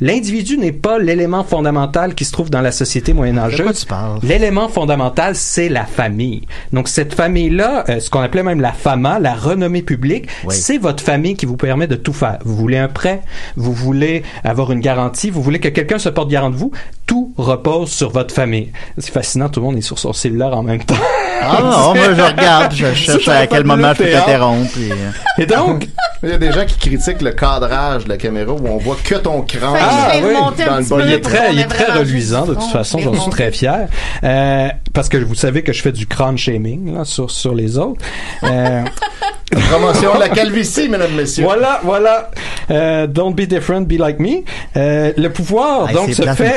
L'individu 0.00 0.58
n'est 0.58 0.72
pas 0.72 0.98
l'élément 0.98 1.42
fondamental 1.42 2.14
qui 2.14 2.24
se 2.24 2.32
trouve 2.32 2.50
dans 2.50 2.60
la 2.60 2.70
société 2.72 3.12
moyenâgeuse. 3.12 3.86
L'élément 4.22 4.68
fondamental, 4.68 5.34
c'est 5.34 5.68
la 5.68 5.84
famille. 5.86 6.42
Donc 6.72 6.88
cette 6.88 7.14
famille-là, 7.14 7.84
euh, 7.88 7.98
ce 8.00 8.08
qu'on 8.08 8.20
appelait 8.20 8.42
même 8.44 8.60
la 8.60 8.72
fama, 8.72 9.18
la 9.18 9.34
renommée 9.34 9.82
publique, 9.82 10.28
Oui. 10.44 10.54
c'est 10.54 10.78
votre 10.78 11.02
famille 11.02 11.34
qui 11.34 11.46
vous 11.46 11.56
permet 11.56 11.86
de 11.88 11.96
tout 11.96 12.12
faire. 12.12 12.38
Vous 12.44 12.54
voulez 12.54 12.78
un 12.78 12.88
prêt, 12.88 13.22
vous 13.56 13.72
voulez 13.72 14.22
avoir 14.44 14.70
une 14.72 14.80
garantie, 14.80 15.30
vous 15.30 15.42
voulez 15.42 15.58
que 15.58 15.68
quelqu'un 15.68 15.98
se 15.98 16.08
porte 16.08 16.30
garant 16.30 16.50
de 16.50 16.56
vous, 16.56 16.70
tout 17.08 17.32
repose 17.36 17.90
sur 17.90 18.10
votre 18.10 18.32
famille. 18.32 18.70
C'est 18.98 19.10
fascinant, 19.12 19.48
tout 19.48 19.58
le 19.58 19.66
monde 19.66 19.78
est 19.78 19.82
sur 19.82 19.98
son 19.98 20.12
cellulaire 20.12 20.56
en 20.56 20.62
même 20.62 20.84
temps. 20.84 20.94
Ah 21.40 21.58
non, 21.62 21.94
moi 21.94 22.14
je 22.14 22.22
regarde, 22.36 22.72
je 22.72 22.92
cherche 22.94 23.26
à 23.26 23.46
quel 23.48 23.64
moment 23.64 23.92
je 23.94 24.04
peux 24.04 24.10
t'interrompre. 24.10 24.78
et, 24.78 24.92
euh, 24.92 25.42
Et 25.42 25.46
donc, 25.46 25.88
Il 26.22 26.30
y 26.30 26.32
a 26.32 26.38
des 26.38 26.50
gens 26.50 26.64
qui 26.66 26.76
critiquent 26.76 27.22
le 27.22 27.30
cadrage 27.30 28.04
de 28.04 28.08
la 28.08 28.16
caméra 28.16 28.52
où 28.52 28.66
on 28.66 28.76
voit 28.78 28.96
que 29.04 29.14
ton 29.14 29.42
crâne. 29.42 29.76
Ah, 29.78 30.10
oui. 30.14 30.34
dans 30.34 30.50
le 30.78 30.88
bas. 30.88 31.04
il 31.06 31.12
est 31.12 31.20
très, 31.20 31.52
il 31.52 31.60
est 31.60 31.66
très 31.66 31.92
reluisant 31.92 32.44
de 32.44 32.54
toute 32.54 32.72
façon, 32.72 32.98
j'en 32.98 33.14
suis 33.14 33.30
très 33.30 33.52
fier. 33.52 33.86
Euh, 34.24 34.68
parce 34.92 35.08
que 35.08 35.16
vous 35.16 35.36
savez 35.36 35.62
que 35.62 35.72
je 35.72 35.80
fais 35.80 35.92
du 35.92 36.08
crâne 36.08 36.36
shaming 36.36 36.92
là, 36.94 37.04
sur, 37.04 37.30
sur 37.30 37.54
les 37.54 37.78
autres. 37.78 38.00
Euh, 38.42 38.82
Promotion 39.50 40.14
de 40.14 40.20
la 40.20 40.28
calvitie, 40.28 40.88
mesdames, 40.88 41.14
messieurs. 41.16 41.44
voilà, 41.44 41.80
voilà. 41.82 42.30
Euh, 42.70 43.06
don't 43.06 43.32
be 43.34 43.42
different, 43.46 43.86
be 43.86 43.98
like 43.98 44.18
me. 44.18 44.42
Euh, 44.76 45.12
le 45.16 45.30
pouvoir, 45.30 45.90
donc, 45.92 46.12
se 46.12 46.22
fait 46.22 46.54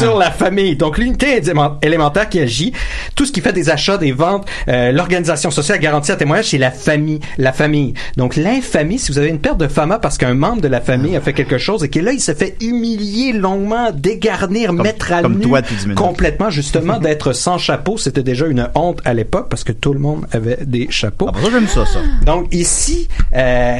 sur, 0.00 0.16
la 0.16 0.30
famille. 0.30 0.76
Donc, 0.76 0.96
l'unité 0.96 1.36
élément- 1.36 1.76
élémentaire 1.82 2.28
qui 2.28 2.40
agit, 2.40 2.72
tout 3.14 3.26
ce 3.26 3.32
qui 3.32 3.40
fait 3.42 3.52
des 3.52 3.68
achats, 3.68 3.98
des 3.98 4.12
ventes, 4.12 4.46
euh, 4.68 4.92
l'organisation 4.92 5.50
sociale 5.50 5.78
garantie 5.78 6.10
à 6.10 6.16
témoignage, 6.16 6.46
c'est 6.46 6.58
la 6.58 6.70
famille. 6.70 7.20
La 7.36 7.52
famille. 7.52 7.92
Donc, 8.16 8.36
l'infamie, 8.36 8.98
si 8.98 9.12
vous 9.12 9.18
avez 9.18 9.28
une 9.28 9.40
perte 9.40 9.58
de 9.58 9.68
fama 9.68 9.98
parce 9.98 10.16
qu'un 10.16 10.34
membre 10.34 10.62
de 10.62 10.68
la 10.68 10.80
famille 10.80 11.16
a 11.16 11.20
fait 11.20 11.34
quelque 11.34 11.58
chose 11.58 11.84
et 11.84 11.88
que 11.88 12.00
là, 12.00 12.12
il 12.12 12.20
se 12.20 12.32
fait 12.32 12.56
humilier 12.62 13.32
longuement, 13.32 13.90
dégarnir, 13.92 14.72
mettre 14.72 15.12
à 15.12 15.20
comme 15.22 15.36
nu 15.38 15.42
toi 15.44 15.60
complètement, 15.94 16.48
justement, 16.50 16.98
d'être 17.00 17.32
sans 17.34 17.58
chapeau, 17.58 17.98
c'était 17.98 18.22
déjà 18.22 18.46
une 18.46 18.68
honte 18.74 19.00
à 19.04 19.12
l'époque 19.12 19.48
parce 19.50 19.64
que 19.64 19.72
tout 19.72 19.92
le 19.92 19.98
monde 20.00 20.26
avait 20.32 20.58
des 20.64 20.86
chapeaux. 20.90 21.26
Ah, 21.28 21.32
pour 21.32 21.50
ça, 21.74 21.84
j'aime 21.84 21.86
ça, 21.86 22.00
ça. 22.20 22.24
Donc 22.24 22.52
ici, 22.54 23.08
euh, 23.34 23.78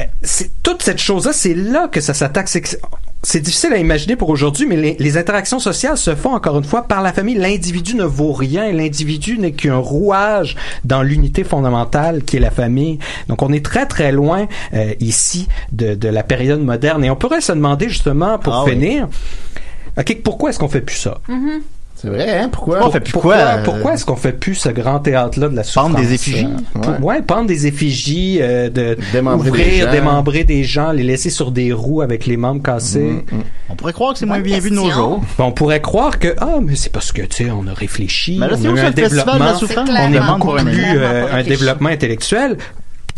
toute 0.63 0.81
cette 0.83 0.99
chose-là, 0.99 1.33
c'est 1.33 1.53
là 1.55 1.87
que 1.87 2.01
ça 2.01 2.13
s'attaque. 2.13 2.49
C'est 3.27 3.39
difficile 3.39 3.73
à 3.73 3.77
imaginer 3.77 4.15
pour 4.15 4.29
aujourd'hui, 4.29 4.67
mais 4.67 4.75
les, 4.75 4.95
les 4.99 5.17
interactions 5.17 5.57
sociales 5.57 5.97
se 5.97 6.13
font 6.13 6.35
encore 6.35 6.59
une 6.59 6.63
fois 6.63 6.83
par 6.83 7.01
la 7.01 7.11
famille. 7.11 7.33
L'individu 7.33 7.95
ne 7.95 8.03
vaut 8.03 8.33
rien. 8.33 8.71
L'individu 8.71 9.39
n'est 9.39 9.53
qu'un 9.53 9.77
rouage 9.77 10.55
dans 10.83 11.01
l'unité 11.01 11.43
fondamentale 11.43 12.23
qui 12.23 12.37
est 12.37 12.39
la 12.39 12.51
famille. 12.51 12.99
Donc 13.27 13.41
on 13.41 13.51
est 13.51 13.65
très 13.65 13.87
très 13.87 14.11
loin 14.11 14.45
euh, 14.75 14.93
ici 14.99 15.47
de, 15.71 15.95
de 15.95 16.07
la 16.07 16.21
période 16.21 16.61
moderne. 16.61 17.03
Et 17.03 17.09
on 17.09 17.15
pourrait 17.15 17.41
se 17.41 17.51
demander 17.51 17.89
justement 17.89 18.37
pour 18.37 18.53
Ah 18.53 18.63
oui. 18.63 18.71
finir, 18.73 19.07
ok, 19.97 20.17
pourquoi 20.23 20.51
est-ce 20.51 20.59
qu'on 20.59 20.69
fait 20.69 20.81
plus 20.81 20.97
ça? 20.97 21.17
C'est 22.05 22.11
vrai, 22.11 22.37
hein? 22.39 22.49
Pourquoi? 22.51 22.85
On 22.85 22.91
fait 22.91 22.99
plus 22.99 23.13
pourquoi, 23.13 23.35
quoi, 23.35 23.43
euh, 23.45 23.63
pourquoi 23.63 23.93
est-ce 23.93 24.05
qu'on 24.05 24.15
fait 24.15 24.31
plus 24.33 24.55
ce 24.55 24.69
grand 24.69 24.99
théâtre-là 24.99 25.49
de 25.49 25.55
la 25.55 25.63
souffrance? 25.63 25.91
Pendre 25.93 25.99
des 25.99 26.13
effigies? 26.13 26.47
euh, 26.75 26.99
ouais. 26.99 27.21
pendre 27.23 27.47
des 27.47 27.65
effigies, 27.67 28.37
euh, 28.41 28.69
de 28.69 28.95
Démembrer 29.11 29.43
des 29.45 29.49
ouvrir, 29.49 29.85
gens. 29.85 29.91
démembrer 29.91 30.43
des 30.43 30.63
gens, 30.63 30.91
les 30.91 31.03
laisser 31.03 31.29
sur 31.29 31.51
des 31.51 31.73
roues 31.73 32.01
avec 32.01 32.25
les 32.27 32.37
membres 32.37 32.61
cassés. 32.61 33.25
On 33.69 33.75
pourrait 33.75 33.93
croire 33.93 34.13
que 34.13 34.19
c'est 34.19 34.25
moins 34.25 34.39
bien 34.39 34.59
vu 34.59 34.69
de 34.69 34.75
nos 34.75 34.89
jours. 34.91 35.21
Ben, 35.37 35.45
on 35.45 35.51
pourrait 35.51 35.81
croire 35.81 36.19
que 36.19 36.35
ah 36.39 36.59
mais 36.61 36.75
c'est 36.75 36.91
parce 36.91 37.11
que 37.11 37.23
tu 37.23 37.45
sais 37.45 37.51
on 37.51 37.65
a 37.67 37.73
réfléchi, 37.73 38.37
Mais 38.39 38.47
là, 38.47 38.53
on 38.55 38.61
c'est 38.61 38.67
a 38.67 38.71
eu 38.71 38.79
un 38.79 38.91
développement, 38.91 39.33
on 39.35 39.41
a 39.41 39.83
clairement 39.85 40.37
beaucoup 40.39 40.55
plus 40.63 40.83
euh, 40.97 41.25
un 41.33 41.43
développement 41.43 41.89
intellectuel. 41.89 42.57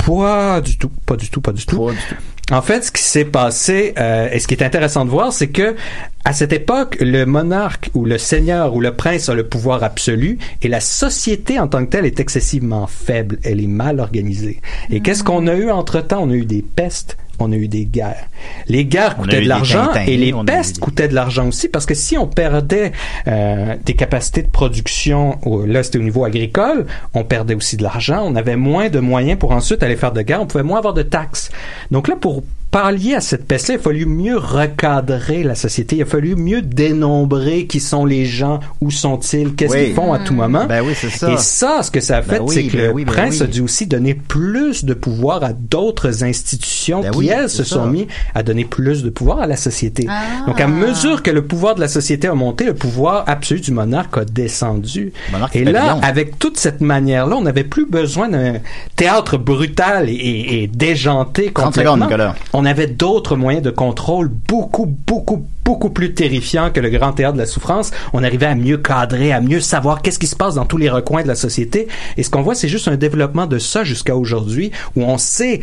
Pas 0.06 0.62
du 0.62 0.78
tout, 0.78 0.90
pas 1.06 1.16
du 1.18 1.30
tout, 1.30 1.42
pas 1.42 1.52
du 1.52 1.66
tout. 1.66 1.86
Pas 1.86 1.92
du 1.92 1.98
tout. 1.98 2.16
En 2.50 2.62
fait, 2.62 2.86
ce 2.86 2.92
qui 2.92 3.04
s'est 3.04 3.26
passé 3.26 3.94
euh, 3.98 4.30
et 4.32 4.40
ce 4.40 4.48
qui 4.48 4.54
est 4.54 4.64
intéressant 4.64 5.04
de 5.04 5.10
voir, 5.10 5.34
c'est 5.34 5.50
que 5.50 5.76
à 6.24 6.32
cette 6.32 6.54
époque, 6.54 6.98
le 7.02 7.26
monarque 7.26 7.90
ou 7.94 8.06
le 8.06 8.18
seigneur 8.18 8.74
ou 8.74 8.80
le 8.80 8.94
prince 8.94 9.28
a 9.28 9.34
le 9.34 9.46
pouvoir 9.46 9.84
absolu 9.84 10.38
et 10.62 10.70
la 10.70 10.80
société 10.80 11.60
en 11.60 11.68
tant 11.68 11.86
que 11.86 11.90
telle 11.90 12.06
est 12.06 12.22
excessivement 12.22 12.88
faible. 12.88 13.38
Elle 13.44 13.62
est 13.62 13.68
mal 13.68 14.00
organisée. 14.00 14.62
Et 14.90 15.02
qu'est-ce 15.02 15.24
qu'on 15.24 15.48
a 15.48 15.56
eu 15.56 15.70
entre 15.72 16.00
temps 16.00 16.24
On 16.24 16.30
a 16.30 16.36
eu 16.36 16.46
des 16.46 16.62
pestes. 16.62 17.18
On 17.40 17.52
a 17.52 17.56
eu 17.56 17.68
des 17.68 17.86
guerres. 17.86 18.28
Les 18.68 18.86
guerres 18.86 19.16
On 19.20 19.24
coûtaient 19.24 19.42
de 19.42 19.48
l'argent 19.48 19.90
et 20.08 20.18
les 20.18 20.34
pestes 20.46 20.76
des- 20.76 20.82
coûtaient 20.82 21.08
de 21.08 21.14
l'argent 21.16 21.48
aussi 21.48 21.68
parce 21.70 21.86
que 21.86 21.94
si 21.94 22.18
on 22.18 22.26
perdait 22.28 22.92
euh, 23.28 23.76
des 23.86 23.94
capacités 23.94 24.42
de 24.42 24.50
production, 24.50 25.38
là 25.68 25.84
c'était 25.84 26.00
au 26.00 26.04
niveau 26.04 26.26
agricole, 26.26 26.86
on 27.14 27.24
perdait 27.24 27.54
aussi 27.56 27.78
de 27.78 27.84
l'argent, 27.84 28.24
on 28.26 28.36
avait 28.36 28.56
moins 28.56 28.90
de 28.90 29.00
moyens 29.00 29.38
pour 29.38 29.52
ensuite 29.52 29.84
aller 29.84 29.96
faire 29.96 30.12
de 30.14 30.22
guerre, 30.24 30.42
on 30.42 30.48
pouvait 30.48 30.64
moins 30.64 30.80
avoir 30.80 30.94
de 30.94 31.04
taxes. 31.04 31.52
Donc 31.92 32.08
là, 32.08 32.16
pour 32.20 32.44
pallier 32.84 33.16
à 33.16 33.22
cette 33.22 33.46
peste-là, 33.48 33.76
il 33.76 33.78
a 33.80 33.82
fallu 33.82 34.06
mieux 34.06 34.38
recadrer 34.38 35.44
la 35.44 35.56
société, 35.56 35.96
il 35.98 36.02
a 36.04 36.06
fallu 36.06 36.36
mieux 36.36 36.62
dénombrer 36.62 37.66
qui 37.68 37.80
sont 37.80 38.06
les 38.06 38.26
gens, 38.26 38.60
où 38.82 38.92
sont-ils, 38.92 39.56
qu'est-ce 39.56 39.74
Oui. 39.74 39.86
qu'ils 39.86 39.94
font 39.96 40.14
à 40.14 40.20
tout 40.20 40.34
moment. 40.34 40.66
Ben 40.66 40.84
oui, 40.86 40.94
c'est 40.96 41.10
ça. 41.10 41.32
Et 41.32 41.38
ça, 41.38 41.82
ce 41.84 41.90
que 41.92 42.00
ça 42.00 42.18
a 42.18 42.22
fait, 42.22 42.38
Ben 42.40 42.46
oui, 42.48 42.54
c'est 42.56 42.64
que 42.66 42.78
ben 42.78 42.84
le 42.88 42.92
oui, 42.94 43.06
ben 43.06 43.12
prince 43.14 43.38
oui. 43.40 43.44
a 43.44 43.48
dû 43.48 43.62
aussi 43.62 43.88
donner 43.88 44.14
plus 44.14 44.86
de 44.86 44.94
pouvoir 44.94 45.44
à 45.44 45.54
d'autres 45.54 46.24
institutions 46.24 47.02
Ben 47.02 47.12
qui, 47.12 47.18
oui, 47.18 47.28
elles, 47.30 47.50
se 47.50 47.64
ça. 47.64 47.76
sont 47.76 47.88
mis 47.88 48.08
à 48.36 48.44
donner 48.44 48.66
plus 48.66 49.04
de 49.04 49.10
pouvoir 49.10 49.40
à 49.40 49.48
la 49.48 49.56
société. 49.58 50.06
Ah. 50.10 50.46
Donc, 50.46 50.62
à 50.62 50.68
mesure 50.68 51.24
que 51.24 51.32
le 51.32 51.44
pouvoir 51.46 51.76
de 51.76 51.80
la 51.82 51.88
société 51.88 52.28
a 52.28 52.34
monté, 52.36 52.66
le 52.66 52.74
pouvoir 52.76 53.24
absolu 53.28 53.60
du 53.60 53.72
monarque 53.72 54.18
a 54.18 54.26
descendu. 54.26 55.12
Monarque 55.32 55.56
et 55.56 55.64
là, 55.64 55.80
pavillon. 55.82 56.00
avec 56.04 56.38
toute 56.40 56.58
cette 56.58 56.82
manière-là, 56.82 57.36
on 57.38 57.42
n'avait 57.42 57.64
plus 57.64 57.86
besoin 57.88 58.30
d'un 58.30 58.54
théâtre 58.96 59.38
brutal 59.38 60.10
et, 60.10 60.14
et- 60.14 60.64
et 60.64 60.68
déjanté 60.68 61.52
30 61.54 61.66
complètement. 61.66 61.94
secondes, 61.94 62.08
Nicolas. 62.08 62.36
On 62.54 62.66
avait 62.68 62.88
d'autres 62.88 63.36
moyens 63.36 63.64
de 63.64 63.72
contrôle 63.72 64.30
beaucoup, 64.30 64.86
beaucoup, 64.86 65.48
beaucoup 65.66 65.90
plus 65.90 66.14
terrifiants 66.14 66.70
que 66.72 66.80
le 66.80 66.90
grand 66.90 67.14
théâtre 67.14 67.34
de 67.34 67.40
la 67.40 67.48
souffrance. 67.48 67.92
On 68.14 68.24
arrivait 68.24 68.46
à 68.46 68.56
mieux 68.56 68.78
cadrer, 68.78 69.34
à 69.34 69.42
mieux 69.42 69.60
savoir 69.60 70.02
qu'est-ce 70.02 70.20
qui 70.20 70.28
se 70.28 70.36
passe 70.36 70.56
dans 70.56 70.66
tous 70.66 70.78
les 70.78 70.90
recoins 70.90 71.24
de 71.24 71.28
la 71.28 71.36
société. 71.36 71.88
Et 72.18 72.24
ce 72.24 72.30
qu'on 72.30 72.44
voit, 72.44 72.56
c'est 72.56 72.68
juste 72.68 72.88
un 72.88 72.96
développement 72.96 73.48
de 73.48 73.58
ça 73.58 73.84
jusqu'à 73.84 74.16
aujourd'hui, 74.16 74.72
où 74.96 75.04
on 75.04 75.18
sait 75.18 75.62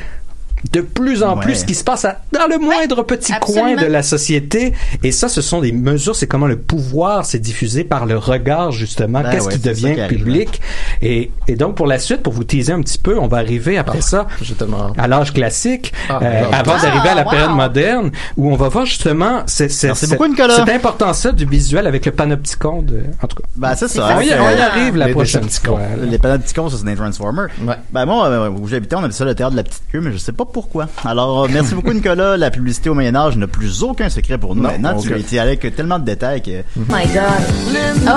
de 0.73 0.81
plus 0.81 1.23
en 1.23 1.37
Ouais. 1.37 1.45
plus 1.45 1.55
ce 1.57 1.65
qui 1.65 1.75
se 1.75 1.85
passe 1.85 2.05
à- 2.05 2.19
dans 2.33 2.47
le 2.49 2.59
moindre 2.59 3.03
petit 3.03 3.33
coin 3.41 3.75
de 3.77 3.87
la 3.87 4.03
société. 4.03 4.73
Et 5.03 5.12
ça, 5.12 5.29
ce 5.29 5.41
sont 5.41 5.61
des 5.61 5.73
mesures, 5.73 6.17
c'est 6.17 6.27
comment 6.27 6.47
le 6.47 6.57
pouvoir 6.59 7.25
s'est 7.27 7.39
diffusé 7.39 7.85
par 7.85 8.07
le 8.07 8.17
regard, 8.19 8.73
justement. 8.73 9.21
Ben 9.23 9.31
Qu'est-ce 9.31 9.47
ouais, 9.47 9.53
qui 9.55 9.61
ça 9.62 9.69
devient 9.69 9.95
qui 10.09 10.15
public? 10.17 10.61
Et, 11.03 11.31
et 11.49 11.57
donc, 11.57 11.75
pour 11.77 11.87
la 11.87 11.99
suite, 11.99 12.23
pour 12.23 12.33
vous 12.33 12.45
teaser 12.45 12.73
un 12.73 12.81
petit 12.81 12.99
peu, 12.99 13.19
on 13.19 13.27
va 13.29 13.39
arriver 13.39 13.79
après 13.79 14.01
ça 14.01 14.27
J'ai 14.41 14.55
tellement 14.55 14.89
hâte. 14.89 14.93
à 14.99 15.07
l'âge 15.09 15.33
classique, 15.33 15.93
Ah, 16.09 16.19
euh, 16.23 16.33
j'adore. 16.51 16.55
avant 16.55 16.83
d'arriver 16.83 17.09
à 17.09 17.15
la 17.15 17.23
Ah, 17.27 17.31
période 17.31 17.51
moderne, 17.51 18.11
où 18.37 18.51
on 18.53 18.57
va 18.57 18.69
voir 18.69 18.87
justement 18.87 19.43
c'est, 19.47 19.69
c'est, 19.69 19.95
c'est- 19.95 20.17
beaucoup, 20.17 20.25
cette 20.37 20.69
importance-là 20.69 21.33
du 21.33 21.45
visuel 21.47 21.87
avec 21.87 22.07
le 22.07 22.12
panopticon. 22.12 22.83
De, 22.83 23.01
en 23.23 23.27
tout 23.27 23.37
cas, 23.37 23.43
Ben, 23.57 23.75
c'est 23.77 23.89
ça. 23.89 24.17
on 24.17 24.21
y, 24.21 24.27
c'est- 24.29 24.39
on 24.41 24.51
y 24.51 24.61
arrive 24.61 24.97
la 24.97 25.07
Les 25.09 25.12
prochaine 25.12 25.49
fois. 25.49 25.81
Les 26.03 26.19
panopticons, 26.19 26.69
ça 26.69 26.77
c'est 26.79 26.85
des 26.85 26.95
Transformers. 26.97 27.49
Ouais. 27.62 27.75
Ben 27.93 28.07
moi, 28.07 28.27
euh, 28.29 28.49
où 28.51 28.67
j'habitais, 28.69 28.97
on 28.97 29.03
avait 29.05 29.12
ça 29.12 29.25
le 29.25 29.35
théâtre 29.35 29.53
de 29.53 29.57
la 29.57 29.62
petite 29.65 29.83
queue, 29.93 30.01
mais 30.01 30.12
je 30.12 30.19
sais 30.19 30.33
pas 30.33 30.45
pourquoi. 30.55 30.87
Alors, 31.05 31.45
euh, 31.45 31.49
merci 31.53 31.75
beaucoup 31.75 31.93
Nicolas. 31.93 32.37
La 32.39 32.51
publicité 32.51 32.89
au 32.89 32.95
Moyen 32.95 33.15
Âge 33.15 33.37
n'a 33.37 33.47
plus 33.47 33.83
aucun 33.83 34.09
secret 34.09 34.39
pour 34.39 34.55
nous. 34.55 34.63
Non, 34.63 34.71
Maintenant, 34.71 34.97
tu 34.99 35.13
as 35.13 35.19
été 35.19 35.39
avec 35.39 35.75
tellement 35.77 35.99
de 35.99 36.05
détails 36.05 36.41
que... 36.41 36.63
My 36.77 37.05
God. 37.13 38.07
Oh! 38.07 38.11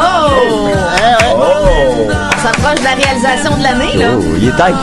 On 1.36 2.42
s'approche 2.42 2.80
de 2.80 2.84
la 2.84 2.94
réalisation 2.96 3.58
de 3.58 3.64
l'année, 3.64 3.98
là. 3.98 4.12
Oh, 4.18 4.24
il 4.38 4.48
est 4.48 4.52
tête. 4.52 4.76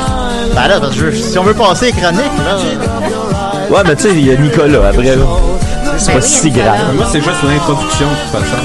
Ben 0.55 0.69
là, 0.69 0.81
parce 0.81 0.97
que 0.97 1.11
je- 1.11 1.17
si 1.17 1.39
on 1.39 1.45
veut 1.45 1.55
passer 1.55 1.93
chronique, 1.93 2.19
là... 2.45 2.59
Ouais, 3.71 3.83
mais 3.87 3.97
tu 3.97 4.03
sais, 4.03 4.11
il 4.13 4.27
y 4.27 4.31
a 4.31 4.37
Nicolas 4.37 4.89
après, 4.89 5.17
là. 5.17 5.25
C'est 5.99 6.09
Ben 6.13 6.19
pas 6.21 6.25
oui, 6.27 6.31
si 6.31 6.51
grave. 6.51 6.95
Moi, 6.97 7.07
c'est 7.11 7.21
juste 7.23 7.43
l'introduction, 7.45 8.07
de 8.09 8.15
toute 8.15 8.31
façon. 8.43 8.63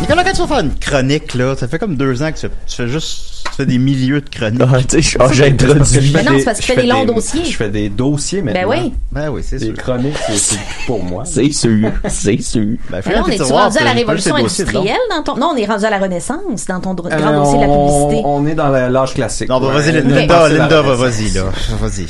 Nicolas, 0.00 0.24
quand 0.24 0.32
tu 0.32 0.38
vas 0.42 0.46
faire 0.46 0.58
une 0.60 0.74
chronique, 0.78 1.34
là, 1.34 1.54
ça 1.56 1.68
fait 1.68 1.78
comme 1.78 1.96
deux 1.96 2.22
ans 2.22 2.30
que 2.32 2.38
tu, 2.38 2.46
tu 2.66 2.76
fais 2.76 2.88
juste... 2.88 3.35
Fais 3.56 3.64
des 3.64 3.78
milieux 3.78 4.20
de 4.20 4.28
chroniques. 4.28 4.60
Ah, 4.70 4.82
tu 4.86 5.02
sais, 5.02 5.16
ah, 5.18 5.28
j'ai 5.32 5.46
introduit. 5.46 6.12
Mais 6.14 6.22
non, 6.22 6.32
c'est 6.38 6.44
parce 6.44 6.58
que 6.60 6.64
tu 6.66 6.72
fais 6.72 6.82
des 6.82 6.86
longs 6.88 7.06
dossiers. 7.06 7.44
Je 7.44 7.56
fais 7.56 7.70
des 7.70 7.88
dossiers 7.88 8.42
Ben 8.42 8.52
maintenant. 8.52 8.68
oui. 8.70 8.94
Ben 9.10 9.30
oui, 9.30 9.42
c'est 9.42 9.56
Des 9.56 9.66
sûr. 9.66 9.74
chroniques, 9.76 10.16
c'est, 10.28 10.58
pour 10.86 11.02
moi. 11.02 11.24
C'est 11.24 11.50
sûr, 11.52 11.90
c'est 12.06 12.42
sûr. 12.42 12.76
Ben, 12.90 13.00
un 13.06 13.22
on 13.22 13.24
tiroir, 13.24 13.64
rendu 13.64 13.78
à 13.78 13.84
la 13.84 13.92
révolution 13.92 14.34
industrielle 14.34 14.98
dans 15.10 15.22
ton... 15.22 15.36
Non, 15.38 15.52
on 15.54 15.56
est 15.56 15.64
rendu 15.64 15.84
à 15.86 15.90
la 15.90 15.98
renaissance 15.98 16.66
dans 16.66 16.80
ton 16.80 16.90
Euh, 16.90 16.94
grand 17.16 17.32
dossier 17.44 17.56
de 17.58 17.62
la 17.62 17.68
publicité. 17.68 18.22
on, 18.26 18.36
on 18.36 18.46
est 18.46 18.54
dans 18.54 18.68
l'âge 18.68 19.14
classique. 19.14 19.48
Non, 19.48 19.58
bah, 19.58 19.68
vas-y. 19.72 19.92
Linda, 20.02 20.48
Linda, 20.50 20.82
vas-y, 20.82 21.30
là. 21.30 21.44
Vas-y. 21.80 22.06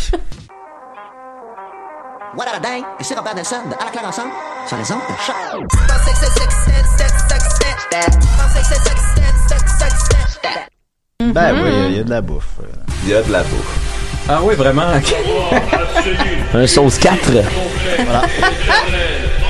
What 2.37 2.45
a 2.55 2.61
dingue! 2.61 2.85
Ici 3.01 3.15
Robert 3.15 3.35
Nelson 3.35 3.57
de 3.71 3.75
À 3.81 3.85
la 3.87 3.91
claire 3.93 4.05
ensemble 4.09 4.29
sur 4.69 4.77
les 4.77 4.93
ondes 4.93 4.99
de 5.09 5.23
choc. 5.25 5.67
Ben 11.21 11.55
oui, 11.55 11.71
il 11.91 11.97
y 11.97 12.01
a 12.01 12.05
de 12.05 12.11
la 12.11 12.21
bouffe. 12.21 12.59
Il 13.05 13.11
y 13.11 13.15
a 13.15 13.23
de 13.23 13.33
la 13.33 13.43
bouffe. 13.43 14.27
Ah 14.29 14.41
oui, 14.43 14.55
vraiment? 14.55 14.83
Un 16.55 16.67
sauce 16.67 16.99
4. 16.99 17.31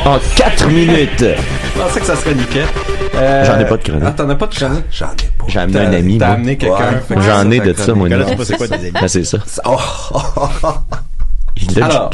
En 0.04 0.18
4 0.36 0.68
minutes. 0.68 1.24
Je 1.24 1.80
pensais 1.80 2.00
que 2.00 2.06
ça 2.06 2.14
serait 2.14 2.34
nickel. 2.34 2.66
Euh, 3.16 3.44
J'en 3.44 3.58
ai 3.58 3.64
pas 3.64 3.76
de 3.78 3.82
chronique. 3.82 4.04
Ah, 4.06 4.12
t'en 4.12 4.30
as 4.30 4.34
pas 4.36 4.46
de 4.46 4.54
chronique? 4.54 4.84
J'en 4.92 5.06
ai 5.06 5.26
pas. 5.36 5.44
J'ai 5.48 5.58
amené 5.58 5.78
T'as- 5.78 5.84
un 5.88 5.92
ami. 5.92 6.18
T'as 6.18 6.32
amené 6.34 6.56
quelqu'un. 6.56 7.00
Ouais. 7.10 7.16
J'en 7.26 7.50
ai 7.50 7.58
de 7.60 7.72
ça, 7.72 7.94
sais 8.28 8.36
pas 8.36 8.44
c'est 8.44 8.56
quoi 8.56 8.68
des 8.68 8.74
amis. 8.74 8.90
Ben, 8.92 9.08
c'est 9.08 9.24
ça. 9.24 9.38
Oh. 9.64 9.76
Il 11.56 11.82
Alors, 11.82 12.10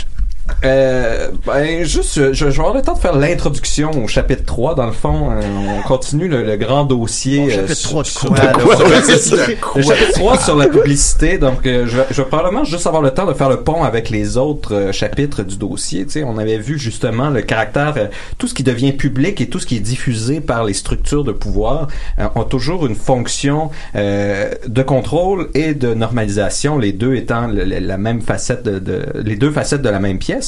Euh, 0.65 1.29
ben, 1.47 1.85
juste, 1.85 2.15
je, 2.15 2.35
je 2.35 2.45
vais 2.47 2.59
avoir 2.59 2.75
le 2.75 2.83
temps 2.83 2.95
de 2.95 2.99
faire 2.99 3.17
l'introduction 3.17 3.91
au 4.03 4.07
chapitre 4.09 4.45
3. 4.45 4.75
Dans 4.75 4.87
le 4.87 4.93
fond, 4.93 5.31
euh, 5.31 5.41
on 5.79 5.83
continue 5.87 6.29
le, 6.29 6.43
le 6.45 6.57
grand 6.57 6.85
dossier. 6.85 7.53
Euh, 7.53 7.67
chapitre 7.69 7.75
sur- 7.75 7.91
3 7.91 8.03
de 8.03 8.09
sur- 8.09 8.21
quoi, 8.29 8.37
de 8.39 8.43
là? 8.47 8.53
quoi, 8.53 8.77
Ouais, 8.77 8.85
ouais, 8.85 9.03
c'est 9.05 9.19
c'est 9.19 9.37
ça. 9.37 9.37
ça. 9.37 9.47
De 9.47 9.55
quoi? 9.61 9.73
Le 9.77 9.83
chapitre 9.83 10.13
3 10.13 10.39
sur 10.39 10.57
la 10.57 10.69
publicité. 10.69 11.39
Donc, 11.39 11.67
euh, 11.67 11.87
je, 11.87 11.97
vais- 11.99 12.07
je 12.11 12.23
vais 12.23 12.29
probablement 12.29 12.65
juste 12.65 12.87
avoir 12.87 13.03
le 13.03 13.11
temps 13.11 13.27
de 13.27 13.35
faire 13.35 13.49
le 13.49 13.61
pont 13.61 13.83
avec 13.85 14.11
les 14.11 14.37
autres 14.37 14.75
euh, 14.75 14.93
chapitres 14.93 15.43
du 15.43 15.57
dossier. 15.57 16.05
Tu 16.05 16.13
sais, 16.13 16.25
on 16.25 16.39
avait 16.39 16.59
vu 16.59 16.79
justement 16.79 17.31
le 17.31 17.43
caractère, 17.43 17.95
euh, 17.97 18.07
tout 18.39 18.47
ce 18.47 18.55
qui 18.55 18.63
devient 18.63 18.93
public 18.93 19.41
et 19.41 19.49
tout 19.49 19.59
ce 19.59 19.67
qui 19.67 19.77
est 19.77 19.81
diffusé 19.81 20.41
par 20.41 20.65
les 20.65 20.75
structures 20.75 21.25
de 21.25 21.33
pouvoir 21.33 21.89
euh, 22.19 22.27
ont 22.35 22.45
toujours 22.45 22.87
une 22.87 22.95
fonction 22.97 23.71
euh, 23.97 24.51
de 24.67 24.83
contrôle 24.83 25.49
et 25.55 25.75
de 25.75 25.95
normalisation, 25.95 26.79
les 26.79 26.93
deux 26.93 27.15
étant 27.15 27.47
le- 27.47 27.65
le- 27.65 27.79
la 27.79 27.97
même 27.99 28.21
facette 28.23 28.63
de, 28.65 28.79
de- 28.79 29.07
les 29.25 29.37
deux 29.37 29.51
facettes 29.51 29.83
de 29.83 29.89
la 29.89 29.99
même 30.01 30.19
pièce. 30.19 30.42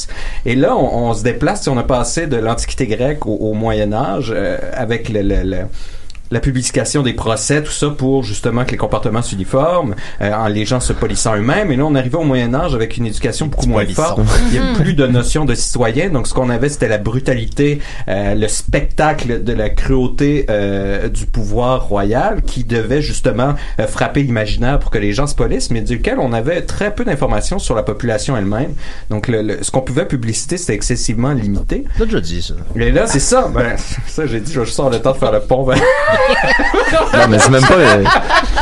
Et 0.45 0.55
là, 0.55 0.75
on, 0.75 1.13
se 1.13 1.23
déplace, 1.23 1.67
on 1.67 1.77
a 1.77 1.83
passé 1.83 2.27
de 2.27 2.37
l'Antiquité 2.37 2.87
grecque 2.87 3.25
au, 3.25 3.53
Moyen 3.53 3.93
Âge 3.93 4.31
euh, 4.35 4.57
avec 4.73 5.09
le- 5.09 5.65
la 6.31 6.39
publication 6.39 7.01
des 7.03 7.13
procès, 7.13 7.61
tout 7.63 7.71
ça 7.71 7.89
pour 7.89 8.23
justement 8.23 8.65
que 8.65 8.71
les 8.71 8.77
comportements 8.77 9.21
s'uniforment, 9.21 9.95
euh, 10.21 10.33
en 10.33 10.47
les 10.47 10.65
gens 10.65 10.79
se 10.79 10.93
polissant 10.93 11.35
eux-mêmes. 11.35 11.71
Et 11.71 11.75
là, 11.75 11.85
on 11.85 11.95
arrivait 11.95 12.17
au 12.17 12.23
Moyen 12.23 12.53
Âge 12.53 12.73
avec 12.75 12.97
une 12.97 13.05
éducation 13.05 13.47
beaucoup 13.47 13.67
moins 13.67 13.85
forte. 13.85 14.19
Il 14.49 14.55
y 14.55 14.57
a 14.59 14.73
plus 14.75 14.93
de 14.93 15.05
notion 15.07 15.45
de 15.45 15.53
citoyen. 15.55 16.09
Donc, 16.09 16.27
ce 16.27 16.33
qu'on 16.33 16.49
avait, 16.49 16.69
c'était 16.69 16.87
la 16.87 16.97
brutalité, 16.97 17.79
euh, 18.07 18.35
le 18.35 18.47
spectacle 18.47 19.43
de 19.43 19.53
la 19.53 19.69
cruauté 19.69 20.45
euh, 20.49 21.09
du 21.09 21.25
pouvoir 21.25 21.87
royal 21.87 22.41
qui 22.41 22.63
devait 22.63 23.01
justement 23.01 23.55
euh, 23.79 23.87
frapper 23.87 24.23
l'imaginaire 24.23 24.79
pour 24.79 24.91
que 24.91 24.97
les 24.97 25.13
gens 25.13 25.27
se 25.27 25.35
polissent, 25.35 25.71
mais 25.71 25.81
duquel 25.81 26.19
on 26.19 26.33
avait 26.33 26.61
très 26.61 26.93
peu 26.93 27.03
d'informations 27.05 27.59
sur 27.59 27.75
la 27.75 27.83
population 27.83 28.35
elle-même. 28.37 28.73
Donc, 29.09 29.27
le, 29.27 29.41
le- 29.41 29.63
ce 29.63 29.71
qu'on 29.71 29.81
pouvait 29.81 30.05
publiciter, 30.05 30.57
c'était 30.57 30.73
excessivement 30.73 31.33
limité. 31.33 31.85
T'as 31.97 32.05
déjà 32.05 32.21
dit 32.21 32.41
ça. 32.41 32.53
Et 32.75 32.91
là, 32.91 33.07
c'est 33.07 33.19
ça. 33.19 33.49
Ben, 33.53 33.75
ça, 34.07 34.25
j'ai 34.25 34.39
dit, 34.39 34.51
je 34.53 34.59
avoir 34.61 34.89
le 34.89 34.99
temps 34.99 35.11
de 35.13 35.17
faire 35.17 35.31
le 35.31 35.39
pont. 35.41 35.65
Non, 37.13 37.27
mais 37.29 37.39
c'est 37.39 37.49
même 37.49 37.61
pas. 37.61 37.73
euh, 37.75 38.03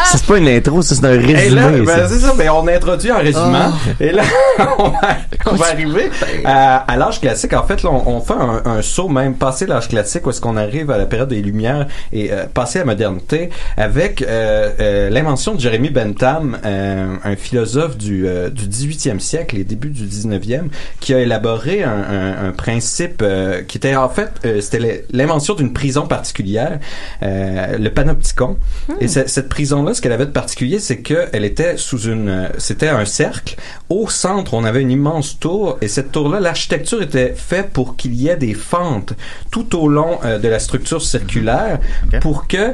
c'est 0.06 0.26
pas 0.26 0.38
une 0.38 0.48
intro, 0.48 0.82
ça, 0.82 0.96
c'est 0.96 1.06
un 1.06 1.14
Et 1.14 1.18
résumé. 1.18 1.62
là, 1.62 1.70
ben, 1.86 2.08
c'est 2.08 2.20
ça, 2.20 2.34
mais 2.38 2.50
on 2.50 2.68
introduit 2.68 3.12
un 3.12 3.18
résumé. 3.18 3.60
Et 4.00 4.12
là, 4.12 4.24
on 4.78 4.90
va, 4.90 5.00
on 5.48 5.56
va 5.56 5.66
arriver 5.68 6.10
à, 6.46 6.78
à 6.78 6.98
l'âge 6.98 7.20
classique. 7.20 7.54
En 7.54 7.64
fait, 7.64 7.84
là, 7.84 7.90
on, 7.92 8.18
on 8.18 8.22
fait 8.22 8.34
un, 8.34 8.62
un 8.66 8.82
saut 8.82 9.10
même 9.10 9.36
passé 9.36 9.66
l'âge 9.66 9.88
classique 9.88 10.26
où 10.26 10.30
est-ce 10.30 10.42
qu'on 10.42 10.58
arrive 10.58 10.92
à 10.92 10.98
la 10.98 11.06
période 11.06 11.30
des 11.30 11.42
Lumières 11.42 11.88
et 12.12 12.32
euh, 12.32 12.46
passer 12.52 12.80
à 12.80 12.82
la 12.82 12.86
modernité 12.88 13.50
avec 13.78 14.22
euh, 14.22 14.70
euh, 14.80 15.10
l'invention 15.10 15.56
de 15.56 15.60
Jérémy 15.60 15.90
Bentham, 15.90 16.58
euh, 16.66 17.16
un 17.24 17.36
philosophe 17.36 17.98
du, 17.98 18.28
euh, 18.28 18.50
du 18.50 18.66
18e 18.66 19.20
siècle 19.20 19.58
et 19.58 19.64
début 19.64 19.90
du 19.90 20.04
19e, 20.06 20.64
qui 21.00 21.14
a 21.14 21.20
élaboré 21.20 21.84
un, 21.84 21.90
un- 21.92 22.48
un 22.48 22.52
principe 22.52 23.22
euh, 23.22 23.62
qui 23.64 23.78
était 23.78 23.96
en 23.96 24.10
fait, 24.10 24.30
euh, 24.46 24.62
c'était 24.62 25.06
l'invention 25.12 25.54
d'une 25.56 25.74
prison 25.74 26.08
particulière, 26.08 26.80
euh, 27.24 27.43
le 27.78 27.90
panopticon. 27.90 28.58
Et 29.00 29.08
ce- 29.08 29.28
cette 29.28 29.50
prison-là, 29.50 29.94
ce 29.94 30.02
qu'elle 30.02 30.12
avait 30.12 30.26
de 30.26 30.32
particulier, 30.32 30.80
c'est 30.80 31.02
qu'elle 31.02 31.46
était 31.46 31.78
sous 31.78 32.02
une, 32.10 32.30
euh, 32.30 32.48
c'était 32.58 32.90
un 32.90 33.06
cercle. 33.06 33.56
Au 33.90 34.10
centre, 34.10 34.54
on 34.54 34.64
avait 34.64 34.82
une 34.82 34.92
immense 34.92 35.40
tour, 35.40 35.78
et 35.82 35.88
cette 35.88 36.12
tour-là, 36.12 36.40
l'architecture 36.40 37.02
était 37.02 37.34
faite 37.36 37.70
pour 37.72 37.96
qu'il 37.96 38.14
y 38.16 38.28
ait 38.30 38.38
des 38.38 38.54
fentes 38.54 39.14
tout 39.52 39.78
au 39.78 39.88
long 39.88 40.20
euh, 40.26 40.40
de 40.40 40.48
la 40.48 40.60
structure 40.60 41.02
circulaire, 41.02 41.80
pour 42.22 42.48
que 42.48 42.74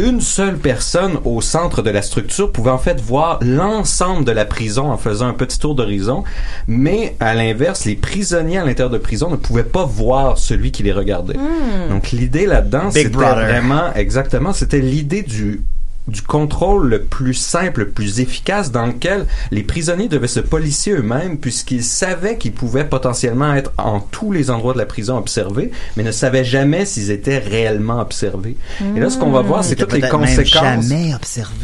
une 0.00 0.20
seule 0.20 0.56
personne 0.56 1.18
au 1.24 1.40
centre 1.40 1.82
de 1.82 1.90
la 1.90 2.02
structure 2.02 2.50
pouvait 2.50 2.70
en 2.70 2.78
fait 2.78 3.00
voir 3.00 3.38
l'ensemble 3.42 4.24
de 4.24 4.32
la 4.32 4.44
prison 4.44 4.90
en 4.90 4.96
faisant 4.96 5.26
un 5.26 5.34
petit 5.34 5.58
tour 5.58 5.74
d'horizon, 5.74 6.24
mais 6.66 7.16
à 7.20 7.34
l'inverse, 7.34 7.84
les 7.84 7.96
prisonniers 7.96 8.58
à 8.58 8.64
l'intérieur 8.64 8.90
de 8.90 8.98
prison 8.98 9.30
ne 9.30 9.36
pouvaient 9.36 9.62
pas 9.62 9.84
voir 9.84 10.38
celui 10.38 10.72
qui 10.72 10.82
les 10.82 10.92
regardait. 10.92 11.36
Hmm. 11.36 11.90
Donc 11.90 12.10
l'idée 12.10 12.46
là-dedans, 12.46 12.90
c'était 12.90 13.08
vraiment 13.08 13.92
exactement, 13.94 14.52
c'était 14.52 14.80
l'idée 14.80 15.22
du 15.22 15.62
du 16.10 16.22
contrôle 16.22 16.88
le 16.88 17.02
plus 17.02 17.34
simple, 17.34 17.80
le 17.80 17.88
plus 17.90 18.20
efficace 18.20 18.70
dans 18.72 18.86
lequel 18.86 19.26
les 19.50 19.62
prisonniers 19.62 20.08
devaient 20.08 20.26
se 20.28 20.40
policier 20.40 20.92
eux-mêmes 20.92 21.38
puisqu'ils 21.38 21.84
savaient 21.84 22.36
qu'ils 22.36 22.52
pouvaient 22.52 22.84
potentiellement 22.84 23.54
être 23.54 23.72
en 23.78 24.00
tous 24.00 24.32
les 24.32 24.50
endroits 24.50 24.72
de 24.72 24.78
la 24.78 24.86
prison 24.86 25.16
observés, 25.16 25.70
mais 25.96 26.02
ne 26.02 26.10
savaient 26.12 26.44
jamais 26.44 26.84
s'ils 26.84 27.10
étaient 27.10 27.38
réellement 27.38 28.00
observés. 28.00 28.56
Et 28.96 29.00
là, 29.00 29.08
ce 29.10 29.18
qu'on 29.18 29.30
va 29.30 29.42
voir, 29.42 29.62
c'est 29.64 29.70
Ils 29.70 29.72
étaient 29.74 29.82
toutes 29.84 29.92
les 30.02 30.08
conséquences. 30.08 30.62
jamais. 30.62 31.12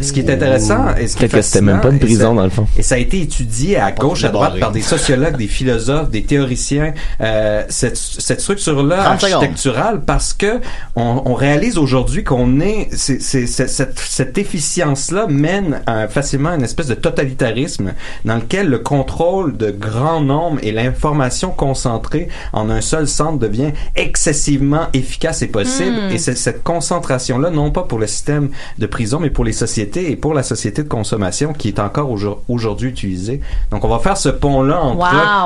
Ce 0.01 0.12
qui 0.12 0.20
est 0.20 0.30
intéressant 0.30 0.94
et 0.97 1.07
ce 1.09 1.14
qui 1.14 1.18
Peut-être 1.20 1.32
que 1.32 1.42
c'était 1.42 1.61
même 1.61 1.80
pas 1.80 1.90
une 1.90 1.99
prison, 1.99 2.30
ça- 2.30 2.34
dans 2.36 2.44
le 2.44 2.51
fond. 2.51 2.66
Et 2.76 2.82
ça 2.82 2.94
a 2.94 2.99
été 2.99 3.20
étudié 3.20 3.76
à 3.78 3.90
gauche, 3.92 4.24
à 4.24 4.28
droite 4.28 4.59
par 4.61 4.72
des 4.72 4.82
sociologues, 4.82 5.36
des 5.36 5.49
philosophes, 5.49 6.11
des 6.11 6.22
théoriciens, 6.24 6.94
euh, 7.20 7.64
cette, 7.68 7.97
cette 7.97 8.40
structure-là 8.40 9.03
30 9.03 9.20
secondes. 9.20 9.34
architecturale 9.34 10.03
parce 10.07 10.32
que 10.32 10.61
on, 10.94 11.22
on 11.24 11.34
réalise 11.34 11.78
aujourd'hui 11.78 12.22
qu'on 12.24 12.61
est, 12.61 12.88
c'est, 12.92 13.20
c'est- 13.20 13.47
c'est- 13.47 13.66
cette, 13.68 13.99
cette 13.99 14.32
efficience-là 14.39 15.26
mène 15.28 15.82
à, 15.87 16.09
facilement 16.09 16.51
à 16.51 16.55
une 16.57 16.62
espèce 16.64 16.87
de 16.89 16.95
totalitarisme 16.95 17.93
dans 18.24 18.37
lequel 18.37 18.68
le 18.68 18.78
contrôle 18.78 19.57
de 19.57 19.70
grands 19.70 20.20
nombres 20.20 20.59
et 20.62 20.72
l'information 20.72 21.51
concentrée 21.51 22.28
en 22.53 22.70
un 22.70 22.80
seul 22.80 23.09
centre 23.09 23.39
devient 23.39 23.72
excessivement 23.95 24.87
efficace 24.93 25.43
et 25.43 25.47
possible. 25.49 25.97
Hmm. 25.97 26.11
Et 26.12 26.18
c'est 26.18 26.34
cette 26.37 26.62
concentration-là, 26.62 27.51
non 27.51 27.70
pas 27.70 27.82
pour 27.82 27.99
le 27.99 28.07
système 28.07 28.49
de 28.78 28.87
prison, 28.87 29.18
mais 29.20 29.30
pour 29.30 29.45
les 29.45 29.53
sociétés 29.53 30.11
et 30.11 30.16
pour 30.16 30.34
la 30.34 30.43
société 30.43 30.82
de 30.82 30.89
consommation 30.89 31.53
qui 31.53 31.68
est 31.68 31.78
encore 31.80 32.11
aujourd- 32.11 32.43
aujourd'hui 32.49 32.89
utilisée. 32.91 33.41
Donc, 33.70 33.84
on 33.84 33.89
va 33.89 33.99
faire 33.99 34.16
ce 34.16 34.28
pont-là 34.28 34.80
entre 34.80 34.97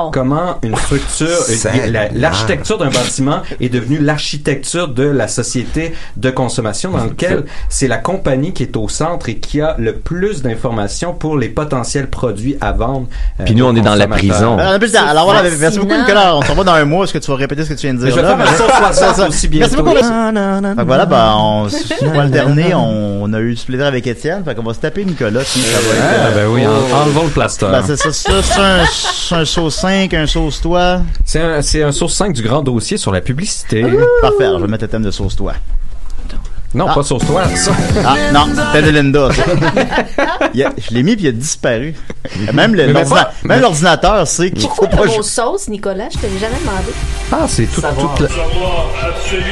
Wow. 0.05 0.11
comment 0.11 0.57
une 0.63 0.75
structure, 0.75 1.27
la- 1.89 2.09
l'architecture 2.09 2.77
d'un 2.77 2.89
bâtiment 2.89 3.41
est 3.59 3.69
devenue 3.69 3.99
l'architecture 3.99 4.87
de 4.87 5.03
la 5.03 5.27
société 5.27 5.93
de 6.17 6.29
consommation 6.29 6.91
dans 6.91 7.03
lequel 7.05 7.45
c'est 7.69 7.87
la 7.87 7.97
compagnie 7.97 8.53
qui 8.53 8.63
est 8.63 8.70
au 8.77 8.89
centre 8.89 9.29
et 9.29 9.35
qui 9.37 9.61
a 9.61 9.75
le 9.77 9.93
plus 9.95 10.41
d'informations 10.41 11.13
pour 11.13 11.37
les 11.37 11.49
potentiels 11.49 12.09
produits 12.09 12.57
à 12.61 12.71
vendre. 12.71 13.07
euh, 13.39 13.43
Puis 13.45 13.55
nous, 13.55 13.65
on 13.65 13.75
est 13.75 13.81
dans 13.81 13.95
la 13.95 14.07
prison. 14.07 14.55
Ben, 14.57 14.67
on 14.69 14.71
a 14.73 14.79
plus 14.79 14.91
de 14.91 14.97
temps. 14.97 15.07
Alors 15.07 15.25
voilà, 15.25 15.43
merci 15.59 15.79
beaucoup. 15.79 15.93
Nicolas. 15.95 16.35
On 16.35 16.41
se 16.41 16.49
revoit 16.49 16.63
dans 16.63 16.73
un 16.73 16.85
mois. 16.85 17.03
Est-ce 17.05 17.13
que 17.13 17.17
tu 17.19 17.29
vas 17.31 17.37
répéter 17.37 17.63
ce 17.63 17.69
que 17.69 17.73
tu 17.75 17.87
viens 17.87 17.93
de 17.93 17.99
dire 17.99 18.07
Mais 18.07 18.11
je 18.11 18.15
vais 18.15 18.21
là? 18.21 18.37
faire 18.37 18.57
saut 18.57 18.63
60 18.93 19.29
aussi 19.29 19.47
Merci 19.47 19.47
bientôt. 19.49 19.75
beaucoup. 19.83 19.95
Fait 19.97 20.01
que 20.01 20.81
voilà, 20.85 21.05
ben, 21.05 21.33
on, 21.37 21.63
le 21.65 22.29
dernier, 22.29 22.73
on 22.73 23.31
a 23.33 23.39
eu 23.39 23.53
du 23.55 23.61
plaisir 23.63 23.85
avec 23.85 24.05
Étienne. 24.07 24.43
Fait 24.43 24.55
qu'on 24.55 24.63
va 24.63 24.73
se 24.73 24.79
taper 24.79 25.05
Nicolas. 25.05 25.41
puis 25.41 25.61
ça 25.61 25.79
va 25.79 25.95
être, 25.95 26.03
Ah, 26.03 26.25
euh, 26.27 26.35
ben 26.35 26.53
oui, 26.53 26.65
en- 26.67 26.71
oh. 26.71 26.95
enlevons 27.03 27.23
le 27.23 27.29
plaster. 27.29 27.67
Ben, 27.71 27.83
c'est 27.85 27.97
ça, 27.97 28.11
ça, 28.11 28.41
c'est 28.43 28.59
un, 28.61 28.83
c'est 28.85 29.35
un 29.35 29.45
sauce 29.45 29.75
5, 29.75 30.13
un 30.13 30.25
sauce 30.27 30.61
toi. 30.61 31.01
C'est 31.25 31.41
un, 31.41 31.61
c'est 31.61 31.83
un 31.83 31.91
source 31.91 32.13
5 32.15 32.33
du 32.33 32.41
grand 32.41 32.61
dossier 32.61 32.97
sur 32.97 33.11
la 33.11 33.21
publicité. 33.21 33.85
Parfait, 34.21 34.45
alors 34.45 34.59
je 34.59 34.65
vais 34.65 34.71
mettre 34.71 34.83
le 34.83 34.89
thème 34.89 35.03
de 35.03 35.11
sauce 35.11 35.35
toi. 35.35 35.53
Non, 36.73 36.85
Ah. 36.89 36.93
pas 36.95 37.03
sur 37.03 37.17
toi. 37.19 37.43
ça. 37.55 37.71
Ah, 38.05 38.15
non, 38.31 38.45
c'était 38.47 38.81
de 38.85 38.91
Linda, 38.91 39.29
ça. 39.33 39.43
Il 40.53 40.63
a- 40.63 40.71
je 40.77 40.93
l'ai 40.93 41.03
mis 41.03 41.15
puis 41.15 41.25
il 41.25 41.29
a 41.29 41.31
disparu. 41.33 41.93
Même 42.53 42.75
l'ordinateur 43.61 44.25
sait 44.27 44.51
qu'il 44.51 44.61
faut 44.61 44.67
Pourquoi 44.75 44.87
pas 44.89 45.05
mot 45.05 45.13
jouer. 45.13 45.23
sauce, 45.23 45.67
Nicolas? 45.67 46.09
Je 46.13 46.17
te 46.17 46.25
l'ai 46.25 46.39
jamais 46.39 46.55
demandé. 46.59 46.91
Ah, 47.31 47.45
c'est 47.47 47.65
tout, 47.65 47.81
la... 47.81 47.89
Savoir 47.89 48.85
absolu, 49.05 49.43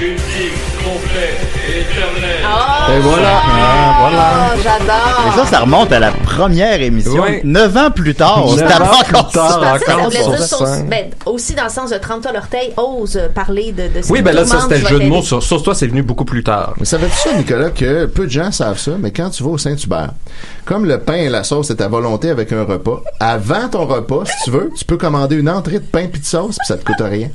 ultime, 0.00 0.58
complet 0.84 1.34
et 1.68 1.80
éternel. 1.80 2.44
Oh, 2.44 2.92
Et 2.92 3.00
voilà. 3.00 3.42
Ah, 3.44 3.96
voilà. 4.00 4.32
Oh, 4.54 4.60
j'adore. 4.62 5.24
Et 5.28 5.38
ça, 5.38 5.46
ça 5.46 5.60
remonte 5.60 5.92
à 5.92 6.00
la 6.00 6.12
première 6.12 6.80
émission. 6.80 7.24
Neuf 7.44 7.76
ans 7.76 7.90
plus 7.90 8.14
tard, 8.14 8.44
on 8.44 8.56
se 8.56 8.60
tape 8.60 8.80
ans 8.80 9.00
encore 9.00 9.28
plus 9.28 9.34
tard, 9.34 9.60
ça. 9.60 9.74
Encore 9.74 10.04
voulait 10.10 10.36
dire 10.36 10.42
sur 10.46 10.66
ben, 10.88 11.10
aussi 11.26 11.54
dans 11.54 11.64
le 11.64 11.70
sens 11.70 11.90
de 11.90 11.98
30 11.98 12.26
l'orteil 12.32 12.72
ose 12.76 13.20
parler 13.34 13.72
de, 13.72 13.82
de 13.82 14.00
Oui, 14.10 14.22
ben 14.22 14.34
là, 14.34 14.44
ça, 14.44 14.60
c'était 14.60 14.78
le 14.78 14.86
jeu 14.86 14.98
de 15.00 15.06
mots 15.06 15.22
sur, 15.22 15.42
sur 15.42 15.62
toi, 15.62 15.74
c'est 15.74 15.86
venu 15.86 16.02
beaucoup 16.02 16.24
plus 16.24 16.42
tard. 16.42 16.74
Mais 16.78 16.84
savais-tu 16.84 17.16
ça, 17.16 17.34
Nicolas, 17.34 17.70
que 17.70 18.06
peu 18.06 18.26
de 18.26 18.30
gens 18.30 18.50
savent 18.52 18.78
ça, 18.78 18.92
mais 18.98 19.10
quand 19.10 19.30
tu 19.30 19.42
vas 19.42 19.50
au 19.50 19.58
Saint-Hubert, 19.58 20.10
comme 20.64 20.86
le 20.86 20.98
pain 20.98 21.14
et 21.14 21.28
la 21.28 21.44
sauce 21.44 21.70
est 21.70 21.80
à 21.80 21.88
volonté 21.88 22.30
avec 22.30 22.52
un 22.52 22.64
repas, 22.64 23.02
avant 23.20 23.68
ton 23.68 23.86
repas, 23.86 24.24
si 24.26 24.44
tu 24.44 24.50
veux, 24.50 24.70
tu 24.76 24.84
peux 24.84 24.96
commander 24.96 25.36
une 25.36 25.48
entrée 25.48 25.78
de 25.78 25.84
pain 25.84 26.06
puis 26.10 26.20
de 26.20 26.26
sauce, 26.26 26.56
puis 26.56 26.66
ça 26.66 26.76
te 26.76 26.84
coûte 26.84 27.00
rien. 27.00 27.28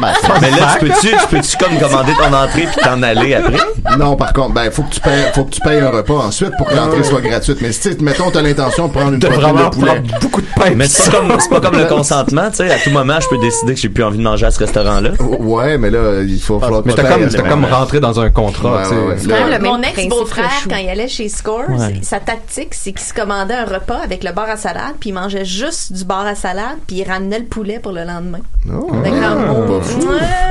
Ben, 0.00 0.12
Mais 0.40 0.50
là, 0.50 0.76
tu 0.78 0.86
peux-tu, 0.86 1.14
tu 1.28 1.36
peux-tu 1.36 1.56
comme 1.56 1.78
commander 1.78 2.12
ton 2.14 2.32
entrée 2.36 2.62
puis 2.62 2.76
t'en 2.82 3.02
aller 3.02 3.34
après? 3.34 3.56
Non, 3.98 4.16
par 4.16 4.32
contre, 4.32 4.52
ben, 4.54 4.70
faut 4.70 4.82
que 4.82 4.94
tu 4.94 5.00
payes, 5.00 5.24
faut 5.34 5.44
que 5.44 5.50
tu 5.50 5.60
payes 5.60 5.80
un 5.80 5.90
repas 5.90 6.14
ensuite 6.14 6.50
pour 6.58 6.66
que 6.68 6.74
l'entrée 6.74 7.02
soit 7.04 7.20
gratuite. 7.20 7.58
Mais 7.60 7.72
si, 7.72 7.80
tu 7.80 7.90
sais, 7.92 7.96
mettons, 8.00 8.30
t'as 8.30 8.42
l'intention 8.42 8.88
de 8.88 8.92
prendre 8.92 9.12
une 9.12 9.18
De 9.18 9.28
vraiment 9.28 9.64
de 9.70 9.74
poulet. 9.74 9.86
prendre 10.00 10.20
beaucoup 10.20 10.40
de 10.40 10.46
pain. 10.56 10.70
Mais 10.74 10.86
c'est 10.88 11.10
pas 11.10 11.18
comme, 11.18 11.40
c'est 11.40 11.48
pas 11.50 11.60
comme 11.60 11.78
le 11.78 11.84
consentement, 11.86 12.50
tu 12.50 12.56
sais. 12.56 12.70
À 12.70 12.78
tout 12.78 12.90
moment, 12.90 13.18
je 13.20 13.28
peux 13.28 13.38
décider 13.38 13.74
que 13.74 13.80
j'ai 13.80 13.88
plus 13.88 14.04
envie 14.04 14.18
de 14.18 14.22
manger 14.22 14.46
à 14.46 14.50
ce 14.50 14.58
restaurant-là. 14.58 15.10
Ouais, 15.20 15.78
mais 15.78 15.90
là, 15.90 16.22
il 16.22 16.40
faut 16.40 16.58
falloir 16.60 16.82
Mais 16.84 16.92
que 16.92 17.00
t'as 17.00 17.12
tu 17.14 17.20
comme, 17.20 17.28
t'as 17.28 17.48
comme 17.48 17.64
rentré 17.66 18.00
dans 18.00 18.18
un 18.20 18.30
contrat, 18.30 18.82
tu 18.88 19.28
sais. 19.28 19.58
Mon 19.60 19.80
ex-beau-frère, 19.82 20.50
quand 20.68 20.76
il 20.76 20.88
allait 20.88 21.08
chez 21.08 21.28
Scores, 21.28 21.64
Ouais. 21.68 21.98
sa 22.02 22.20
tactique, 22.20 22.74
c'est 22.74 22.92
qu'il 22.92 23.00
se 23.06 23.14
commandait 23.14 23.54
un 23.54 23.64
repas 23.64 23.98
avec 24.04 24.22
le 24.24 24.32
bar 24.32 24.48
à 24.48 24.56
salade, 24.56 24.94
puis 25.00 25.10
il 25.10 25.12
mangeait 25.14 25.44
juste 25.44 25.92
du 25.92 26.04
bar 26.04 26.26
à 26.26 26.34
salade, 26.34 26.76
puis 26.86 26.96
il 26.96 27.08
ramenait 27.08 27.38
le 27.38 27.44
poulet 27.46 27.78
pour 27.78 27.92
le 27.92 28.04
lendemain. 28.04 28.40
Oh. 28.68 28.88
Avec 28.94 29.12
un. 29.14 29.34
Pas 29.34 29.80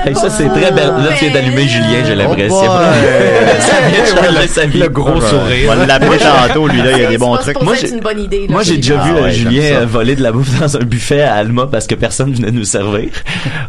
Hey, 0.06 0.16
ça, 0.16 0.30
c'est 0.30 0.48
très 0.64 0.72
belle. 0.72 0.88
Là, 0.88 1.10
tu 1.18 1.26
viens 1.26 1.34
d'allumer 1.34 1.68
Julien, 1.68 2.04
j'ai 2.06 2.16
l'impression. 2.16 2.56
boy. 2.56 2.68
ça 3.60 3.76
vient 3.90 4.02
de 4.04 4.08
changer 4.34 4.48
sa 4.48 4.66
vie. 4.66 4.80
Le 4.80 4.90
gros 4.90 5.22
sourire. 5.22 5.70
On 5.72 5.76
va 5.76 5.86
l'appeler 5.86 6.18
tantôt, 6.48 6.68
lui, 6.68 6.82
là, 6.82 6.92
il 6.94 7.02
y 7.02 7.06
a 7.06 7.10
des 7.10 7.18
bons 7.18 7.36
trucs. 7.38 7.62
Moi, 7.62 7.76
j'ai- 7.76 7.88
c'est 7.88 7.94
une 7.96 8.02
bonne 8.02 8.20
idée. 8.20 8.42
là, 8.48 8.54
Moi, 8.54 8.64
j'ai 8.64 8.78
déjà 8.78 8.96
vu 8.96 9.12
Ah 9.14 9.18
euh, 9.18 9.24
ouais, 9.24 9.32
j'aime 9.32 9.52
Julien 9.52 9.64
euh, 9.82 9.86
voler 9.86 10.16
de 10.16 10.24
la 10.24 10.32
bouffe 10.32 10.60
dans 10.60 10.78
un 10.78 10.80
buffet 10.84 11.22
à 11.22 11.36
Alma 11.36 11.68
parce 11.72 11.88
que 11.88 11.96
personne 11.96 12.34
venait 12.34 12.52
nous 12.52 12.64
servir. 12.66 13.10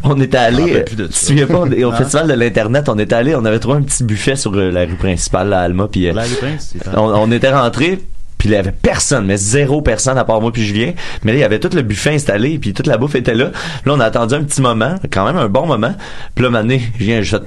On 0.03 0.19
était 0.21 0.37
allé, 0.37 0.75
euh, 0.77 0.83
tu 0.87 0.95
te 0.95 1.13
souviens 1.13 1.47
pas, 1.47 1.59
au 1.59 1.65
Hein? 1.91 1.95
festival 1.97 2.27
de 2.27 2.33
l'internet, 2.33 2.89
on 2.89 2.97
était 2.99 3.15
allé, 3.15 3.35
on 3.35 3.45
avait 3.45 3.59
trouvé 3.59 3.77
un 3.77 3.81
petit 3.81 4.03
buffet 4.03 4.35
sur 4.35 4.53
la 4.55 4.81
rue 4.81 4.95
principale 4.95 5.53
à 5.53 5.61
Alma, 5.61 5.87
puis 5.91 6.11
La 6.11 6.23
rue 6.23 6.29
principale. 6.35 6.93
on, 6.97 7.09
on 7.13 7.31
était 7.31 7.51
rentré. 7.51 7.99
Il 8.45 8.51
y 8.51 8.55
avait 8.55 8.71
personne, 8.71 9.25
mais 9.25 9.37
zéro 9.37 9.81
personne 9.81 10.17
à 10.17 10.23
part 10.23 10.39
moi 10.39 10.51
puis 10.51 10.63
Julien. 10.63 10.93
Mais 11.23 11.31
là, 11.31 11.37
il 11.39 11.41
y 11.41 11.43
avait 11.43 11.59
tout 11.59 11.69
le 11.73 11.81
buffet 11.81 12.13
installé, 12.13 12.59
puis 12.59 12.73
toute 12.73 12.87
la 12.87 12.97
bouffe 12.97 13.15
était 13.15 13.33
là. 13.33 13.45
Là, 13.85 13.93
on 13.93 13.99
a 13.99 14.05
attendu 14.05 14.35
un 14.35 14.43
petit 14.43 14.61
moment, 14.61 14.95
quand 15.11 15.25
même 15.25 15.37
un 15.37 15.49
bon 15.49 15.65
moment. 15.65 15.95
Puis 16.35 16.43
là, 16.43 16.51
maintenant, 16.51 16.77
Julien, 16.99 17.21
je 17.21 17.37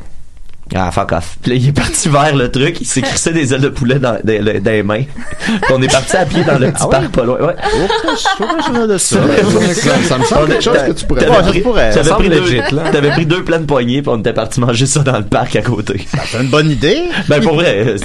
ah, 0.75 0.91
fuck 0.91 1.13
off. 1.13 1.37
Puis 1.43 1.51
là, 1.53 1.57
il 1.57 1.69
est 1.69 1.73
parti 1.73 2.09
vers 2.11 2.35
le 2.35 2.51
truc, 2.51 2.81
il 2.81 2.87
s'est 2.87 3.01
crissé 3.03 3.33
des 3.33 3.55
ailes 3.55 3.61
de 3.61 3.69
poulet 3.69 3.99
dans, 3.99 4.19
dans- 4.23 4.45
dans- 4.45 4.61
dans 4.63 4.71
les 4.71 4.83
mains. 4.83 5.03
Puis 5.47 5.73
on 5.75 5.81
est 5.83 5.91
parti 5.93 6.17
à 6.17 6.25
pied 6.27 6.43
dans 6.45 6.59
le 6.59 6.71
petit 6.73 6.87
parc 6.91 7.09
pas 7.09 7.25
loin. 7.25 7.39
Ouais. 7.41 7.55
de 8.87 8.99
ça. 8.99 9.17
Ça 10.09 10.19
me 10.19 10.25
semble 10.25 10.49
quelque 10.49 10.63
chose 10.65 10.79
que 10.87 10.93
tu 10.93 11.05
pourrais 11.07 11.21
T'avais 11.21 11.33
Ouais, 11.65 11.93
ça 11.93 12.15
pris, 12.15 12.29
deux, 12.29 12.57
là. 12.73 12.83
t'avais 12.93 13.11
pris 13.11 13.27
deux 13.27 13.43
pleines 13.45 13.67
poignées 13.67 14.03
puis 14.03 14.11
on 14.15 14.19
était 14.19 14.33
parti 14.33 14.61
manger 14.61 14.87
ça 14.87 15.01
dans 15.01 15.17
le 15.19 15.25
parc 15.25 15.57
à 15.57 15.63
côté. 15.63 16.07
C'est 16.27 16.41
une 16.43 16.49
bonne 16.49 16.71
idée. 16.71 17.03
Ben 17.29 17.41
pour 17.41 17.55
vrai, 17.55 17.97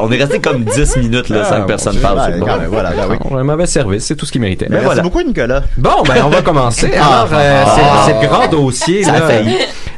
on 0.00 0.10
est 0.12 0.16
resté 0.16 0.38
comme 0.40 0.64
10 0.64 0.96
minutes 0.98 1.28
là, 1.28 1.42
Ah, 1.44 1.48
sans 1.48 1.54
que 1.56 1.60
bon, 1.62 1.66
personne 1.66 1.92
c'est- 1.94 2.00
parle. 2.00 2.38
Bord. 2.38 2.48
même, 2.58 2.66
voilà, 2.70 2.90
ben 2.90 3.06
oui. 3.10 3.16
On 3.30 3.36
a 3.36 3.40
un 3.40 3.44
mauvais 3.44 3.66
service, 3.66 4.04
c'est 4.04 4.16
tout 4.16 4.26
ce 4.26 4.32
qu'il 4.32 4.40
méritait. 4.40 4.66
Mais 4.68 4.76
Merci 4.76 4.86
voilà. 4.86 5.02
beaucoup, 5.02 5.22
Nicolas. 5.22 5.62
Bon, 5.76 6.02
ben, 6.06 6.22
on 6.24 6.28
va 6.28 6.42
commencer. 6.42 6.92
Alors, 6.94 7.28
euh, 7.32 7.64
c'est 8.06 8.20
le 8.20 8.28
grand 8.28 8.48
dossier. 8.48 9.02
Ça 9.04 9.12
a 9.14 9.20
là. 9.20 9.42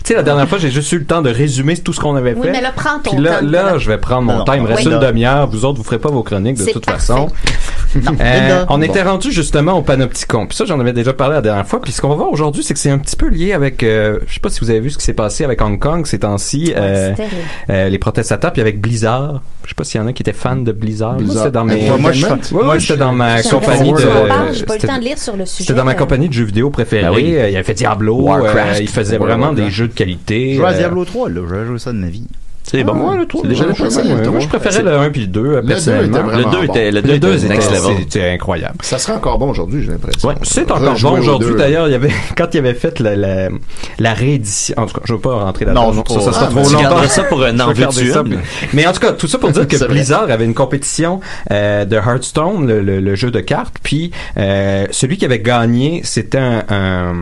Tu 0.05 0.09
sais, 0.09 0.15
la 0.15 0.23
dernière 0.23 0.49
fois, 0.49 0.59
j'ai 0.59 0.71
juste 0.71 0.91
eu 0.93 0.99
le 0.99 1.05
temps 1.05 1.23
de 1.23 1.31
résumer 1.31 1.77
tout 1.77 1.93
ce 1.93 2.01
qu'on 2.01 2.17
avait 2.17 2.35
Oui, 2.35 2.43
fait. 2.47 2.51
mais 2.53 2.61
là, 2.61 2.73
prends 2.75 2.99
ton 2.99 3.11
Puis 3.13 3.21
là, 3.23 3.39
temps. 3.41 3.47
là, 3.47 3.79
je 3.79 3.89
vais 3.89 3.99
prendre 3.99 4.23
mon 4.23 4.39
Non, 4.39 4.45
temps. 4.45 4.55
Il 4.55 4.63
me 4.63 4.67
reste 4.67 4.85
oui. 4.87 4.93
une 4.93 4.99
demi-heure. 4.99 5.49
Vous 5.49 5.65
autres, 5.65 5.79
vous 5.79 5.85
ferez 5.85 5.99
pas 6.01 6.11
vos 6.11 6.23
chroniques 6.23 6.59
de 6.59 6.65
toute 6.73 6.85
parfait. 6.87 7.01
façon. 7.07 7.29
Euh, 8.21 8.65
on 8.71 8.81
était 8.81 9.03
rendu 9.03 9.31
justement 9.31 9.73
au 9.75 9.83
panopticon. 9.83 10.47
Puis 10.47 10.57
ça, 10.57 10.65
j'en 10.65 10.81
avais 10.81 10.93
déjà 10.95 11.13
parlé 11.13 11.35
la 11.35 11.43
dernière 11.43 11.67
fois. 11.67 11.81
Puis 11.81 11.93
ce 11.93 12.01
qu'on 12.01 12.09
va 12.09 12.15
voir 12.15 12.31
aujourd'hui, 12.33 12.63
c'est 12.63 12.73
que 12.75 12.81
c'est 12.81 12.91
un 12.91 12.99
petit 12.99 13.17
peu 13.17 13.29
lié 13.29 13.53
avec. 13.53 13.83
euh, 13.83 14.19
je 14.27 14.35
sais 14.35 14.41
pas 14.41 14.49
si 14.49 14.61
vous 14.61 14.71
avez 14.71 14.81
vu 14.81 14.91
ce 14.91 14.99
qui 14.99 15.05
s'est 15.05 15.13
passé 15.13 15.45
avec 15.45 15.61
Hong 15.61 15.79
Kong 15.79 16.07
ces 16.07 16.19
temps-ci. 16.21 16.73
euh, 16.77 17.13
euh, 17.71 17.89
les 17.89 17.99
protestateurs, 17.99 18.53
puis 18.53 18.63
avec 18.63 18.81
Blizzard. 18.81 19.43
Je 19.65 19.69
sais 19.69 19.75
pas 19.75 19.85
s'il 19.85 20.01
y 20.01 20.05
en 20.05 20.07
a 20.09 20.13
qui 20.13 20.23
étaient 20.23 20.33
fans 20.33 20.57
de 20.57 20.73
Blizzard. 20.73 21.11
Moi, 21.13 21.19
Blizzard. 21.19 21.37
c'était 21.45 21.53
dans 21.53 21.65
mes. 21.65 21.87
Moi, 21.89 21.99
moi, 21.99 22.13
je- 22.13 22.27
Ouais, 22.27 22.65
moi, 22.65 22.79
j'étais 22.79 22.97
dans 22.99 23.13
ma 23.13 23.43
compagnie 23.43 23.93
de. 23.93 23.99
J'ai 24.53 24.65
pas 24.65 24.75
eu 24.75 24.79
le 24.83 24.89
temps 24.89 24.99
de 24.99 25.05
lire 25.05 25.19
sur 25.19 25.37
le 25.37 25.45
sujet. 25.47 25.65
c'était 25.69 25.79
dans 25.79 25.85
ma 25.85 25.95
compagnie 25.95 26.29
de 26.29 26.33
jeux 26.35 26.45
vidéo 26.45 26.71
préférée. 26.71 27.09
Oui. 27.15 27.37
Euh, 27.37 27.49
Il 27.51 27.55
avait 27.55 27.63
fait 27.63 27.75
Diablo. 27.75 28.17
Warcraft. 28.23 28.81
il 28.81 28.89
faisait 28.89 29.19
vraiment 29.19 29.47
Warcraft. 29.49 29.65
des 29.67 29.71
jeux 29.71 29.89
de 29.93 29.97
qualité. 29.99 30.53
Je 30.53 30.59
joue 30.59 30.67
à 30.67 30.73
euh, 30.73 30.79
Diablo 30.79 31.05
3, 31.05 31.29
là. 31.29 31.41
J'aurais 31.49 31.67
joué 31.67 31.79
ça 31.79 31.93
de 31.93 31.99
ma 31.99 32.09
vie. 32.09 32.27
C'est 32.73 32.85
bon. 32.85 32.95
Ouais, 33.11 33.19
le 33.19 33.27
3. 33.27 33.43
C'est 33.47 33.55
J'avais 33.55 33.73
pas 33.75 33.87
essayé 33.87 34.15
le 34.15 34.31
Moi, 34.31 34.41
je 34.41 34.49
préférais 34.49 34.83
le 34.83 34.97
1 34.97 35.11
puis 35.11 35.21
le 35.23 35.27
2, 35.29 35.63
personnellement. 35.63 36.23
Le 36.23 36.45
2 36.45 36.51
bon. 36.51 36.63
était, 36.63 36.91
le 36.91 37.03
2 37.03 37.13
Le 37.13 37.19
2 37.19 37.37
était 37.37 37.49
next 37.49 37.71
level. 37.71 37.97
c'était 38.01 38.31
incroyable. 38.31 38.75
Ça 38.83 38.99
sera 38.99 39.15
encore 39.19 39.39
bon 39.39 39.51
aujourd'hui, 39.51 39.83
j'ai 39.85 39.91
l'impression. 39.93 40.29
Ouais, 40.29 40.35
C'est 40.43 40.71
encore 40.71 40.95
bon 41.01 41.19
aujourd'hui. 41.19 41.55
D'ailleurs, 41.57 41.87
il 41.89 41.93
y 41.93 41.95
avait, 41.95 42.11
quand 42.37 42.49
il 42.55 42.59
avait 42.59 42.75
fait 42.75 42.99
la, 43.01 43.15
la, 43.15 43.49
la 43.99 44.15
réédition, 44.15 44.75
en 44.79 44.87
tout 44.87 44.95
cas, 44.95 45.01
je 45.05 45.13
veux 45.13 45.21
pas 45.21 45.35
rentrer 45.35 45.67
là-dedans. 45.67 45.93
Non, 45.93 46.05
ça, 46.05 46.15
ça 46.15 46.15
faut- 46.15 46.21
sera 46.33 46.47
ah, 46.47 46.49
trop 46.63 46.73
longtemps. 46.73 47.09
ça 47.09 47.23
pour 47.25 47.45
un 47.45 47.61
an 47.61 47.73
virtuel. 47.73 48.23
mais- 48.73 48.87
en 48.87 48.93
tout 48.93 49.01
cas, 49.01 49.13
tout 49.13 49.27
ça 49.29 49.39
pour 49.39 49.51
dire 49.51 49.69
que. 49.69 49.77
Blizzard 49.87 50.31
avait 50.31 50.45
une 50.47 50.55
compétition 50.55 51.21
euh, 51.51 51.85
de 51.85 51.97
Hearthstone, 51.97 52.67
le, 52.67 52.81
le- 52.81 53.01
le 53.01 53.15
jeu 53.15 53.31
de 53.31 53.41
cartes, 53.41 53.75
puis 53.83 54.11
euh, 54.39 54.87
celui 54.91 55.19
qui 55.19 55.25
avait 55.27 55.41
gagné, 55.41 56.01
c'était 56.05 56.39
un, 56.39 56.63
un, 56.71 57.13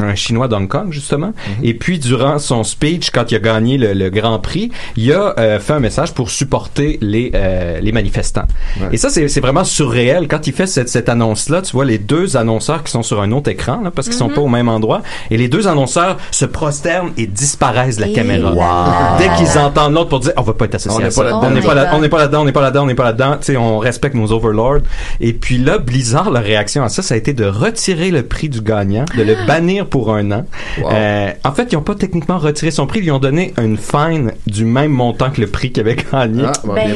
un 0.00 0.14
Chinois 0.16 0.48
d'Hong 0.48 0.66
Kong, 0.66 0.88
justement. 0.90 1.32
Et 1.62 1.74
puis, 1.74 1.98
durant 2.00 2.38
son 2.38 2.64
speech, 2.64 3.10
quand 3.10 3.30
il 3.30 3.36
a 3.36 3.38
gagné 3.38 3.78
le, 3.78 3.92
le 3.92 4.10
Grand 4.10 4.38
Prix, 4.38 4.70
il 4.96 5.12
a 5.12 5.34
euh, 5.38 5.58
fait 5.60 5.72
un 5.74 5.80
message 5.80 6.12
pour 6.14 6.30
supporter 6.30 6.98
les, 7.00 7.30
euh, 7.34 7.80
les 7.80 7.92
manifestants. 7.92 8.46
Et 8.92 8.96
ça, 8.96 9.10
c'est 9.10 9.28
c'est 9.28 9.40
vraiment 9.40 9.64
surréel. 9.64 10.26
Quand 10.28 10.46
il 10.46 10.52
fait 10.52 10.66
cette, 10.66 10.88
cette 10.88 11.08
annonce-là, 11.08 11.62
tu 11.62 11.72
vois 11.72 11.84
les 11.84 11.98
deux 11.98 12.36
annonceurs 12.36 12.82
qui 12.82 12.90
sont 12.90 13.02
sur 13.02 13.20
un 13.20 13.32
autre 13.32 13.50
écran, 13.50 13.80
là, 13.82 13.90
parce 13.90 14.08
qu'ils 14.08 14.16
sont 14.16 14.28
pas 14.28 14.40
au 14.40 14.48
même 14.48 14.68
endroit, 14.68 15.02
et 15.30 15.36
les 15.36 15.48
deux 15.48 15.68
annonceurs 15.68 16.16
se 16.30 16.44
prosternent 16.44 17.12
et 17.16 17.26
disparaissent 17.26 17.96
de 17.96 18.02
la 18.02 18.08
Et 18.08 18.12
caméra. 18.12 18.54
là 18.54 19.16
Dès 19.18 19.28
qu'ils 19.36 19.58
entendent 19.58 19.94
l'autre 19.94 20.08
pour 20.08 20.20
dire, 20.20 20.32
on 20.36 20.42
va 20.42 20.52
pas 20.54 20.64
être 20.66 20.74
associé 20.76 20.96
On 20.98 21.00
à 21.02 21.04
n'est 21.04 21.10
ça. 21.10 21.22
pas 21.22 21.30
là-dedans. 21.30 21.46
On 21.46 21.50
n'est 21.50 21.60
pas 21.60 21.68
on 21.68 21.74
n'est 21.74 22.08
là-dedans, 22.18 22.40
on 22.42 22.44
n'est 22.44 22.52
pas 22.52 22.60
là-dedans, 22.62 22.82
on 22.82 22.86
n'est 22.86 22.94
pas 22.94 23.04
là-dedans. 23.04 23.36
Tu 23.38 23.44
sais, 23.52 23.56
on 23.56 23.78
respecte 23.78 24.14
nos 24.14 24.32
overlords. 24.32 24.78
Et 25.20 25.32
puis 25.32 25.58
là, 25.58 25.78
Blizzard, 25.78 26.30
leur 26.30 26.42
réaction 26.42 26.82
à 26.82 26.88
ça, 26.88 27.02
ça 27.02 27.14
a 27.14 27.16
été 27.16 27.32
de 27.32 27.44
retirer 27.44 28.10
le 28.10 28.22
prix 28.22 28.48
du 28.48 28.60
gagnant, 28.60 29.04
de 29.16 29.22
le 29.22 29.36
bannir 29.46 29.86
pour 29.86 30.14
un 30.14 30.30
an. 30.32 30.46
Wow. 30.80 30.90
Euh, 30.92 31.30
en 31.44 31.52
fait, 31.52 31.68
ils 31.72 31.76
n'ont 31.76 31.82
pas 31.82 31.94
techniquement 31.94 32.38
retiré 32.38 32.70
son 32.70 32.86
prix, 32.86 33.00
ils 33.00 33.04
lui 33.04 33.10
ont 33.10 33.18
donné 33.18 33.52
une 33.58 33.76
fine 33.76 34.32
du 34.46 34.64
même 34.80 34.92
montant 34.92 35.30
que 35.30 35.40
le 35.40 35.46
prix 35.46 35.70
qu'il 35.72 35.82
avait 35.82 35.96
gagné. 35.96 36.42
Ah, 36.46 36.52
Ben 36.64 36.74
bien. 36.74 36.94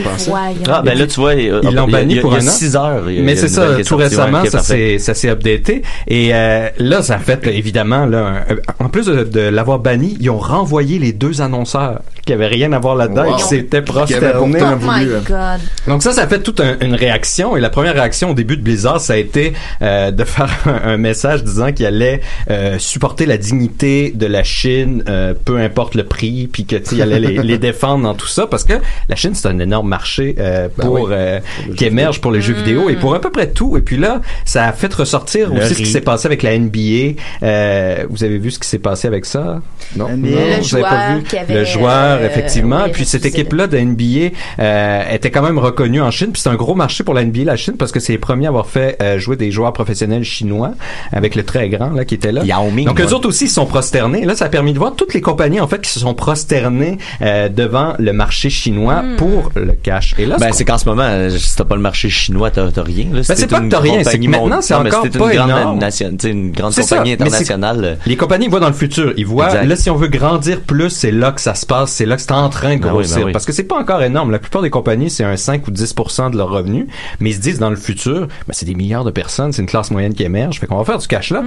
Ah, 0.69 0.83
ben 0.85 0.99
là, 0.99 1.07
tu 1.07 1.21
vois, 1.21 1.35
il, 1.35 1.51
l'ont 1.51 1.61
il 1.71 1.79
a- 1.79 1.87
banni 1.87 2.17
pour 2.21 2.35
un 2.35 2.39
an. 2.39 2.51
6 2.51 2.77
heures. 2.77 3.03
il 3.09 3.15
y 3.15 3.17
a- 3.17 3.19
il 3.19 3.23
y 3.23 3.23
Mais 3.23 3.37
c'est 3.37 3.49
ça, 3.49 3.67
tout 3.87 3.97
récemment, 3.97 4.45
ça 4.47 4.61
s'est 4.61 4.99
ça 4.99 5.15
s'est 5.15 5.29
updaté 5.31 5.83
et 6.09 6.35
euh, 6.35 6.69
là 6.79 7.03
ça 7.03 7.15
a 7.17 7.19
fait 7.19 7.45
là, 7.47 7.53
évidemment 7.53 8.07
là 8.07 8.45
un- 8.79 8.85
en 8.85 8.89
plus 8.89 9.07
de, 9.07 9.25
de 9.25 9.41
l'avoir 9.41 9.79
banni, 9.79 10.17
ils 10.21 10.31
ont 10.31 10.39
renvoyé 10.39 10.99
les 10.99 11.13
deux 11.13 11.41
annonceurs 11.41 12.01
qui 12.27 12.33
avaient 12.33 12.47
rien 12.47 12.73
à 12.73 12.79
voir 12.79 12.95
là-dedans 12.97 13.25
Wow. 13.25 13.33
et 13.35 13.37
qui 13.37 13.49
s'étaient 13.49 13.83
prosternés. 13.83 14.59
Oh 14.63 14.77
voulu, 14.77 15.11
euh, 15.13 15.19
God. 15.27 15.61
Donc 15.89 16.03
ça, 16.03 16.13
ça 16.13 16.23
a 16.23 16.27
fait 16.29 16.39
toute 16.41 16.61
un- 16.61 16.77
une 16.81 16.95
réaction. 16.95 17.57
Et 17.57 17.61
la 17.61 17.71
première 17.71 17.95
réaction 17.95 18.31
au 18.31 18.35
début 18.35 18.57
de 18.57 18.63
Blizzard, 18.63 19.01
ça 19.01 19.15
a 19.15 19.17
été 19.17 19.53
euh, 19.83 20.11
de 20.13 20.25
faire 20.25 20.51
un, 20.67 20.93
un 20.93 20.97
message 20.97 21.43
disant 21.43 21.73
qu'il 21.73 21.87
allait 21.87 22.21
euh, 22.51 22.79
supporter 22.79 23.27
la 23.27 23.37
dignité 23.39 24.13
de 24.15 24.27
la 24.27 24.45
Chine, 24.45 25.03
euh, 25.09 25.35
peu 25.45 25.59
importe 25.59 25.95
le 25.97 26.05
prix, 26.05 26.49
puis 26.53 26.65
que 26.65 26.77
tu 26.77 26.91
sais, 26.91 26.97
il 26.97 27.03
allait 27.03 27.19
les, 27.21 27.39
les 27.43 27.59
défendre 27.63 28.05
dans 28.05 28.15
tout 28.15 28.27
ça, 28.27 28.47
parce 28.47 28.65
que 28.65 28.75
la 29.09 29.17
Chine 29.17 29.35
c'est 29.35 29.49
un 29.49 29.59
énorme 29.59 29.89
marché 29.89 30.35
euh, 30.39 30.69
Ben 30.77 30.85
pour 30.85 30.95
oui. 31.05 31.11
euh, 31.13 31.41
qui 31.77 31.87
émerge 31.87 32.21
pour 32.21 32.31
les 32.33 32.43
jeux 32.43 32.53
vidéo 32.55 32.91
et 32.91 32.97
pour 32.97 33.15
à 33.15 33.21
peu 33.21 33.31
près 33.31 33.49
tout. 33.51 33.77
Et 33.79 33.81
puis 33.81 33.97
là, 33.97 34.21
ça 34.45 34.65
a 34.67 34.73
fait 34.73 34.93
ressortir 34.93 35.49
Le 35.55 35.61
aussi 35.61 35.69
ce 35.71 35.75
qui 35.79 35.85
riz. 35.85 35.91
s'est 35.91 36.01
passé 36.03 36.27
avec 36.27 36.43
la 36.43 36.59
NBA. 36.59 37.19
Euh, 37.43 38.05
vous 38.11 38.25
avez 38.25 38.39
vu 38.39 38.51
ce 38.51 38.59
qui 38.59 38.69
s'est 38.69 38.79
passé 38.79 39.09
avec 39.09 39.25
ça? 39.25 39.61
Non. 39.97 40.09
Non, 40.09 40.17
Le 40.17 40.61
vous 40.61 40.75
avez 40.75 40.83
pas 40.83 40.91
joueur 40.91 41.19
vu? 41.19 41.39
avait, 41.39 41.55
le 41.55 41.65
joueur 41.65 42.19
euh, 42.21 42.27
effectivement. 42.27 42.83
oui, 42.85 42.91
puis 42.93 43.05
cette 43.05 43.25
équipe-là 43.25 43.67
de 43.67 43.79
NBA 43.79 44.35
euh, 44.59 45.03
était 45.13 45.31
quand 45.31 45.43
même 45.43 45.59
reconnue 45.59 46.01
en 46.03 46.11
Chine. 46.11 46.29
Puis 46.33 46.43
c'est 46.43 46.49
un 46.51 46.55
gros 46.57 46.75
marché 46.75 47.05
pour 47.05 47.15
la 47.15 47.25
NBA, 47.25 47.45
la 47.45 47.57
Chine, 47.57 47.75
parce 47.79 47.93
que 47.93 48.01
c'est 48.01 48.13
les 48.13 48.19
premiers 48.19 48.47
à 48.47 48.49
avoir 48.49 48.67
fait 48.67 48.97
euh, 49.03 49.19
jouer 49.19 49.37
des 49.37 49.51
joueurs 49.51 49.73
professionnels 49.73 50.25
chinois 50.25 50.73
avec 51.13 51.35
le 51.35 51.45
très 51.45 51.69
grand 51.69 51.91
là 51.91 52.05
qui 52.05 52.15
était 52.15 52.33
là. 52.33 52.43
Yao 52.45 52.71
Ming, 52.71 52.87
Donc 52.87 52.99
ouais. 52.99 53.05
eux 53.05 53.15
autres 53.15 53.29
aussi 53.29 53.45
ils 53.45 53.49
se 53.49 53.55
sont 53.55 53.67
prosternés. 53.67 54.25
Là, 54.25 54.35
ça 54.35 54.47
a 54.47 54.49
permis 54.49 54.73
de 54.73 54.79
voir 54.79 54.95
toutes 54.97 55.15
les 55.15 55.21
compagnies 55.21 55.61
en 55.61 55.69
fait 55.69 55.81
qui 55.81 55.91
se 55.91 56.01
sont 56.01 56.15
prosternées 56.15 56.99
euh, 57.23 57.49
devant 57.53 57.95
le 57.99 58.13
marché 58.13 58.51
chinois 58.51 59.03
pour 59.17 59.51
le 59.55 59.73
cash. 59.73 60.15
Et 60.19 60.27
là, 60.27 60.37
Ben, 60.39 60.51
ce 60.53 60.59
c'est 60.59 60.65
qu'en 60.65 60.79
ce 60.79 60.87
moment, 60.89 61.09
si 61.31 61.57
t'as 61.57 61.65
pas 61.65 61.75
le 61.77 61.81
marché 61.81 62.09
chinois, 62.11 62.51
t'as 62.51 62.65
rien. 62.83 63.07
Là. 63.13 63.21
Ben, 63.29 63.35
c'est 63.37 63.47
pas 63.49 63.61
que 63.61 63.69
t'as 63.69 63.81
rien, 63.81 64.03
c'est 64.05 64.19
que 64.19 64.27
maintenant, 64.29 64.61
c'est 64.61 64.75
encore 64.75 65.03
pas 65.03 65.09
une 65.33 65.39
grande 65.39 65.51
énorme. 65.51 65.79
nation- 65.79 66.17
une 66.25 66.51
grande 66.53 66.73
ça, 66.73 66.83
compagnie 66.83 67.13
internationale. 67.13 67.85
euh, 67.85 67.95
Les 68.07 68.17
compagnies 68.17 68.49
voient 68.49 68.61
dans 68.61 68.69
le 68.69 68.73
futur. 68.75 69.13
Ils 69.17 69.27
voient, 69.27 69.47
Exact. 69.47 69.65
là, 69.67 69.77
si 69.77 69.91
on 69.91 69.97
veut 69.97 70.09
grandir 70.09 70.61
plus, 70.61 70.91
c'est 70.91 71.11
là 71.13 71.33
que 71.33 71.41
ça 71.41 71.55
se 71.55 71.67
passe, 71.67 71.91
c'est 71.93 72.07
là 72.07 72.17
que 72.17 72.23
c'est 72.23 72.33
en 72.33 72.49
train 72.49 72.77
de 72.77 72.81
Ben 72.83 72.89
oui, 72.89 72.95
grossir. 72.95 73.17
ben 73.19 73.25
oui. 73.27 73.33
Parce 73.33 73.45
que 73.45 73.53
c'est 73.53 73.65
pas 73.65 73.77
encore 73.79 74.03
énorme. 74.03 74.31
La 74.31 74.39
plupart 74.39 74.63
des 74.63 74.71
compagnies, 74.71 75.11
c'est 75.11 75.25
un 75.25 75.37
5 75.37 75.67
ou 75.69 75.71
10 75.71 75.95
de 76.33 76.37
leurs 76.37 76.49
revenus. 76.51 76.87
Mais 77.21 77.31
ils 77.31 77.35
se 77.35 77.41
disent, 77.41 77.59
dans 77.59 77.71
le 77.71 77.77
futur, 77.77 78.21
ben, 78.27 78.53
c'est 78.53 78.67
des 78.67 78.75
milliards 78.75 79.05
de 79.05 79.11
personnes, 79.11 79.53
c'est 79.53 79.63
une 79.63 79.69
classe 79.69 79.91
moyenne 79.91 80.15
qui 80.15 80.23
émerge. 80.23 80.59
Fait 80.61 80.67
qu'on 80.67 80.77
va 80.79 80.85
faire 80.85 80.99
du 80.99 81.07
cash 81.07 81.31
là. 81.31 81.43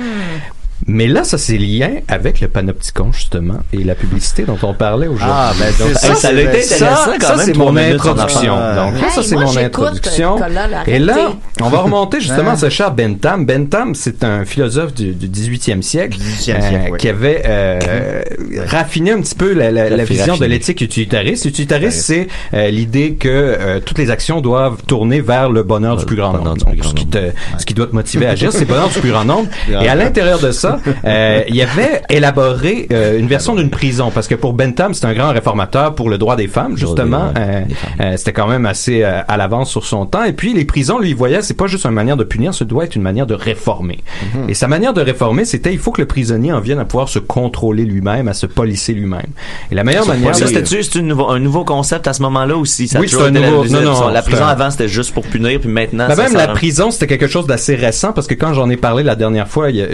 Mais 0.87 1.07
là, 1.07 1.23
ça, 1.23 1.37
c'est 1.39 1.57
lien 1.57 1.89
avec 2.07 2.41
le 2.41 2.47
panopticon, 2.47 3.11
justement, 3.11 3.57
et 3.73 3.83
la 3.83 3.95
publicité 3.95 4.43
dont 4.43 4.57
on 4.61 4.75
parlait 4.75 5.07
aujourd'hui. 5.07 5.25
Ah, 5.27 5.51
ben, 5.59 5.65
c'est 5.75 5.83
Donc, 5.83 5.93
ça, 5.93 6.13
ça 6.15 6.27
a 6.27 6.31
c'est- 6.31 6.43
été 6.43 6.61
ça, 6.61 6.75
intéressant 6.75 7.11
quand 7.19 7.27
ça, 7.27 7.35
même, 7.37 7.45
c'est 7.47 7.57
mon 7.57 7.75
introduction. 7.75 8.55
Donc, 8.55 8.93
ça, 9.11 9.23
c'est 9.23 9.35
mon 9.35 9.57
introduction. 9.57 10.35
Nicolas, 10.35 10.67
là, 10.67 10.83
Et 10.85 10.99
là, 10.99 11.33
on 11.61 11.69
va 11.69 11.79
remonter 11.79 12.19
justement 12.21 12.49
Ah. 12.51 12.53
à 12.53 12.57
ce 12.57 12.69
cher 12.69 12.91
Bentham. 12.91 13.45
Bentham, 13.47 13.95
c'est 13.95 14.23
un 14.23 14.45
philosophe 14.45 14.93
du, 14.93 15.13
du 15.13 15.27
18e 15.27 15.81
siècle, 15.81 16.19
18e 16.19 16.55
euh, 16.93 16.95
qui 16.97 17.09
avait 17.09 17.41
euh, 17.47 18.21
raffiné 18.67 19.11
un 19.11 19.21
petit 19.21 19.35
peu 19.35 19.53
la, 19.53 19.71
la- 19.71 19.89
la 19.89 19.97
Raffiné. 19.97 20.19
vision 20.19 20.37
de 20.37 20.45
l'éthique 20.45 20.81
utilitariste. 20.81 21.45
Utilitariste, 21.45 22.01
c'est 22.01 22.27
euh, 22.53 22.69
l'idée 22.69 23.13
que 23.15 23.27
euh, 23.29 23.79
toutes 23.83 23.97
les 23.97 24.11
actions 24.11 24.39
doivent 24.41 24.83
tourner 24.87 25.21
vers 25.21 25.49
le 25.49 25.63
bonheur 25.63 25.97
du 25.97 26.05
plus 26.05 26.15
grand 26.15 26.33
nombre. 26.33 26.53
du 26.57 26.65
plus 26.65 26.73
Donc, 26.75 26.79
grand 26.81 26.89
ce, 26.91 26.95
qui 26.95 27.05
nombre. 27.05 27.31
te, 27.55 27.59
ce 27.59 27.65
qui 27.65 27.73
doit 27.73 27.87
te 27.87 27.95
motiver 27.95 28.27
à 28.27 28.31
agir, 28.31 28.51
c'est 28.51 28.59
le 28.59 28.65
bonheur 28.65 28.89
du 28.89 28.99
plus 28.99 29.09
grand 29.09 29.25
nombre. 29.25 29.49
Et 29.81 29.87
à 29.89 29.95
l'intérieur 29.95 30.39
de 30.39 30.51
ça, 30.51 30.74
euh, 31.05 31.41
il 31.47 31.61
avait 31.61 32.01
élaboré 32.09 32.87
euh, 32.91 33.19
une 33.19 33.27
version 33.27 33.55
d'une 33.55 33.69
prison, 33.69 34.11
parce 34.13 34.27
que 34.27 34.35
pour 34.35 34.53
Bentham, 34.53 34.93
c'est 34.93 35.05
un 35.05 35.13
grand 35.13 35.31
réformateur 35.31 35.95
pour 35.95 36.09
le 36.09 36.17
droit 36.17 36.35
des 36.35 36.47
femmes, 36.47 36.77
justement. 36.77 37.31
Euh, 37.37 37.61
euh, 38.01 38.17
c'était 38.17 38.33
quand 38.33 38.47
même 38.47 38.65
assez 38.65 39.03
à 39.03 39.37
l'avance 39.37 39.69
sur 39.69 39.85
son 39.85 40.05
temps. 40.05 40.23
Et 40.23 40.33
puis 40.33 40.53
les 40.53 40.65
prisons, 40.65 40.99
lui, 40.99 41.09
il 41.09 41.15
voyait, 41.15 41.41
c'est 41.41 41.53
pas 41.53 41.67
juste 41.67 41.85
une 41.85 41.91
manière 41.91 42.17
de 42.17 42.23
punir, 42.23 42.53
ce 42.53 42.63
doit 42.63 42.85
être 42.85 42.95
une 42.95 43.01
manière 43.01 43.25
de 43.27 43.33
réformer. 43.33 43.99
Mhm. 44.35 44.49
Et 44.49 44.53
sa 44.53 44.67
manière 44.67 44.93
de 44.93 45.01
réformer, 45.01 45.45
c'était 45.45 45.73
il 45.73 45.79
faut 45.79 45.91
que 45.91 46.01
le 46.01 46.07
prisonnier 46.07 46.51
en 46.51 46.59
vienne 46.59 46.79
à 46.79 46.85
pouvoir 46.85 47.09
se 47.09 47.19
contrôler 47.19 47.85
lui-même, 47.85 48.27
à 48.27 48.33
se 48.33 48.45
policer 48.45 48.93
lui-même. 48.93 49.27
Et 49.71 49.75
la 49.75 49.83
meilleure 49.83 50.07
manière, 50.07 50.35
Ça, 50.35 50.45
de- 50.45 50.49
c'était-tu 50.49 50.83
c'est 50.83 50.99
un 50.99 51.01
nouveau, 51.03 51.29
un 51.29 51.39
nouveau 51.39 51.63
concept 51.65 52.07
à 52.07 52.13
ce 52.13 52.21
moment-là 52.23 52.55
aussi? 52.57 52.87
Ça 52.87 52.99
Oui, 52.99 53.07
c'est 53.09 53.17
un 53.21 53.31
nouveau- 53.31 53.63
la, 53.63 53.69
non, 53.69 53.81
non, 53.81 54.07
la 54.09 54.21
prison 54.21 54.45
avant, 54.45 54.69
c'était 54.71 54.87
juste 54.87 55.13
pour 55.13 55.23
punir, 55.25 55.59
puis 55.59 55.69
maintenant, 55.69 56.07
Ben, 56.07 56.15
même 56.15 56.33
la 56.33 56.47
prison, 56.49 56.91
c'était 56.91 57.07
quelque 57.07 57.27
chose 57.27 57.47
d'assez 57.47 57.75
récent 57.75 58.13
parce 58.13 58.27
que 58.27 58.33
quand 58.33 58.53
j'en 58.53 58.69
ai 58.69 58.77
parlé 58.77 59.03
la 59.03 59.15
dernière 59.15 59.47
fois, 59.47 59.69
il 59.71 59.77
y 59.77 59.81
a- 59.81 59.87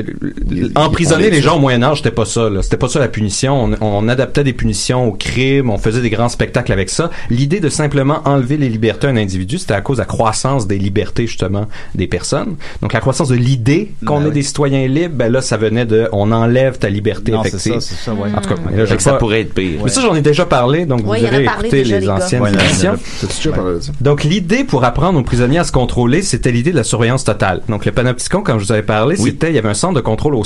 emprisonner 0.76 1.26
on 1.28 1.30
les 1.30 1.36
les 1.38 1.42
gens 1.42 1.56
au 1.58 1.60
Moyen 1.60 1.82
Âge, 1.84 1.98
c'était 1.98 2.12
pas 2.12 2.26
ça. 2.26 2.50
là. 2.50 2.62
C'était 2.62 2.78
pas 2.78 2.88
ça 2.90 3.00
la 3.00 3.08
punition. 3.08 3.64
On, 3.64 3.76
on 3.82 4.08
adaptait 4.10 4.44
des 4.44 4.54
punitions 4.54 5.08
aux 5.08 5.14
crimes, 5.14 5.70
on 5.70 5.78
faisait 5.78 6.02
des 6.02 6.10
grands 6.10 6.30
spectacles 6.30 6.72
avec 6.72 6.90
ça. 6.90 7.10
L'idée 7.30 7.60
de 7.60 7.70
simplement 7.70 8.22
enlever 8.26 8.58
les 8.58 8.70
libertés 8.70 9.08
à 9.08 9.10
un 9.10 9.18
individu, 9.18 9.58
c'était 9.58 9.74
à 9.74 9.82
cause 9.82 9.98
de 9.98 10.02
la 10.02 10.06
croissance 10.06 10.68
des 10.68 10.78
libertés 10.78 11.28
justement 11.28 11.68
des 11.96 12.08
personnes. 12.08 12.56
Donc 12.82 12.94
la 12.94 13.00
croissance 13.00 13.30
de 13.30 13.36
l'idée 13.36 13.92
qu'on 14.06 14.18
Ben 14.20 14.26
est 14.26 14.28
oui. 14.30 14.34
des 14.36 14.44
citoyens 14.44 14.88
libres, 14.88 15.16
ben 15.16 15.32
là 15.32 15.42
ça 15.42 15.58
venait 15.58 15.86
de 15.86 16.08
on 16.12 16.32
enlève 16.32 16.78
ta 16.78 16.90
liberté 16.90 17.32
Non, 17.32 17.42
c'est 17.44 17.50
effective. 17.50 17.74
ça, 17.74 17.80
c'est 17.82 17.96
ça, 17.96 18.14
ouais. 18.14 18.30
En 18.36 18.42
tout 18.42 18.50
cas, 18.50 18.56
Mm. 18.56 18.76
là, 18.78 19.00
ça 19.00 19.12
pas- 19.14 19.18
pourrait 19.18 19.42
être 19.42 19.54
pire. 19.54 19.80
Mais 19.84 19.90
ça 19.90 20.02
j'en 20.02 20.16
ai 20.16 20.22
déjà 20.22 20.46
parlé, 20.46 20.86
donc 20.86 21.06
Ouais, 21.08 21.20
vous 21.20 21.26
irez 21.26 21.44
écouter 21.46 21.84
les 21.84 22.00
les 22.02 22.10
anciennes 22.10 22.42
Ouais, 22.44 22.52
émissions. 22.54 22.94
T'as-tu 23.22 23.36
déjà 23.38 23.52
parlé 23.52 23.76
de 23.76 23.80
ça? 23.82 23.92
Donc 24.02 24.24
l'idée 24.24 24.64
pour 24.64 24.84
apprendre 24.84 25.20
aux 25.20 25.24
prisonniers 25.24 25.60
à 25.60 25.64
se 25.64 25.72
contrôler, 25.72 26.22
c'était 26.22 26.52
l'idée 26.52 26.72
de 26.72 26.76
la 26.78 26.84
surveillance 26.84 27.24
totale. 27.24 27.62
Donc 27.70 27.86
le 27.86 27.92
panopticon, 27.92 28.42
comme 28.42 28.60
je 28.60 28.66
vous 28.66 28.72
avais 28.72 28.82
parlé, 28.84 29.16
c'était 29.16 29.50
il 29.50 29.56
y 29.56 29.58
avait 29.58 29.70
un 29.70 29.74
centre 29.74 29.96
de 29.96 30.02
contrôle 30.02 30.36
au 30.36 30.44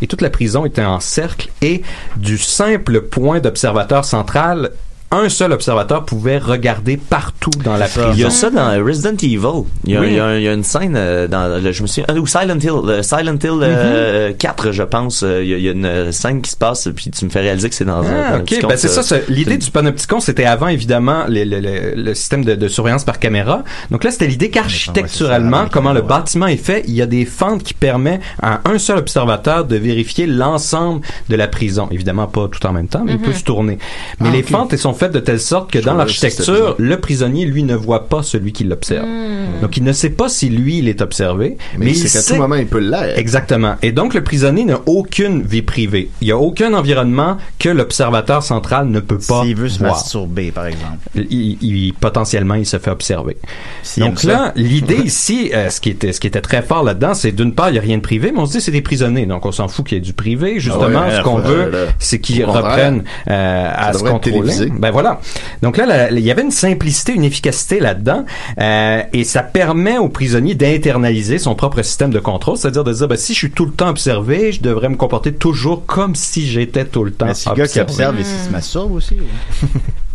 et 0.00 0.06
toute 0.06 0.22
la 0.22 0.30
prison 0.30 0.64
était 0.64 0.84
en 0.84 1.00
cercle 1.00 1.50
et 1.62 1.82
du 2.16 2.38
simple 2.38 3.02
point 3.02 3.40
d'observateur 3.40 4.04
central 4.04 4.72
un 5.12 5.28
seul 5.28 5.52
observateur 5.52 6.04
pouvait 6.04 6.38
regarder 6.38 6.96
partout 6.96 7.50
dans 7.64 7.76
la 7.76 7.86
prison. 7.86 8.10
Il 8.12 8.20
y 8.20 8.24
a 8.24 8.30
ça 8.30 8.48
dans 8.50 8.70
Resident 8.84 9.16
Evil. 9.20 9.64
Il 9.84 9.92
y 9.92 9.96
a, 9.96 10.00
Oui. 10.00 10.06
il 10.10 10.14
y 10.16 10.20
a- 10.20 10.36
il 10.38 10.42
y 10.44 10.48
a 10.48 10.52
une 10.52 10.62
scène 10.62 10.94
euh, 10.96 11.26
dans 11.26 11.60
le, 11.62 11.72
je 11.72 11.82
me 11.82 11.86
souviens, 11.88 12.04
ah, 12.08 12.14
ou 12.14 12.26
Silent 12.26 12.58
Hill, 12.62 12.70
euh, 12.88 13.02
Silent 13.02 13.38
Hill 13.42 13.58
euh, 13.62 14.32
4, 14.38 14.70
je 14.72 14.82
pense. 14.84 15.22
euh, 15.24 15.42
Il 15.42 15.48
y, 15.50 15.54
a, 15.54 15.56
il 15.58 15.64
y 15.64 15.68
a 15.68 15.72
une 15.72 15.84
euh, 15.84 16.12
scène 16.12 16.40
qui 16.42 16.50
se 16.50 16.56
passe, 16.56 16.88
puis 16.94 17.10
tu 17.10 17.24
me 17.24 17.30
fais 17.30 17.40
réaliser 17.40 17.68
que 17.68 17.74
c'est 17.74 17.84
dans 17.84 18.02
un. 18.04 18.22
Ah, 18.24 18.34
un 18.36 18.40
ok, 18.40 18.60
ben 18.68 18.76
c'est 18.76 18.88
ça. 18.88 19.14
euh, 19.16 19.20
L'idée 19.28 19.58
du 19.58 19.70
panopticon, 19.70 20.20
c'était 20.20 20.44
avant 20.44 20.68
évidemment 20.68 21.24
le, 21.28 21.42
le- 21.44 21.60
le- 21.60 21.94
le 21.96 22.14
système 22.14 22.44
de, 22.44 22.54
de 22.54 22.68
surveillance 22.68 23.04
par 23.04 23.18
caméra. 23.18 23.62
Donc 23.90 24.04
là, 24.04 24.10
c'était 24.12 24.26
l'idée 24.28 24.50
qu'architecturalement, 24.50 25.66
comment 25.70 25.92
le 25.92 26.02
bâtiment 26.02 26.46
est 26.46 26.56
fait, 26.56 26.84
il 26.86 26.94
y 26.94 27.02
a 27.02 27.06
des 27.06 27.24
fentes 27.24 27.62
qui 27.62 27.74
permettent 27.74 28.20
à 28.42 28.60
un 28.64 28.78
seul 28.78 28.98
observateur 28.98 29.64
de 29.64 29.76
vérifier 29.76 30.26
l'ensemble 30.26 31.00
de 31.28 31.36
la 31.36 31.48
prison. 31.48 31.88
Évidemment, 31.90 32.26
pas 32.26 32.48
tout 32.48 32.64
en 32.66 32.72
même 32.72 32.88
temps, 32.88 33.02
mais 33.04 33.12
il 33.12 33.18
peut 33.18 33.32
se 33.32 33.44
tourner. 33.44 33.78
Mais 34.20 34.28
Ah, 34.28 34.32
les 34.32 34.42
fentes 34.42 34.72
elles 34.72 34.78
sont 34.78 34.94
faites 35.00 35.12
de 35.12 35.18
telle 35.20 35.40
sorte 35.40 35.70
que 35.70 35.78
dans 35.78 35.94
l'architecture, 35.94 36.74
le 36.78 37.00
prisonnier 37.00 37.44
lui 37.46 37.62
ne 37.62 37.74
voit 37.74 38.08
pas 38.08 38.22
celui 38.22 38.52
qui 38.52 38.64
l'observe. 38.64 39.06
Donc 39.62 39.76
il 39.76 39.82
ne 39.84 39.92
sait 39.92 40.10
pas 40.10 40.28
si 40.28 40.48
lui 40.48 40.78
il 40.78 40.88
est 40.88 41.00
observé, 41.02 41.56
mais, 41.76 41.86
Mais 41.86 41.90
il 41.92 41.96
c'est 41.96 42.04
qu'à 42.16 42.22
sait 42.22 42.34
tout 42.34 42.40
moment, 42.40 42.54
il 42.56 42.66
peut 42.66 42.78
l'être. 42.78 43.18
Exactement. 43.18 43.76
Et 43.82 43.92
donc, 43.92 44.14
le 44.14 44.22
prisonnier 44.22 44.64
n'a 44.64 44.80
aucune 44.86 45.42
vie 45.42 45.62
privée. 45.62 46.10
Il 46.20 46.26
n'y 46.26 46.32
a 46.32 46.38
aucun 46.38 46.74
environnement 46.74 47.36
que 47.58 47.68
l'observateur 47.68 48.42
central 48.42 48.88
ne 48.88 49.00
peut 49.00 49.18
pas 49.18 49.42
S'il 49.42 49.56
veut 49.56 49.68
se 49.68 49.78
voir. 49.78 49.92
masturber, 49.92 50.50
par 50.50 50.66
exemple. 50.66 50.98
Il, 51.14 51.58
il- 51.62 51.94
potentiellement, 51.94 52.54
il 52.54 52.66
se 52.66 52.78
fait 52.78 52.90
observer. 52.90 53.36
S'il 53.82 54.04
Donc 54.04 54.22
là, 54.24 54.52
l'idée 54.56 54.96
ici, 55.04 55.50
euh, 55.54 55.70
ce 55.70 55.80
qui 55.80 55.90
était, 55.90 56.12
ce 56.12 56.20
qui 56.20 56.26
était 56.26 56.40
très 56.40 56.62
fort 56.62 56.82
là-dedans, 56.84 57.14
c'est 57.14 57.32
d'une 57.32 57.54
part, 57.54 57.70
il 57.70 57.72
n'y 57.72 57.78
a 57.78 57.82
rien 57.82 57.96
de 57.96 58.02
privé, 58.02 58.32
mais 58.32 58.40
on 58.40 58.46
se 58.46 58.52
dit 58.52 58.60
c'est 58.60 58.70
des 58.70 58.82
prisonniers, 58.82 59.26
donc 59.26 59.46
on 59.46 59.52
s'en 59.52 59.68
fout 59.68 59.86
qu'il 59.86 59.96
y 59.96 59.98
ait 59.98 60.04
du 60.04 60.12
privé. 60.12 60.60
Justement, 60.60 61.00
ouais, 61.00 61.16
ce 61.16 61.22
qu'on 61.22 61.38
veut, 61.38 61.70
là, 61.70 61.78
c'est 61.98 62.20
qu'ils 62.20 62.44
reprennent 62.44 63.04
euh, 63.28 63.70
à 63.74 63.92
se 63.92 63.98
contrôler. 63.98 64.20
télévisé. 64.20 64.72
Ben 64.90 64.92
voilà. 64.92 65.20
Donc 65.62 65.76
là, 65.76 66.10
il 66.10 66.18
y 66.18 66.32
avait 66.32 66.42
une 66.42 66.50
simplicité, 66.50 67.12
une 67.12 67.22
efficacité 67.22 67.78
là-dedans, 67.78 68.24
euh, 68.58 69.02
et 69.12 69.22
ça 69.22 69.44
permet 69.44 69.98
au 69.98 70.08
prisonnier 70.08 70.56
d'internaliser 70.56 71.38
son 71.38 71.54
propre 71.54 71.82
système 71.82 72.10
de 72.10 72.18
contrôle, 72.18 72.56
c'est-à-dire 72.56 72.82
de 72.82 72.92
dire, 72.92 73.06
ben, 73.06 73.16
si 73.16 73.32
je 73.32 73.38
suis 73.38 73.50
tout 73.52 73.66
le 73.66 73.72
temps 73.72 73.88
observé, 73.88 74.50
je 74.50 74.60
devrais 74.60 74.88
me 74.88 74.96
comporter 74.96 75.32
toujours 75.32 75.86
comme 75.86 76.16
si 76.16 76.44
j'étais 76.44 76.84
tout 76.84 77.04
le 77.04 77.12
temps 77.12 77.26
Mais 77.26 77.34
si 77.34 77.48
le 77.48 77.54
gars 77.54 77.68
qui 77.68 77.78
observé. 77.80 77.90
observe 77.92 78.20
et 78.20 78.24
s'il 78.24 78.46
se 78.46 78.50
masturbe 78.50 78.92
aussi. 78.92 79.16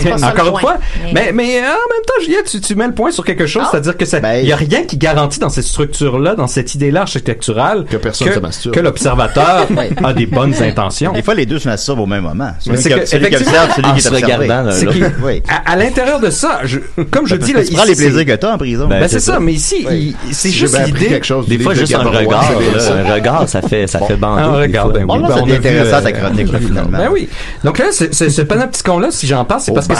C'est 0.00 0.12
Encore 0.12 0.46
une 0.46 0.50
point. 0.52 0.60
fois, 0.60 0.76
mais, 1.12 1.32
mais 1.32 1.58
euh, 1.58 1.62
en 1.62 1.64
même 1.64 2.04
temps, 2.06 2.14
Juliette, 2.22 2.44
tu, 2.50 2.60
tu 2.60 2.74
mets 2.74 2.86
le 2.86 2.92
point 2.94 3.10
sur 3.10 3.24
quelque 3.24 3.46
chose, 3.46 3.62
Ah. 3.64 3.68
c'est-à-dire 3.72 3.96
que 3.96 4.04
ça, 4.04 4.20
Ben, 4.20 4.34
il 4.42 4.48
y 4.48 4.52
a 4.52 4.56
rien 4.56 4.84
qui 4.84 4.96
garantit 4.96 5.40
dans 5.40 5.48
cette 5.48 5.64
structure-là, 5.64 6.34
dans 6.34 6.46
cette 6.46 6.74
idée-là 6.74 7.02
architecturale, 7.02 7.84
Que 7.90 7.96
personne 7.96 8.32
se 8.32 8.38
masturbe. 8.38 8.74
que 8.74 8.80
l'observateur 8.80 9.66
a 10.04 10.12
des 10.12 10.26
bonnes 10.26 10.54
intentions. 10.62 11.12
Des 11.12 11.22
fois, 11.22 11.34
les 11.34 11.46
deux 11.46 11.58
se 11.58 11.68
masturbent 11.68 12.00
au 12.00 12.06
même 12.06 12.22
moment. 12.22 12.52
Celui, 12.60 12.76
c'est 12.78 12.90
qui, 12.90 13.00
que, 13.00 13.06
celui 13.06 13.26
qui 13.28 13.34
effectivement, 13.34 13.62
observe, 13.64 13.74
celui 14.00 14.00
qui 14.22 14.30
est 14.30 14.34
regardant 14.44 14.70
C'est 14.72 14.86
Oui. 15.22 15.42
à, 15.48 15.72
à 15.72 15.76
l'intérieur 15.76 16.20
de 16.20 16.30
ça, 16.30 16.60
je, 16.64 16.78
comme 17.10 17.26
je 17.26 17.36
dis, 17.36 17.52
là, 17.52 17.64
tu 17.64 17.72
prends 17.74 17.84
les 17.84 17.94
plaisirs 17.94 18.14
c'est- 18.18 18.24
que 18.24 18.32
t'as 18.36 18.52
en 18.54 18.58
prison. 18.58 18.86
Ben, 18.86 19.02
c'est 19.02 19.14
c'est 19.18 19.20
ça, 19.32 19.40
mais 19.40 19.52
ici, 19.54 19.86
il- 19.90 20.14
c'est 20.32 20.50
juste 20.50 20.78
l'idée. 20.86 21.20
Des 21.48 21.58
fois, 21.58 21.74
juste 21.74 21.94
un 21.94 22.04
regard, 22.04 22.44
c'est 22.78 22.90
un 22.92 23.12
regard, 23.14 23.48
ça 23.48 23.62
fait, 23.62 23.86
ça 23.86 23.98
fait 24.00 24.16
bander. 24.16 24.42
Ah, 24.76 24.86
ben 24.92 25.06
Bon, 25.06 25.16
oui. 25.16 25.22
là, 25.22 25.28
Ben, 25.34 25.42
devient 25.42 25.50
vu, 25.52 25.56
intéressant, 25.58 25.96
euh, 25.96 26.00
ta 26.02 26.12
chronique, 26.12 26.56
finalement. 26.58 26.98
Ben 26.98 27.08
oui. 27.12 27.28
Donc 27.64 27.78
là, 27.78 27.86
c'est- 27.90 28.12
c'est- 28.14 28.30
ce 28.30 28.42
panopticon-là, 28.42 29.08
si 29.24 29.28
j'en 29.30 29.44
parle, 29.44 29.60
c'est 29.60 29.72
parce 29.72 29.88
que 29.88 29.94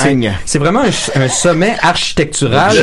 c'est 0.44 0.58
vraiment 0.58 0.80
un, 0.80 1.20
un 1.22 1.28
sommet 1.28 1.76
architectural 1.80 2.76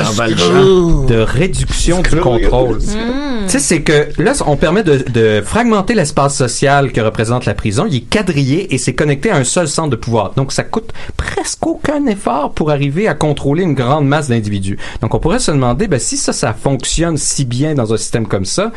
de 1.07 1.21
réduction 1.21 2.01
du 2.01 2.15
contrôle. 2.17 2.79
Tu 2.79 3.49
sais, 3.49 3.59
c'est 3.59 3.81
que 3.81 4.09
là, 4.17 4.33
on 4.45 4.55
permet 4.55 4.83
de, 4.83 5.03
de 5.09 5.41
fragmenter 5.45 5.93
l'espace 5.93 6.35
social 6.35 6.91
que 6.91 7.01
représente 7.01 7.45
la 7.45 7.53
prison. 7.53 7.85
Il 7.89 7.95
est 7.95 8.01
quadrillé 8.01 8.73
et 8.73 8.77
c'est 8.77 8.93
connecté 8.93 9.29
à 9.29 9.35
un 9.37 9.43
seul 9.43 9.67
centre 9.67 9.89
de 9.89 9.95
pouvoir. 9.95 10.33
Donc, 10.35 10.51
ça 10.51 10.63
coûte 10.63 10.91
presque 11.17 11.65
aucun 11.65 12.05
effort 12.07 12.53
pour 12.53 12.71
arriver 12.71 13.07
à 13.07 13.13
contrôler 13.13 13.63
une 13.63 13.73
grande 13.73 14.07
masse 14.07 14.29
d'individus. 14.29 14.77
Donc, 15.01 15.13
on 15.13 15.19
pourrait 15.19 15.39
se 15.39 15.51
demander, 15.51 15.87
ben, 15.87 15.99
si 15.99 16.17
ça, 16.17 16.33
ça 16.33 16.53
fonctionne 16.53 17.17
si 17.17 17.45
bien 17.45 17.73
dans 17.73 17.93
un 17.93 17.97
système 17.97 18.27
comme 18.27 18.45
ça, 18.45 18.71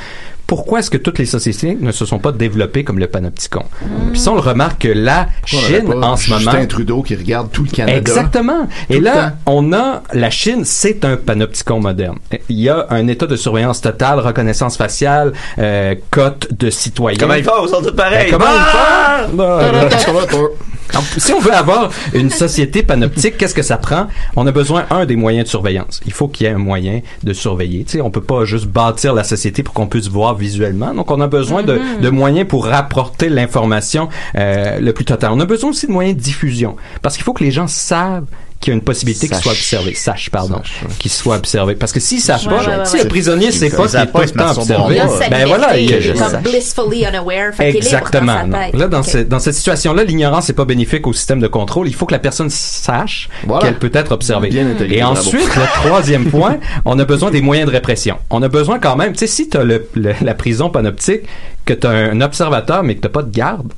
pourquoi 0.47 0.81
est-ce 0.81 0.91
que 0.91 0.99
toutes 0.99 1.19
les 1.19 1.27
sociétés 1.27 1.77
ne 1.81 1.93
se 1.93 2.05
sont 2.05 2.19
pas 2.19 2.33
développées 2.33 2.85
comme 2.85 2.99
le 2.99 3.07
panopticon? 3.07 3.65
Puis 4.13 4.21
ça, 4.21 4.33
on 4.33 4.35
le 4.35 4.41
remarque 4.41 4.83
que 4.83 4.89
la 4.89 5.29
Chine, 5.45 5.87
pas 5.89 6.07
en 6.07 6.17
ce 6.17 6.31
moment... 6.31 6.41
Justin 6.41 6.67
Trudeau 6.67 7.03
qui 7.03 7.15
regarde 7.15 7.51
tout 7.51 7.65
le 7.65 7.71
Canada. 7.71 7.97
Exactement. 7.97 8.69
Et 8.91 9.01
là, 9.01 9.35
on 9.47 9.73
a 9.73 10.03
la 10.13 10.31
Chine, 10.31 10.65
c'est 10.65 11.05
un 11.05 11.17
panopticon 11.17 11.81
moderne. 11.81 12.19
Il 12.49 12.61
y 12.61 12.69
a 12.69 12.87
un 12.91 13.09
état 13.09 13.27
de 13.27 13.37
surveillance 13.37 13.81
totale, 13.81 14.19
reconnaissance 14.21 14.77
faciale, 14.77 15.33
euh, 15.59 15.95
cote 16.11 16.49
de 16.53 16.71
citoyens. 16.71 17.19
Comment 17.19 17.35
ils 17.35 17.45
font? 17.45 17.53
Ils 17.65 17.69
sont 17.69 17.83
tous 17.83 17.95
pareils. 17.95 18.31
Ben, 18.31 18.39
comment 18.39 18.45
Ah! 18.49 19.27
ils 19.31 19.37
font? 19.37 19.37
Non, 19.37 20.49
donc, 20.93 21.05
si 21.17 21.33
on 21.33 21.41
veut 21.41 21.53
avoir 21.53 21.91
une 22.13 22.31
société 22.31 22.83
panoptique, 22.83 23.37
qu'est-ce 23.39 23.55
que 23.55 23.63
ça 23.63 23.79
prend? 23.79 24.07
On 24.37 24.47
a 24.47 24.53
besoin, 24.53 24.85
un, 24.91 25.07
des 25.07 25.17
moyens 25.17 25.47
de 25.47 25.49
surveillance. 25.49 26.01
Il 26.07 26.13
faut 26.13 26.29
qu'il 26.29 26.47
y 26.47 26.51
ait 26.51 26.53
un 26.53 26.59
moyen 26.59 27.01
de 27.23 27.33
surveiller. 27.33 27.85
Tu 27.85 27.93
sais, 27.93 28.01
on 28.01 28.11
peut 28.11 28.23
pas 28.23 28.45
juste 28.45 28.67
bâtir 28.67 29.15
la 29.15 29.25
société 29.25 29.63
pour 29.63 29.75
qu'on 29.75 29.87
puisse 29.87 30.09
voir 30.09 30.34
visuellement. 30.37 30.95
Donc, 30.95 31.11
on 31.11 31.21
a 31.21 31.27
besoin 31.27 31.63
de, 31.63 31.79
de 32.01 32.11
moyens 32.11 32.47
pour 32.49 32.67
rapporter 32.67 33.29
l'information 33.29 34.09
euh, 34.37 34.79
le 34.81 34.93
plus 34.93 35.05
total. 35.05 35.31
On 35.33 35.41
a 35.41 35.47
besoin 35.47 35.71
aussi 35.71 35.87
de 35.87 35.93
moyens 35.93 36.17
de 36.17 36.23
diffusion. 36.23 36.77
Parce 37.03 37.17
qu'il 37.17 37.25
faut 37.25 37.33
que 37.33 37.45
les 37.45 37.51
gens 37.51 37.67
savent 37.67 38.27
qu'il 38.65 38.73
y 38.73 38.75
a 38.75 38.79
une 38.79 38.83
possibilité 38.83 39.27
qu'ils 39.29 39.37
Sache. 39.37 39.45
soient 39.45 39.53
observés. 39.53 39.95
Sache, 39.95 40.31
pardon. 40.31 40.61
Qu'ils 40.99 41.11
soient 41.11 41.37
observés. 41.37 41.75
Parce 41.75 41.93
que 41.93 42.01
s'ils 42.01 42.21
savent 42.21 42.43
Ouais, 42.47 42.57
pas, 42.57 42.63
ouais, 42.71 42.77
ouais, 42.79 42.85
si 42.85 42.99
le 42.99 43.09
prisonnier 43.09 43.53
sait 43.53 43.71
pas 43.71 43.87
qu'il 43.87 43.97
est 44.01 44.07
tout 44.07 44.13
pas, 44.13 44.23
le 44.25 44.31
temps 44.31 44.59
observé, 44.59 45.01
ben 45.31 45.47
voilà, 45.47 45.77
il 45.79 45.93
a- 45.95 45.99
comme 46.31 46.41
blissfully 46.43 47.05
unaware. 47.05 47.53
Qu'il 47.55 47.65
est 47.67 47.77
Exactement. 47.77 48.41
là, 48.73 48.89
dans, 48.89 49.03
dans 49.29 49.39
cette 49.39 49.55
situation-là, 49.55 50.05
l'ignorance 50.05 50.49
n'est 50.49 50.55
pas 50.55 50.65
bénéfique 50.65 51.07
au 51.07 51.13
système 51.13 51.41
de 51.41 51.47
contrôle. 51.47 51.87
Il 51.89 51.95
faut 51.95 52.07
que 52.07 52.13
la 52.13 52.19
personne 52.19 52.51
sache 52.51 53.29
qu'elle 53.61 53.79
peut 53.79 53.91
être 53.93 54.13
observée. 54.13 54.51
Et 54.91 55.03
ensuite, 55.03 55.55
le 55.57 55.63
troisième 55.87 56.31
point, 56.31 56.59
on 56.85 56.99
a 56.99 57.05
besoin 57.05 57.31
des 57.31 57.43
moyens 57.43 57.69
de 57.69 57.73
répression. 57.73 58.17
On 58.31 58.43
a 58.43 58.49
besoin 58.49 58.79
quand 58.79 58.97
même, 58.97 59.13
tu 59.13 59.19
sais, 59.21 59.27
si 59.27 59.49
tu 59.49 59.57
as 59.59 59.65
le, 59.65 59.87
le- 59.95 60.15
la 60.23 60.35
prison 60.35 60.71
panoptique, 60.71 61.23
que 61.65 61.73
tu 61.73 61.87
as 61.87 61.91
un 61.91 62.21
observateur, 62.21 62.83
mais 62.83 62.95
que 62.97 63.01
tu 63.01 63.09
pas 63.09 63.23
de 63.23 63.31
garde, 63.35 63.73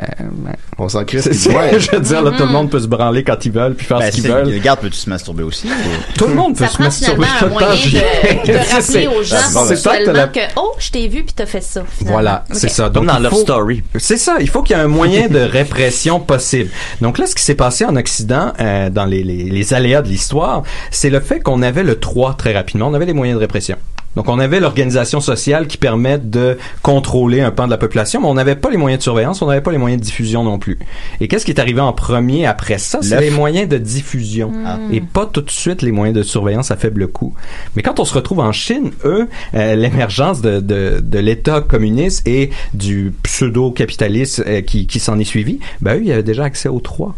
euh, 0.00 0.06
ben, 0.20 0.52
On 0.78 0.88
s'en 0.88 1.00
ce 1.00 1.04
qu'il 1.04 1.22
c'est- 1.22 1.32
je 1.80 1.90
veux 1.90 2.00
dire, 2.00 2.22
là, 2.22 2.30
tout 2.32 2.44
le 2.44 2.52
monde 2.52 2.70
peut 2.70 2.80
se 2.80 2.86
branler 2.86 3.24
quand 3.24 3.44
ils 3.44 3.52
veulent, 3.52 3.74
puis 3.74 3.86
faire 3.86 3.98
Ben, 3.98 4.10
ce 4.10 4.16
qu'ils 4.20 4.30
veulent. 4.30 4.48
le 4.50 4.58
garde, 4.58 4.80
peux-tu 4.80 4.96
se 4.96 5.10
masturber 5.10 5.42
aussi? 5.42 5.68
Tout 6.18 6.26
le 6.28 6.34
monde 6.34 6.56
peut 6.56 6.64
Ça 6.64 6.70
se 6.70 6.74
prend 6.76 6.84
masturber 6.84 7.24
finalement 7.26 7.58
tout 7.58 7.64
un 7.64 7.68
le 7.70 7.76
temps. 7.76 8.42
de, 8.46 8.52
de 8.52 8.58
rappeler 8.58 9.06
aux 9.08 9.22
gens 9.22 9.36
c'est- 9.66 9.76
c'est 9.76 9.82
toi 9.82 9.96
que 9.98 10.10
la- 10.10 10.30
oh, 10.56 10.72
je 10.78 10.90
t'ai 10.90 11.08
vu 11.08 11.24
puis 11.24 11.32
t'as 11.34 11.46
fait 11.46 11.60
ça. 11.62 11.82
finalement. 11.88 12.12
Voilà, 12.20 12.44
c'est 12.52 12.68
ça. 12.68 12.90
Comme 12.92 13.06
dans 13.06 13.16
il 13.16 13.22
Love 13.24 13.32
faut- 13.32 13.40
Story. 13.40 13.82
C'est 13.98 14.16
ça. 14.16 14.36
Il 14.40 14.48
faut 14.48 14.62
qu'il 14.62 14.76
y 14.76 14.78
ait 14.78 14.82
un 14.82 14.88
moyen 14.88 15.28
de 15.28 15.40
répression 15.40 16.20
possible. 16.20 16.70
Donc 17.00 17.18
là, 17.18 17.26
ce 17.26 17.34
qui 17.34 17.42
s'est 17.42 17.54
passé 17.54 17.84
en 17.84 17.96
Occident, 17.96 18.52
euh, 18.60 18.88
dans 18.90 19.04
les, 19.04 19.22
les, 19.24 19.44
les 19.44 19.74
aléas 19.74 20.02
de 20.02 20.08
l'histoire, 20.08 20.62
c'est 20.90 21.10
le 21.10 21.20
fait 21.20 21.40
qu'on 21.40 21.62
avait 21.62 21.82
le 21.82 21.98
3 21.98 22.34
très 22.34 22.52
rapidement. 22.54 22.86
On 22.88 22.94
avait 22.94 23.06
les 23.06 23.12
moyens 23.14 23.36
de 23.38 23.40
répression. 23.40 23.76
Donc 24.16 24.28
on 24.28 24.38
avait 24.38 24.60
l'organisation 24.60 25.20
sociale 25.20 25.66
qui 25.66 25.76
permet 25.78 26.18
de 26.18 26.58
contrôler 26.82 27.40
un 27.40 27.50
pan 27.50 27.66
de 27.66 27.70
la 27.70 27.78
population, 27.78 28.20
mais 28.20 28.26
on 28.26 28.34
n'avait 28.34 28.56
pas 28.56 28.70
les 28.70 28.76
moyens 28.76 28.98
de 28.98 29.02
surveillance, 29.02 29.40
on 29.42 29.46
n'avait 29.46 29.60
pas 29.62 29.72
les 29.72 29.78
moyens 29.78 30.00
de 30.00 30.04
diffusion 30.06 30.44
non 30.44 30.58
plus. 30.58 30.78
Et 31.20 31.28
qu'est-ce 31.28 31.44
qui 31.44 31.50
est 31.50 31.60
arrivé 31.60 31.80
en 31.80 31.92
premier 31.92 32.46
après 32.46 32.78
ça? 32.78 32.98
C'est 33.02 33.20
les 33.20 33.30
moyens 33.30 33.68
de 33.68 33.78
diffusion 33.78 34.52
Ah. 34.66 34.78
et 34.92 35.00
pas 35.00 35.26
tout 35.26 35.40
de 35.40 35.50
suite 35.50 35.82
les 35.82 35.92
moyens 35.92 36.16
de 36.16 36.22
surveillance 36.22 36.70
à 36.70 36.76
faible 36.76 37.08
coût. 37.08 37.34
Mais 37.74 37.82
quand 37.82 38.00
on 38.00 38.04
se 38.04 38.14
retrouve 38.14 38.40
en 38.40 38.52
Chine, 38.52 38.90
eux, 39.04 39.28
euh, 39.54 39.74
l'émergence 39.76 40.40
de, 40.42 40.60
de, 40.60 41.00
de 41.02 41.18
l'État 41.18 41.60
communiste 41.60 42.26
et 42.28 42.50
du 42.74 43.12
pseudo-capitalisme 43.22 44.44
euh, 44.46 44.60
qui, 44.60 44.86
qui 44.86 44.98
s'en 45.00 45.18
est 45.18 45.24
suivi, 45.24 45.58
ben 45.80 45.96
eux, 45.96 46.02
ils 46.04 46.12
avaient 46.12 46.22
déjà 46.22 46.44
accès 46.44 46.68
aux 46.68 46.80
trois. 46.80 47.14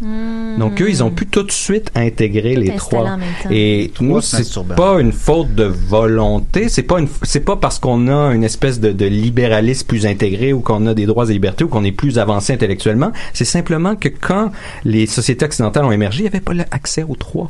Donc 0.59 0.81
eux, 0.81 0.89
ils 0.89 1.03
ont 1.03 1.11
pu 1.11 1.27
tout 1.27 1.43
de 1.43 1.51
suite 1.53 1.91
intégrer 1.95 2.55
Tout 2.55 2.61
les 2.61 2.77
trois. 2.77 3.19
Et 3.51 3.93
nous, 4.01 4.21
c'est 4.21 4.45
pas 4.77 5.01
une 5.01 5.13
faute 5.13 5.55
de 5.55 5.65
volonté, 5.65 6.69
c'est 6.69 6.84
pas 6.85 7.01
une, 7.01 7.09
c'est 7.23 7.45
pas 7.45 7.57
parce 7.57 7.79
qu'on 7.79 8.09
a 8.09 8.33
une 8.35 8.45
espèce 8.45 8.81
de, 8.81 8.93
de 8.93 9.07
libéralisme 9.07 9.87
plus 9.87 10.07
intégré 10.07 10.53
ou 10.53 10.61
qu'on 10.61 10.87
a 10.87 10.95
des 10.95 11.07
droits 11.07 11.29
et 11.29 11.33
libertés 11.33 11.65
ou 11.65 11.69
qu'on 11.69 11.85
est 11.85 11.93
plus 11.93 12.19
avancé 12.19 12.53
intellectuellement. 12.53 13.13
C'est 13.33 13.45
simplement 13.45 13.97
que 13.97 14.09
quand 14.09 14.51
les 14.85 15.07
sociétés 15.07 15.45
occidentales 15.45 15.85
ont 15.85 15.93
émergé, 15.93 16.21
il 16.21 16.23
n'y 16.23 16.29
avait 16.29 16.41
pas 16.41 16.55
l'accès 16.55 17.03
aux 17.03 17.17
trois. 17.17 17.49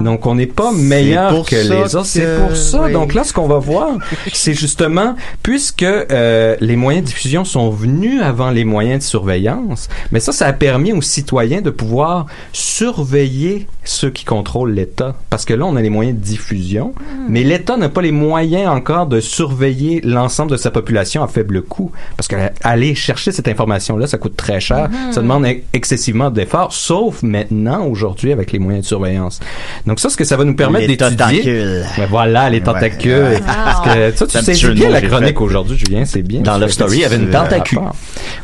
Donc, 0.00 0.26
on 0.26 0.34
n'est 0.34 0.46
pas 0.46 0.72
meilleur 0.72 1.44
que 1.44 1.56
les 1.56 1.96
autres. 1.96 2.06
C'est 2.06 2.38
pour 2.38 2.56
ça. 2.56 2.82
oui. 2.84 2.92
Donc 2.92 3.14
là, 3.14 3.24
ce 3.24 3.32
qu'on 3.32 3.48
va 3.48 3.58
voir, 3.58 3.96
c'est 4.32 4.54
justement, 4.54 5.16
puisque 5.42 5.82
euh, 5.82 6.56
les 6.60 6.76
moyens 6.76 7.04
de 7.04 7.08
diffusion 7.08 7.44
sont 7.44 7.70
venus 7.70 8.22
avant 8.22 8.50
les 8.50 8.64
moyens 8.64 9.04
de 9.04 9.08
surveillance, 9.08 9.88
mais 10.12 10.20
ça, 10.20 10.32
ça 10.32 10.46
a 10.46 10.52
permis 10.52 10.92
aux 10.92 11.02
citoyens 11.02 11.60
de 11.60 11.70
pouvoir 11.70 12.26
surveiller 12.52 13.66
ceux 13.84 14.10
qui 14.10 14.24
contrôlent 14.24 14.72
l'État. 14.72 15.16
Parce 15.30 15.44
que 15.44 15.54
là, 15.54 15.66
on 15.66 15.76
a 15.76 15.82
les 15.82 15.90
moyens 15.90 16.18
de 16.18 16.22
diffusion, 16.22 16.94
mais 17.28 17.42
l'État 17.42 17.76
n'a 17.76 17.88
pas 17.88 18.02
les 18.02 18.12
moyens 18.12 18.17
encore 18.22 19.06
de 19.06 19.20
surveiller 19.20 20.00
l'ensemble 20.04 20.50
de 20.52 20.56
sa 20.56 20.70
population 20.70 21.22
à 21.22 21.28
faible 21.28 21.62
coût. 21.62 21.90
Parce 22.16 22.28
que 22.28 22.36
aller 22.62 22.94
chercher 22.94 23.32
cette 23.32 23.48
information-là, 23.48 24.06
ça 24.06 24.18
coûte 24.18 24.36
très 24.36 24.60
cher. 24.60 24.88
Mhm. 24.90 25.12
Ça 25.12 25.20
demande 25.22 25.46
ex- 25.46 25.64
excessivement 25.72 26.30
d'efforts, 26.30 26.72
sauf 26.72 27.22
maintenant, 27.22 27.84
aujourd'hui, 27.86 28.32
avec 28.32 28.52
les 28.52 28.58
moyens 28.58 28.84
de 28.84 28.88
surveillance. 28.88 29.40
Donc 29.86 30.00
ça, 30.00 30.08
ce 30.10 30.16
que 30.16 30.24
ça 30.24 30.36
va 30.36 30.44
nous 30.44 30.54
permettre 30.54 30.86
Les 30.86 30.96
d'étudier... 30.96 31.16
tentacules. 31.16 31.84
Ouais, 31.98 32.06
voilà, 32.10 32.50
les 32.50 32.60
tentacules. 32.60 33.12
ouais. 33.12 33.40
Parce 33.44 33.80
que 33.84 34.16
ça, 34.16 34.26
tu 34.42 34.54
sais 34.54 34.70
bien 34.72 34.90
la 34.90 35.00
chronique 35.02 35.38
fait. 35.38 35.44
aujourd'hui, 35.44 35.76
Julien, 35.78 36.04
c'est 36.04 36.22
bien. 36.22 36.40
Dans 36.40 36.58
Love 36.58 36.70
Story, 36.70 36.96
il 36.98 37.00
y 37.00 37.04
avait 37.04 37.16
une 37.16 37.30
tentacule. 37.30 37.78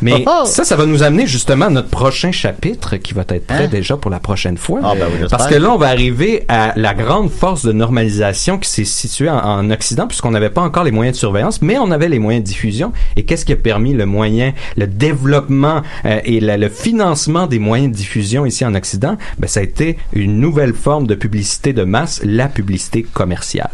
Mais 0.00 0.24
Oh, 0.26 0.42
oh! 0.42 0.46
ça, 0.46 0.64
ça 0.64 0.76
va 0.76 0.86
nous 0.86 1.02
amener 1.02 1.26
justement 1.26 1.66
à 1.66 1.70
notre 1.70 1.88
prochain 1.88 2.32
chapitre 2.32 2.96
qui 2.96 3.14
va 3.14 3.22
être 3.28 3.46
prêt 3.46 3.64
Hein? 3.64 3.68
déjà 3.70 3.96
pour 3.96 4.10
la 4.10 4.20
prochaine 4.20 4.56
fois. 4.56 4.80
Ah, 4.82 4.92
ben 4.98 5.06
oui. 5.12 5.26
Parce 5.30 5.46
que 5.46 5.54
là, 5.54 5.70
on 5.70 5.76
va 5.78 5.88
arriver 5.88 6.44
à 6.48 6.72
la 6.76 6.94
grande 6.94 7.30
force 7.30 7.64
de 7.64 7.72
normalisation 7.72 8.58
qui 8.58 8.68
s'est 8.68 8.84
située 8.84 9.28
en, 9.30 9.38
en 9.38 9.63
Occident, 9.70 10.06
puisqu'on 10.06 10.30
n'avait 10.30 10.50
pas 10.50 10.62
encore 10.62 10.84
les 10.84 10.90
moyens 10.90 11.16
de 11.16 11.18
surveillance, 11.18 11.62
mais 11.62 11.78
on 11.78 11.90
avait 11.90 12.08
les 12.08 12.18
moyens 12.18 12.42
de 12.44 12.48
diffusion. 12.48 12.92
Et 13.16 13.24
qu'est-ce 13.24 13.44
qui 13.44 13.52
a 13.52 13.56
permis 13.56 13.92
le 13.94 14.06
moyen, 14.06 14.52
le 14.76 14.86
développement 14.86 15.82
euh, 16.04 16.20
et 16.24 16.40
la- 16.40 16.56
le 16.56 16.68
financement 16.68 17.46
des 17.46 17.58
moyens 17.58 17.90
de 17.92 17.96
diffusion 17.96 18.46
ici 18.46 18.64
en 18.64 18.74
Occident? 18.74 19.16
Ben, 19.38 19.46
ça 19.48 19.60
a 19.60 19.62
été 19.62 19.96
une 20.12 20.40
nouvelle 20.40 20.74
forme 20.74 21.06
de 21.06 21.14
publicité 21.14 21.72
de 21.72 21.84
masse, 21.84 22.20
la 22.24 22.48
publicité 22.48 23.02
commerciale. 23.02 23.70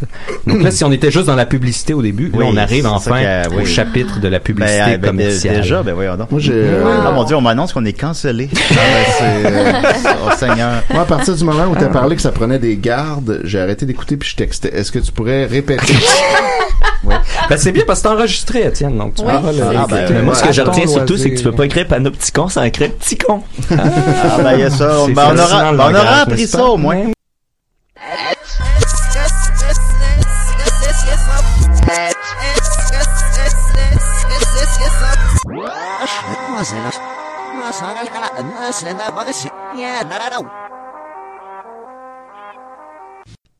Donc 0.47 0.61
là, 0.63 0.71
si 0.71 0.83
on 0.83 0.91
était 0.91 1.11
juste 1.11 1.27
dans 1.27 1.35
la 1.35 1.45
publicité 1.45 1.93
au 1.93 2.01
début, 2.01 2.25
là, 2.29 2.37
Oui, 2.39 2.45
on 2.47 2.57
arrive 2.57 2.85
enfin 2.87 3.43
au 3.51 3.57
oui. 3.59 3.65
chapitre 3.65 4.19
de 4.19 4.27
la 4.27 4.39
publicité 4.39 4.79
Ben, 4.79 4.91
ben, 4.91 5.01
dé- 5.01 5.07
commerciale. 5.23 5.55
déjà, 5.61 5.83
ben 5.83 5.93
voyons 5.93 6.15
donc. 6.17 6.31
Moi, 6.31 6.39
j'ai, 6.39 6.53
euh, 6.53 7.01
Ah 7.05 7.11
mon 7.11 7.23
dieu, 7.23 7.35
on 7.35 7.41
m'annonce 7.41 7.73
qu'on 7.73 7.85
est 7.85 7.93
cancellé. 7.99 8.49
Ah, 8.71 8.75
ben, 8.75 9.13
c'est, 9.17 9.51
euh, 10.07 10.13
oh 10.25 10.29
Seigneur. 10.37 10.83
Moi, 10.91 11.01
à 11.01 11.05
partir 11.05 11.35
du 11.35 11.43
moment 11.43 11.65
où 11.71 11.75
tu 11.75 11.83
as 11.83 11.89
parlé 11.89 12.15
que 12.15 12.21
ça 12.21 12.31
prenait 12.31 12.59
des 12.59 12.77
gardes, 12.77 13.41
j'ai 13.43 13.59
arrêté 13.59 13.85
d'écouter 13.85 14.17
puis 14.17 14.29
je 14.29 14.35
textais. 14.35 14.69
Est-ce 14.73 14.91
que 14.91 14.99
tu 14.99 15.11
pourrais 15.11 15.45
répéter? 15.45 15.80
Ben, 17.49 17.57
c'est 17.57 17.71
bien 17.71 17.83
parce 17.85 18.01
que 18.01 18.07
c'est 18.07 18.13
enregistré, 18.15 18.61
Étienne, 18.65 18.97
donc 18.97 19.15
tu 19.15 19.23
Oui, 19.23 19.31
le- 19.47 19.53
c'est- 19.53 19.75
Ah, 19.77 19.85
ben, 19.89 20.23
moi, 20.23 20.35
ce 20.35 20.43
que 20.43 20.51
je 20.51 20.61
retiens 20.61 20.87
surtout, 20.87 21.17
c'est 21.17 21.31
que 21.31 21.37
tu 21.37 21.43
peux 21.43 21.51
pas 21.51 21.65
écrire 21.65 21.87
panopticon 21.87 22.47
sans 22.47 22.63
écrire 22.63 22.91
petit 22.93 23.17
con. 23.17 23.43
Ah, 23.71 24.37
ben, 24.41 24.53
il 24.53 24.59
y 24.59 24.63
a 24.63 24.69
ça. 24.69 25.05
C'est 25.07 25.13
Ben, 25.13 25.31
on 25.33 25.37
aura, 25.39 25.73
ben, 25.73 25.79
on 25.89 25.95
aura 25.95 26.15
appris 26.21 26.47
ça 26.47 26.63
au 26.63 26.77
moins. 26.77 27.01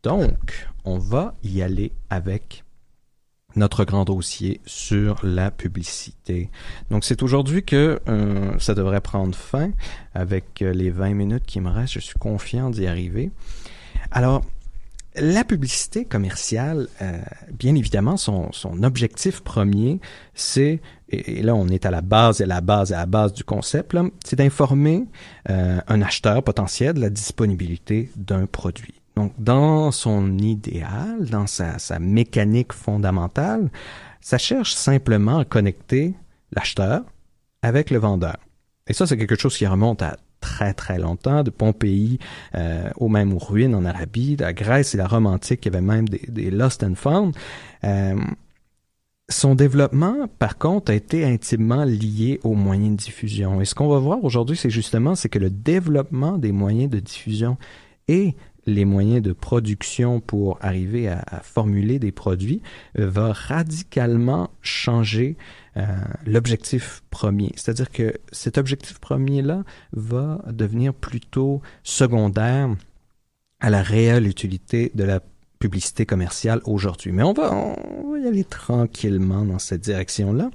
Donc, 0.03 0.67
on 0.85 0.97
va 0.97 1.35
y 1.43 1.61
aller 1.61 1.91
avec 2.09 2.63
notre 3.55 3.83
grand 3.83 4.05
dossier 4.05 4.61
sur 4.65 5.19
la 5.23 5.51
publicité. 5.51 6.49
Donc, 6.89 7.03
c'est 7.03 7.23
aujourd'hui 7.23 7.63
que 7.63 7.99
euh, 8.07 8.57
ça 8.59 8.73
devrait 8.73 9.01
prendre 9.01 9.35
fin 9.35 9.71
avec 10.13 10.61
euh, 10.61 10.73
les 10.73 10.89
20 10.89 11.13
minutes 11.13 11.45
qui 11.45 11.59
me 11.59 11.69
restent. 11.69 11.93
Je 11.93 11.99
suis 11.99 12.19
confiant 12.19 12.69
d'y 12.69 12.87
arriver. 12.87 13.31
Alors, 14.11 14.41
la 15.15 15.43
publicité 15.43 16.05
commerciale, 16.05 16.87
euh, 17.01 17.19
bien 17.51 17.75
évidemment, 17.75 18.15
son, 18.15 18.51
objectif 18.83 19.41
premier, 19.41 19.99
c'est, 20.33 20.79
et, 21.09 21.43
là 21.43 21.53
on 21.53 21.67
est 21.67 21.85
à 21.85 21.91
la 21.91 21.99
base, 21.99 22.39
et 22.39 22.45
à 22.45 22.47
la 22.47 22.61
base, 22.61 22.91
et 22.91 22.95
à 22.95 22.99
la 22.99 23.05
base 23.05 23.33
du 23.33 23.43
concept, 23.43 23.97
c'est 24.23 24.37
d'informer 24.37 25.07
un 25.49 26.01
acheteur 26.01 26.41
potentiel 26.43 26.93
de 26.93 27.01
la 27.01 27.09
disponibilité 27.09 28.09
d'un 28.15 28.45
produit. 28.45 29.00
Donc, 29.15 29.33
dans 29.37 29.91
son 29.91 30.37
idéal, 30.37 31.25
dans 31.29 31.47
sa, 31.47 31.99
mécanique 31.99 32.73
fondamentale, 32.73 33.69
ça 34.21 34.37
cherche 34.37 34.73
simplement 34.73 35.39
à 35.39 35.45
connecter 35.45 36.13
l'acheteur 36.53 37.03
avec 37.61 37.89
le 37.89 37.97
vendeur. 37.97 38.37
Et 38.87 38.93
ça, 38.93 39.05
c'est 39.05 39.17
quelque 39.17 39.37
chose 39.37 39.57
qui 39.57 39.67
remonte 39.67 40.01
à 40.01 40.17
très 40.39 40.73
très 40.73 40.97
longtemps, 40.97 41.43
de 41.43 41.51
Pompéi 41.51 42.17
euh, 42.55 42.89
aux 42.97 43.09
mêmes 43.09 43.37
ruines 43.37 43.75
en 43.75 43.85
Arabie, 43.85 44.37
la 44.37 44.53
Grèce 44.53 44.95
et 44.95 44.97
la 44.97 45.07
Rome 45.07 45.27
antique, 45.27 45.65
il 45.65 45.71
y 45.71 45.75
avait 45.75 45.85
même 45.85 46.09
des, 46.09 46.25
des 46.27 46.49
lost 46.49 46.83
and 46.83 46.95
found. 46.95 47.35
Euh, 47.83 48.15
son 49.31 49.55
développement, 49.55 50.27
par 50.39 50.57
contre, 50.57 50.91
a 50.91 50.95
été 50.95 51.25
intimement 51.25 51.83
lié 51.85 52.39
aux 52.43 52.53
moyens 52.53 52.91
de 52.91 52.95
diffusion. 52.97 53.61
Et 53.61 53.65
ce 53.65 53.75
qu'on 53.75 53.87
va 53.87 53.99
voir 53.99 54.23
aujourd'hui, 54.23 54.57
c'est 54.57 54.69
justement 54.69 55.15
c'est 55.15 55.29
que 55.29 55.39
le 55.39 55.49
développement 55.49 56.37
des 56.37 56.51
moyens 56.51 56.89
de 56.89 56.99
diffusion 56.99 57.57
et 58.07 58.35
les 58.65 58.85
moyens 58.85 59.21
de 59.21 59.33
production 59.33 60.19
pour 60.19 60.57
arriver 60.61 61.07
à, 61.07 61.41
formuler 61.43 61.99
des 61.99 62.11
produits 62.11 62.61
euh, 62.99 63.09
va 63.09 63.33
radicalement 63.33 64.51
changer 64.61 65.37
euh, 65.77 65.85
l'objectif 66.25 67.03
premier. 67.09 67.51
C'est-à-dire 67.55 67.89
que 67.89 68.13
cet 68.31 68.57
objectif 68.57 68.99
premier-là 68.99 69.63
va 69.93 70.43
devenir 70.51 70.93
plutôt 70.93 71.61
secondaire 71.83 72.69
à 73.59 73.69
la 73.69 73.81
réelle 73.81 74.27
utilité 74.27 74.91
de 74.95 75.03
la 75.03 75.21
publicité 75.59 76.05
commerciale 76.05 76.61
aujourd'hui. 76.65 77.11
Mais 77.11 77.23
on 77.23 77.33
va, 77.33 77.53
on 77.53 78.11
va 78.11 78.19
y 78.19 78.27
aller 78.27 78.43
tranquillement 78.43 79.45
dans 79.45 79.59
cette 79.59 79.81
direction-là. 79.81 80.49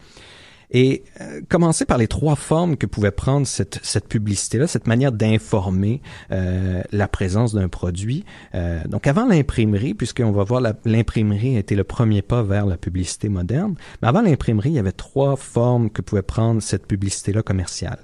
Et 0.71 1.05
euh, 1.21 1.41
commencer 1.49 1.85
par 1.85 1.99
les 1.99 2.09
trois 2.09 2.37
formes 2.37 2.77
que 2.77 2.87
pouvait 2.87 3.11
prendre 3.11 3.47
cette, 3.47 3.79
cette 3.83 4.09
publicité-là, 4.09 4.67
cette 4.67 4.87
manière 4.87 5.13
d'informer 5.13 6.01
euh, 6.33 6.83
la 6.93 7.09
présence 7.09 7.55
d'un 7.55 7.69
produit. 7.69 8.25
Euh, 8.55 8.83
donc 8.87 9.07
avant 9.07 9.27
l'imprimerie, 9.27 9.95
puisqu'on 9.95 10.33
va 10.33 10.45
voir 10.45 10.63
l'imprimerie 10.85 11.57
a 11.57 11.61
été 11.61 11.77
le 11.77 11.85
premier 11.85 12.23
pas 12.23 12.43
vers 12.43 12.67
la 12.67 12.77
publicité 12.77 13.29
moderne, 13.29 13.75
mais 14.03 14.09
avant 14.09 14.23
l'imprimerie, 14.23 14.71
il 14.71 14.75
y 14.75 14.79
avait 14.79 14.93
trois 14.93 15.37
formes 15.37 15.91
que 15.91 16.03
pouvait 16.03 16.23
prendre 16.23 16.61
cette 16.63 16.87
publicité-là 16.87 17.43
commerciale. 17.43 17.99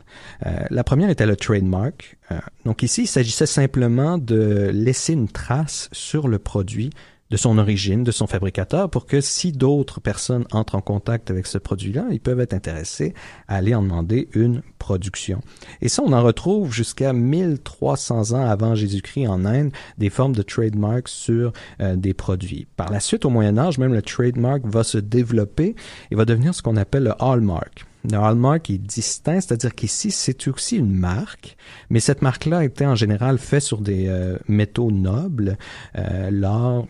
La 0.70 0.84
première 0.84 1.10
était 1.10 1.26
le 1.26 1.36
trademark. 1.36 2.16
Donc 2.64 2.82
ici, 2.82 3.02
il 3.02 3.06
s'agissait 3.06 3.46
simplement 3.46 4.18
de 4.18 4.70
laisser 4.72 5.12
une 5.12 5.28
trace 5.28 5.88
sur 5.92 6.28
le 6.28 6.38
produit 6.38 6.90
de 7.32 7.38
son 7.38 7.56
origine, 7.56 8.04
de 8.04 8.10
son 8.10 8.26
fabricateur, 8.26 8.90
pour 8.90 9.06
que 9.06 9.22
si 9.22 9.52
d'autres 9.52 10.00
personnes 10.00 10.44
entrent 10.52 10.74
en 10.74 10.82
contact 10.82 11.30
avec 11.30 11.46
ce 11.46 11.56
produit-là, 11.56 12.04
ils 12.10 12.20
peuvent 12.20 12.40
être 12.40 12.52
intéressés 12.52 13.14
à 13.48 13.56
aller 13.56 13.74
en 13.74 13.82
demander 13.82 14.28
une 14.34 14.60
production. 14.78 15.40
Et 15.80 15.88
ça, 15.88 16.02
on 16.04 16.12
en 16.12 16.22
retrouve 16.22 16.74
jusqu'à 16.74 17.14
1300 17.14 18.32
ans 18.32 18.44
avant 18.44 18.74
Jésus-Christ 18.74 19.28
en 19.28 19.46
Inde, 19.46 19.72
des 19.96 20.10
formes 20.10 20.34
de 20.34 20.42
trademark 20.42 21.08
sur 21.08 21.54
euh, 21.80 21.96
des 21.96 22.12
produits. 22.12 22.66
Par 22.76 22.92
la 22.92 23.00
suite, 23.00 23.24
au 23.24 23.30
Moyen 23.30 23.56
Âge, 23.56 23.78
même 23.78 23.94
le 23.94 24.02
trademark 24.02 24.66
va 24.66 24.84
se 24.84 24.98
développer 24.98 25.74
et 26.10 26.14
va 26.14 26.26
devenir 26.26 26.54
ce 26.54 26.60
qu'on 26.60 26.76
appelle 26.76 27.04
le 27.04 27.14
hallmark. 27.18 27.86
Le 28.10 28.18
hallmark 28.18 28.68
est 28.68 28.78
distinct, 28.78 29.40
c'est-à-dire 29.40 29.74
qu'ici, 29.74 30.10
c'est 30.10 30.48
aussi 30.48 30.76
une 30.76 30.92
marque, 30.92 31.56
mais 31.88 32.00
cette 32.00 32.20
marque-là 32.20 32.64
était 32.64 32.84
en 32.84 32.96
général 32.96 33.38
faite 33.38 33.62
sur 33.62 33.80
des 33.80 34.08
euh, 34.08 34.36
métaux 34.48 34.90
nobles, 34.90 35.56
euh, 35.96 36.30
l'or, 36.30 36.88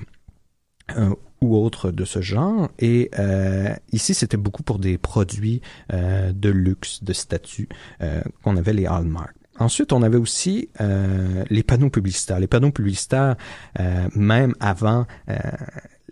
ou 1.40 1.56
autres 1.56 1.90
de 1.90 2.04
ce 2.04 2.22
genre. 2.22 2.70
Et 2.78 3.10
euh, 3.18 3.74
ici, 3.92 4.14
c'était 4.14 4.36
beaucoup 4.36 4.62
pour 4.62 4.78
des 4.78 4.96
produits 4.96 5.60
euh, 5.92 6.32
de 6.32 6.48
luxe, 6.50 7.02
de 7.02 7.12
statut, 7.12 7.68
euh, 8.00 8.22
qu'on 8.42 8.56
avait 8.56 8.72
les 8.72 8.86
hallmarks. 8.86 9.34
Ensuite, 9.58 9.92
on 9.92 10.02
avait 10.02 10.16
aussi 10.16 10.70
euh, 10.80 11.44
les 11.50 11.62
panneaux 11.62 11.90
publicitaires. 11.90 12.40
Les 12.40 12.46
panneaux 12.46 12.70
publicitaires, 12.70 13.36
euh, 13.80 14.08
même 14.14 14.54
avant 14.60 15.06
euh, 15.28 15.36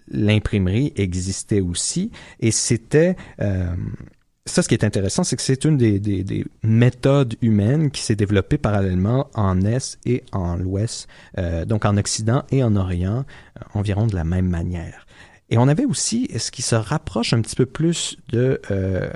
l'imprimerie, 0.09 0.93
existaient 0.97 1.61
aussi. 1.61 2.11
Et 2.41 2.51
c'était... 2.51 3.17
ça, 4.45 4.63
ce 4.63 4.69
qui 4.69 4.75
est 4.75 4.85
intéressant, 4.85 5.23
c'est 5.23 5.37
que 5.37 5.43
c'est 5.43 5.65
une 5.65 5.77
des, 5.77 6.01
des, 6.01 6.25
des 6.25 6.45
méthodes 6.65 7.37
humaines 7.41 7.91
qui 7.91 8.03
s'est 8.03 8.17
développée 8.17 8.59
parallèlement 8.59 9.29
en 9.35 9.61
Est 9.63 9.99
et 10.05 10.25
en 10.33 10.57
l'Ouest, 10.57 11.09
donc 11.67 11.85
en 11.85 11.97
Occident 11.97 12.43
et 12.51 12.65
en 12.65 12.75
Orient, 12.75 13.25
environ 13.75 14.07
de 14.07 14.15
la 14.15 14.25
même 14.25 14.49
manière. 14.49 15.07
Et 15.51 15.59
on 15.59 15.67
avait 15.67 15.85
aussi 15.85 16.29
ce 16.39 16.51
qui 16.51 16.63
se 16.63 16.77
rapproche 16.77 17.33
un 17.33 17.41
petit 17.41 17.57
peu 17.57 17.67
plus 17.67 18.17
de 18.29 18.61
euh, 18.71 19.11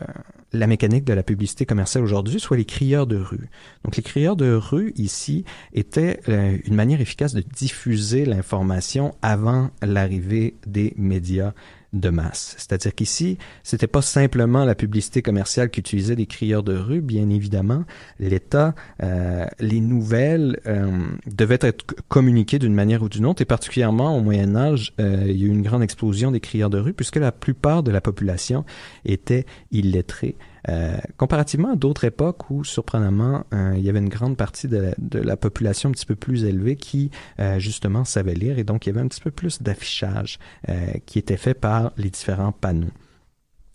la 0.52 0.66
mécanique 0.66 1.04
de 1.04 1.12
la 1.12 1.22
publicité 1.22 1.66
commerciale 1.66 2.02
aujourd'hui, 2.02 2.40
soit 2.40 2.56
les 2.56 2.64
crieurs 2.64 3.06
de 3.06 3.16
rue. 3.16 3.48
Donc 3.84 3.96
les 3.96 4.02
crieurs 4.02 4.36
de 4.36 4.52
rue 4.52 4.92
ici 4.96 5.44
étaient 5.72 6.20
euh, 6.28 6.58
une 6.64 6.74
manière 6.74 7.00
efficace 7.00 7.34
de 7.34 7.40
diffuser 7.40 8.24
l'information 8.24 9.14
avant 9.22 9.70
l'arrivée 9.82 10.54
des 10.66 10.94
médias 10.96 11.52
de 11.94 12.10
masse. 12.10 12.54
C'est-à-dire 12.58 12.94
qu'ici, 12.94 13.38
c'était 13.62 13.86
pas 13.86 14.02
simplement 14.02 14.64
la 14.64 14.74
publicité 14.74 15.22
commerciale 15.22 15.70
qu'utilisaient 15.70 16.16
des 16.16 16.26
crieurs 16.26 16.62
de 16.62 16.76
rue, 16.76 17.00
bien 17.00 17.30
évidemment. 17.30 17.84
L'État, 18.18 18.74
euh, 19.02 19.46
les 19.60 19.80
nouvelles 19.80 20.60
euh, 20.66 20.90
devaient 21.26 21.58
être 21.60 21.84
communiquées 22.08 22.58
d'une 22.58 22.74
manière 22.74 23.02
ou 23.02 23.08
d'une 23.08 23.24
autre, 23.26 23.42
et 23.42 23.46
particulièrement 23.46 24.16
au 24.16 24.20
Moyen 24.20 24.56
Âge, 24.56 24.92
euh, 25.00 25.24
il 25.26 25.40
y 25.40 25.44
a 25.44 25.46
eu 25.46 25.50
une 25.50 25.62
grande 25.62 25.82
explosion 25.82 26.30
des 26.30 26.40
crieurs 26.40 26.70
de 26.70 26.78
rue, 26.78 26.92
puisque 26.92 27.16
la 27.16 27.32
plupart 27.32 27.82
de 27.82 27.90
la 27.90 28.00
population 28.00 28.64
était 29.04 29.46
illettrée. 29.70 30.36
Euh, 30.68 30.96
comparativement 31.16 31.72
à 31.72 31.76
d'autres 31.76 32.04
époques 32.04 32.50
où, 32.50 32.64
surprenamment, 32.64 33.44
euh, 33.52 33.74
il 33.76 33.82
y 33.82 33.90
avait 33.90 33.98
une 33.98 34.08
grande 34.08 34.36
partie 34.36 34.68
de 34.68 34.94
la, 35.12 35.36
population 35.36 35.90
un 35.90 35.92
petit 35.92 36.06
peu 36.06 36.16
plus 36.16 36.44
élevée 36.44 36.76
qui, 36.76 37.10
euh, 37.38 37.58
justement, 37.58 38.04
savait 38.04 38.34
lire 38.34 38.58
et 38.58 38.64
donc 38.64 38.86
il 38.86 38.90
y 38.90 38.92
avait 38.92 39.02
un 39.02 39.08
petit 39.08 39.20
peu 39.20 39.30
plus 39.30 39.60
d'affichage 39.62 40.38
euh, 40.68 40.86
qui 41.06 41.18
était 41.18 41.36
fait 41.36 41.54
par 41.54 41.92
les 41.96 42.10
différents 42.10 42.52
panneaux. 42.52 42.92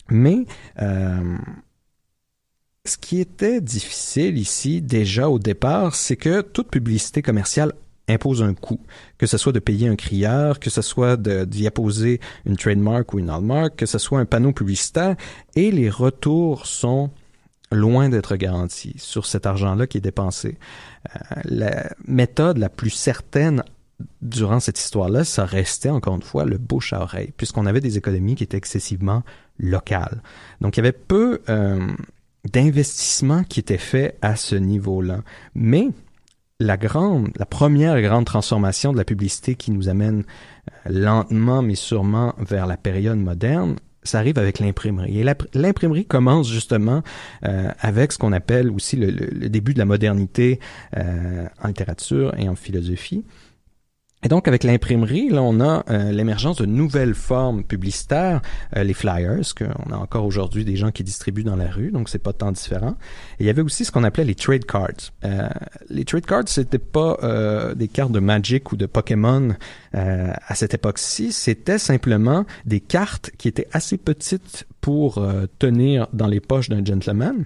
Mais 0.08 0.44
ce 2.84 2.96
qui 2.96 3.20
était 3.20 3.60
difficile 3.60 4.38
ici, 4.38 4.82
déjà 4.82 5.28
au 5.28 5.38
départ, 5.38 5.94
c'est 5.94 6.16
que 6.16 6.40
toute 6.40 6.68
publicité 6.68 7.22
commerciale 7.22 7.72
impose 8.10 8.42
un 8.42 8.54
coût, 8.54 8.80
que 9.18 9.26
ce 9.26 9.38
soit 9.38 9.52
de 9.52 9.58
payer 9.58 9.88
un 9.88 9.96
crieur, 9.96 10.60
que 10.60 10.70
ce 10.70 10.82
soit 10.82 11.16
d'y 11.16 11.66
apposer 11.66 12.20
une 12.44 12.56
trademark 12.56 13.12
ou 13.14 13.18
une 13.18 13.30
hallmark, 13.30 13.76
que 13.76 13.86
ce 13.86 13.98
soit 13.98 14.20
un 14.20 14.26
panneau 14.26 14.52
publicitaire, 14.52 15.16
et 15.56 15.70
les 15.70 15.90
retours 15.90 16.66
sont 16.66 17.10
loin 17.72 18.08
d'être 18.08 18.36
garantis 18.36 18.94
sur 18.98 19.26
cet 19.26 19.46
argent-là 19.46 19.86
qui 19.86 19.98
est 19.98 20.02
dépensé. 20.02 20.58
Euh, 21.14 21.40
la 21.44 21.90
méthode 22.06 22.58
la 22.58 22.68
plus 22.68 22.90
certaine 22.90 23.62
durant 24.22 24.60
cette 24.60 24.78
histoire-là, 24.78 25.24
ça 25.24 25.44
restait 25.44 25.90
encore 25.90 26.16
une 26.16 26.22
fois 26.22 26.44
le 26.44 26.58
bouche 26.58 26.92
à 26.92 27.02
oreille, 27.02 27.32
puisqu'on 27.36 27.66
avait 27.66 27.80
des 27.80 27.98
économies 27.98 28.34
qui 28.34 28.44
étaient 28.44 28.56
excessivement 28.56 29.22
locales. 29.58 30.22
Donc 30.60 30.76
il 30.76 30.80
y 30.80 30.82
avait 30.82 30.92
peu 30.92 31.42
euh, 31.48 31.86
d'investissements 32.50 33.44
qui 33.44 33.60
étaient 33.60 33.78
faits 33.78 34.16
à 34.22 34.36
ce 34.36 34.56
niveau-là. 34.56 35.20
Mais 35.54 35.88
la 36.60 36.76
grande, 36.76 37.30
la 37.36 37.46
première 37.46 38.00
grande 38.02 38.26
transformation 38.26 38.92
de 38.92 38.98
la 38.98 39.04
publicité 39.04 39.54
qui 39.54 39.72
nous 39.72 39.88
amène 39.88 40.24
euh, 40.86 40.90
lentement 40.90 41.62
mais 41.62 41.74
sûrement 41.74 42.34
vers 42.38 42.66
la 42.66 42.76
période 42.76 43.18
moderne, 43.18 43.76
ça 44.02 44.18
arrive 44.18 44.38
avec 44.38 44.60
l'imprimerie. 44.60 45.20
Et 45.20 45.26
l'imprimerie 45.54 46.06
commence 46.06 46.48
justement 46.48 47.02
euh, 47.44 47.70
avec 47.80 48.12
ce 48.12 48.18
qu'on 48.18 48.32
appelle 48.32 48.70
aussi 48.70 48.96
le 48.96 49.48
début 49.48 49.74
de 49.74 49.78
la 49.78 49.84
modernité 49.84 50.60
euh, 50.96 51.46
en 51.62 51.68
littérature 51.68 52.34
et 52.38 52.48
en 52.48 52.54
philosophie. 52.54 53.24
Et 54.22 54.28
donc, 54.28 54.48
avec 54.48 54.64
l'imprimerie, 54.64 55.30
là, 55.30 55.42
on 55.42 55.60
a 55.60 55.82
euh, 55.88 56.12
l'émergence 56.12 56.58
de 56.58 56.66
nouvelles 56.66 57.14
formes 57.14 57.64
publicitaires, 57.64 58.42
euh, 58.76 58.84
les 58.84 58.92
flyers, 58.92 59.54
qu'on 59.56 59.92
a 59.92 59.96
encore 59.96 60.26
aujourd'hui 60.26 60.64
des 60.66 60.76
gens 60.76 60.90
qui 60.90 61.02
distribuent 61.02 61.44
dans 61.44 61.56
la 61.56 61.70
rue, 61.70 61.90
donc 61.90 62.10
c'est 62.10 62.18
pas 62.18 62.34
tant 62.34 62.52
différent. 62.52 62.96
Il 63.38 63.46
y 63.46 63.50
avait 63.50 63.62
aussi 63.62 63.86
ce 63.86 63.90
qu'on 63.90 64.04
appelait 64.04 64.24
les 64.24 64.34
trade 64.34 64.66
cards. 64.66 65.12
Euh, 65.24 65.48
les 65.88 66.04
trade 66.04 66.26
cards, 66.26 66.48
c'était 66.48 66.78
pas 66.78 67.16
euh, 67.22 67.74
des 67.74 67.88
cartes 67.88 68.12
de 68.12 68.20
Magic 68.20 68.72
ou 68.72 68.76
de 68.76 68.84
Pokémon 68.84 69.54
euh, 69.94 70.32
à 70.46 70.54
cette 70.54 70.74
époque-ci, 70.74 71.32
c'était 71.32 71.78
simplement 71.78 72.44
des 72.66 72.80
cartes 72.80 73.30
qui 73.38 73.48
étaient 73.48 73.68
assez 73.72 73.96
petites 73.96 74.66
pour 74.80 75.18
euh, 75.18 75.46
tenir 75.58 76.06
dans 76.12 76.26
les 76.26 76.40
poches 76.40 76.68
d'un 76.68 76.84
gentleman 76.84 77.44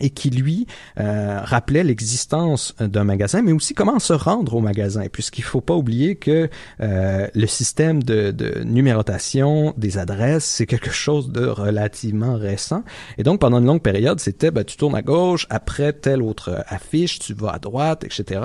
et 0.00 0.10
qui 0.10 0.30
lui 0.30 0.66
euh, 0.98 1.40
rappelait 1.42 1.84
l'existence 1.84 2.74
d'un 2.80 3.04
magasin, 3.04 3.42
mais 3.42 3.52
aussi 3.52 3.74
comment 3.74 3.98
se 3.98 4.12
rendre 4.12 4.54
au 4.54 4.60
magasin, 4.60 5.04
puisqu'il 5.10 5.44
faut 5.44 5.60
pas 5.60 5.74
oublier 5.74 6.16
que 6.16 6.48
euh, 6.80 7.26
le 7.34 7.46
système 7.46 8.02
de, 8.02 8.30
de 8.30 8.62
numérotation 8.64 9.74
des 9.76 9.98
adresses, 9.98 10.44
c'est 10.44 10.66
quelque 10.66 10.90
chose 10.90 11.30
de 11.30 11.46
relativement 11.46 12.36
récent. 12.36 12.82
Et 13.16 13.22
donc, 13.22 13.40
pendant 13.40 13.58
une 13.58 13.66
longue 13.66 13.82
période, 13.82 14.20
c'était, 14.20 14.50
ben, 14.50 14.64
tu 14.64 14.76
tournes 14.76 14.94
à 14.94 15.02
gauche, 15.02 15.46
après 15.50 15.92
telle 15.92 16.22
autre 16.22 16.64
affiche, 16.68 17.18
tu 17.18 17.34
vas 17.34 17.50
à 17.50 17.58
droite, 17.58 18.04
etc. 18.04 18.40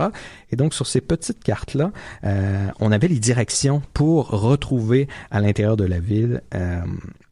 Et 0.51 0.55
donc, 0.55 0.73
sur 0.73 0.87
ces 0.87 1.01
petites 1.01 1.43
cartes-là, 1.43 1.91
euh, 2.23 2.67
on 2.79 2.91
avait 2.91 3.07
les 3.07 3.19
directions 3.19 3.81
pour 3.93 4.29
retrouver 4.29 5.07
à 5.31 5.41
l'intérieur 5.41 5.77
de 5.77 5.85
la 5.85 5.99
ville 5.99 6.41
euh, 6.53 6.81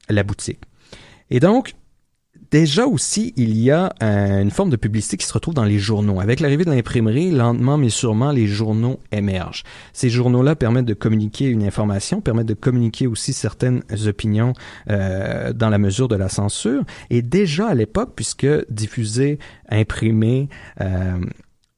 la 0.09 0.23
boutique. 0.23 0.59
Et 1.29 1.39
donc, 1.39 1.73
Déjà 2.51 2.85
aussi, 2.85 3.33
il 3.37 3.57
y 3.57 3.71
a 3.71 3.93
euh, 4.03 4.41
une 4.41 4.51
forme 4.51 4.69
de 4.69 4.75
publicité 4.75 5.15
qui 5.15 5.25
se 5.25 5.31
retrouve 5.31 5.53
dans 5.53 5.63
les 5.63 5.79
journaux. 5.79 6.19
Avec 6.19 6.41
l'arrivée 6.41 6.65
de 6.65 6.69
l'imprimerie, 6.69 7.31
lentement 7.31 7.77
mais 7.77 7.87
sûrement, 7.87 8.31
les 8.31 8.45
journaux 8.45 8.99
émergent. 9.13 9.63
Ces 9.93 10.09
journaux-là 10.09 10.57
permettent 10.57 10.85
de 10.85 10.93
communiquer 10.93 11.45
une 11.45 11.63
information, 11.63 12.19
permettent 12.19 12.47
de 12.47 12.53
communiquer 12.53 13.07
aussi 13.07 13.31
certaines 13.31 13.83
opinions 14.05 14.51
euh, 14.89 15.53
dans 15.53 15.69
la 15.69 15.77
mesure 15.77 16.09
de 16.09 16.17
la 16.17 16.27
censure. 16.27 16.83
Et 17.09 17.21
déjà 17.21 17.69
à 17.69 17.73
l'époque, 17.73 18.11
puisque 18.17 18.47
diffuser, 18.69 19.39
imprimer, 19.69 20.49
euh, 20.81 21.21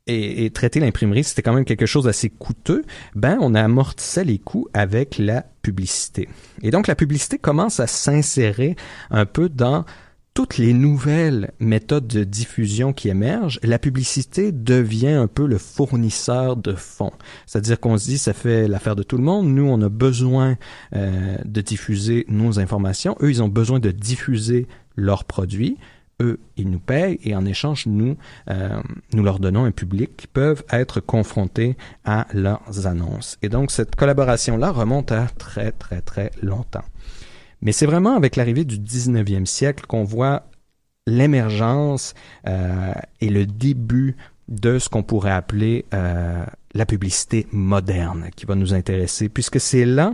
et, 0.08 0.46
et 0.46 0.50
traiter 0.50 0.80
l'imprimerie, 0.80 1.24
c'était 1.24 1.44
quand 1.44 1.54
même 1.54 1.66
quelque 1.66 1.86
chose 1.86 2.06
d'assez 2.06 2.30
coûteux, 2.30 2.84
ben 3.14 3.38
on 3.42 3.54
amortissait 3.54 4.26
les 4.26 4.40
coûts 4.40 4.68
avec 4.74 5.20
la 5.20 5.46
publicité. 5.62 6.28
Et 6.62 6.72
donc 6.72 6.88
la 6.88 6.96
publicité 6.96 7.38
commence 7.38 7.80
à 7.80 7.88
s'insérer 7.88 8.76
un 9.12 9.26
peu 9.26 9.50
dans 9.50 9.86
toutes 10.34 10.58
les 10.58 10.74
nouvelles 10.74 11.52
méthodes 11.60 12.08
de 12.08 12.24
diffusion 12.24 12.92
qui 12.92 13.10
émergent, 13.10 13.60
la 13.62 13.78
publicité 13.78 14.52
devient 14.52 15.10
un 15.10 15.28
peu 15.28 15.46
le 15.46 15.60
fournisseur 15.60 16.58
de 16.58 16.74
fonds. 16.74 17.14
C'est-à-dire 17.46 17.80
qu'on 17.80 17.98
se 17.98 18.06
dit, 18.06 18.18
ça 18.18 18.34
fait 18.34 18.68
l'affaire 18.68 18.96
de 18.96 19.04
tout 19.04 19.18
le 19.18 19.24
monde. 19.24 19.48
Nous, 19.48 19.66
on 19.66 19.80
a 19.82 19.90
besoin 19.90 20.58
euh, 20.96 21.38
de 21.46 21.62
diffuser 21.62 22.26
nos 22.30 22.60
informations. 22.60 23.16
Eux, 23.22 23.30
ils 23.30 23.44
ont 23.44 23.48
besoin 23.48 23.80
de 23.80 23.92
diffuser 23.92 24.68
leurs 24.96 25.26
produits. 25.26 25.78
Eux, 26.20 26.40
ils 26.58 26.70
nous 26.70 26.80
payent 26.80 27.20
et 27.24 27.36
en 27.36 27.46
échange, 27.46 27.86
nous, 27.86 28.18
euh, 28.50 28.82
nous 29.14 29.24
leur 29.24 29.40
donnons 29.40 29.66
un 29.66 29.72
public 29.72 30.16
qui 30.18 30.28
peuvent 30.28 30.64
être 30.72 31.00
confrontés 31.00 31.76
à 32.06 32.28
leurs 32.34 32.88
annonces. 32.88 33.38
Et 33.44 33.50
donc, 33.50 33.72
cette 33.72 33.96
collaboration-là 33.96 34.72
remonte 34.72 35.12
à 35.12 35.28
très, 35.38 35.72
très, 35.72 36.02
très 36.02 36.32
longtemps. 36.42 36.86
Mais 37.64 37.72
c'est 37.72 37.86
vraiment 37.86 38.16
avec 38.16 38.36
l'arrivée 38.36 38.66
du 38.66 38.78
19e 38.78 39.46
siècle 39.46 39.86
qu'on 39.88 40.04
voit 40.04 40.44
l'émergence 41.08 42.14
euh, 42.48 42.94
et 43.22 43.30
le 43.30 43.46
début 43.46 44.16
de 44.50 44.80
ce 44.80 44.90
qu'on 44.90 45.04
pourrait 45.04 45.32
appeler 45.32 45.86
euh, 45.94 46.44
la 46.74 46.86
publicité 46.86 47.48
moderne 47.52 48.30
qui 48.36 48.46
va 48.46 48.56
nous 48.56 48.74
intéresser, 48.74 49.30
puisque 49.30 49.60
c'est 49.60 49.86
là 49.86 50.14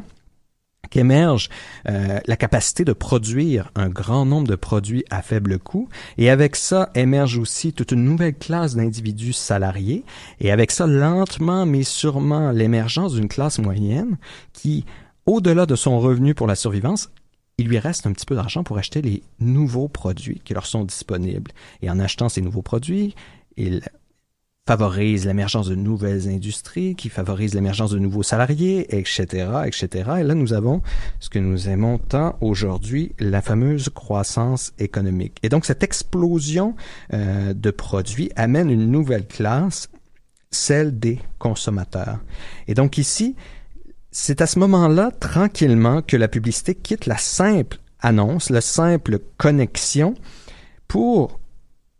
qu'émerge 0.91 1.49
euh, 1.87 2.19
la 2.25 2.37
capacité 2.37 2.85
de 2.85 2.93
produire 2.93 3.71
un 3.75 3.89
grand 3.89 4.25
nombre 4.25 4.47
de 4.47 4.55
produits 4.55 5.03
à 5.09 5.21
faible 5.21 5.59
coût. 5.59 5.89
Et 6.17 6.29
avec 6.29 6.55
ça 6.55 6.89
émerge 6.95 7.37
aussi 7.37 7.73
toute 7.73 7.91
une 7.91 8.03
nouvelle 8.03 8.35
classe 8.35 8.75
d'individus 8.75 9.33
salariés. 9.33 10.03
Et 10.39 10.51
avec 10.51 10.71
ça, 10.71 10.87
lentement 10.87 11.65
mais 11.65 11.83
sûrement, 11.83 12.51
l'émergence 12.51 13.13
d'une 13.15 13.27
classe 13.27 13.59
moyenne 13.59 14.17
qui, 14.53 14.85
au-delà 15.25 15.65
de 15.65 15.75
son 15.75 15.99
revenu 15.99 16.33
pour 16.33 16.47
la 16.47 16.55
survivance, 16.55 17.09
il 17.59 17.67
lui 17.67 17.77
reste 17.77 18.07
un 18.07 18.13
petit 18.13 18.25
peu 18.25 18.35
d'argent 18.35 18.63
pour 18.63 18.77
acheter 18.77 19.01
les 19.01 19.21
nouveaux 19.41 19.89
produits 19.89 20.41
qui 20.45 20.53
leur 20.53 20.65
sont 20.65 20.85
disponibles. 20.85 21.51
Et 21.81 21.89
en 21.89 21.99
achetant 21.99 22.29
ces 22.29 22.41
nouveaux 22.41 22.61
produits, 22.61 23.15
il 23.57 23.81
favorise 24.65 25.25
l'émergence 25.25 25.67
de 25.67 25.75
nouvelles 25.75 26.29
industries, 26.29 26.95
qui 26.95 27.09
favorise 27.09 27.53
l'émergence 27.55 27.91
de 27.91 27.99
nouveaux 27.99 28.23
salariés, 28.23 28.97
etc., 28.97 29.47
etc. 29.65 29.89
Et 30.19 30.23
là, 30.23 30.35
nous 30.35 30.53
avons 30.53 30.81
ce 31.19 31.27
que 31.27 31.39
nous 31.39 31.67
aimons 31.67 31.97
tant 31.97 32.37
aujourd'hui, 32.39 33.11
la 33.19 33.41
fameuse 33.41 33.89
croissance 33.89 34.71
économique. 34.79 35.37
Et 35.43 35.49
donc, 35.49 35.65
cette 35.65 35.83
explosion 35.83 36.75
euh, 37.13 37.53
de 37.53 37.71
produits 37.71 38.31
amène 38.37 38.69
une 38.69 38.89
nouvelle 38.89 39.27
classe, 39.27 39.89
celle 40.49 40.97
des 40.97 41.19
consommateurs. 41.39 42.19
Et 42.69 42.73
donc 42.73 42.97
ici, 42.97 43.35
c'est 44.11 44.41
à 44.41 44.47
ce 44.47 44.59
moment-là, 44.59 45.11
tranquillement, 45.19 46.01
que 46.01 46.17
la 46.17 46.27
publicité 46.27 46.75
quitte 46.75 47.05
la 47.05 47.17
simple 47.17 47.77
annonce, 48.01 48.49
la 48.49 48.61
simple 48.61 49.19
connexion, 49.37 50.15
pour 50.87 51.39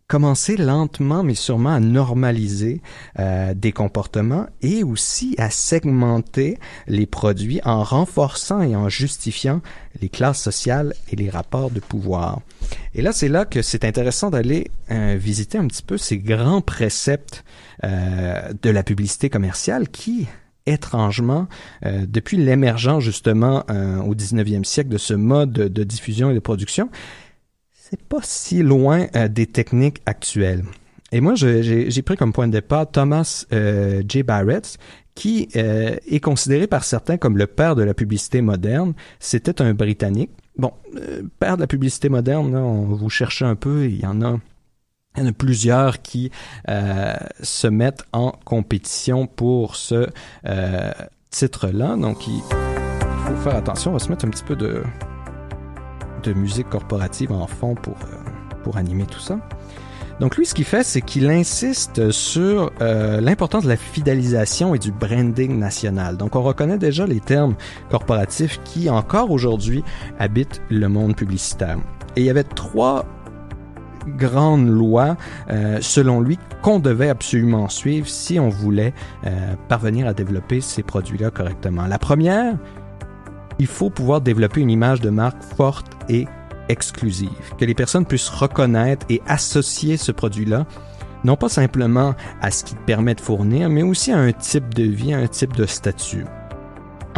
commencer 0.10 0.57
lentement 0.57 1.22
mais 1.22 1.36
sûrement 1.36 1.69
à 1.69 1.80
normaliser 1.80 2.81
euh, 3.19 3.53
des 3.53 3.72
comportements 3.72 4.48
et 4.64 4.84
aussi 4.84 5.36
à 5.38 5.52
segmenter 5.52 6.57
les 6.88 7.06
produits 7.06 7.61
en 7.64 7.84
renforçant 7.84 8.61
et 8.64 8.76
en 8.76 8.90
justifiant 8.90 9.61
les 10.02 10.10
classes 10.10 10.41
sociales 10.41 10.95
et 11.11 11.15
les 11.15 11.30
rapports 11.30 11.69
de 11.69 11.80
pouvoir. 11.80 12.41
Et 12.95 13.03
là, 13.03 13.11
c'est 13.11 13.27
là 13.27 13.45
que 13.45 13.61
c'est 13.61 13.86
intéressant 13.86 14.31
d'aller 14.31 14.72
euh, 14.90 15.15
visiter 15.18 15.60
un 15.60 15.68
petit 15.68 15.84
peu 15.84 15.98
ces 15.98 16.18
grands 16.18 16.61
préceptes 16.61 17.44
euh, 17.84 18.52
de 18.64 18.69
la 18.72 18.81
publicité 18.81 19.30
commerciale 19.30 19.90
qui, 19.90 20.27
étrangement, 20.70 21.48
euh, 21.86 22.06
depuis 22.08 22.38
l'émergence 22.38 23.04
justement 23.04 23.64
euh, 23.70 23.98
au 24.00 24.16
19e 24.16 24.64
siècle 24.64 24.90
de 24.90 24.98
ce 24.98 25.14
mode 25.14 25.52
de, 25.52 25.84
diffusion 25.84 26.32
et 26.32 26.34
de 26.34 26.40
production, 26.40 26.90
c'est 27.74 28.02
pas 28.04 28.20
si 28.22 28.62
loin 28.62 29.08
euh, 29.16 29.28
des 29.28 29.48
techniques 29.48 30.02
actuelles. 30.06 30.64
Et 31.12 31.22
moi, 31.22 31.34
j'ai 31.34 32.02
pris 32.04 32.16
comme 32.16 32.34
point 32.34 32.48
de 32.48 32.52
départ 32.52 32.90
Thomas 32.90 33.46
J. 33.52 34.22
Barrett, 34.22 34.78
qui 35.16 35.50
est 35.54 36.20
considéré 36.20 36.68
par 36.68 36.84
certains 36.84 37.18
comme 37.18 37.36
le 37.36 37.48
père 37.48 37.76
de 37.76 37.82
la 37.82 37.96
publicité 37.96 38.41
moderne. 38.41 38.94
C'était 39.20 39.60
un 39.60 39.74
Britannique. 39.74 40.30
Bon, 40.56 40.72
père 41.40 41.56
de 41.56 41.62
la 41.62 41.68
publicité 41.68 42.10
moderne, 42.10 42.56
on 42.56 42.84
vous 42.84 43.10
cherchez 43.10 43.44
un 43.44 43.56
peu, 43.56 43.86
il 43.86 44.00
y 44.00 44.06
en 44.06 44.22
a 44.22 44.40
il 45.20 45.24
y 45.24 45.28
en 45.28 45.30
a 45.30 45.34
plusieurs 45.34 46.02
qui 46.02 46.32
euh, 46.70 47.14
se 47.41 47.68
mettent 47.68 48.04
en 48.14 48.32
compétition 48.46 49.28
pour 49.28 49.76
ce 49.76 50.08
euh, 50.46 50.91
titre-là. 51.30 51.96
Donc, 51.98 52.28
il 52.28 52.41
faut 52.41 53.36
faire 53.44 53.56
attention. 53.56 53.91
On 53.91 53.94
va 53.94 54.00
se 54.00 54.10
mettre 54.10 54.26
un 54.26 54.30
petit 54.30 54.44
peu 54.44 54.56
de, 54.56 54.84
musique 56.34 56.70
corporative 56.70 57.32
en 57.32 57.48
fond 57.48 57.76
pour, 57.76 57.96
euh, 57.96 58.62
pour 58.64 58.78
animer 58.78 59.06
tout 59.06 59.20
ça. 59.20 59.40
Donc 60.20 60.36
lui, 60.36 60.46
ce 60.46 60.54
qu'il 60.54 60.66
fait, 60.66 60.84
c'est 60.84 61.02
qu'il 61.02 61.30
insiste 61.30 62.12
sur 62.12 62.72
l'importance 62.82 63.64
de 63.64 63.70
la 63.70 63.78
fidélisation 63.78 64.76
et 64.76 64.78
du 64.78 64.91
branding 64.91 65.58
national. 65.58 66.18
Donc 66.18 66.36
on 66.36 66.44
reconnaît 66.44 66.78
déjà 66.78 67.08
les 67.08 67.22
termes 67.22 67.56
corporatifs 67.90 68.60
qui, 68.66 68.90
encore 68.90 69.32
aujourd'hui, 69.32 69.82
habitent 70.20 70.62
le 70.70 70.90
monde 70.90 71.16
publicitaire. 71.16 71.78
Et 72.18 72.22
il 72.22 72.26
y 72.26 72.30
avait 72.30 72.44
trois 72.44 73.06
grandes 74.07 74.67
lois, 74.67 75.17
euh, 75.49 75.80
selon 75.81 76.21
lui, 76.21 76.39
qu'on 76.61 76.80
devait 76.80 77.09
absolument 77.09 77.69
suivre 77.69 78.07
si 78.07 78.39
on 78.39 78.49
voulait 78.49 78.93
euh, 79.26 79.55
parvenir 79.67 80.07
à 80.07 80.13
développer 80.13 80.61
ces 80.61 80.84
produits-là 80.84 81.31
correctement. 81.31 81.85
La 81.88 81.99
première, 81.99 82.55
il 83.59 83.67
faut 83.67 83.89
pouvoir 83.89 84.21
développer 84.21 84.61
une 84.61 84.69
image 84.69 85.01
de 85.01 85.09
marque 85.09 85.43
forte 85.43 85.91
et 86.09 86.27
exclusive, 86.69 87.30
que 87.57 87.65
les 87.65 87.73
personnes 87.73 88.05
puissent 88.05 88.30
reconnaître 88.30 89.05
et 89.09 89.21
associer 89.27 89.97
ce 89.97 90.11
produit-là, 90.11 90.65
non 91.23 91.35
pas 91.35 91.49
simplement 91.49 92.13
à 92.41 92.51
ce 92.51 92.63
qu'il 92.63 92.77
permet 92.77 93.15
de 93.15 93.21
fournir, 93.21 93.69
mais 93.69 93.84
aussi 93.84 94.11
à 94.11 94.17
un 94.17 94.31
type 94.31 94.73
de 94.73 94.84
vie, 94.84 95.13
à 95.13 95.17
un 95.17 95.27
type 95.27 95.55
de 95.55 95.65
statut. 95.65 96.26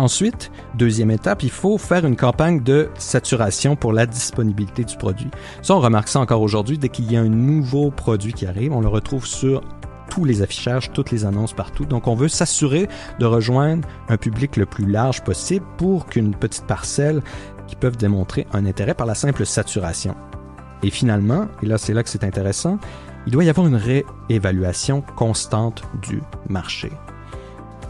Ensuite, 0.02 0.52
deuxième 0.74 1.12
étape, 1.12 1.44
il 1.44 1.52
faut 1.52 1.78
faire 1.78 2.08
une 2.08 2.16
campagne 2.16 2.64
de 2.64 2.90
saturation 2.98 3.76
pour 3.76 3.94
la 3.94 4.08
disponibilité 4.08 4.84
du 4.84 4.98
produit. 4.98 5.30
Ça, 5.62 5.76
on 5.76 5.80
remarque 5.80 6.08
ça 6.08 6.20
encore 6.20 6.42
aujourd'hui. 6.42 6.80
Dès 6.80 6.90
qu'il 6.90 7.12
y 7.12 7.16
a 7.16 7.22
un 7.22 7.30
nouveau 7.30 7.92
produit 7.92 8.34
qui 8.34 8.48
arrive, 8.48 8.74
on 8.74 8.82
le 8.82 8.88
retrouve 8.88 9.28
sur 9.28 9.62
tous 10.10 10.26
les 10.26 10.42
affichages, 10.42 10.92
toutes 10.92 11.12
les 11.12 11.24
annonces 11.24 11.54
partout. 11.54 11.86
Donc, 11.86 12.08
on 12.08 12.16
veut 12.16 12.30
s'assurer 12.30 12.90
de 13.20 13.26
rejoindre 13.28 13.88
un 14.10 14.18
public 14.18 14.58
le 14.58 14.66
plus 14.66 14.88
large 14.88 15.24
possible 15.24 15.68
pour 15.78 16.08
qu'une 16.08 16.34
petite 16.34 16.66
parcelle 16.66 17.22
qui 17.68 17.76
peuvent 17.76 17.98
démontrer 17.98 18.48
un 18.54 18.66
intérêt 18.66 18.96
par 18.96 19.06
la 19.06 19.14
simple 19.14 19.46
saturation. 19.46 20.16
Et 20.82 20.90
finalement, 20.90 21.46
et 21.62 21.68
là 21.68 21.78
c'est 21.78 21.94
là 21.94 22.02
que 22.02 22.10
c'est 22.10 22.24
intéressant, 22.24 22.80
il 23.28 23.34
doit 23.34 23.44
y 23.44 23.50
avoir 23.50 23.68
une 23.68 23.80
réévaluation 24.30 25.02
constante 25.16 25.84
du 26.02 26.24
marché. 26.50 26.92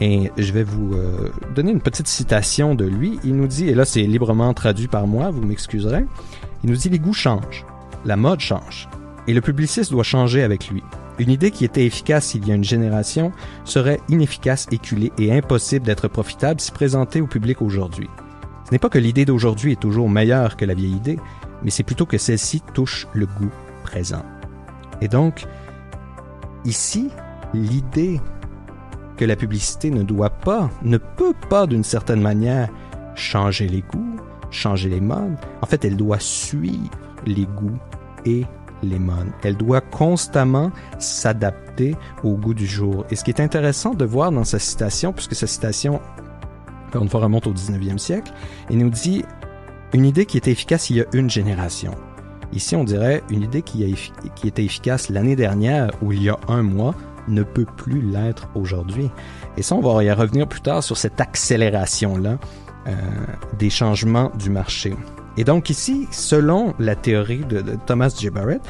Et 0.02 0.32
je 0.36 0.52
vais 0.52 0.64
vous 0.64 0.95
euh, 0.95 1.32
donner 1.56 1.72
une 1.72 1.80
petite 1.80 2.07
citation 2.07 2.73
de 2.73 2.86
lui. 2.86 3.19
Il 3.23 3.36
nous 3.36 3.45
dit, 3.45 3.69
et 3.69 3.76
là 3.76 3.86
c'est 3.86 4.02
librement 4.02 4.52
traduit 4.53 4.88
par 4.88 5.06
moi, 5.06 5.30
vous 5.30 5.44
m'excuserez, 5.44 6.06
il 6.64 6.69
nous 6.72 6.76
dit 6.76 6.90
les 6.90 6.99
goûts 6.99 7.14
changent, 7.14 7.65
la 8.03 8.18
mode 8.18 8.40
change, 8.40 8.90
et 9.28 9.34
le 9.34 9.41
publiciste 9.41 9.91
doit 9.91 10.03
changer 10.03 10.41
avec 10.41 10.69
lui. 10.69 10.84
Une 11.19 11.30
idée 11.30 11.52
qui 11.52 11.65
était 11.65 11.86
efficace 11.86 12.34
il 12.34 12.48
y 12.48 12.52
a 12.52 12.56
une 12.56 12.64
génération 12.64 13.32
serait 13.64 13.99
inefficace, 14.10 14.68
éculée 14.72 15.11
et 15.19 15.32
impossible 15.32 15.86
d'être 15.86 16.07
profitable 16.07 16.60
si 16.60 16.72
présentée 16.72 17.22
au 17.22 17.28
public 17.28 17.61
aujourd'hui. 17.61 18.10
Ce 18.65 18.72
n'est 18.72 18.80
pas 18.80 18.90
que 18.90 18.98
l'idée 18.98 19.26
d'aujourd'hui 19.26 19.73
est 19.73 19.80
toujours 19.80 20.10
meilleure 20.10 20.57
que 20.57 20.65
la 20.65 20.73
vieille 20.73 20.95
idée, 20.95 21.19
mais 21.61 21.69
c'est 21.69 21.84
plutôt 21.84 22.07
que 22.07 22.18
celle-ci 22.18 22.61
touche 22.73 23.07
le 23.14 23.28
goût 23.28 23.52
présent. 23.84 24.26
Et 25.02 25.07
donc, 25.07 25.45
ici, 26.65 27.10
l'idée 27.53 28.19
que 29.22 29.26
la 29.26 29.35
publicité 29.35 29.91
ne 29.91 30.02
doit 30.02 30.31
pas, 30.31 30.72
ne 30.81 30.98
peut 30.98 31.35
pas 31.48 31.68
d'une 31.68 31.84
certaine 31.84 32.22
manière 32.22 32.69
changer 33.14 33.68
les 33.68 33.84
goûts, 33.84 34.15
changer 34.49 34.89
les 34.89 34.99
modes. 34.99 35.38
En 35.61 35.68
fait, 35.68 35.85
elle 35.85 35.95
doit 35.95 36.18
suivre 36.18 36.89
les 37.27 37.45
goûts 37.45 37.77
et 38.26 38.45
les 38.81 38.98
modes. 38.98 39.30
Elle 39.43 39.57
doit 39.57 39.81
constamment 39.81 40.72
s'adapter 40.98 41.95
au 42.23 42.31
goût 42.31 42.56
du 42.56 42.65
jour. 42.65 43.06
Et 43.11 43.15
ce 43.15 43.23
qui 43.23 43.30
est 43.30 43.39
intéressant 43.39 43.93
de 43.93 44.06
voir 44.06 44.31
dans 44.31 44.43
sa 44.43 44.57
citation, 44.57 45.14
puisque 45.14 45.35
sa 45.35 45.45
citation, 45.45 46.02
encore 46.88 47.03
une 47.03 47.10
fois, 47.10 47.19
remonte 47.19 47.45
au 47.45 47.53
19e 47.53 47.99
siècle, 47.99 48.34
il 48.72 48.80
nous 48.80 48.89
dit 48.89 49.23
une 49.93 50.06
idée 50.06 50.26
qui 50.26 50.39
était 50.39 50.49
efficace 50.49 50.89
il 50.89 50.95
y 50.95 51.02
a 51.02 51.06
une 51.14 51.30
génération. 51.30 51.91
Ici, 52.53 52.76
on 52.76 52.84
dirait 52.84 53.22
une 53.30 53.43
idée 53.43 53.61
qui, 53.61 53.84
était 53.84 54.65
efficace 54.65 55.10
l'année 55.10 55.35
dernière 55.35 55.91
ou 56.02 56.11
il 56.11 56.23
y 56.23 56.30
a 56.30 56.39
un 56.48 56.64
mois 56.64 56.95
ne 57.27 57.43
peut 57.43 57.65
plus 57.77 58.02
l'être 58.02 58.48
aujourd'hui. 58.56 59.10
Et 59.57 59.61
ça, 59.61 59.76
on 59.76 59.81
va 59.81 60.03
y 60.03 60.11
revenir 60.11 60.48
plus 60.48 60.61
tard 60.61 60.84
sur 60.84 60.98
cette 60.98 61.19
accélération-là 61.19 62.38
euh, 62.88 62.91
des 63.60 63.69
changements 63.69 64.31
du 64.39 64.49
marché. 64.49 64.95
Et 65.38 65.43
donc 65.43 65.69
ici, 65.69 66.07
selon 66.11 66.73
la 66.80 66.95
théorie 66.95 67.45
de, 67.45 67.64
Thomas 67.85 68.14
J. 68.18 68.30
Barrett, 68.30 68.61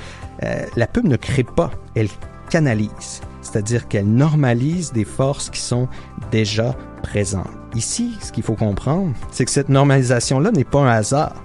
euh, 0.43 0.65
la 0.75 0.87
pub 0.87 1.05
ne 1.05 1.15
crée 1.15 1.43
pas, 1.43 1.71
elle 1.95 2.09
canalise. 2.49 3.21
C'est-à-dire 3.41 3.87
qu'elle 3.87 4.07
normalise 4.07 4.91
des 4.91 5.05
forces 5.05 5.49
qui 5.49 5.59
sont 5.59 5.87
déjà 6.31 6.75
présentes. 7.01 7.49
Ici, 7.75 8.17
ce 8.21 8.31
qu'il 8.31 8.43
faut 8.43 8.55
comprendre, 8.55 9.13
c'est 9.31 9.45
que 9.45 9.51
cette 9.51 9.69
normalisation-là 9.69 10.51
n'est 10.51 10.63
pas 10.63 10.81
un 10.81 10.87
hasard. 10.87 11.43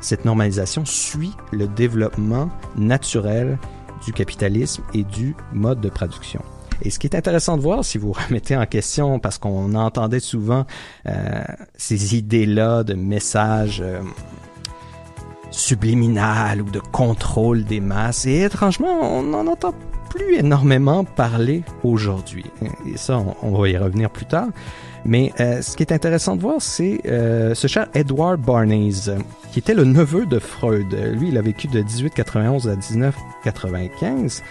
Cette 0.00 0.24
normalisation 0.24 0.84
suit 0.84 1.32
le 1.52 1.68
développement 1.68 2.50
naturel 2.76 3.58
du 4.04 4.12
capitalisme 4.12 4.82
et 4.94 5.04
du 5.04 5.34
mode 5.52 5.80
de 5.80 5.88
production. 5.88 6.42
Et 6.84 6.90
ce 6.90 6.98
qui 6.98 7.06
est 7.06 7.14
intéressant 7.14 7.56
de 7.56 7.62
voir, 7.62 7.84
si 7.84 7.98
vous 7.98 8.12
remettez 8.28 8.56
en 8.56 8.66
question, 8.66 9.18
parce 9.18 9.38
qu'on 9.38 9.74
entendait 9.74 10.20
souvent 10.20 10.66
euh, 11.06 11.42
ces 11.76 12.16
idées-là 12.16 12.82
de 12.84 12.94
messages 12.94 13.80
euh, 13.80 14.00
ou 16.60 16.70
de 16.70 16.80
contrôle 16.80 17.64
des 17.64 17.80
masses, 17.80 18.26
et 18.26 18.42
étrangement, 18.42 19.00
on 19.02 19.22
n'en 19.22 19.46
entend 19.46 19.74
plus 20.10 20.36
énormément 20.36 21.04
parler 21.04 21.62
aujourd'hui. 21.84 22.44
Et 22.86 22.96
ça, 22.96 23.18
on, 23.18 23.36
on 23.42 23.58
va 23.58 23.68
y 23.68 23.76
revenir 23.76 24.10
plus 24.10 24.26
tard. 24.26 24.48
Mais 25.04 25.32
euh, 25.40 25.62
ce 25.62 25.76
qui 25.76 25.82
est 25.82 25.92
intéressant 25.92 26.36
de 26.36 26.42
voir, 26.42 26.56
c'est 26.60 27.00
euh, 27.06 27.54
ce 27.54 27.66
cher 27.66 27.88
Edward 27.94 28.40
Barnes, 28.40 28.92
qui 29.50 29.58
était 29.58 29.74
le 29.74 29.84
neveu 29.84 30.26
de 30.26 30.38
Freud. 30.38 30.94
Lui, 31.14 31.28
il 31.28 31.38
a 31.38 31.42
vécu 31.42 31.66
de 31.66 31.80
1891 31.80 32.68
à 32.68 32.76
1995. 32.76 34.42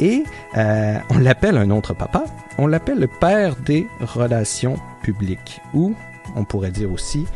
Et 0.00 0.24
euh, 0.56 0.98
on 1.10 1.18
l'appelle 1.18 1.58
un 1.58 1.70
autre 1.70 1.92
papa, 1.94 2.24
on 2.56 2.66
l'appelle 2.66 2.98
le 2.98 3.06
père 3.06 3.54
des 3.56 3.86
relations 4.00 4.76
publiques, 5.02 5.60
ou 5.74 5.94
on 6.36 6.44
pourrait 6.44 6.70
dire 6.70 6.90
aussi 6.90 7.26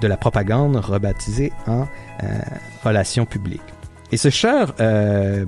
de 0.00 0.08
la 0.08 0.16
propagande 0.16 0.76
rebaptisée 0.76 1.52
en 1.66 1.82
euh, 2.22 2.26
relations 2.82 3.26
publiques. 3.26 3.60
Et 4.10 4.16
ce 4.16 4.30
cher 4.30 4.72
euh, 4.80 5.44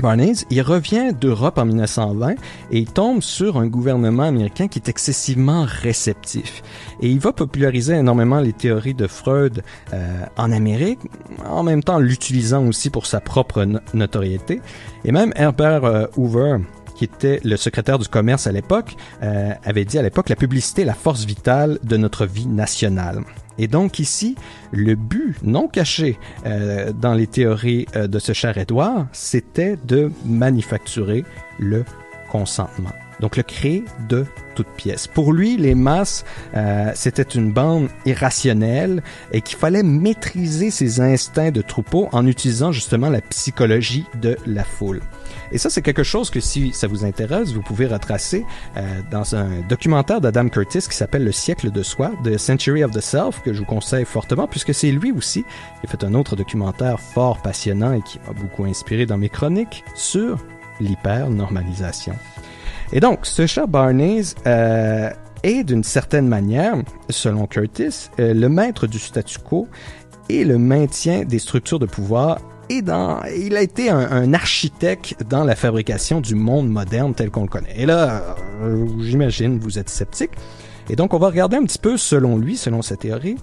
Barnes, 0.00 0.34
il 0.50 0.62
revient 0.62 1.12
d'Europe 1.18 1.58
en 1.58 1.64
1920 1.64 2.30
et 2.70 2.78
il 2.78 2.86
tombe 2.86 3.22
sur 3.22 3.56
un 3.56 3.66
gouvernement 3.66 4.24
américain 4.24 4.68
qui 4.68 4.78
est 4.78 4.88
excessivement 4.88 5.64
réceptif. 5.66 6.62
Et 7.00 7.08
il 7.10 7.18
va 7.20 7.32
populariser 7.32 7.94
énormément 7.94 8.40
les 8.40 8.52
théories 8.52 8.94
de 8.94 9.06
Freud 9.06 9.62
euh, 9.92 10.24
en 10.36 10.50
Amérique, 10.52 11.00
en 11.48 11.62
même 11.62 11.82
temps 11.82 11.98
l'utilisant 11.98 12.66
aussi 12.66 12.90
pour 12.90 13.06
sa 13.06 13.20
propre 13.20 13.64
no- 13.64 13.78
notoriété. 13.94 14.60
Et 15.04 15.12
même 15.12 15.32
Herbert 15.36 15.84
euh, 15.84 16.06
Hoover, 16.16 16.56
qui 16.96 17.04
était 17.04 17.40
le 17.44 17.56
secrétaire 17.56 17.98
du 17.98 18.08
commerce 18.08 18.46
à 18.46 18.52
l'époque, 18.52 18.96
euh, 19.22 19.52
avait 19.64 19.84
dit 19.84 19.98
à 19.98 20.02
l'époque 20.02 20.28
la 20.28 20.36
publicité 20.36 20.82
est 20.82 20.86
la 20.86 20.94
force 20.94 21.24
vitale 21.24 21.78
de 21.84 21.96
notre 21.96 22.26
vie 22.26 22.46
nationale. 22.46 23.20
Et 23.58 23.68
donc 23.68 23.98
ici, 23.98 24.34
le 24.70 24.94
but 24.94 25.36
non 25.42 25.68
caché 25.68 26.18
euh, 26.46 26.92
dans 26.92 27.14
les 27.14 27.26
théories 27.26 27.86
euh, 27.96 28.06
de 28.06 28.18
ce 28.18 28.32
Édouard, 28.58 29.06
c'était 29.12 29.76
de 29.84 30.10
manufacturer 30.24 31.24
le 31.58 31.84
consentement. 32.30 32.92
Donc 33.20 33.36
le 33.36 33.42
créer 33.44 33.84
de 34.08 34.26
toutes 34.56 34.68
pièces. 34.76 35.06
Pour 35.06 35.32
lui, 35.32 35.56
les 35.56 35.74
masses, 35.74 36.24
euh, 36.54 36.90
c'était 36.94 37.22
une 37.22 37.52
bande 37.52 37.88
irrationnelle 38.04 39.02
et 39.32 39.42
qu'il 39.42 39.56
fallait 39.56 39.84
maîtriser 39.84 40.70
ses 40.70 41.00
instincts 41.00 41.52
de 41.52 41.62
troupeau 41.62 42.08
en 42.12 42.26
utilisant 42.26 42.72
justement 42.72 43.10
la 43.10 43.20
psychologie 43.20 44.06
de 44.20 44.36
la 44.44 44.64
foule. 44.64 45.00
Et 45.52 45.58
ça, 45.58 45.68
c'est 45.68 45.82
quelque 45.82 46.02
chose 46.02 46.30
que 46.30 46.40
si 46.40 46.72
ça 46.72 46.86
vous 46.86 47.04
intéresse, 47.04 47.52
vous 47.52 47.60
pouvez 47.60 47.86
retracer 47.86 48.46
euh, 48.76 49.00
dans 49.10 49.36
un 49.36 49.60
documentaire 49.68 50.22
d'Adam 50.22 50.48
Curtis 50.48 50.80
qui 50.88 50.96
s'appelle 50.96 51.24
Le 51.24 51.32
siècle 51.32 51.70
de 51.70 51.82
soi, 51.82 52.10
The 52.24 52.38
Century 52.38 52.82
of 52.82 52.90
the 52.90 53.00
Self, 53.00 53.42
que 53.42 53.52
je 53.52 53.58
vous 53.58 53.66
conseille 53.66 54.06
fortement, 54.06 54.48
puisque 54.48 54.72
c'est 54.72 54.90
lui 54.90 55.12
aussi 55.12 55.42
qui 55.42 55.86
a 55.86 55.90
fait 55.90 56.04
un 56.04 56.14
autre 56.14 56.36
documentaire 56.36 56.98
fort 56.98 57.42
passionnant 57.42 57.92
et 57.92 58.00
qui 58.00 58.18
m'a 58.26 58.32
beaucoup 58.32 58.64
inspiré 58.64 59.04
dans 59.04 59.18
mes 59.18 59.28
chroniques 59.28 59.84
sur 59.94 60.38
l'hyper-normalisation. 60.80 62.14
Et 62.94 63.00
donc, 63.00 63.20
ce 63.24 63.46
chat 63.46 63.66
Barnes 63.66 64.22
euh, 64.46 65.10
est 65.42 65.64
d'une 65.64 65.84
certaine 65.84 66.28
manière, 66.28 66.76
selon 67.10 67.46
Curtis, 67.46 68.08
euh, 68.18 68.32
le 68.32 68.48
maître 68.48 68.86
du 68.86 68.98
statu 68.98 69.38
quo 69.38 69.68
et 70.30 70.44
le 70.44 70.56
maintien 70.56 71.24
des 71.24 71.38
structures 71.38 71.78
de 71.78 71.86
pouvoir 71.86 72.38
et 72.68 72.82
dans, 72.82 73.20
il 73.24 73.56
a 73.56 73.62
été 73.62 73.90
un, 73.90 73.98
un 74.10 74.34
architecte 74.34 75.16
dans 75.28 75.44
la 75.44 75.54
fabrication 75.56 76.20
du 76.20 76.34
monde 76.34 76.68
moderne 76.68 77.14
tel 77.14 77.30
qu'on 77.30 77.42
le 77.42 77.48
connaît. 77.48 77.74
Et 77.76 77.86
là, 77.86 78.36
euh, 78.62 78.86
j'imagine, 79.00 79.58
vous 79.58 79.78
êtes 79.78 79.88
sceptique. 79.88 80.30
Et 80.90 80.96
donc, 80.96 81.14
on 81.14 81.18
va 81.18 81.28
regarder 81.28 81.56
un 81.56 81.64
petit 81.64 81.78
peu, 81.78 81.96
selon 81.96 82.36
lui, 82.38 82.56
selon 82.56 82.82
sa 82.82 82.96
théorie, 82.96 83.36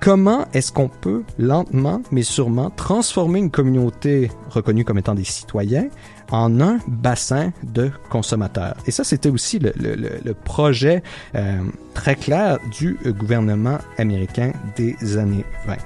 comment 0.00 0.44
est-ce 0.52 0.72
qu'on 0.72 0.88
peut 0.88 1.22
lentement, 1.38 2.02
mais 2.10 2.22
sûrement, 2.22 2.70
transformer 2.70 3.38
une 3.38 3.50
communauté 3.50 4.30
reconnue 4.50 4.84
comme 4.84 4.98
étant 4.98 5.14
des 5.14 5.24
citoyens 5.24 5.88
en 6.30 6.60
un 6.60 6.78
bassin 6.88 7.52
de 7.62 7.90
consommateurs. 8.10 8.74
Et 8.86 8.90
ça, 8.90 9.04
c'était 9.04 9.28
aussi 9.30 9.58
le, 9.58 9.72
le- 9.76 9.94
le- 10.24 10.34
projet 10.34 11.02
euh, 11.36 11.58
très 11.94 12.16
clair 12.16 12.58
du 12.78 12.98
gouvernement 13.18 13.78
américain 13.98 14.52
des 14.76 14.96
années 15.16 15.44
20. 15.66 15.76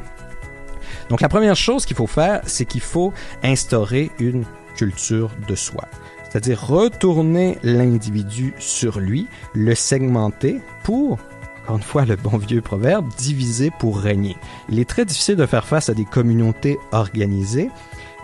Donc 1.08 1.20
la 1.20 1.28
première 1.28 1.56
chose 1.56 1.86
qu'il 1.86 1.96
faut 1.96 2.06
faire, 2.06 2.40
c'est 2.44 2.64
qu'il 2.64 2.80
faut 2.80 3.12
instaurer 3.42 4.10
une 4.18 4.44
culture 4.76 5.30
de 5.48 5.54
soi. 5.54 5.84
C'est-à-dire 6.28 6.66
retourner 6.66 7.58
l'individu 7.62 8.54
sur 8.58 9.00
lui, 9.00 9.26
le 9.54 9.74
segmenter 9.74 10.60
pour, 10.84 11.18
encore 11.62 11.76
une 11.76 11.82
fois 11.82 12.04
le 12.04 12.16
bon 12.16 12.36
vieux 12.36 12.60
proverbe, 12.60 13.08
diviser 13.16 13.70
pour 13.78 13.98
régner. 13.98 14.36
Il 14.68 14.78
est 14.78 14.88
très 14.88 15.04
difficile 15.04 15.36
de 15.36 15.46
faire 15.46 15.66
face 15.66 15.88
à 15.88 15.94
des 15.94 16.04
communautés 16.04 16.78
organisées. 16.92 17.70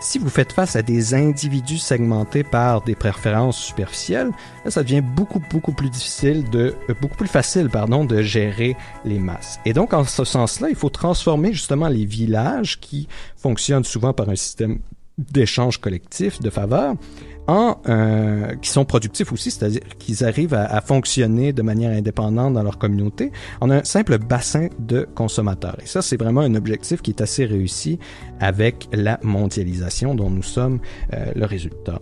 Si 0.04 0.18
vous 0.18 0.28
faites 0.28 0.52
face 0.52 0.76
à 0.76 0.82
des 0.82 1.14
individus 1.14 1.78
segmentés 1.78 2.44
par 2.44 2.82
des 2.82 2.94
préférences 2.94 3.56
superficielles, 3.56 4.32
ça 4.66 4.82
devient 4.82 5.00
beaucoup 5.00 5.40
beaucoup 5.50 5.72
plus 5.72 5.88
difficile 5.88 6.48
de 6.50 6.74
euh, 6.90 6.94
beaucoup 7.00 7.16
plus 7.16 7.26
facile 7.26 7.70
pardon 7.70 8.04
de 8.04 8.20
gérer 8.20 8.76
les 9.06 9.18
masses. 9.18 9.58
Et 9.64 9.72
donc 9.72 9.94
en 9.94 10.04
ce 10.04 10.24
sens-là, 10.24 10.68
il 10.68 10.76
faut 10.76 10.90
transformer 10.90 11.54
justement 11.54 11.88
les 11.88 12.04
villages 12.04 12.80
qui 12.80 13.08
fonctionnent 13.34 13.84
souvent 13.84 14.12
par 14.12 14.28
un 14.28 14.36
système 14.36 14.80
d'échange 15.16 15.78
collectif 15.78 16.38
de 16.38 16.50
faveur 16.50 16.96
en 17.46 17.76
euh, 17.88 18.54
qui 18.56 18.70
sont 18.70 18.84
productifs 18.84 19.32
aussi, 19.32 19.50
c'est-à-dire 19.50 19.82
qu'ils 19.98 20.24
arrivent 20.24 20.54
à, 20.54 20.80
fonctionner 20.80 21.52
de 21.52 21.62
manière 21.62 21.96
indépendante 21.96 22.54
dans 22.54 22.62
leur 22.62 22.78
communauté 22.78 23.32
en 23.60 23.70
un 23.70 23.84
simple 23.84 24.18
bassin 24.18 24.68
de 24.78 25.06
consommateurs. 25.14 25.76
Et 25.82 25.86
ça, 25.86 26.02
c'est 26.02 26.16
vraiment 26.16 26.40
un 26.40 26.54
objectif 26.54 27.02
qui 27.02 27.10
est 27.10 27.20
assez 27.20 27.44
réussi 27.44 27.98
avec 28.40 28.88
la 28.92 29.18
mondialisation 29.22 30.14
dont 30.14 30.30
nous 30.30 30.42
sommes 30.42 30.80
euh, 31.12 31.32
le 31.34 31.46
résultat. 31.46 32.00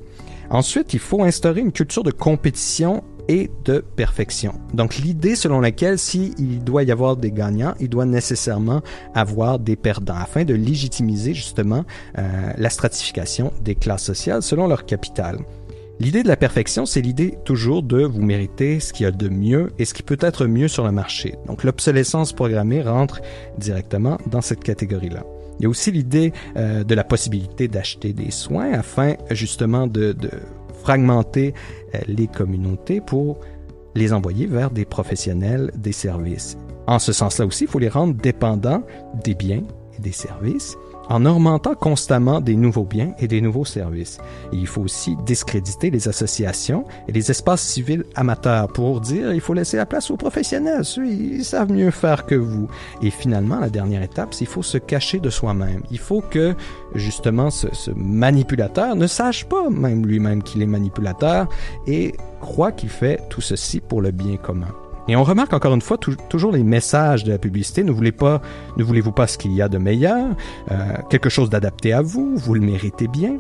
Ensuite, 0.51 0.93
il 0.93 1.01
faut 1.01 1.23
instaurer 1.23 1.61
une 1.61 1.73
culture 1.73 2.03
de 2.03 2.11
compétition 2.11 3.03
de 3.65 3.85
perfection. 3.97 4.55
Donc 4.75 4.97
l'idée 4.97 5.37
selon 5.37 5.61
laquelle 5.61 5.99
s'il 5.99 6.63
doit 6.65 6.83
y 6.83 6.91
avoir 6.91 7.17
des 7.17 7.31
gagnants, 7.31 7.75
il 7.81 7.89
doit 7.89 8.05
nécessairement 8.05 8.83
avoir 9.15 9.59
des 9.59 9.77
perdants 9.77 10.17
afin 10.17 10.45
de 10.45 10.55
légitimiser 10.55 11.35
justement 11.35 11.85
euh, 12.19 12.23
la 12.57 12.71
stratification 12.71 13.53
des 13.63 13.75
classes 13.75 14.05
sociales 14.05 14.43
selon 14.43 14.67
leur 14.67 14.85
capital. 14.87 15.39
L'idée 16.01 16.23
de 16.23 16.29
la 16.29 16.37
perfection, 16.37 16.85
c'est 16.85 17.01
l'idée 17.01 17.35
toujours 17.45 17.83
de 17.83 18.03
vous 18.03 18.23
mériter 18.23 18.81
ce 18.81 18.93
qu'il 18.93 19.05
y 19.05 19.07
a 19.07 19.13
de 19.13 19.29
mieux 19.29 19.71
et 19.79 19.85
ce 19.85 19.95
qui 19.95 20.03
peut 20.03 20.19
être 20.21 20.47
mieux 20.47 20.69
sur 20.69 20.85
le 20.85 20.91
marché. 20.91 21.37
Donc 21.47 21.63
l'obsolescence 21.65 22.33
programmée 22.33 22.83
rentre 22.83 23.21
directement 23.59 24.19
dans 24.27 24.41
cette 24.41 24.65
catégorie-là. 24.65 25.23
Il 25.59 25.65
y 25.65 25.67
a 25.67 25.69
aussi 25.69 25.93
l'idée 25.93 26.33
euh, 26.57 26.83
de 26.83 26.95
la 26.95 27.05
possibilité 27.05 27.69
d'acheter 27.69 28.13
des 28.13 28.31
soins 28.33 28.73
afin 28.73 29.15
justement 29.31 29.87
de 29.87 30.17
fragmenter 30.83 31.55
euh, 31.95 31.99
les 32.07 32.27
communautés 32.27 33.01
pour 33.01 33.39
les 33.95 34.13
envoyer 34.13 34.47
vers 34.47 34.71
des 34.71 34.85
professionnels 34.85 35.71
des 35.77 35.93
services. 35.93 36.57
En 36.87 36.99
ce 36.99 37.13
sens-là 37.13 37.47
aussi, 37.47 37.65
il 37.65 37.71
faut 37.71 37.79
les 37.79 37.89
rendre 37.89 38.15
dépendants 38.15 38.83
des 39.23 39.35
biens 39.35 39.63
et 39.97 40.01
des 40.01 40.13
services 40.13 40.77
en 41.09 41.25
augmentant 41.27 41.75
constamment 41.75 42.41
des 42.41 42.57
nouveaux 42.57 42.85
biens 42.85 43.15
et 43.19 43.29
des 43.29 43.41
nouveaux 43.41 43.65
services. 43.65 44.19
Il 44.53 44.67
faut 44.67 44.83
aussi 44.83 45.17
discréditer 45.25 45.91
les 45.91 46.09
associations 46.09 46.85
et 47.09 47.13
les 47.13 47.31
espaces 47.31 47.63
civils 47.63 48.05
amateurs 48.15 48.69
pour 48.69 49.01
dire 49.01 49.33
il 49.33 49.41
faut 49.41 49.55
laisser 49.55 49.77
la 49.77 49.87
place 49.87 50.11
aux 50.11 50.17
professionnels, 50.17 50.85
ceux 50.85 51.07
ils 51.07 51.45
savent 51.45 51.73
mieux 51.73 51.91
faire 51.91 52.27
que 52.27 52.35
vous. 52.35 52.69
Et 53.03 53.11
finalement, 53.11 53.59
la 53.59 53.71
dernière 53.71 54.03
étape, 54.03 54.33
c'est 54.33 54.39
qu'il 54.39 54.49
faut 54.49 54.63
se 54.63 54.79
cacher 54.79 55.21
de 55.21 55.31
soi-même. 55.31 55.83
Il 55.91 55.99
faut 55.99 56.21
que 56.21 56.55
justement 56.95 57.51
ce 57.51 57.91
manipulateur 57.95 58.97
ne 58.97 59.07
sache 59.07 59.45
pas 59.45 59.71
même 59.71 60.07
lui-même 60.07 60.43
qu'il 60.43 60.63
est 60.63 60.67
manipulateur 60.67 61.49
et 61.87 62.15
croit 62.41 62.73
qu'il 62.73 62.89
fait 62.89 63.21
tout 63.29 63.41
ceci 63.41 63.81
pour 63.81 64.03
le 64.03 64.11
bien 64.11 64.37
commun. 64.37 64.75
Et 65.09 65.17
on 65.17 65.25
remarque 65.25 65.53
encore 65.53 65.75
une 65.75 65.81
fois 65.81 65.99
tou- 65.99 66.17
toujours 66.29 66.53
les 66.53 66.63
messages 66.63 67.25
de 67.25 67.33
la 67.33 67.39
publicité. 67.39 67.83
Ne 67.83 67.91
voulez 67.93 68.13
pas, 68.13 68.41
ne 68.77 68.85
voulez-vous 68.85 69.13
pas 69.13 69.27
ce 69.27 69.37
qu'il 69.39 69.53
y 69.53 69.61
a 69.63 69.69
de 69.69 69.79
meilleur, 69.79 70.29
euh, 70.71 70.77
quelque 71.11 71.29
chose 71.29 71.51
d'adapté 71.51 71.93
à 71.93 72.03
vous, 72.03 72.37
vous 72.37 72.55
le 72.55 72.61
méritez 72.61 73.09
bien. 73.09 73.37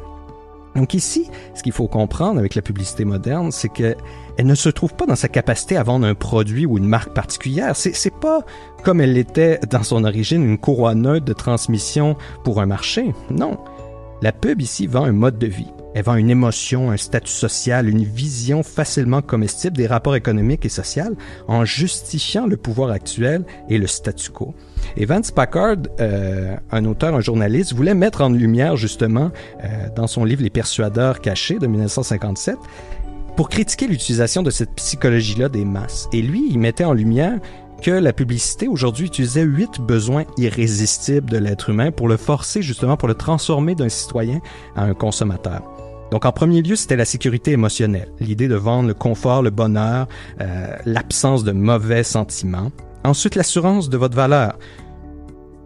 Donc 0.74 0.94
ici, 0.94 1.30
ce 1.54 1.62
qu'il 1.62 1.72
faut 1.72 1.86
comprendre 1.86 2.38
avec 2.38 2.54
la 2.54 2.62
publicité 2.62 3.04
moderne, 3.04 3.52
c'est 3.52 3.68
que 3.68 3.94
elle 4.38 4.46
ne 4.46 4.54
se 4.54 4.70
trouve 4.70 4.94
pas 4.94 5.04
dans 5.04 5.14
sa 5.16 5.28
capacité 5.28 5.76
à 5.76 5.82
vendre 5.82 6.06
un 6.06 6.14
produit 6.14 6.64
ou 6.64 6.78
une 6.78 6.86
marque 6.88 7.12
particulière. 7.12 7.76
C'est 7.76 8.14
pas 8.14 8.40
comme 8.82 9.02
elle 9.02 9.12
l'était 9.12 9.60
dans 9.70 9.82
son 9.82 10.04
origine, 10.04 10.42
une 10.42 10.56
courroie 10.56 10.94
neutre 10.94 11.26
de 11.26 11.34
transmission 11.34 12.16
pour 12.42 12.60
un 12.62 12.66
marché. 12.66 13.12
Non. 13.30 13.58
La 14.22 14.32
pub 14.32 14.62
ici 14.62 14.86
vend 14.86 15.04
un 15.04 15.12
mode 15.12 15.38
de 15.38 15.46
vie. 15.46 15.70
Vend 16.00 16.14
une 16.14 16.30
émotion, 16.30 16.90
un 16.90 16.96
statut 16.96 17.32
social, 17.32 17.88
une 17.88 18.04
vision 18.04 18.62
facilement 18.62 19.20
comestible 19.20 19.76
des 19.76 19.86
rapports 19.86 20.16
économiques 20.16 20.64
et 20.64 20.68
sociaux 20.68 21.16
en 21.48 21.64
justifiant 21.64 22.46
le 22.46 22.56
pouvoir 22.56 22.90
actuel 22.90 23.44
et 23.68 23.78
le 23.78 23.86
statu 23.86 24.30
quo. 24.30 24.54
Et 24.96 25.04
Vance 25.04 25.30
Packard, 25.30 25.76
euh, 26.00 26.56
un 26.70 26.84
auteur, 26.84 27.14
un 27.14 27.20
journaliste, 27.20 27.72
voulait 27.72 27.94
mettre 27.94 28.22
en 28.22 28.30
lumière 28.30 28.76
justement 28.76 29.30
euh, 29.62 29.88
dans 29.94 30.06
son 30.06 30.24
livre 30.24 30.42
Les 30.42 30.50
persuadeurs 30.50 31.20
cachés 31.20 31.58
de 31.58 31.66
1957 31.66 32.56
pour 33.36 33.48
critiquer 33.48 33.86
l'utilisation 33.86 34.42
de 34.42 34.50
cette 34.50 34.74
psychologie-là 34.74 35.48
des 35.48 35.64
masses. 35.64 36.08
Et 36.12 36.20
lui, 36.20 36.48
il 36.50 36.58
mettait 36.58 36.84
en 36.84 36.92
lumière 36.92 37.38
que 37.82 37.90
la 37.90 38.12
publicité 38.12 38.68
aujourd'hui 38.68 39.06
utilisait 39.06 39.42
huit 39.42 39.80
besoins 39.80 40.24
irrésistibles 40.36 41.28
de 41.28 41.38
l'être 41.38 41.70
humain 41.70 41.90
pour 41.90 42.08
le 42.08 42.16
forcer 42.16 42.62
justement, 42.62 42.96
pour 42.96 43.08
le 43.08 43.14
transformer 43.14 43.74
d'un 43.74 43.88
citoyen 43.88 44.40
à 44.76 44.84
un 44.84 44.94
consommateur. 44.94 45.62
Donc 46.12 46.26
en 46.26 46.32
premier 46.32 46.60
lieu, 46.60 46.76
c'était 46.76 46.96
la 46.96 47.06
sécurité 47.06 47.52
émotionnelle, 47.52 48.08
l'idée 48.20 48.46
de 48.46 48.54
vendre 48.54 48.86
le 48.86 48.92
confort, 48.92 49.40
le 49.40 49.48
bonheur, 49.48 50.08
euh, 50.42 50.76
l'absence 50.84 51.42
de 51.42 51.52
mauvais 51.52 52.02
sentiments. 52.02 52.70
Ensuite, 53.02 53.34
l'assurance 53.34 53.88
de 53.88 53.96
votre 53.96 54.14
valeur. 54.14 54.58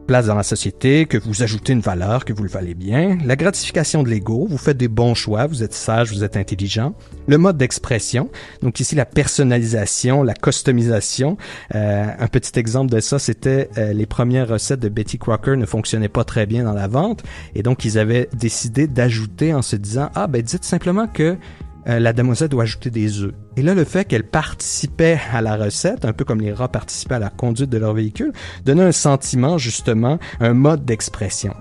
Place 0.07 0.27
dans 0.27 0.37
la 0.37 0.45
société, 0.45 1.07
que 1.07 1.19
vous 1.19 1.43
ajoutez 1.43 1.73
une 1.73 1.81
valeur, 1.81 2.25
que 2.25 2.33
vous 2.33 2.45
le 2.45 2.49
valez 2.49 2.75
bien. 2.75 3.19
La 3.25 3.35
gratification 3.35 4.05
de 4.05 4.09
l'ego, 4.09 4.47
vous 4.49 4.59
faites 4.59 4.77
des 4.77 4.87
bons 4.87 5.15
choix, 5.15 5.47
vous 5.47 5.65
êtes 5.65 5.75
sage, 5.75 6.13
vous 6.13 6.23
êtes 6.23 6.37
intelligent. 6.37 6.95
Le 7.27 7.39
mode 7.39 7.57
d'expression, 7.57 8.31
donc 8.63 8.79
ici 8.79 8.95
la 8.95 9.05
personnalisation, 9.05 10.23
la 10.23 10.35
customisation. 10.35 11.37
Euh, 11.75 12.07
un 12.19 12.29
petit 12.29 12.57
exemple 12.59 12.93
de 12.93 13.01
ça, 13.01 13.19
c'était 13.19 13.69
euh, 13.79 13.93
les 13.93 14.07
premières 14.07 14.49
recettes 14.49 14.81
de 14.81 14.89
Betty 14.89 15.19
Crocker 15.19 15.57
ne 15.57 15.67
fonctionnaient 15.67 16.09
pas 16.09 16.25
très 16.25 16.47
bien 16.47 16.63
dans 16.65 16.75
la 16.75 16.87
vente, 16.87 17.25
et 17.57 17.63
donc 17.63 17.85
ils 17.85 17.99
avaient 17.99 18.29
décidé 18.33 18.87
d'ajouter 18.87 19.55
en 19.55 19.63
se 19.63 19.75
disant 19.75 20.11
ah 20.15 20.29
ben 20.29 20.41
dites 20.41 20.65
simplement 20.65 21.09
que 21.09 21.37
euh, 21.89 21.99
la 21.99 22.13
demoiselle 22.13 22.49
doit 22.49 22.65
ajouter 22.65 22.91
des 22.91 23.23
œufs. 23.23 23.33
Et 23.57 23.63
là, 23.63 23.75
le 23.75 23.85
fait 23.85 24.05
qu'elle 24.05 24.29
participait 24.29 25.19
à 25.33 25.41
la 25.41 25.57
recette, 25.57 26.05
un 26.05 26.13
peu 26.13 26.25
comme 26.25 26.41
les 26.41 26.53
rats 26.53 26.69
participaient 26.69 27.17
à 27.17 27.21
la 27.21 27.31
conduite 27.31 27.71
de 27.71 27.79
leur 27.79 27.95
véhicule, 27.95 28.33
donnait 28.65 28.83
un 28.83 28.93
sentiment, 28.93 29.59
justement, 29.59 30.19
un 30.41 30.53
mode 30.53 30.85
d'expression. 30.85 31.55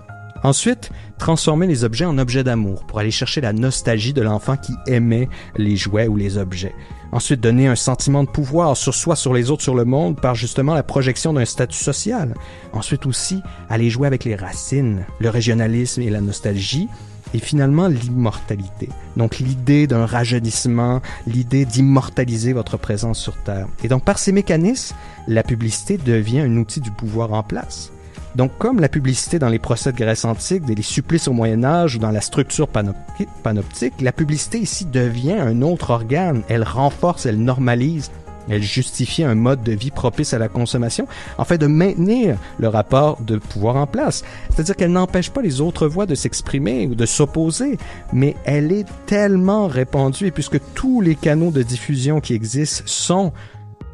Ensuite, 0.44 0.92
transformer 1.18 1.66
les 1.66 1.84
objets 1.84 2.06
en 2.06 2.20
objets 2.20 2.44
d'amour 2.44 2.86
pour 2.86 3.00
aller 3.00 3.10
chercher 3.10 3.42
la 3.42 3.52
nostalgie 3.52 4.14
de 4.14 4.22
l'enfant 4.22 4.58
qui 4.58 4.74
aimait 4.86 5.28
les 5.58 5.76
jouets 5.76 6.08
ou 6.08 6.18
les 6.18 6.38
objets. 6.38 6.76
Ensuite, 7.12 7.40
donner 7.40 7.68
un 7.68 7.76
sentiment 7.76 8.24
de 8.24 8.30
pouvoir 8.30 8.78
sur 8.78 8.94
soi, 8.94 9.16
sur 9.16 9.34
les 9.34 9.50
autres, 9.50 9.64
sur 9.64 9.74
le 9.74 9.86
monde 9.86 10.22
par 10.22 10.36
justement 10.36 10.76
la 10.76 10.84
projection 10.84 11.34
d'un 11.34 11.46
statut 11.46 11.78
social. 11.78 12.36
Ensuite 12.74 13.08
aussi, 13.08 13.42
aller 13.70 13.90
jouer 13.90 14.06
avec 14.06 14.24
les 14.24 14.36
racines, 14.36 15.06
le 15.20 15.30
régionalisme 15.30 16.02
et 16.02 16.10
la 16.10 16.22
nostalgie 16.22 16.90
et 17.36 17.40
finalement 17.40 17.88
l'immortalité. 17.88 18.88
Donc 19.18 19.40
l'idée 19.40 19.88
d'un 19.88 20.06
rajeunissement, 20.06 21.02
l'idée 21.28 21.66
d'immortaliser 21.66 22.54
votre 22.54 22.78
présence 22.78 23.20
sur 23.20 23.36
Terre. 23.36 23.68
Et 23.84 23.90
donc 23.90 24.06
par 24.06 24.20
ces 24.20 24.32
mécanismes, 24.32 24.96
la 25.28 25.44
publicité 25.44 25.98
devient 25.98 26.40
un 26.40 26.56
outil 26.56 26.80
du 26.80 26.92
pouvoir 26.92 27.34
en 27.34 27.44
place. 27.44 27.92
Donc 28.36 28.58
comme 28.58 28.80
la 28.80 28.88
publicité 28.88 29.38
dans 29.38 29.50
les 29.50 29.60
procès 29.60 29.92
de 29.92 29.98
Grèce 29.98 30.24
antique, 30.24 30.64
des 30.64 30.82
supplices 30.82 31.28
au 31.28 31.34
Moyen 31.34 31.66
Âge 31.66 31.98
ou 31.98 32.00
dans 32.00 32.12
la 32.12 32.22
structure 32.22 32.68
panopti- 32.68 33.28
panoptique, 33.44 33.94
la 34.00 34.14
publicité 34.14 34.60
ici 34.60 34.86
devient 34.86 35.34
un 35.34 35.62
autre 35.62 35.90
organe. 35.90 36.42
Elle 36.48 36.64
renforce, 36.64 37.26
elle 37.26 37.42
normalise 37.42 38.12
elle 38.50 38.64
justifie 38.64 39.24
un 39.24 39.36
mode 39.36 39.64
de 39.64 39.72
vie 39.72 39.92
propice 39.92 40.34
à 40.34 40.40
la 40.40 40.48
consommation, 40.48 41.08
fait 41.46 41.58
de 41.58 41.68
maintenir 41.68 42.38
le 42.58 42.68
rapport 42.68 43.22
de 43.22 43.38
pouvoir 43.38 43.76
en 43.76 43.88
place. 43.88 44.24
C'est-à-dire 44.50 44.76
qu'elle 44.76 44.92
n'empêche 44.92 45.30
pas 45.30 45.42
les 45.42 45.62
autres 45.62 45.88
voix 45.88 46.06
de 46.06 46.16
s'exprimer 46.16 46.88
ou 46.88 46.96
de 46.96 47.06
s'opposer, 47.06 47.78
mais 48.14 48.36
elle 48.46 48.72
est 48.72 48.86
tellement 49.06 49.68
répandue 49.68 50.28
et 50.28 50.32
puisque 50.32 50.60
tous 50.74 51.02
les 51.02 51.16
canaux 51.16 51.52
de 51.52 51.62
diffusion 51.62 52.20
qui 52.20 52.34
existent 52.34 52.84
sont 52.86 53.32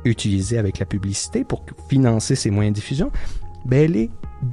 utilisés 0.05 0.57
avec 0.57 0.79
la 0.79 0.85
publicité 0.85 1.43
pour 1.43 1.63
financer 1.89 2.35
ces 2.35 2.49
moyens 2.49 2.73
de 2.73 2.79
diffusion, 2.79 3.11
ben 3.65 3.83
elle 3.83 3.97
est 3.97 4.09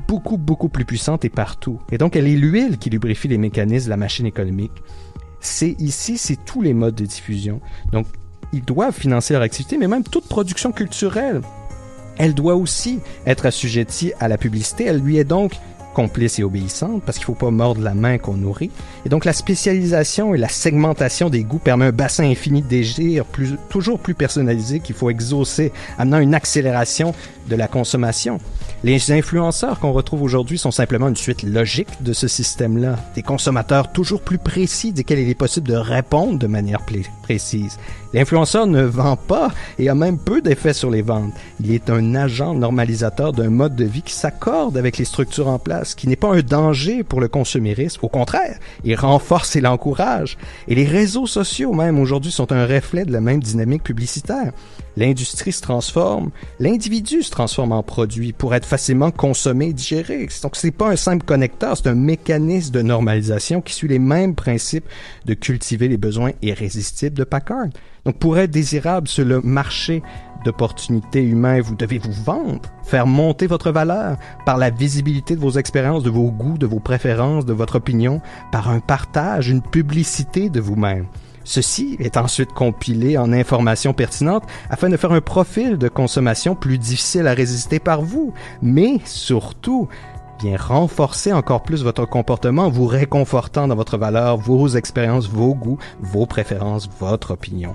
beaucoup, 0.07 0.37
beaucoup 0.37 0.69
plus 0.69 0.85
puissante 0.85 1.25
et 1.25 1.31
partout. 1.31 1.81
Et 1.91 1.99
donc, 1.99 2.17
elle 2.17 2.27
est 2.27 2.37
l'huile 2.37 2.79
qui 2.79 2.91
lubrifie 2.91 3.29
les 3.29 3.39
mécanismes 3.39 3.87
de 3.87 3.91
la 3.91 3.97
machine 3.97 4.27
économique. 4.27 4.83
C'est 5.41 5.77
ici, 5.79 6.19
c'est 6.19 6.45
tous 6.45 6.61
les 6.61 6.75
modes 6.75 6.97
de 6.97 7.07
diffusion. 7.07 7.61
Donc, 7.93 8.07
ils 8.53 8.65
doivent 8.65 8.95
financer 8.95 9.35
leur 9.35 9.43
activité, 9.43 9.77
mais 9.79 9.89
même 9.89 10.05
toute 10.05 10.27
production 10.27 10.73
culturelle, 10.73 11.43
elle 12.19 12.35
doit 12.35 12.55
aussi 12.55 13.01
être 13.27 13.47
assujettie 13.47 14.13
à 14.21 14.29
la 14.29 14.39
publicité. 14.39 14.85
Elle 14.87 14.99
lui 14.99 15.19
est 15.19 15.25
donc 15.25 15.53
complice 15.95 16.39
et 16.39 16.45
obéissante 16.45 17.03
parce 17.05 17.19
qu'il 17.19 17.25
faut 17.25 17.35
pas 17.35 17.51
mordre 17.51 17.81
la 17.81 17.95
main 17.95 18.19
qu'on 18.19 18.35
nourrit. 18.35 18.71
Et 19.05 19.09
donc 19.09 19.25
la 19.25 19.33
spécialisation 19.33 20.33
et 20.33 20.39
la 20.39 20.49
segmentation 20.49 21.29
des 21.29 21.43
goûts 21.43 21.59
permet 21.59 21.87
un 21.87 21.93
bassin 21.93 22.23
infini 22.23 22.63
de 22.63 22.69
désirs 22.69 23.25
toujours 23.69 23.99
plus 23.99 24.15
personnalisé 24.15 24.79
qu'il 24.79 24.95
faut 24.95 25.11
exaucer, 25.11 25.73
amenant 25.99 26.21
une 26.21 26.35
accélération 26.35 27.15
de 27.49 27.57
la 27.57 27.67
consommation. 27.67 28.39
Les 28.85 29.11
influenceurs 29.11 29.81
qu'on 29.81 29.91
retrouve 29.91 30.23
aujourd'hui 30.23 30.57
sont 30.57 30.71
simplement 30.71 31.09
une 31.09 31.17
suite 31.17 31.43
logique 31.43 31.89
de 32.01 32.13
ce 32.13 32.29
système-là. 32.29 32.95
Des 33.17 33.25
consommateurs 33.25 33.91
toujours 33.91 34.21
plus 34.21 34.39
précis 34.39 34.93
desquels 34.93 35.19
il 35.19 35.29
est 35.29 35.35
possible 35.35 35.67
de 35.67 35.75
répondre 35.75 36.39
de 36.39 36.47
manière 36.47 36.83
précise. 37.23 37.77
L'influenceur 38.15 38.67
ne 38.67 38.83
vend 38.83 39.17
pas 39.17 39.51
et 39.79 39.91
a 39.91 39.95
même 39.95 40.19
peu 40.19 40.41
d'effet 40.41 40.73
sur 40.73 40.91
les 40.91 41.03
ventes. 41.03 41.35
Il 41.61 41.73
est 41.73 41.91
un 41.91 42.15
agent 42.15 42.55
normalisateur 42.55 43.33
d'un 43.33 43.51
mode 43.51 43.77
de 43.77 43.85
vie 43.85 44.03
qui 44.03 44.15
s'accorde 44.15 44.79
avec 44.79 44.97
les 44.97 45.05
structures 45.05 45.49
en 45.49 45.59
place, 45.59 45.95
qui 45.95 46.09
n'est 46.09 46.17
pas 46.17 46.35
un 46.35 46.41
danger 46.41 47.05
pour 47.05 47.21
le 47.21 47.29
consumérisme. 47.29 48.01
Au 48.03 48.09
contraire, 48.09 48.59
il 48.85 48.95
renforce 48.95 49.57
et 49.57 49.61
l'encourage. 49.61 50.39
Et 50.69 50.75
les 50.75 50.87
réseaux 50.87 51.27
sociaux 51.27 51.75
même 51.75 51.99
aujourd'hui 51.99 52.33
sont 52.33 52.51
un 52.51 52.67
reflet 52.67 53.05
de 53.05 53.13
la 53.13 53.21
même 53.21 53.43
dynamique 53.43 53.83
publicitaire. 53.83 54.53
L'industrie 54.99 55.53
se 55.53 55.61
transforme, 55.63 56.33
l'individu 56.59 57.23
se 57.23 57.31
transforme 57.31 57.71
en 57.71 57.85
produit 57.85 58.33
pour 58.33 58.53
être 58.57 58.67
facilement 58.67 59.13
consommé 59.13 59.67
et 59.67 59.73
digéré. 59.73 60.27
Donc 60.43 60.57
c'est 60.57 60.73
pas 60.73 60.91
un 60.91 60.97
simple 60.97 61.25
connecteur, 61.25 61.77
c'est 61.77 61.87
un 61.87 61.95
mécanisme 61.95 62.73
de 62.73 62.83
normalisation 62.83 63.61
qui 63.61 63.75
suit 63.75 63.87
les 63.87 64.01
mêmes 64.01 64.35
principes 64.35 64.87
de 65.25 65.35
cultiver 65.35 65.87
les 65.87 65.99
besoins 65.99 66.33
irrésistibles 66.43 67.17
de 67.17 67.23
Packard. 67.23 67.69
Donc 68.07 68.19
pour 68.19 68.39
être 68.39 68.51
désirable 68.51 69.07
sur 69.07 69.25
le 69.25 69.41
marché 69.41 70.03
d'opportunités 70.45 71.23
humains, 71.23 71.61
vous 71.61 71.77
devez 71.77 71.99
vous 71.99 72.25
vendre, 72.25 72.69
faire 72.83 73.07
monter 73.07 73.47
votre 73.47 73.71
valeur 73.71 74.17
par 74.45 74.57
la 74.57 74.71
visibilité 74.71 75.37
de 75.37 75.41
vos 75.41 75.53
expériences, 75.53 76.03
de 76.03 76.11
vos 76.11 76.33
goûts, 76.33 76.59
de 76.59 76.67
vos 76.67 76.81
préférences, 76.81 77.47
de 77.47 77.53
votre 77.53 77.77
opinion, 77.77 78.21
par 78.51 78.69
un 78.69 78.81
partage, 78.81 79.49
une 79.49 79.63
publicité 79.63 80.51
de 80.51 80.59
vous-même. 80.59 81.07
Ceci 81.49 81.97
est 81.99 82.19
ensuite 82.19 82.53
compilé 82.53 83.17
en 83.17 83.33
informations 83.33 83.95
pertinentes 83.95 84.45
afin 84.69 84.91
de 84.91 84.99
faire 84.99 85.13
un 85.13 85.23
profil 85.23 85.79
de 85.79 85.89
consommation 85.89 86.55
plus 86.55 86.77
difficile 86.77 87.27
à 87.27 87.33
résister 87.33 87.79
par 87.79 88.03
vous, 88.03 88.35
mais 88.61 89.01
surtout 89.07 89.89
vient 90.43 90.59
renforcer 90.59 91.33
encore 91.33 91.63
plus 91.63 91.83
votre 91.83 92.05
comportement 92.05 92.67
en 92.67 92.69
vous 92.69 92.85
réconfortant 92.85 93.67
dans 93.67 93.77
votre 93.77 93.97
valeur, 93.97 94.37
vos 94.37 94.69
expériences, 94.69 95.27
vos 95.27 95.55
goûts, 95.55 95.79
vos 96.03 96.27
préférences, 96.27 96.87
votre 97.01 97.31
opinion. 97.31 97.75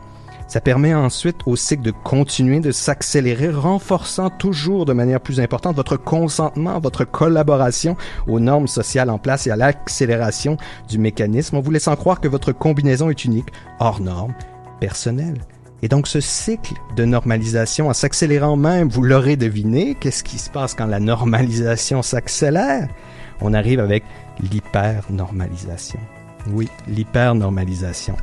Ça 0.54 0.62
permet 0.62 0.94
ensuite 0.94 1.40
au 1.48 1.56
cycle 1.56 1.82
de 1.82 1.90
continuer 1.90 2.60
de 2.60 2.72
s'accélérer, 2.72 3.50
renforçant 3.50 4.30
toujours 4.30 4.86
de 4.86 4.94
manière 4.94 5.20
plus 5.20 5.40
importante 5.40 5.76
votre 5.76 5.98
consentement, 5.98 6.80
votre 6.80 7.06
collaboration 7.06 7.98
aux 8.28 8.40
normes 8.40 8.68
sociales 8.68 9.10
en 9.10 9.18
place 9.18 9.48
et 9.48 9.50
à 9.50 9.56
l'accélération 9.56 10.58
du 10.88 11.00
mécanisme 11.00 11.56
en 11.56 11.60
vous 11.60 11.72
laissant 11.72 11.96
croire 11.96 12.22
que 12.22 12.28
votre 12.28 12.52
combinaison 12.52 13.10
est 13.10 13.26
unique, 13.26 13.48
hors 13.80 14.00
norme, 14.00 14.36
personnelle. 14.80 15.42
Et 15.82 15.88
donc 15.88 16.06
ce 16.08 16.20
cycle 16.20 16.76
de 16.96 17.04
normalisation 17.04 17.90
en 17.90 17.94
s'accélérant 17.94 18.56
même, 18.56 18.90
vous 18.90 19.02
l'aurez 19.02 19.38
deviné, 19.38 19.96
qu'est-ce 20.00 20.24
qui 20.24 20.38
se 20.38 20.52
passe 20.52 20.76
quand 20.76 20.86
la 20.86 21.00
normalisation 21.00 22.04
s'accélère? 22.04 22.90
On 23.42 23.56
arrive 23.56 23.80
avec 23.80 24.04
l'hyper-normalisation. 24.40 26.00
Oui, 26.52 26.68
l'hyper-normalisation. 26.88 28.16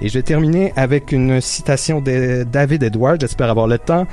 Et 0.00 0.08
je 0.08 0.14
vais 0.14 0.22
terminer 0.22 0.72
avec 0.76 1.12
une 1.12 1.40
citation 1.40 2.00
de 2.00 2.44
David 2.44 2.82
Edwards, 2.82 3.16
j'espère 3.20 3.50
avoir 3.50 3.66
le 3.66 3.78
temps. 3.78 4.06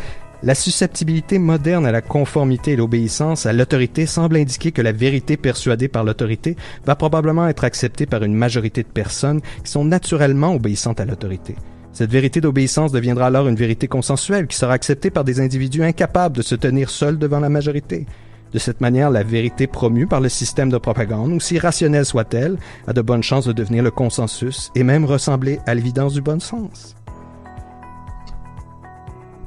La 0.43 0.55
susceptibilité 0.55 1.37
moderne 1.37 1.85
à 1.85 1.91
la 1.91 2.01
conformité 2.01 2.71
et 2.71 2.75
l'obéissance 2.75 3.45
à 3.45 3.53
l'autorité 3.53 4.07
semble 4.07 4.37
indiquer 4.37 4.71
que 4.71 4.81
la 4.81 4.91
vérité 4.91 5.37
persuadée 5.37 5.87
par 5.87 6.03
l'autorité 6.03 6.55
va 6.83 6.95
probablement 6.95 7.47
être 7.47 7.63
acceptée 7.63 8.07
par 8.07 8.23
une 8.23 8.33
majorité 8.33 8.81
de 8.81 8.87
personnes 8.87 9.41
qui 9.63 9.71
sont 9.71 9.85
naturellement 9.85 10.55
obéissantes 10.55 10.99
à 10.99 11.05
l'autorité. 11.05 11.55
Cette 11.93 12.09
vérité 12.09 12.41
d'obéissance 12.41 12.91
deviendra 12.91 13.27
alors 13.27 13.47
une 13.47 13.55
vérité 13.55 13.87
consensuelle 13.87 14.47
qui 14.47 14.57
sera 14.57 14.73
acceptée 14.73 15.11
par 15.11 15.23
des 15.23 15.41
individus 15.41 15.83
incapables 15.83 16.37
de 16.37 16.41
se 16.41 16.55
tenir 16.55 16.89
seuls 16.89 17.19
devant 17.19 17.39
la 17.39 17.49
majorité. 17.49 18.07
De 18.51 18.59
cette 18.59 18.81
manière, 18.81 19.09
la 19.09 19.23
vérité 19.23 19.65
promue 19.65 20.07
par 20.07 20.19
le 20.19 20.27
système 20.27 20.69
de 20.69 20.77
propagande, 20.77 21.31
aussi 21.31 21.57
rationnelle 21.57 22.05
soit-elle, 22.05 22.57
a 22.87 22.93
de 22.93 23.01
bonnes 23.01 23.23
chances 23.23 23.45
de 23.45 23.53
devenir 23.53 23.83
le 23.83 23.91
consensus 23.91 24.71
et 24.75 24.83
même 24.83 25.05
ressembler 25.05 25.59
à 25.65 25.73
l'évidence 25.73 26.13
du 26.13 26.21
bon 26.21 26.41
sens. 26.41 26.95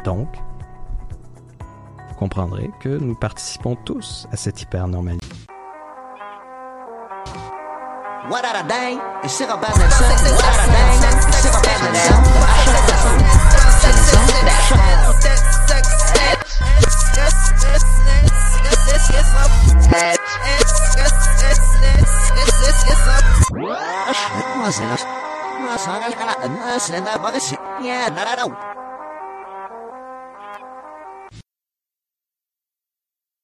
Donc, 0.04 0.28
vous 2.08 2.14
comprendrez 2.16 2.70
que 2.80 2.88
nous 2.88 3.14
participons 3.14 3.76
tous 3.84 4.26
à 4.32 4.36
cette 4.36 4.62
hyper-normalité. 4.62 5.26
Yeah, 27.80 28.08